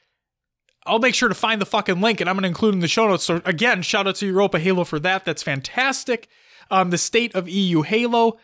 I'll 0.84 0.98
make 0.98 1.14
sure 1.14 1.30
to 1.30 1.34
find 1.34 1.58
the 1.58 1.66
fucking 1.66 2.02
link 2.02 2.20
and 2.20 2.28
I'm 2.28 2.36
going 2.36 2.42
to 2.42 2.48
include 2.48 2.74
in 2.74 2.80
the 2.80 2.88
show 2.88 3.08
notes. 3.08 3.24
So 3.24 3.40
again, 3.46 3.80
shout 3.80 4.06
out 4.06 4.16
to 4.16 4.26
Europa 4.26 4.58
Halo 4.58 4.84
for 4.84 4.98
that. 4.98 5.24
That's 5.24 5.42
fantastic. 5.42 6.28
Um, 6.70 6.90
the 6.90 6.98
state 6.98 7.34
of 7.34 7.48
EU 7.48 7.80
Halo, 7.82 8.38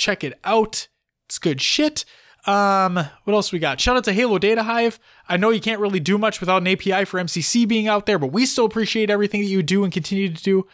check 0.00 0.24
it 0.24 0.38
out. 0.42 0.88
It's 1.26 1.38
good 1.38 1.60
shit. 1.60 2.04
Um, 2.46 2.94
what 2.94 3.34
else 3.34 3.52
we 3.52 3.58
got? 3.58 3.80
Shout 3.80 3.98
out 3.98 4.04
to 4.04 4.14
Halo 4.14 4.38
Data 4.38 4.62
Hive. 4.62 4.98
I 5.28 5.36
know 5.36 5.50
you 5.50 5.60
can't 5.60 5.80
really 5.80 6.00
do 6.00 6.16
much 6.16 6.40
without 6.40 6.62
an 6.62 6.68
API 6.68 7.04
for 7.04 7.20
MCC 7.20 7.68
being 7.68 7.86
out 7.86 8.06
there, 8.06 8.18
but 8.18 8.32
we 8.32 8.46
still 8.46 8.64
appreciate 8.64 9.10
everything 9.10 9.42
that 9.42 9.46
you 9.46 9.62
do 9.62 9.84
and 9.84 9.92
continue 9.92 10.32
to 10.32 10.42
do. 10.42 10.66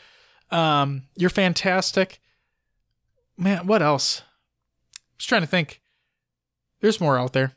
Um, 0.50 1.02
you're 1.16 1.28
fantastic. 1.28 2.20
Man, 3.36 3.66
what 3.66 3.82
else? 3.82 4.22
I 4.96 5.00
was 5.18 5.26
trying 5.26 5.42
to 5.42 5.48
think. 5.48 5.82
There's 6.80 7.00
more 7.00 7.18
out 7.18 7.32
there. 7.32 7.56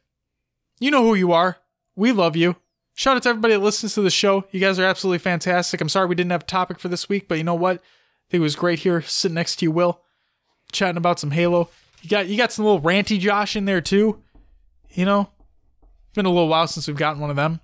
You 0.80 0.90
know 0.90 1.04
who 1.04 1.14
you 1.14 1.32
are. 1.32 1.58
We 1.96 2.12
love 2.12 2.36
you. 2.36 2.56
Shout 2.96 3.16
out 3.16 3.24
to 3.24 3.30
everybody 3.30 3.54
that 3.54 3.60
listens 3.60 3.94
to 3.94 4.02
the 4.02 4.10
show. 4.10 4.46
You 4.52 4.60
guys 4.60 4.80
are 4.80 4.86
absolutely 4.86 5.20
fantastic. 5.20 5.80
I'm 5.80 5.90
sorry 5.90 6.08
we 6.08 6.16
didn't 6.16 6.32
have 6.32 6.44
a 6.44 6.46
topic 6.46 6.80
for 6.80 6.88
this 6.88 7.08
week, 7.08 7.28
but 7.28 7.38
you 7.38 7.44
know 7.44 7.54
what? 7.54 7.78
I 7.78 8.32
think 8.32 8.40
it 8.40 8.44
was 8.44 8.56
great 8.56 8.80
here 8.80 9.02
sitting 9.02 9.36
next 9.36 9.58
to 9.58 9.66
you, 9.66 9.72
Will, 9.72 10.02
chatting 10.72 10.98
about 10.98 11.20
some 11.20 11.32
Halo. 11.32 11.70
You 12.02 12.10
got 12.10 12.28
you 12.28 12.38
got 12.38 12.52
some 12.52 12.66
little 12.66 12.82
ranty 12.82 13.20
Josh 13.20 13.56
in 13.56 13.66
there 13.66 13.82
too. 13.82 14.22
You 14.92 15.06
know, 15.06 15.30
it's 15.82 16.16
been 16.16 16.26
a 16.26 16.30
little 16.30 16.48
while 16.48 16.68
since 16.68 16.88
we've 16.88 16.98
gotten 16.98 17.22
one 17.22 17.30
of 17.30 17.36
them. 17.36 17.60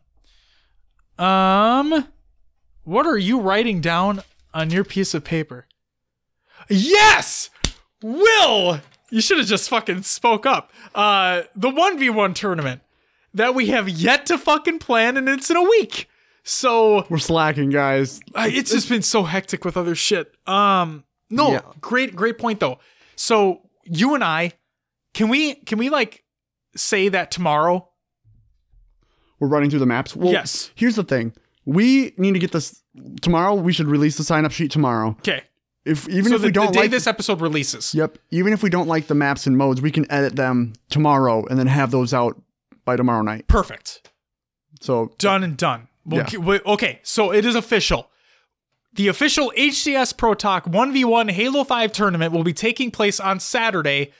Um, 1.17 2.07
what 2.83 3.07
are 3.07 3.17
you 3.17 3.39
writing 3.39 3.81
down 3.81 4.21
on 4.53 4.69
your 4.69 4.83
piece 4.83 5.13
of 5.13 5.23
paper? 5.23 5.65
Yes, 6.69 7.49
Will. 8.01 8.81
You 9.11 9.21
should 9.21 9.37
have 9.37 9.47
just 9.47 9.69
fucking 9.69 10.03
spoke 10.03 10.45
up. 10.45 10.71
Uh, 10.93 11.43
the 11.55 11.69
one 11.69 11.97
v 11.97 12.09
one 12.09 12.33
tournament 12.33 12.81
that 13.33 13.53
we 13.55 13.67
have 13.67 13.87
yet 13.87 14.25
to 14.27 14.37
fucking 14.37 14.79
plan, 14.79 15.15
and 15.17 15.29
it's 15.29 15.49
in 15.49 15.57
a 15.57 15.63
week. 15.63 16.09
So 16.43 17.05
We're 17.09 17.17
slacking, 17.17 17.69
guys. 17.69 18.19
uh, 18.35 18.47
it's 18.51 18.71
just 18.71 18.87
been 18.89 19.01
so 19.01 19.23
hectic 19.23 19.65
with 19.65 19.77
other 19.77 19.95
shit. 19.95 20.31
Um, 20.47 21.03
no, 21.29 21.51
Yeah. 21.53 21.61
great, 21.81 22.15
great 22.15 22.37
point 22.37 22.59
though. 22.59 22.79
So 23.15 23.61
you 23.83 24.15
and 24.15 24.23
I, 24.23 24.51
can 25.13 25.29
we, 25.29 25.55
can 25.55 25.77
we 25.77 25.89
like 25.89 26.23
say 26.75 27.09
that 27.09 27.31
tomorrow? 27.31 27.89
We're 29.39 29.47
running 29.47 29.69
through 29.69 29.79
the 29.79 29.85
maps. 29.85 30.15
Well, 30.15 30.31
Yes. 30.31 30.71
Here's 30.75 30.95
the 30.95 31.03
thing. 31.03 31.33
We 31.65 32.13
need 32.17 32.33
to 32.33 32.39
get 32.39 32.51
this 32.51 32.81
tomorrow. 33.21 33.55
We 33.55 33.73
should 33.73 33.87
release 33.87 34.17
the 34.17 34.23
sign 34.23 34.45
up 34.45 34.51
sheet 34.51 34.71
tomorrow. 34.71 35.09
Okay, 35.19 35.41
if 35.83 36.07
even 36.07 36.25
so 36.29 36.35
if 36.35 36.41
the, 36.41 36.47
we 36.47 36.51
don't 36.51 36.67
the 36.67 36.73
day 36.73 36.79
like 36.81 36.91
this 36.91 37.07
episode 37.07 37.41
releases. 37.41 37.93
Yep. 37.95 38.19
Even 38.31 38.53
if 38.53 38.61
we 38.61 38.69
don't 38.69 38.87
like 38.87 39.07
the 39.07 39.15
maps 39.15 39.47
and 39.47 39.57
modes, 39.57 39.81
we 39.81 39.89
can 39.91 40.09
edit 40.11 40.35
them 40.35 40.73
tomorrow 40.89 41.43
and 41.47 41.57
then 41.57 41.65
have 41.67 41.89
those 41.91 42.13
out 42.13 42.39
by 42.85 42.95
tomorrow 42.95 43.23
night. 43.23 43.47
Perfect. 43.47 44.11
So 44.79 45.11
Done 45.17 45.43
and 45.43 45.57
done. 45.57 45.87
We'll 46.05 46.23
Yeah. 46.31 46.37
we- 46.37 46.59
okay, 46.67 46.99
so 47.01 47.33
it 47.33 47.45
is 47.45 47.55
official. 47.55 48.11
The 48.95 49.09
official 49.09 49.51
HCS 49.57 50.15
Pro 50.15 50.33
Talk 50.33 50.65
1v1 50.65 51.31
Halo 51.31 51.65
5 51.65 51.91
tournament 51.91 52.31
will 52.31 52.45
be 52.45 52.53
taking 52.53 52.91
place 52.91 53.19
on 53.19 53.41
Saturday, 53.41 54.13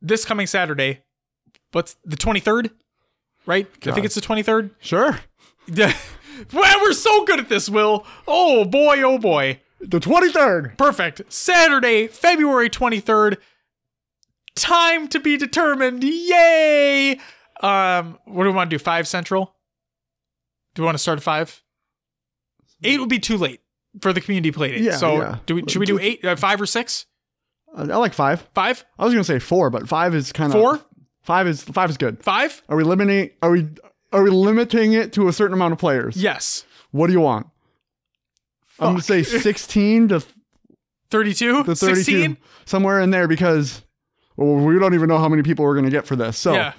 this 0.00 0.24
coming 0.24 0.46
Saturday. 0.46 1.02
What's 1.72 1.96
the 2.02 2.16
23rd? 2.16 2.70
Right? 3.44 3.68
I 3.86 3.92
think 3.92 4.06
it's 4.06 4.14
the 4.14 4.20
23rd. 4.20 4.70
sure. 4.80 5.20
Yeah. 5.68 5.94
wow, 6.52 6.78
we're 6.82 6.92
so 6.92 7.24
good 7.24 7.38
at 7.38 7.48
this, 7.48 7.68
Will. 7.70 8.04
Oh 8.26 8.64
boy, 8.64 9.00
oh 9.02 9.16
boy. 9.16 9.60
The 9.78 10.00
23rd. 10.00 10.76
Perfect. 10.76 11.32
Saturday, 11.32 12.08
February 12.08 12.68
23rd. 12.68 13.36
Time 14.56 15.06
to 15.06 15.20
be 15.20 15.36
determined. 15.36 16.02
Yay! 16.02 17.12
Um, 17.60 18.18
what 18.24 18.42
do 18.42 18.50
we 18.50 18.56
want 18.56 18.70
to 18.70 18.76
do? 18.76 18.82
Five 18.82 19.06
central? 19.06 19.54
Do 20.74 20.82
we 20.82 20.86
want 20.86 20.96
to 20.96 21.02
start 21.02 21.18
at 21.18 21.22
five? 21.22 21.62
Eight 22.82 22.98
would 22.98 23.08
be 23.08 23.20
too 23.20 23.38
late 23.38 23.61
for 24.00 24.12
the 24.12 24.20
community 24.20 24.50
play 24.52 24.70
date. 24.72 24.80
Yeah, 24.82 24.96
so 24.96 25.16
yeah. 25.16 25.38
do 25.46 25.54
we? 25.56 25.64
Should 25.68 25.80
we 25.80 25.86
do 25.86 25.98
eight, 25.98 26.24
uh, 26.24 26.36
five 26.36 26.60
or 26.60 26.66
six? 26.66 27.06
I 27.74 27.82
like 27.84 28.12
five. 28.14 28.46
Five, 28.54 28.84
I 28.98 29.04
was 29.04 29.14
gonna 29.14 29.24
say 29.24 29.38
four, 29.38 29.70
but 29.70 29.88
five 29.88 30.14
is 30.14 30.30
kind 30.32 30.52
of 30.54 30.60
four, 30.60 30.80
Five 31.22 31.46
is 31.46 31.62
five 31.62 31.88
is 31.90 31.96
good. 31.96 32.22
five? 32.22 32.62
Are 32.68 32.76
we 32.76 32.84
limiting? 32.84 33.30
Are 33.42 33.50
we 33.50 33.68
are 34.12 34.22
we 34.22 34.30
limiting 34.30 34.92
it 34.92 35.12
to 35.14 35.28
a 35.28 35.32
certain 35.32 35.54
amount 35.54 35.72
of 35.72 35.78
players? 35.78 36.16
Yes. 36.16 36.64
What 36.90 37.06
do 37.06 37.12
you 37.14 37.20
want? 37.20 37.46
I'm 38.78 38.92
gonna 38.94 39.02
say 39.02 39.22
16 39.22 40.08
to 40.08 40.22
Thirty-two. 41.10 41.64
to 41.64 41.74
32, 41.74 41.94
16? 41.96 42.36
somewhere 42.64 43.00
in 43.00 43.10
there 43.10 43.28
because 43.28 43.82
well, 44.36 44.56
we 44.56 44.78
don't 44.78 44.94
even 44.94 45.08
know 45.08 45.18
how 45.18 45.28
many 45.28 45.42
people 45.42 45.64
we're 45.64 45.74
gonna 45.74 45.90
get 45.90 46.06
for 46.06 46.16
this. 46.16 46.36
So 46.38 46.54
Yeah. 46.54 46.72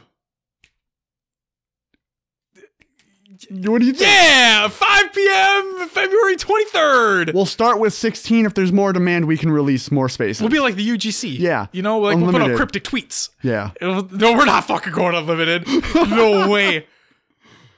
What 3.69 3.79
do 3.81 3.85
you 3.85 3.93
think? 3.93 4.09
Yeah. 4.09 4.67
5 4.67 5.13
p.m. 5.13 5.87
February 5.89 6.35
23rd. 6.35 7.33
We'll 7.33 7.45
start 7.45 7.79
with 7.79 7.93
16. 7.93 8.45
If 8.45 8.53
there's 8.53 8.71
more 8.71 8.93
demand, 8.93 9.25
we 9.25 9.37
can 9.37 9.51
release 9.51 9.91
more 9.91 10.09
spaces. 10.09 10.41
We'll 10.41 10.49
be 10.51 10.59
like 10.59 10.75
the 10.75 10.87
UGC. 10.87 11.37
Yeah. 11.39 11.67
You 11.71 11.81
know, 11.81 11.99
like 11.99 12.17
we'll 12.17 12.31
put 12.31 12.41
out 12.41 12.55
cryptic 12.55 12.83
tweets. 12.83 13.29
yeah. 13.41 13.71
It'll- 13.81 14.07
No, 14.11 14.33
we're 14.33 14.45
not 14.45 14.65
fucking 14.65 14.93
going 14.93 15.15
unlimited. 15.15 15.67
No 15.95 16.47
way. 16.51 16.87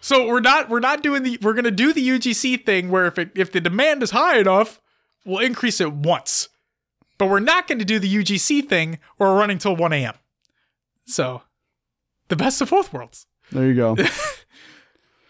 So 0.02 0.28
we're 0.28 0.40
not 0.40 0.70
we're 0.70 0.80
not 0.82 1.02
doing 1.02 1.24
the 1.24 1.40
we're 1.42 1.54
gonna 1.56 1.72
do 1.72 1.92
the 1.92 2.08
UGC 2.08 2.64
thing 2.66 2.90
where 2.90 3.08
if 3.08 3.18
it 3.18 3.32
if 3.36 3.52
the 3.52 3.60
demand 3.60 4.04
is 4.04 4.12
high 4.12 4.38
enough, 4.38 4.80
we'll 5.26 5.40
increase 5.40 5.82
it 5.82 5.92
once. 5.92 6.48
But 7.18 7.28
we're 7.30 7.40
not 7.40 7.68
gonna 7.68 7.86
do 7.86 7.98
the 7.98 8.14
UGC 8.18 8.70
thing 8.70 9.00
where 9.18 9.30
we're 9.32 9.40
running 9.40 9.58
till 9.58 9.76
1 9.76 9.94
a.m. 9.94 10.14
So 11.08 11.42
the 12.28 12.36
best 12.36 12.62
of 12.62 12.70
both 12.70 12.94
worlds. 12.94 13.26
There 13.52 13.66
you 13.66 13.74
go. 13.76 13.96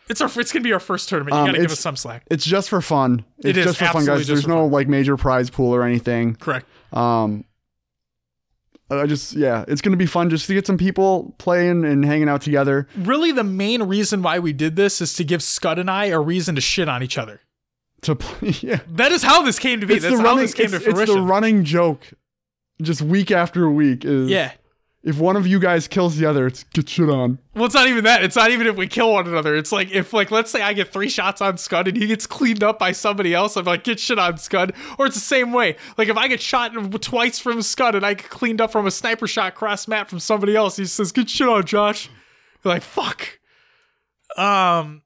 It's 0.09 0.21
our 0.21 0.29
it's 0.37 0.51
gonna 0.51 0.63
be 0.63 0.73
our 0.73 0.79
first 0.79 1.09
tournament. 1.09 1.33
You 1.35 1.39
Um, 1.39 1.45
gotta 1.47 1.59
give 1.61 1.71
us 1.71 1.79
some 1.79 1.95
slack. 1.95 2.23
it's 2.29 2.45
just 2.45 2.69
for 2.69 2.81
fun. 2.81 3.25
It's 3.39 3.47
It 3.47 3.57
is 3.57 3.65
just 3.65 3.79
for 3.79 3.85
fun, 3.87 4.05
guys. 4.05 4.27
There's 4.27 4.47
no 4.47 4.65
like 4.65 4.87
major 4.87 5.17
prize 5.17 5.49
pool 5.49 5.73
or 5.73 5.83
anything. 5.83 6.35
Correct. 6.35 6.67
Um, 6.93 7.43
I 8.91 9.07
just 9.07 9.33
yeah, 9.33 9.65
it's 9.67 9.81
gonna 9.81 9.97
be 9.97 10.05
fun 10.05 10.29
just 10.29 10.45
to 10.47 10.53
get 10.53 10.67
some 10.67 10.77
people 10.77 11.33
playing 11.39 11.83
and 11.85 12.05
hanging 12.05 12.29
out 12.29 12.41
together. 12.41 12.87
Really 12.95 13.31
the 13.31 13.43
main 13.43 13.81
reason 13.83 14.21
why 14.21 14.37
we 14.37 14.53
did 14.53 14.75
this 14.75 15.01
is 15.01 15.13
to 15.15 15.23
give 15.23 15.41
Scud 15.41 15.79
and 15.79 15.89
I 15.89 16.05
a 16.05 16.19
reason 16.19 16.53
to 16.55 16.61
shit 16.61 16.87
on 16.87 17.01
each 17.01 17.17
other. 17.17 17.41
To 18.03 18.15
play, 18.15 18.49
yeah, 18.61 18.81
That 18.87 19.11
is 19.11 19.23
how 19.23 19.41
this 19.41 19.57
came 19.57 19.81
to 19.81 19.87
be. 19.87 19.95
it's 19.95 20.03
That's 20.03 20.15
the 20.15 20.21
how 20.21 20.27
running. 20.27 20.43
this 20.43 20.53
came 20.53 20.65
It's, 20.71 20.83
to 20.83 20.89
it's 21.01 21.11
the 21.11 21.19
running 21.21 21.63
joke, 21.63 22.11
just 22.79 23.01
week 23.01 23.31
after 23.31 23.67
week. 23.69 24.05
Is 24.05 24.29
yeah. 24.29 24.51
If 25.05 25.19
one 25.19 25.35
of 25.35 25.45
you 25.45 25.59
guys 25.59 25.87
kills 25.87 26.17
the 26.17 26.25
other, 26.25 26.47
it's 26.47 26.63
get 26.63 26.89
shit 26.89 27.11
on. 27.11 27.37
Well, 27.53 27.65
it's 27.65 27.75
not 27.75 27.87
even 27.87 28.03
that. 28.05 28.23
It's 28.23 28.35
not 28.35 28.49
even 28.49 28.65
if 28.65 28.75
we 28.75 28.87
kill 28.87 29.13
one 29.13 29.27
another. 29.27 29.55
It's 29.55 29.71
like 29.71 29.91
if, 29.91 30.13
like, 30.13 30.31
let's 30.31 30.49
say 30.49 30.63
I 30.63 30.73
get 30.73 30.91
three 30.91 31.09
shots 31.09 31.41
on 31.41 31.59
Scud 31.59 31.87
and 31.87 31.95
he 31.95 32.07
gets 32.07 32.25
cleaned 32.25 32.63
up 32.63 32.79
by 32.79 32.91
somebody 32.91 33.31
else. 33.31 33.55
I'm 33.55 33.65
like, 33.65 33.83
get 33.83 33.99
shit 33.99 34.17
on 34.17 34.39
Scud. 34.39 34.73
Or 34.97 35.05
it's 35.05 35.15
the 35.15 35.21
same 35.21 35.53
way. 35.53 35.75
Like 35.95 36.07
if 36.07 36.17
I 36.17 36.27
get 36.27 36.41
shot 36.41 36.73
twice 37.03 37.37
from 37.37 37.61
Scud 37.61 37.93
and 37.93 38.03
I 38.03 38.15
get 38.15 38.31
cleaned 38.31 38.59
up 38.59 38.71
from 38.71 38.87
a 38.87 38.91
sniper 38.91 39.27
shot 39.27 39.53
cross 39.53 39.87
map 39.87 40.09
from 40.09 40.19
somebody 40.19 40.55
else, 40.55 40.77
he 40.77 40.85
says, 40.85 41.11
get 41.11 41.29
shit 41.29 41.47
on 41.47 41.63
Josh. 41.65 42.09
You're 42.63 42.73
like, 42.73 42.81
fuck. 42.81 43.39
Um, 44.37 45.03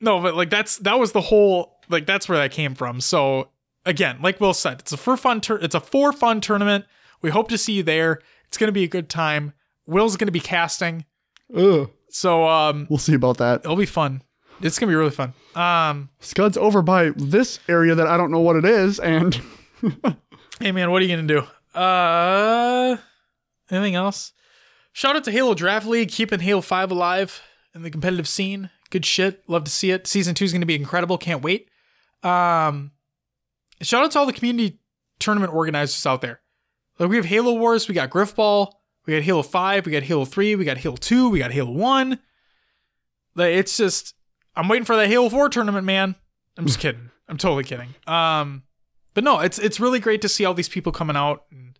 no, 0.00 0.20
but 0.20 0.34
like 0.34 0.50
that's 0.50 0.78
that 0.78 0.98
was 0.98 1.12
the 1.12 1.20
whole 1.20 1.78
like 1.88 2.06
that's 2.06 2.28
where 2.28 2.38
that 2.38 2.50
came 2.50 2.74
from. 2.74 3.00
So 3.00 3.50
again, 3.86 4.18
like 4.20 4.40
Will 4.40 4.52
said, 4.52 4.80
it's 4.80 4.92
a 4.92 4.96
for 4.96 5.16
fun. 5.16 5.40
Tur- 5.40 5.60
it's 5.62 5.76
a 5.76 5.80
for 5.80 6.12
fun 6.12 6.40
tournament. 6.40 6.86
We 7.22 7.30
hope 7.30 7.48
to 7.50 7.58
see 7.58 7.74
you 7.74 7.82
there. 7.82 8.20
It's 8.50 8.58
gonna 8.58 8.72
be 8.72 8.82
a 8.82 8.88
good 8.88 9.08
time. 9.08 9.52
Will's 9.86 10.16
gonna 10.16 10.32
be 10.32 10.40
casting. 10.40 11.04
Ugh. 11.56 11.88
So 12.08 12.48
um 12.48 12.88
We'll 12.90 12.98
see 12.98 13.14
about 13.14 13.38
that. 13.38 13.60
it'll 13.60 13.76
be 13.76 13.86
fun. 13.86 14.22
It's 14.60 14.76
gonna 14.76 14.90
be 14.90 14.96
really 14.96 15.12
fun. 15.12 15.34
Um 15.54 16.08
Scud's 16.18 16.56
over 16.56 16.82
by 16.82 17.10
this 17.10 17.60
area 17.68 17.94
that 17.94 18.08
I 18.08 18.16
don't 18.16 18.32
know 18.32 18.40
what 18.40 18.56
it 18.56 18.64
is, 18.64 18.98
and 18.98 19.40
hey 20.60 20.72
man, 20.72 20.90
what 20.90 21.00
are 21.00 21.04
you 21.04 21.16
gonna 21.16 21.28
do? 21.28 21.46
Uh 21.80 22.96
anything 23.70 23.94
else? 23.94 24.32
Shout 24.92 25.14
out 25.14 25.22
to 25.24 25.30
Halo 25.30 25.54
Draft 25.54 25.86
League, 25.86 26.08
keeping 26.08 26.40
Halo 26.40 26.60
5 26.60 26.90
alive 26.90 27.40
in 27.72 27.82
the 27.82 27.90
competitive 27.90 28.26
scene. 28.26 28.70
Good 28.90 29.06
shit. 29.06 29.44
Love 29.48 29.62
to 29.62 29.70
see 29.70 29.92
it. 29.92 30.08
Season 30.08 30.34
two 30.34 30.44
is 30.44 30.52
gonna 30.52 30.66
be 30.66 30.74
incredible. 30.74 31.18
Can't 31.18 31.42
wait. 31.42 31.68
Um 32.24 32.90
shout 33.80 34.02
out 34.02 34.10
to 34.10 34.18
all 34.18 34.26
the 34.26 34.32
community 34.32 34.80
tournament 35.20 35.54
organizers 35.54 36.04
out 36.04 36.20
there. 36.20 36.40
Like 37.00 37.08
we 37.08 37.16
have 37.16 37.24
Halo 37.24 37.54
Wars, 37.54 37.88
we 37.88 37.94
got 37.94 38.10
Griffball, 38.10 38.72
we 39.06 39.14
got 39.14 39.22
Halo 39.22 39.42
5, 39.42 39.86
we 39.86 39.92
got 39.92 40.02
Halo 40.02 40.26
3, 40.26 40.54
we 40.54 40.66
got 40.66 40.76
Halo 40.76 40.96
2, 40.96 41.30
we 41.30 41.38
got 41.38 41.50
Halo 41.50 41.70
1. 41.70 42.18
Like 43.34 43.54
it's 43.54 43.78
just 43.78 44.14
I'm 44.54 44.68
waiting 44.68 44.84
for 44.84 44.94
that 44.96 45.08
Halo 45.08 45.30
4 45.30 45.48
tournament, 45.48 45.86
man. 45.86 46.14
I'm 46.58 46.66
just 46.66 46.78
kidding. 46.80 47.10
I'm 47.26 47.38
totally 47.38 47.64
kidding. 47.64 47.94
Um 48.06 48.64
but 49.14 49.24
no, 49.24 49.40
it's 49.40 49.58
it's 49.58 49.80
really 49.80 49.98
great 49.98 50.20
to 50.20 50.28
see 50.28 50.44
all 50.44 50.52
these 50.52 50.68
people 50.68 50.92
coming 50.92 51.16
out 51.16 51.46
and 51.50 51.78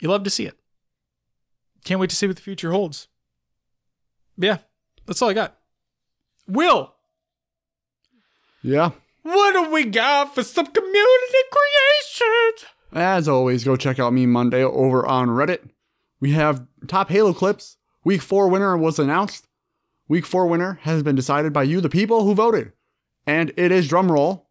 you 0.00 0.08
love 0.08 0.24
to 0.24 0.30
see 0.30 0.46
it. 0.46 0.56
Can't 1.84 2.00
wait 2.00 2.10
to 2.10 2.16
see 2.16 2.26
what 2.26 2.34
the 2.34 2.42
future 2.42 2.72
holds. 2.72 3.06
Yeah, 4.36 4.58
that's 5.06 5.22
all 5.22 5.30
I 5.30 5.34
got. 5.34 5.56
Will, 6.48 6.92
yeah. 8.62 8.90
what 9.22 9.52
do 9.52 9.70
we 9.70 9.84
got 9.84 10.34
for 10.34 10.42
some 10.42 10.66
community 10.66 11.38
creations? 11.52 12.66
As 12.92 13.28
always, 13.28 13.64
go 13.64 13.76
check 13.76 13.98
out 13.98 14.12
Me 14.12 14.26
Monday 14.26 14.62
over 14.62 15.06
on 15.06 15.28
Reddit. 15.28 15.70
We 16.20 16.32
have 16.32 16.66
top 16.86 17.08
Halo 17.10 17.32
clips. 17.32 17.76
Week 18.04 18.20
four 18.20 18.48
winner 18.48 18.76
was 18.76 18.98
announced. 18.98 19.46
Week 20.08 20.26
four 20.26 20.46
winner 20.46 20.78
has 20.82 21.02
been 21.02 21.16
decided 21.16 21.52
by 21.52 21.62
you, 21.62 21.80
the 21.80 21.88
people 21.88 22.24
who 22.24 22.34
voted. 22.34 22.72
And 23.26 23.52
it 23.56 23.72
is 23.72 23.88
drumroll 23.88 24.42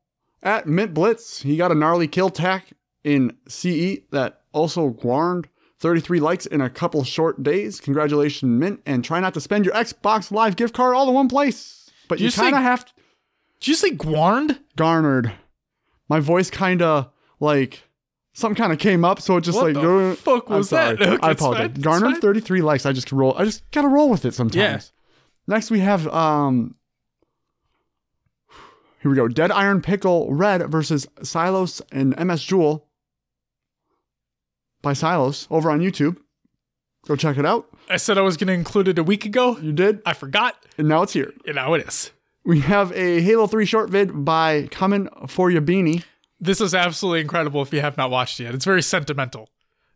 at 0.41 0.67
Mint 0.67 0.93
Blitz. 0.93 1.41
He 1.43 1.57
got 1.57 1.71
a 1.71 1.75
gnarly 1.75 2.07
killtac 2.07 2.63
in 3.03 3.35
CE 3.47 3.99
that 4.11 4.41
also 4.53 4.89
garnered 4.89 5.49
33 5.79 6.19
likes 6.19 6.45
in 6.45 6.61
a 6.61 6.69
couple 6.69 7.03
short 7.03 7.43
days. 7.43 7.79
Congratulations, 7.79 8.49
Mint. 8.59 8.81
And 8.85 9.03
try 9.03 9.19
not 9.19 9.33
to 9.35 9.41
spend 9.41 9.65
your 9.65 9.73
Xbox 9.73 10.31
Live 10.31 10.55
gift 10.55 10.73
card 10.73 10.95
all 10.95 11.07
in 11.09 11.13
one 11.13 11.27
place. 11.27 11.89
But 12.07 12.17
Did 12.17 12.25
you 12.25 12.31
kind 12.31 12.55
of 12.55 12.61
have 12.61 12.85
to 12.85 12.93
Did 13.59 13.67
you 13.67 13.75
say 13.75 13.91
Gwarned? 13.91 14.59
garnered. 14.75 15.31
My 16.09 16.19
voice 16.19 16.49
kind 16.49 16.81
of 16.81 17.09
like 17.39 17.83
something 18.33 18.55
kind 18.55 18.71
of 18.73 18.79
came 18.79 19.03
up, 19.05 19.21
so 19.21 19.37
it 19.37 19.41
just 19.41 19.57
What 19.57 19.73
like 19.73 19.83
the 19.83 20.17
fuck 20.19 20.49
I'm 20.49 20.57
was 20.57 20.69
sorry. 20.69 20.95
that? 20.97 21.23
I 21.23 21.31
apologize. 21.31 21.71
fine, 21.73 21.81
Garnered 21.81 22.11
fine. 22.13 22.21
33 22.21 22.61
likes. 22.61 22.85
I 22.85 22.93
just 22.93 23.11
roll. 23.11 23.35
I 23.37 23.45
just 23.45 23.69
gotta 23.71 23.87
roll 23.87 24.09
with 24.09 24.25
it 24.25 24.33
sometimes. 24.33 24.55
Yeah. 24.55 25.53
Next 25.55 25.71
we 25.71 25.79
have 25.79 26.07
um. 26.07 26.75
Here 29.01 29.09
we 29.09 29.17
go. 29.17 29.27
Dead 29.27 29.49
Iron 29.51 29.81
Pickle 29.81 30.31
Red 30.31 30.69
versus 30.71 31.07
Silos 31.23 31.81
and 31.91 32.15
MS 32.23 32.43
Jewel 32.43 32.87
by 34.83 34.93
Silos 34.93 35.47
over 35.49 35.71
on 35.71 35.79
YouTube. 35.79 36.17
Go 37.07 37.15
check 37.15 37.37
it 37.37 37.45
out. 37.45 37.65
I 37.89 37.97
said 37.97 38.19
I 38.19 38.21
was 38.21 38.37
going 38.37 38.47
to 38.49 38.53
include 38.53 38.87
it 38.87 38.99
a 38.99 39.03
week 39.03 39.25
ago. 39.25 39.57
You 39.57 39.71
did, 39.73 40.01
I 40.05 40.13
forgot. 40.13 40.55
and 40.77 40.87
now 40.87 41.01
it's 41.01 41.13
here. 41.13 41.33
And 41.47 41.55
now 41.55 41.73
it 41.73 41.87
is. 41.87 42.11
We 42.45 42.59
have 42.61 42.91
a 42.93 43.21
Halo 43.21 43.47
3 43.47 43.65
short 43.65 43.89
vid 43.89 44.23
by 44.23 44.67
Coming 44.69 45.09
for 45.27 45.49
Ya 45.49 45.59
Beanie. 45.61 46.03
This 46.41 46.59
is 46.59 46.73
absolutely 46.73 47.21
incredible 47.21 47.61
if 47.61 47.71
you 47.71 47.81
have 47.81 47.95
not 47.97 48.09
watched 48.09 48.39
it 48.39 48.43
yet. 48.45 48.55
It's 48.55 48.65
very 48.65 48.81
sentimental. 48.81 49.47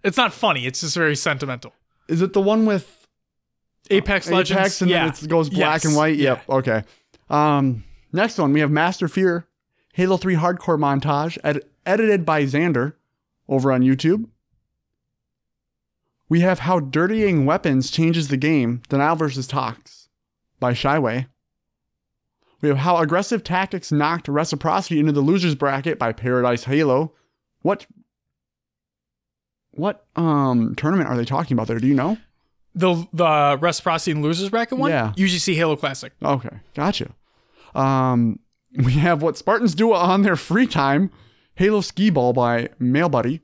It's 0.04 0.18
not 0.18 0.32
funny, 0.32 0.68
it's 0.68 0.82
just 0.82 0.96
very 0.96 1.16
sentimental. 1.16 1.74
Is 2.08 2.22
it 2.22 2.34
the 2.34 2.42
one 2.42 2.66
with 2.68 3.08
Apex 3.90 4.30
Legends. 4.30 4.52
Apex 4.60 4.82
and 4.82 4.92
yeah. 4.92 5.06
then 5.06 5.14
it 5.24 5.28
goes 5.30 5.50
black 5.50 5.84
Yes. 5.84 5.86
and 5.86 5.96
white. 5.96 6.18
Yeah. 6.18 6.30
Yep. 6.36 6.50
Okay. 6.50 6.84
Um, 7.30 7.84
next 8.12 8.38
one 8.38 8.54
we 8.54 8.60
have 8.60 8.72
Master 8.72 9.08
Fear, 9.08 9.48
Halo 9.94 10.18
3 10.18 10.36
hardcore 10.36 10.80
montage, 10.80 11.38
ed- 11.44 11.64
edited 11.86 12.26
by 12.26 12.44
Xander, 12.44 12.94
over 13.48 13.72
on 13.72 13.82
YouTube. 13.82 14.26
We 16.28 16.42
have 16.42 16.60
How 16.60 16.80
Dirtying 16.80 17.46
Weapons 17.46 17.92
Changes 17.92 18.30
the 18.30 18.38
Game, 18.38 18.82
Denial 18.90 19.16
versus 19.16 19.46
Tox, 19.46 20.10
by 20.60 20.74
Shyway. 20.74 21.28
We 22.66 22.70
have 22.70 22.80
How 22.80 22.98
Aggressive 22.98 23.44
Tactics 23.44 23.92
Knocked 23.92 24.28
Reciprocity 24.28 25.00
into 25.00 25.12
the 25.12 25.22
Losers 25.22 25.54
Bracket 25.54 26.00
by 26.00 26.12
Paradise 26.12 26.64
Halo, 26.64 27.14
What 27.62 27.86
what 29.70 30.06
um 30.16 30.74
tournament 30.76 31.08
are 31.08 31.16
they 31.16 31.26
talking 31.26 31.54
about 31.56 31.68
there? 31.68 31.78
Do 31.78 31.86
you 31.86 31.94
know? 31.94 32.18
The 32.74 33.08
the 33.14 33.60
reciprocity 33.62 34.14
and 34.14 34.24
losers 34.24 34.50
bracket 34.50 34.80
one. 34.80 34.90
Yeah. 34.90 35.14
UGC 35.16 35.54
Halo 35.56 35.76
Classic. 35.76 36.12
Okay, 36.24 36.50
gotcha. 36.74 37.12
Um, 37.76 38.40
we 38.84 38.94
have 38.94 39.22
what 39.22 39.38
Spartans 39.38 39.76
do 39.76 39.94
on 39.94 40.24
their 40.24 40.36
free 40.36 40.66
time: 40.66 41.12
Halo 41.54 41.82
Ski 41.82 42.10
Ball 42.10 42.34
by 42.34 42.70
Mail 42.80 43.10
Buddy. 43.10 43.42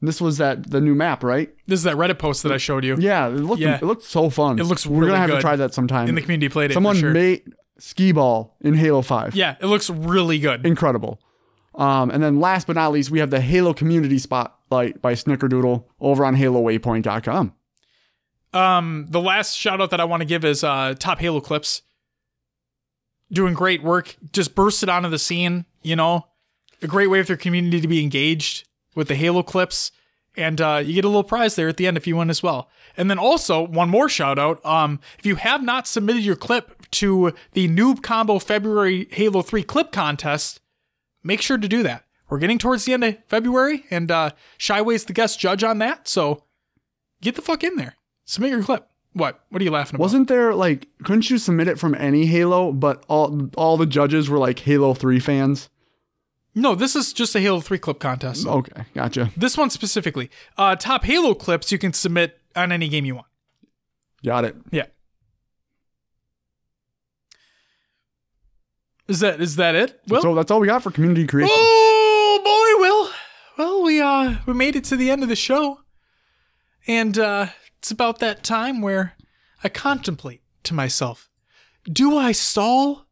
This 0.00 0.20
was 0.22 0.38
that 0.38 0.70
the 0.70 0.80
new 0.80 0.94
map, 0.94 1.22
right? 1.22 1.52
This 1.66 1.80
is 1.80 1.84
that 1.84 1.96
Reddit 1.96 2.18
post 2.18 2.44
that 2.44 2.52
I 2.52 2.56
showed 2.56 2.82
you 2.84 2.96
Yeah, 2.98 3.26
it 3.26 3.32
looked 3.32 3.60
Yeah. 3.60 3.74
it 3.76 3.82
looked 3.82 4.04
so 4.04 4.30
fun. 4.30 4.58
It 4.58 4.64
looks 4.64 4.86
We're 4.86 5.04
gonna 5.06 5.18
have 5.18 5.30
to 5.30 5.40
try 5.42 5.56
that 5.56 5.74
sometime. 5.74 6.08
in 6.08 6.14
the 6.14 6.22
community 6.22 6.48
played 6.48 6.70
it. 6.70 6.74
Someone 6.74 6.94
for 6.94 7.00
sure. 7.00 7.10
made 7.10 7.42
Ski 7.78 8.12
Ball 8.12 8.54
in 8.60 8.74
Halo 8.74 9.02
Five. 9.02 9.34
Yeah, 9.34 9.56
it 9.60 9.66
looks 9.66 9.88
really 9.90 10.38
good. 10.38 10.66
incredible. 10.66 11.20
Um, 11.74 12.10
and 12.10 12.22
then 12.22 12.40
last 12.40 12.66
but 12.66 12.74
not 12.76 12.90
least, 12.92 13.10
we 13.10 13.20
have 13.20 13.30
the 13.30 13.40
Halo 13.40 13.72
Community 13.72 14.18
Spotlight 14.18 15.00
by 15.00 15.12
Snickerdoodle 15.14 15.84
over 16.00 16.24
on 16.24 16.34
HaloWaypoint.com. 16.36 17.54
Um, 18.52 19.06
the 19.08 19.20
last 19.20 19.56
shout 19.56 19.80
out 19.80 19.90
that 19.90 20.00
I 20.00 20.04
want 20.04 20.20
to 20.22 20.24
give 20.26 20.44
is 20.44 20.64
uh, 20.64 20.94
Top 20.98 21.20
Halo 21.20 21.40
Clips. 21.40 21.82
Doing 23.30 23.54
great 23.54 23.82
work. 23.82 24.16
Just 24.32 24.54
bursted 24.54 24.88
onto 24.88 25.08
the 25.08 25.18
scene, 25.18 25.66
you 25.82 25.94
know. 25.94 26.26
A 26.82 26.86
great 26.86 27.08
way 27.08 27.22
for 27.22 27.28
their 27.28 27.36
community 27.36 27.80
to 27.80 27.88
be 27.88 28.02
engaged 28.02 28.66
with 28.94 29.08
the 29.08 29.14
Halo 29.14 29.42
clips. 29.42 29.92
And 30.38 30.60
uh, 30.60 30.80
you 30.84 30.94
get 30.94 31.04
a 31.04 31.08
little 31.08 31.24
prize 31.24 31.56
there 31.56 31.68
at 31.68 31.76
the 31.76 31.86
end 31.88 31.96
if 31.96 32.06
you 32.06 32.16
win 32.16 32.30
as 32.30 32.44
well. 32.44 32.70
And 32.96 33.10
then 33.10 33.18
also, 33.18 33.60
one 33.66 33.90
more 33.90 34.08
shout 34.08 34.38
out. 34.38 34.64
Um, 34.64 35.00
if 35.18 35.26
you 35.26 35.34
have 35.34 35.62
not 35.64 35.88
submitted 35.88 36.22
your 36.22 36.36
clip 36.36 36.88
to 36.92 37.34
the 37.52 37.68
Noob 37.68 38.02
Combo 38.02 38.38
February 38.38 39.08
Halo 39.10 39.42
3 39.42 39.64
clip 39.64 39.90
contest, 39.90 40.60
make 41.24 41.42
sure 41.42 41.58
to 41.58 41.68
do 41.68 41.82
that. 41.82 42.04
We're 42.30 42.38
getting 42.38 42.58
towards 42.58 42.84
the 42.84 42.92
end 42.92 43.04
of 43.04 43.16
February, 43.26 43.84
and 43.90 44.10
uh, 44.10 44.30
Shyway's 44.58 45.04
the 45.06 45.12
guest 45.12 45.40
judge 45.40 45.64
on 45.64 45.78
that. 45.78 46.06
So 46.06 46.44
get 47.20 47.34
the 47.34 47.42
fuck 47.42 47.64
in 47.64 47.76
there. 47.76 47.96
Submit 48.24 48.50
your 48.50 48.62
clip. 48.62 48.88
What? 49.14 49.40
What 49.48 49.60
are 49.60 49.64
you 49.64 49.70
laughing 49.70 49.96
about? 49.96 50.02
Wasn't 50.02 50.28
there 50.28 50.54
like 50.54 50.86
couldn't 51.02 51.30
you 51.30 51.38
submit 51.38 51.66
it 51.66 51.78
from 51.78 51.94
any 51.94 52.26
Halo, 52.26 52.72
but 52.72 53.04
all 53.08 53.50
all 53.56 53.76
the 53.76 53.86
judges 53.86 54.30
were 54.30 54.38
like 54.38 54.60
Halo 54.60 54.94
3 54.94 55.18
fans? 55.18 55.68
No, 56.58 56.74
this 56.74 56.96
is 56.96 57.12
just 57.12 57.34
a 57.34 57.40
Halo 57.40 57.60
3 57.60 57.78
clip 57.78 58.00
contest. 58.00 58.46
Okay, 58.46 58.84
gotcha. 58.94 59.30
This 59.36 59.56
one 59.56 59.70
specifically. 59.70 60.30
Uh, 60.56 60.74
top 60.74 61.04
Halo 61.04 61.34
clips 61.34 61.70
you 61.70 61.78
can 61.78 61.92
submit 61.92 62.40
on 62.56 62.72
any 62.72 62.88
game 62.88 63.04
you 63.04 63.14
want. 63.14 63.28
Got 64.24 64.44
it. 64.44 64.56
Yeah. 64.72 64.86
Is 69.06 69.20
that 69.20 69.40
is 69.40 69.56
that 69.56 69.74
it? 69.74 70.00
Will? 70.08 70.20
so 70.20 70.34
that's 70.34 70.50
all 70.50 70.60
we 70.60 70.66
got 70.66 70.82
for 70.82 70.90
community 70.90 71.26
creation. 71.26 71.54
Oh 71.56 72.40
boy, 72.44 72.82
Will. 72.82 73.66
Well, 73.66 73.82
we 73.84 74.00
uh 74.00 74.36
we 74.44 74.52
made 74.52 74.76
it 74.76 74.84
to 74.84 74.96
the 74.96 75.10
end 75.10 75.22
of 75.22 75.28
the 75.28 75.36
show. 75.36 75.80
And 76.86 77.18
uh 77.18 77.46
it's 77.78 77.90
about 77.90 78.18
that 78.18 78.42
time 78.42 78.82
where 78.82 79.14
I 79.64 79.68
contemplate 79.68 80.42
to 80.64 80.74
myself, 80.74 81.30
do 81.90 82.18
I 82.18 82.32
stall 82.32 83.06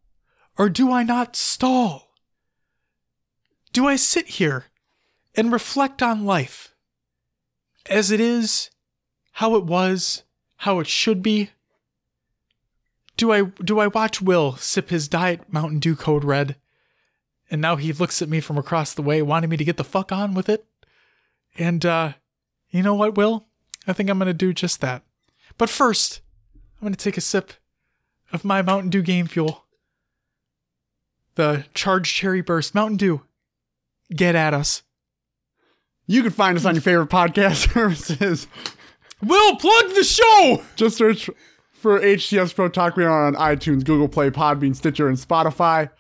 or 0.59 0.68
do 0.68 0.93
I 0.93 1.02
not 1.02 1.35
stall? 1.36 2.06
Do 3.77 3.86
I 3.86 3.97
sit 3.97 4.27
here 4.28 4.65
and 5.35 5.53
reflect 5.53 6.03
on 6.03 6.24
life 6.24 6.74
as 7.90 8.11
it 8.11 8.20
is, 8.20 8.70
how 9.32 9.55
it 9.55 9.66
was, 9.66 10.23
how 10.57 10.81
it 10.81 10.86
should 10.86 11.23
be? 11.23 11.51
Do 13.19 13.32
I 13.32 13.43
do 13.43 13.78
I 13.78 13.89
watch 13.89 14.23
Will 14.23 14.57
sip 14.57 14.89
his 14.89 15.09
diet 15.09 15.53
Mountain 15.53 15.81
Dew 15.81 15.94
Code 15.94 16.24
Red? 16.24 16.57
and 17.51 17.61
now 17.61 17.77
he 17.77 17.93
looks 17.93 18.23
at 18.23 18.31
me 18.31 18.40
from 18.40 18.57
across 18.57 18.94
the 18.94 19.03
way 19.03 19.20
wanting 19.20 19.51
me 19.51 19.59
to 19.59 19.65
get 19.65 19.77
the 19.77 19.85
fuck 19.85 20.11
on 20.11 20.32
with 20.32 20.48
it 20.48 20.65
and 21.59 21.85
uh 21.85 22.15
you 22.70 22.82
know 22.82 22.94
what 22.94 23.15
will 23.15 23.44
i 23.86 23.93
think 23.93 24.09
i'm 24.09 24.19
gonna 24.19 24.32
do 24.32 24.55
just 24.55 24.81
that 24.81 25.03
but 25.59 25.69
first 25.69 26.23
i'm 26.81 26.86
gonna 26.86 26.97
take 26.97 27.19
a 27.19 27.20
sip 27.20 27.53
of 28.32 28.43
my 28.43 28.62
mountain 28.62 28.89
dew 28.89 29.03
game 29.03 29.27
fuel 29.27 29.66
the 31.35 31.66
charged 31.74 32.15
cherry 32.15 32.40
burst 32.40 32.74
mountain 32.74 32.97
dew 32.97 33.20
get 34.15 34.35
at 34.35 34.55
us 34.55 34.83
You 36.07 36.23
can 36.23 36.31
find 36.31 36.57
us 36.57 36.65
on 36.65 36.74
your 36.74 36.83
favorite 36.83 37.11
podcast 37.11 37.69
services. 37.73 38.47
We'll 39.23 39.57
plug 39.57 39.95
the 39.95 40.05
show 40.05 40.62
Just 40.77 40.99
search 40.99 41.31
for 41.73 42.01
HCS 42.01 42.55
Pro 42.55 42.69
Talk. 42.69 42.97
We 42.97 43.05
are 43.05 43.27
on 43.27 43.35
iTunes, 43.35 43.85
Google 43.85 44.09
Play, 44.09 44.31
Podbean, 44.31 44.74
Stitcher, 44.74 45.09
and 45.09 45.16
Spotify. 45.16 45.91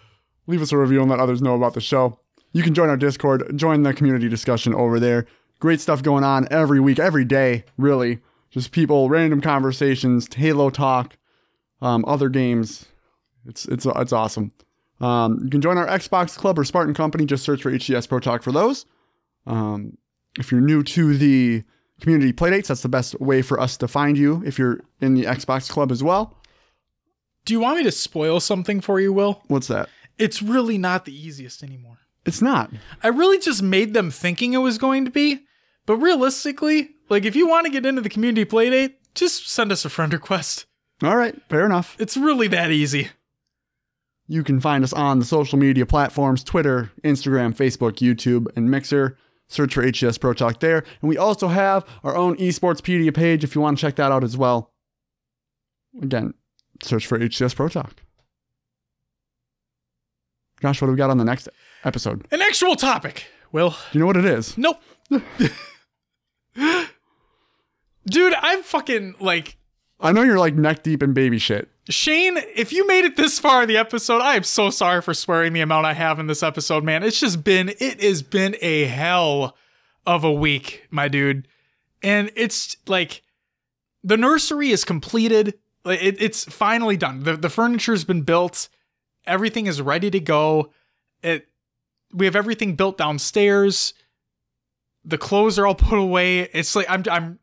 Leave 0.46 0.62
us 0.62 0.72
a 0.72 0.78
review 0.78 1.00
and 1.00 1.10
let 1.10 1.20
others 1.20 1.42
know 1.42 1.54
about 1.54 1.74
the 1.74 1.80
show. 1.80 2.18
You 2.52 2.62
can 2.62 2.74
join 2.74 2.88
our 2.88 2.96
Discord, 2.96 3.56
join 3.56 3.82
the 3.82 3.92
community 3.92 4.28
discussion 4.28 4.74
over 4.74 4.98
there. 5.00 5.26
Great 5.58 5.80
stuff 5.80 6.02
going 6.02 6.24
on 6.24 6.46
every 6.50 6.80
week, 6.80 6.98
every 6.98 7.24
day, 7.24 7.64
really. 7.76 8.20
Just 8.50 8.72
people, 8.72 9.08
random 9.08 9.40
conversations, 9.40 10.32
Halo 10.34 10.70
talk, 10.70 11.16
um, 11.82 12.04
other 12.06 12.28
games. 12.28 12.86
It's 13.46 13.66
it's 13.66 13.86
it's 13.86 14.12
awesome. 14.12 14.52
Um, 15.00 15.40
you 15.44 15.50
can 15.50 15.60
join 15.60 15.78
our 15.78 15.86
Xbox 15.86 16.36
Club 16.36 16.58
or 16.58 16.64
Spartan 16.64 16.94
Company. 16.94 17.26
Just 17.26 17.44
search 17.44 17.62
for 17.62 17.70
HCS 17.70 18.08
Pro 18.08 18.18
Talk 18.20 18.42
for 18.42 18.52
those. 18.52 18.86
Um, 19.46 19.98
if 20.38 20.50
you're 20.50 20.60
new 20.60 20.82
to 20.82 21.16
the 21.16 21.64
community 22.00 22.32
playdates, 22.32 22.66
that's 22.68 22.82
the 22.82 22.88
best 22.88 23.18
way 23.20 23.42
for 23.42 23.60
us 23.60 23.76
to 23.78 23.88
find 23.88 24.16
you. 24.18 24.42
If 24.44 24.58
you're 24.58 24.80
in 25.00 25.14
the 25.14 25.24
Xbox 25.24 25.68
Club 25.68 25.90
as 25.92 26.02
well, 26.02 26.36
do 27.44 27.54
you 27.54 27.60
want 27.60 27.78
me 27.78 27.84
to 27.84 27.92
spoil 27.92 28.40
something 28.40 28.80
for 28.80 29.00
you 29.00 29.12
will 29.12 29.42
what's 29.46 29.68
that? 29.68 29.88
it's 30.18 30.42
really 30.42 30.78
not 30.78 31.04
the 31.04 31.14
easiest 31.14 31.62
anymore 31.62 31.98
It's 32.24 32.42
not. 32.42 32.70
I 33.02 33.08
really 33.08 33.38
just 33.38 33.62
made 33.62 33.94
them 33.94 34.10
thinking 34.10 34.52
it 34.52 34.58
was 34.58 34.78
going 34.78 35.04
to 35.04 35.10
be. 35.10 35.44
But 35.86 35.98
realistically, 35.98 36.90
like 37.08 37.24
if 37.24 37.36
you 37.36 37.46
want 37.46 37.66
to 37.66 37.70
get 37.72 37.86
into 37.86 38.02
the 38.02 38.08
community 38.08 38.44
playdate, 38.44 38.94
just 39.14 39.48
send 39.48 39.70
us 39.70 39.84
a 39.84 39.88
friend 39.88 40.12
request. 40.12 40.66
All 41.02 41.16
right, 41.16 41.40
fair 41.48 41.64
enough. 41.64 41.94
It's 42.00 42.16
really 42.16 42.48
that 42.48 42.72
easy. 42.72 43.10
You 44.28 44.42
can 44.42 44.60
find 44.60 44.82
us 44.82 44.92
on 44.92 45.18
the 45.18 45.24
social 45.24 45.58
media 45.58 45.86
platforms 45.86 46.42
Twitter, 46.42 46.90
Instagram, 47.04 47.54
Facebook, 47.54 47.98
YouTube, 47.98 48.46
and 48.56 48.70
Mixer. 48.70 49.16
Search 49.48 49.74
for 49.74 49.84
HCS 49.84 50.20
Pro 50.20 50.32
Talk 50.32 50.58
there. 50.58 50.78
And 51.00 51.08
we 51.08 51.16
also 51.16 51.46
have 51.48 51.84
our 52.02 52.16
own 52.16 52.36
eSportspedia 52.36 53.14
page 53.14 53.44
if 53.44 53.54
you 53.54 53.60
want 53.60 53.78
to 53.78 53.80
check 53.80 53.94
that 53.96 54.10
out 54.10 54.24
as 54.24 54.36
well. 54.36 54.72
Again, 56.02 56.34
search 56.82 57.06
for 57.06 57.16
HCS 57.18 57.54
Pro 57.54 57.68
Talk. 57.68 58.02
Gosh, 60.60 60.80
what 60.80 60.86
do 60.86 60.92
we 60.92 60.96
got 60.96 61.10
on 61.10 61.18
the 61.18 61.24
next 61.24 61.48
episode? 61.84 62.26
An 62.32 62.42
actual 62.42 62.74
topic. 62.74 63.26
Well, 63.52 63.78
you 63.92 64.00
know 64.00 64.06
what 64.06 64.16
it 64.16 64.24
is? 64.24 64.58
nope. 64.58 64.82
Dude, 68.08 68.34
I'm 68.34 68.62
fucking 68.62 69.16
like 69.20 69.56
I 70.00 70.12
know 70.12 70.22
you're 70.22 70.38
like 70.38 70.54
neck 70.54 70.82
deep 70.82 71.02
in 71.02 71.12
baby 71.14 71.38
shit. 71.38 71.68
Shane, 71.88 72.36
if 72.54 72.72
you 72.72 72.86
made 72.86 73.04
it 73.04 73.16
this 73.16 73.38
far 73.38 73.62
in 73.62 73.68
the 73.68 73.76
episode, 73.76 74.20
I 74.20 74.34
am 74.36 74.42
so 74.42 74.70
sorry 74.70 75.00
for 75.00 75.14
swearing 75.14 75.52
the 75.52 75.60
amount 75.60 75.86
I 75.86 75.92
have 75.94 76.18
in 76.18 76.26
this 76.26 76.42
episode, 76.42 76.82
man. 76.84 77.02
It's 77.02 77.20
just 77.20 77.44
been, 77.44 77.70
it 77.78 78.02
has 78.02 78.22
been 78.22 78.56
a 78.60 78.84
hell 78.84 79.56
of 80.04 80.24
a 80.24 80.32
week, 80.32 80.86
my 80.90 81.08
dude. 81.08 81.46
And 82.02 82.30
it's 82.36 82.76
like, 82.86 83.22
the 84.02 84.16
nursery 84.16 84.70
is 84.70 84.84
completed. 84.84 85.54
It, 85.84 86.20
it's 86.20 86.44
finally 86.44 86.96
done. 86.96 87.22
The, 87.22 87.36
the 87.36 87.48
furniture's 87.48 88.04
been 88.04 88.22
built. 88.22 88.68
Everything 89.26 89.66
is 89.66 89.80
ready 89.80 90.10
to 90.10 90.20
go. 90.20 90.72
It, 91.22 91.48
we 92.12 92.26
have 92.26 92.36
everything 92.36 92.74
built 92.74 92.98
downstairs. 92.98 93.94
The 95.04 95.18
clothes 95.18 95.58
are 95.58 95.66
all 95.66 95.74
put 95.76 95.98
away. 95.98 96.40
It's 96.52 96.74
like, 96.76 96.86
I'm, 96.90 97.04
I'm, 97.10 97.38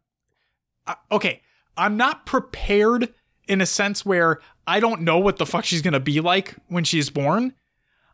I- 0.85 0.95
okay. 1.11 1.41
I'm 1.77 1.97
not 1.97 2.25
prepared 2.25 3.13
in 3.47 3.61
a 3.61 3.65
sense 3.65 4.05
where 4.05 4.39
I 4.65 4.79
don't 4.79 5.01
know 5.01 5.19
what 5.19 5.37
the 5.37 5.45
fuck 5.45 5.65
she's 5.65 5.81
gonna 5.81 5.99
be 5.99 6.21
like 6.21 6.55
when 6.67 6.83
she's 6.83 7.09
born. 7.09 7.53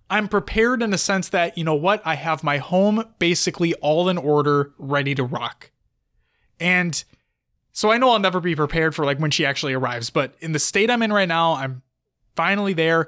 I'm 0.10 0.28
prepared 0.28 0.82
in 0.82 0.94
a 0.94 0.98
sense 0.98 1.30
that, 1.30 1.58
you 1.58 1.64
know 1.64 1.76
what, 1.76 2.02
I 2.04 2.16
have 2.16 2.44
my 2.44 2.58
home 2.58 3.06
basically 3.20 3.76
all 3.76 4.10
in 4.10 4.18
order, 4.18 4.74
ready 4.80 5.14
to 5.16 5.24
rock. 5.24 5.72
And 6.60 7.04
so 7.72 7.92
I 7.92 7.98
know 7.98 8.10
I'll 8.10 8.20
never 8.20 8.40
be 8.40 8.56
prepared 8.56 8.96
for 8.96 9.06
like 9.06 9.20
when 9.20 9.32
she 9.32 9.46
actually 9.46 9.74
arrives, 9.74 10.10
but 10.10 10.34
in 10.40 10.52
the 10.52 10.60
state 10.60 10.90
I'm 10.90 11.04
in 11.04 11.14
right 11.14 11.28
now, 11.28 11.54
I'm 11.54 11.84
finally 12.36 12.74
there. 12.74 13.08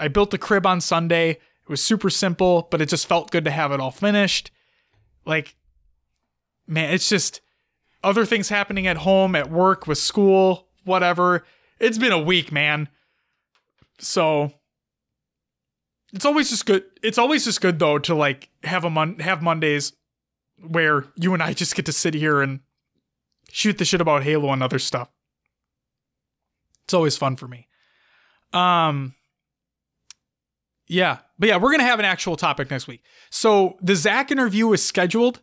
I 0.00 0.08
built 0.08 0.30
the 0.30 0.38
crib 0.38 0.66
on 0.66 0.80
Sunday. 0.80 1.30
It 1.30 1.68
was 1.68 1.84
super 1.84 2.08
simple, 2.08 2.66
but 2.70 2.80
it 2.80 2.88
just 2.88 3.06
felt 3.06 3.30
good 3.30 3.44
to 3.44 3.50
have 3.50 3.72
it 3.72 3.80
all 3.80 3.90
finished. 3.90 4.50
Like, 5.26 5.56
man, 6.66 6.94
it's 6.94 7.08
just 7.08 7.42
other 8.02 8.24
things 8.24 8.48
happening 8.48 8.86
at 8.86 8.98
home, 8.98 9.34
at 9.34 9.50
work, 9.50 9.86
with 9.86 9.98
school, 9.98 10.68
whatever. 10.84 11.44
It's 11.78 11.98
been 11.98 12.12
a 12.12 12.18
week, 12.20 12.52
man. 12.52 12.88
So 13.98 14.52
it's 16.12 16.24
always 16.24 16.50
just 16.50 16.66
good. 16.66 16.84
It's 17.02 17.18
always 17.18 17.44
just 17.44 17.60
good 17.60 17.78
though 17.78 17.98
to 17.98 18.14
like 18.14 18.48
have 18.64 18.84
a 18.84 18.90
mon- 18.90 19.18
have 19.18 19.42
Mondays 19.42 19.92
where 20.66 21.04
you 21.16 21.34
and 21.34 21.42
I 21.42 21.52
just 21.54 21.74
get 21.74 21.86
to 21.86 21.92
sit 21.92 22.14
here 22.14 22.40
and 22.40 22.60
shoot 23.50 23.78
the 23.78 23.84
shit 23.84 24.00
about 24.00 24.22
Halo 24.22 24.52
and 24.52 24.62
other 24.62 24.78
stuff. 24.78 25.10
It's 26.84 26.94
always 26.94 27.16
fun 27.16 27.36
for 27.36 27.48
me. 27.48 27.68
Um 28.52 29.14
yeah, 30.90 31.18
but 31.38 31.50
yeah, 31.50 31.58
we're 31.58 31.70
gonna 31.70 31.82
have 31.82 31.98
an 31.98 32.06
actual 32.06 32.36
topic 32.36 32.70
next 32.70 32.86
week. 32.86 33.02
So 33.30 33.76
the 33.82 33.94
Zach 33.94 34.30
interview 34.30 34.72
is 34.72 34.82
scheduled. 34.82 35.40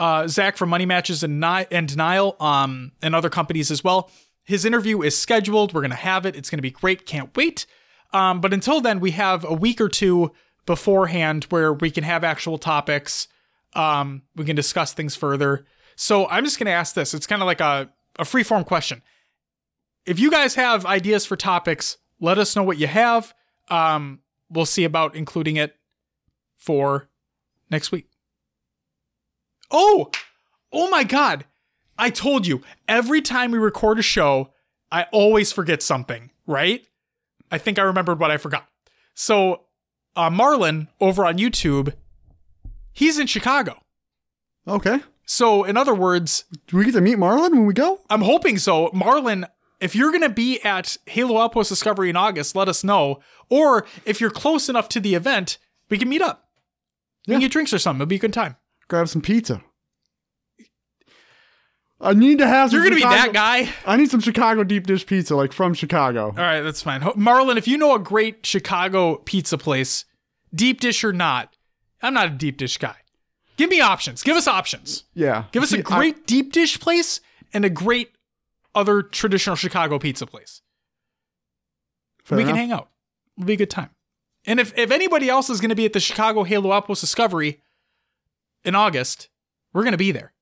Uh, 0.00 0.26
Zach 0.26 0.56
from 0.56 0.70
Money 0.70 0.86
Matches 0.86 1.22
and, 1.22 1.40
Ni- 1.40 1.66
and 1.70 1.86
Denial, 1.86 2.34
um, 2.40 2.92
and 3.02 3.14
other 3.14 3.28
companies 3.28 3.70
as 3.70 3.84
well. 3.84 4.10
His 4.44 4.64
interview 4.64 5.02
is 5.02 5.16
scheduled. 5.16 5.74
We're 5.74 5.82
gonna 5.82 5.94
have 5.94 6.24
it. 6.24 6.34
It's 6.34 6.48
gonna 6.48 6.62
be 6.62 6.70
great. 6.70 7.04
Can't 7.04 7.36
wait. 7.36 7.66
Um, 8.12 8.40
but 8.40 8.54
until 8.54 8.80
then, 8.80 8.98
we 8.98 9.12
have 9.12 9.44
a 9.44 9.52
week 9.52 9.80
or 9.80 9.88
two 9.88 10.32
beforehand 10.66 11.44
where 11.50 11.72
we 11.72 11.90
can 11.90 12.02
have 12.02 12.24
actual 12.24 12.58
topics. 12.58 13.28
Um, 13.74 14.22
we 14.34 14.44
can 14.46 14.56
discuss 14.56 14.94
things 14.94 15.14
further. 15.14 15.66
So 15.96 16.26
I'm 16.28 16.44
just 16.44 16.58
gonna 16.58 16.70
ask 16.70 16.94
this. 16.94 17.12
It's 17.14 17.26
kind 17.26 17.42
of 17.42 17.46
like 17.46 17.60
a 17.60 17.90
a 18.18 18.24
free 18.24 18.42
form 18.42 18.64
question. 18.64 19.02
If 20.06 20.18
you 20.18 20.30
guys 20.30 20.54
have 20.54 20.86
ideas 20.86 21.26
for 21.26 21.36
topics, 21.36 21.98
let 22.20 22.38
us 22.38 22.56
know 22.56 22.62
what 22.62 22.78
you 22.78 22.86
have. 22.86 23.34
Um, 23.68 24.20
we'll 24.48 24.66
see 24.66 24.84
about 24.84 25.14
including 25.14 25.56
it 25.56 25.76
for 26.56 27.08
next 27.70 27.92
week. 27.92 28.09
Oh, 29.70 30.10
oh 30.72 30.90
my 30.90 31.04
God. 31.04 31.44
I 31.98 32.10
told 32.10 32.46
you, 32.46 32.62
every 32.88 33.20
time 33.20 33.50
we 33.50 33.58
record 33.58 33.98
a 33.98 34.02
show, 34.02 34.52
I 34.90 35.06
always 35.12 35.52
forget 35.52 35.82
something, 35.82 36.30
right? 36.46 36.82
I 37.50 37.58
think 37.58 37.78
I 37.78 37.82
remembered 37.82 38.18
what 38.18 38.30
I 38.30 38.38
forgot. 38.38 38.66
So, 39.14 39.64
uh, 40.16 40.30
Marlon 40.30 40.88
over 41.00 41.24
on 41.26 41.38
YouTube, 41.38 41.94
he's 42.92 43.18
in 43.18 43.26
Chicago. 43.26 43.82
Okay. 44.66 45.00
So, 45.26 45.64
in 45.64 45.76
other 45.76 45.94
words, 45.94 46.44
Do 46.66 46.76
we 46.78 46.84
get 46.86 46.94
to 46.94 47.00
meet 47.00 47.18
Marlon 47.18 47.50
when 47.50 47.66
we 47.66 47.74
go? 47.74 48.00
I'm 48.08 48.22
hoping 48.22 48.58
so. 48.58 48.88
Marlon, 48.88 49.48
if 49.78 49.94
you're 49.94 50.10
going 50.10 50.22
to 50.22 50.28
be 50.28 50.60
at 50.62 50.96
Halo 51.06 51.38
Outpost 51.38 51.68
Discovery 51.68 52.10
in 52.10 52.16
August, 52.16 52.56
let 52.56 52.68
us 52.68 52.82
know. 52.82 53.20
Or 53.48 53.86
if 54.04 54.20
you're 54.20 54.30
close 54.30 54.68
enough 54.68 54.88
to 54.90 55.00
the 55.00 55.14
event, 55.14 55.58
we 55.88 55.98
can 55.98 56.08
meet 56.08 56.22
up. 56.22 56.48
We 57.26 57.34
can 57.34 57.40
get 57.40 57.52
drinks 57.52 57.72
or 57.72 57.78
something. 57.78 58.00
It'll 58.00 58.08
be 58.08 58.16
a 58.16 58.20
good 58.20 58.32
time. 58.32 58.56
Grab 58.90 59.08
some 59.08 59.22
pizza. 59.22 59.62
I 62.00 62.12
need 62.12 62.38
to 62.38 62.46
have. 62.46 62.70
Some 62.70 62.74
You're 62.76 62.88
going 62.90 63.00
to 63.00 63.06
be 63.06 63.14
that 63.14 63.32
guy. 63.32 63.68
I 63.86 63.96
need 63.96 64.10
some 64.10 64.18
Chicago 64.18 64.64
deep 64.64 64.84
dish 64.84 65.06
pizza, 65.06 65.36
like 65.36 65.52
from 65.52 65.74
Chicago. 65.74 66.24
All 66.26 66.32
right, 66.32 66.60
that's 66.60 66.82
fine. 66.82 67.00
Marlon, 67.00 67.56
if 67.56 67.68
you 67.68 67.78
know 67.78 67.94
a 67.94 68.00
great 68.00 68.44
Chicago 68.44 69.16
pizza 69.18 69.56
place, 69.56 70.06
deep 70.52 70.80
dish 70.80 71.04
or 71.04 71.12
not, 71.12 71.54
I'm 72.02 72.14
not 72.14 72.26
a 72.26 72.30
deep 72.30 72.56
dish 72.56 72.78
guy. 72.78 72.96
Give 73.56 73.70
me 73.70 73.80
options. 73.80 74.24
Give 74.24 74.36
us 74.36 74.48
options. 74.48 75.04
Yeah. 75.14 75.44
Give 75.52 75.62
us 75.62 75.70
See, 75.70 75.78
a 75.78 75.82
great 75.82 76.26
deep 76.26 76.52
dish 76.52 76.80
place 76.80 77.20
and 77.52 77.64
a 77.64 77.70
great 77.70 78.10
other 78.74 79.02
traditional 79.02 79.54
Chicago 79.54 80.00
pizza 80.00 80.26
place. 80.26 80.62
I- 82.28 82.34
we 82.34 82.44
can 82.44 82.56
hang 82.56 82.72
out. 82.72 82.88
It'll 83.36 83.46
be 83.46 83.52
a 83.52 83.56
good 83.56 83.70
time. 83.70 83.90
And 84.46 84.58
if, 84.58 84.76
if 84.76 84.90
anybody 84.90 85.28
else 85.28 85.48
is 85.48 85.60
going 85.60 85.68
to 85.68 85.76
be 85.76 85.84
at 85.84 85.92
the 85.92 86.00
Chicago 86.00 86.42
Halo 86.42 86.72
Outpost 86.72 87.02
Discovery 87.02 87.60
in 88.64 88.74
August, 88.74 89.28
we're 89.72 89.82
going 89.82 89.92
to 89.92 89.98
be 89.98 90.12
there. 90.12 90.32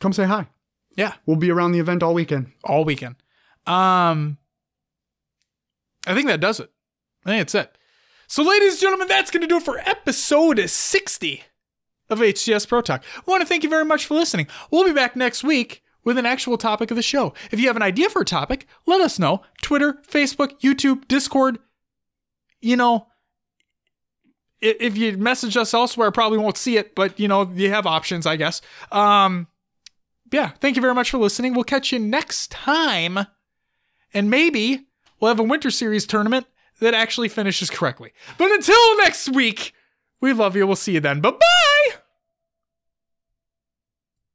Come 0.00 0.12
say 0.12 0.24
hi. 0.24 0.48
Yeah, 0.96 1.14
We'll 1.24 1.36
be 1.36 1.50
around 1.50 1.72
the 1.72 1.78
event 1.78 2.02
all 2.02 2.12
weekend. 2.14 2.52
all 2.64 2.84
weekend. 2.84 3.16
Um, 3.66 4.36
I 6.06 6.14
think 6.14 6.26
that 6.26 6.40
does 6.40 6.60
it. 6.60 6.70
I 7.24 7.30
think 7.30 7.40
that's 7.40 7.54
it. 7.54 7.78
So, 8.26 8.42
ladies 8.42 8.72
and 8.74 8.80
gentlemen, 8.80 9.08
that's 9.08 9.30
going 9.30 9.40
to 9.42 9.46
do 9.46 9.56
it 9.56 9.62
for 9.62 9.78
episode 9.78 10.58
60 10.68 11.44
of 12.10 12.18
HCS 12.18 12.68
Pro 12.68 12.80
Talk. 12.82 13.04
I 13.16 13.22
want 13.30 13.40
to 13.40 13.46
thank 13.46 13.62
you 13.62 13.70
very 13.70 13.84
much 13.84 14.04
for 14.06 14.14
listening. 14.14 14.48
We'll 14.70 14.84
be 14.84 14.92
back 14.92 15.16
next 15.16 15.42
week 15.44 15.82
with 16.04 16.18
an 16.18 16.26
actual 16.26 16.58
topic 16.58 16.90
of 16.90 16.96
the 16.96 17.02
show. 17.02 17.32
If 17.50 17.60
you 17.60 17.68
have 17.68 17.76
an 17.76 17.82
idea 17.82 18.10
for 18.10 18.22
a 18.22 18.26
topic, 18.26 18.66
let 18.86 19.00
us 19.00 19.18
know. 19.18 19.42
Twitter, 19.62 19.94
Facebook, 20.06 20.60
YouTube, 20.60 21.06
Discord. 21.08 21.58
You 22.60 22.76
know, 22.76 23.06
if 24.62 24.96
you 24.96 25.16
message 25.16 25.56
us 25.56 25.74
elsewhere, 25.74 26.08
I 26.08 26.10
probably 26.10 26.38
won't 26.38 26.56
see 26.56 26.76
it, 26.76 26.94
but 26.94 27.18
you 27.18 27.28
know, 27.28 27.50
you 27.54 27.70
have 27.70 27.86
options, 27.86 28.26
I 28.26 28.36
guess. 28.36 28.62
Um, 28.90 29.48
yeah, 30.30 30.50
thank 30.60 30.76
you 30.76 30.82
very 30.82 30.94
much 30.94 31.10
for 31.10 31.18
listening. 31.18 31.54
We'll 31.54 31.64
catch 31.64 31.92
you 31.92 31.98
next 31.98 32.50
time. 32.50 33.26
And 34.14 34.30
maybe 34.30 34.86
we'll 35.20 35.28
have 35.28 35.40
a 35.40 35.44
Winter 35.44 35.70
Series 35.70 36.06
tournament 36.06 36.46
that 36.80 36.94
actually 36.94 37.28
finishes 37.28 37.70
correctly. 37.70 38.12
But 38.38 38.50
until 38.50 38.96
next 38.98 39.28
week, 39.30 39.74
we 40.20 40.32
love 40.32 40.56
you. 40.56 40.66
We'll 40.66 40.76
see 40.76 40.92
you 40.92 41.00
then. 41.00 41.20
Bye 41.20 41.32
bye. 41.32 41.71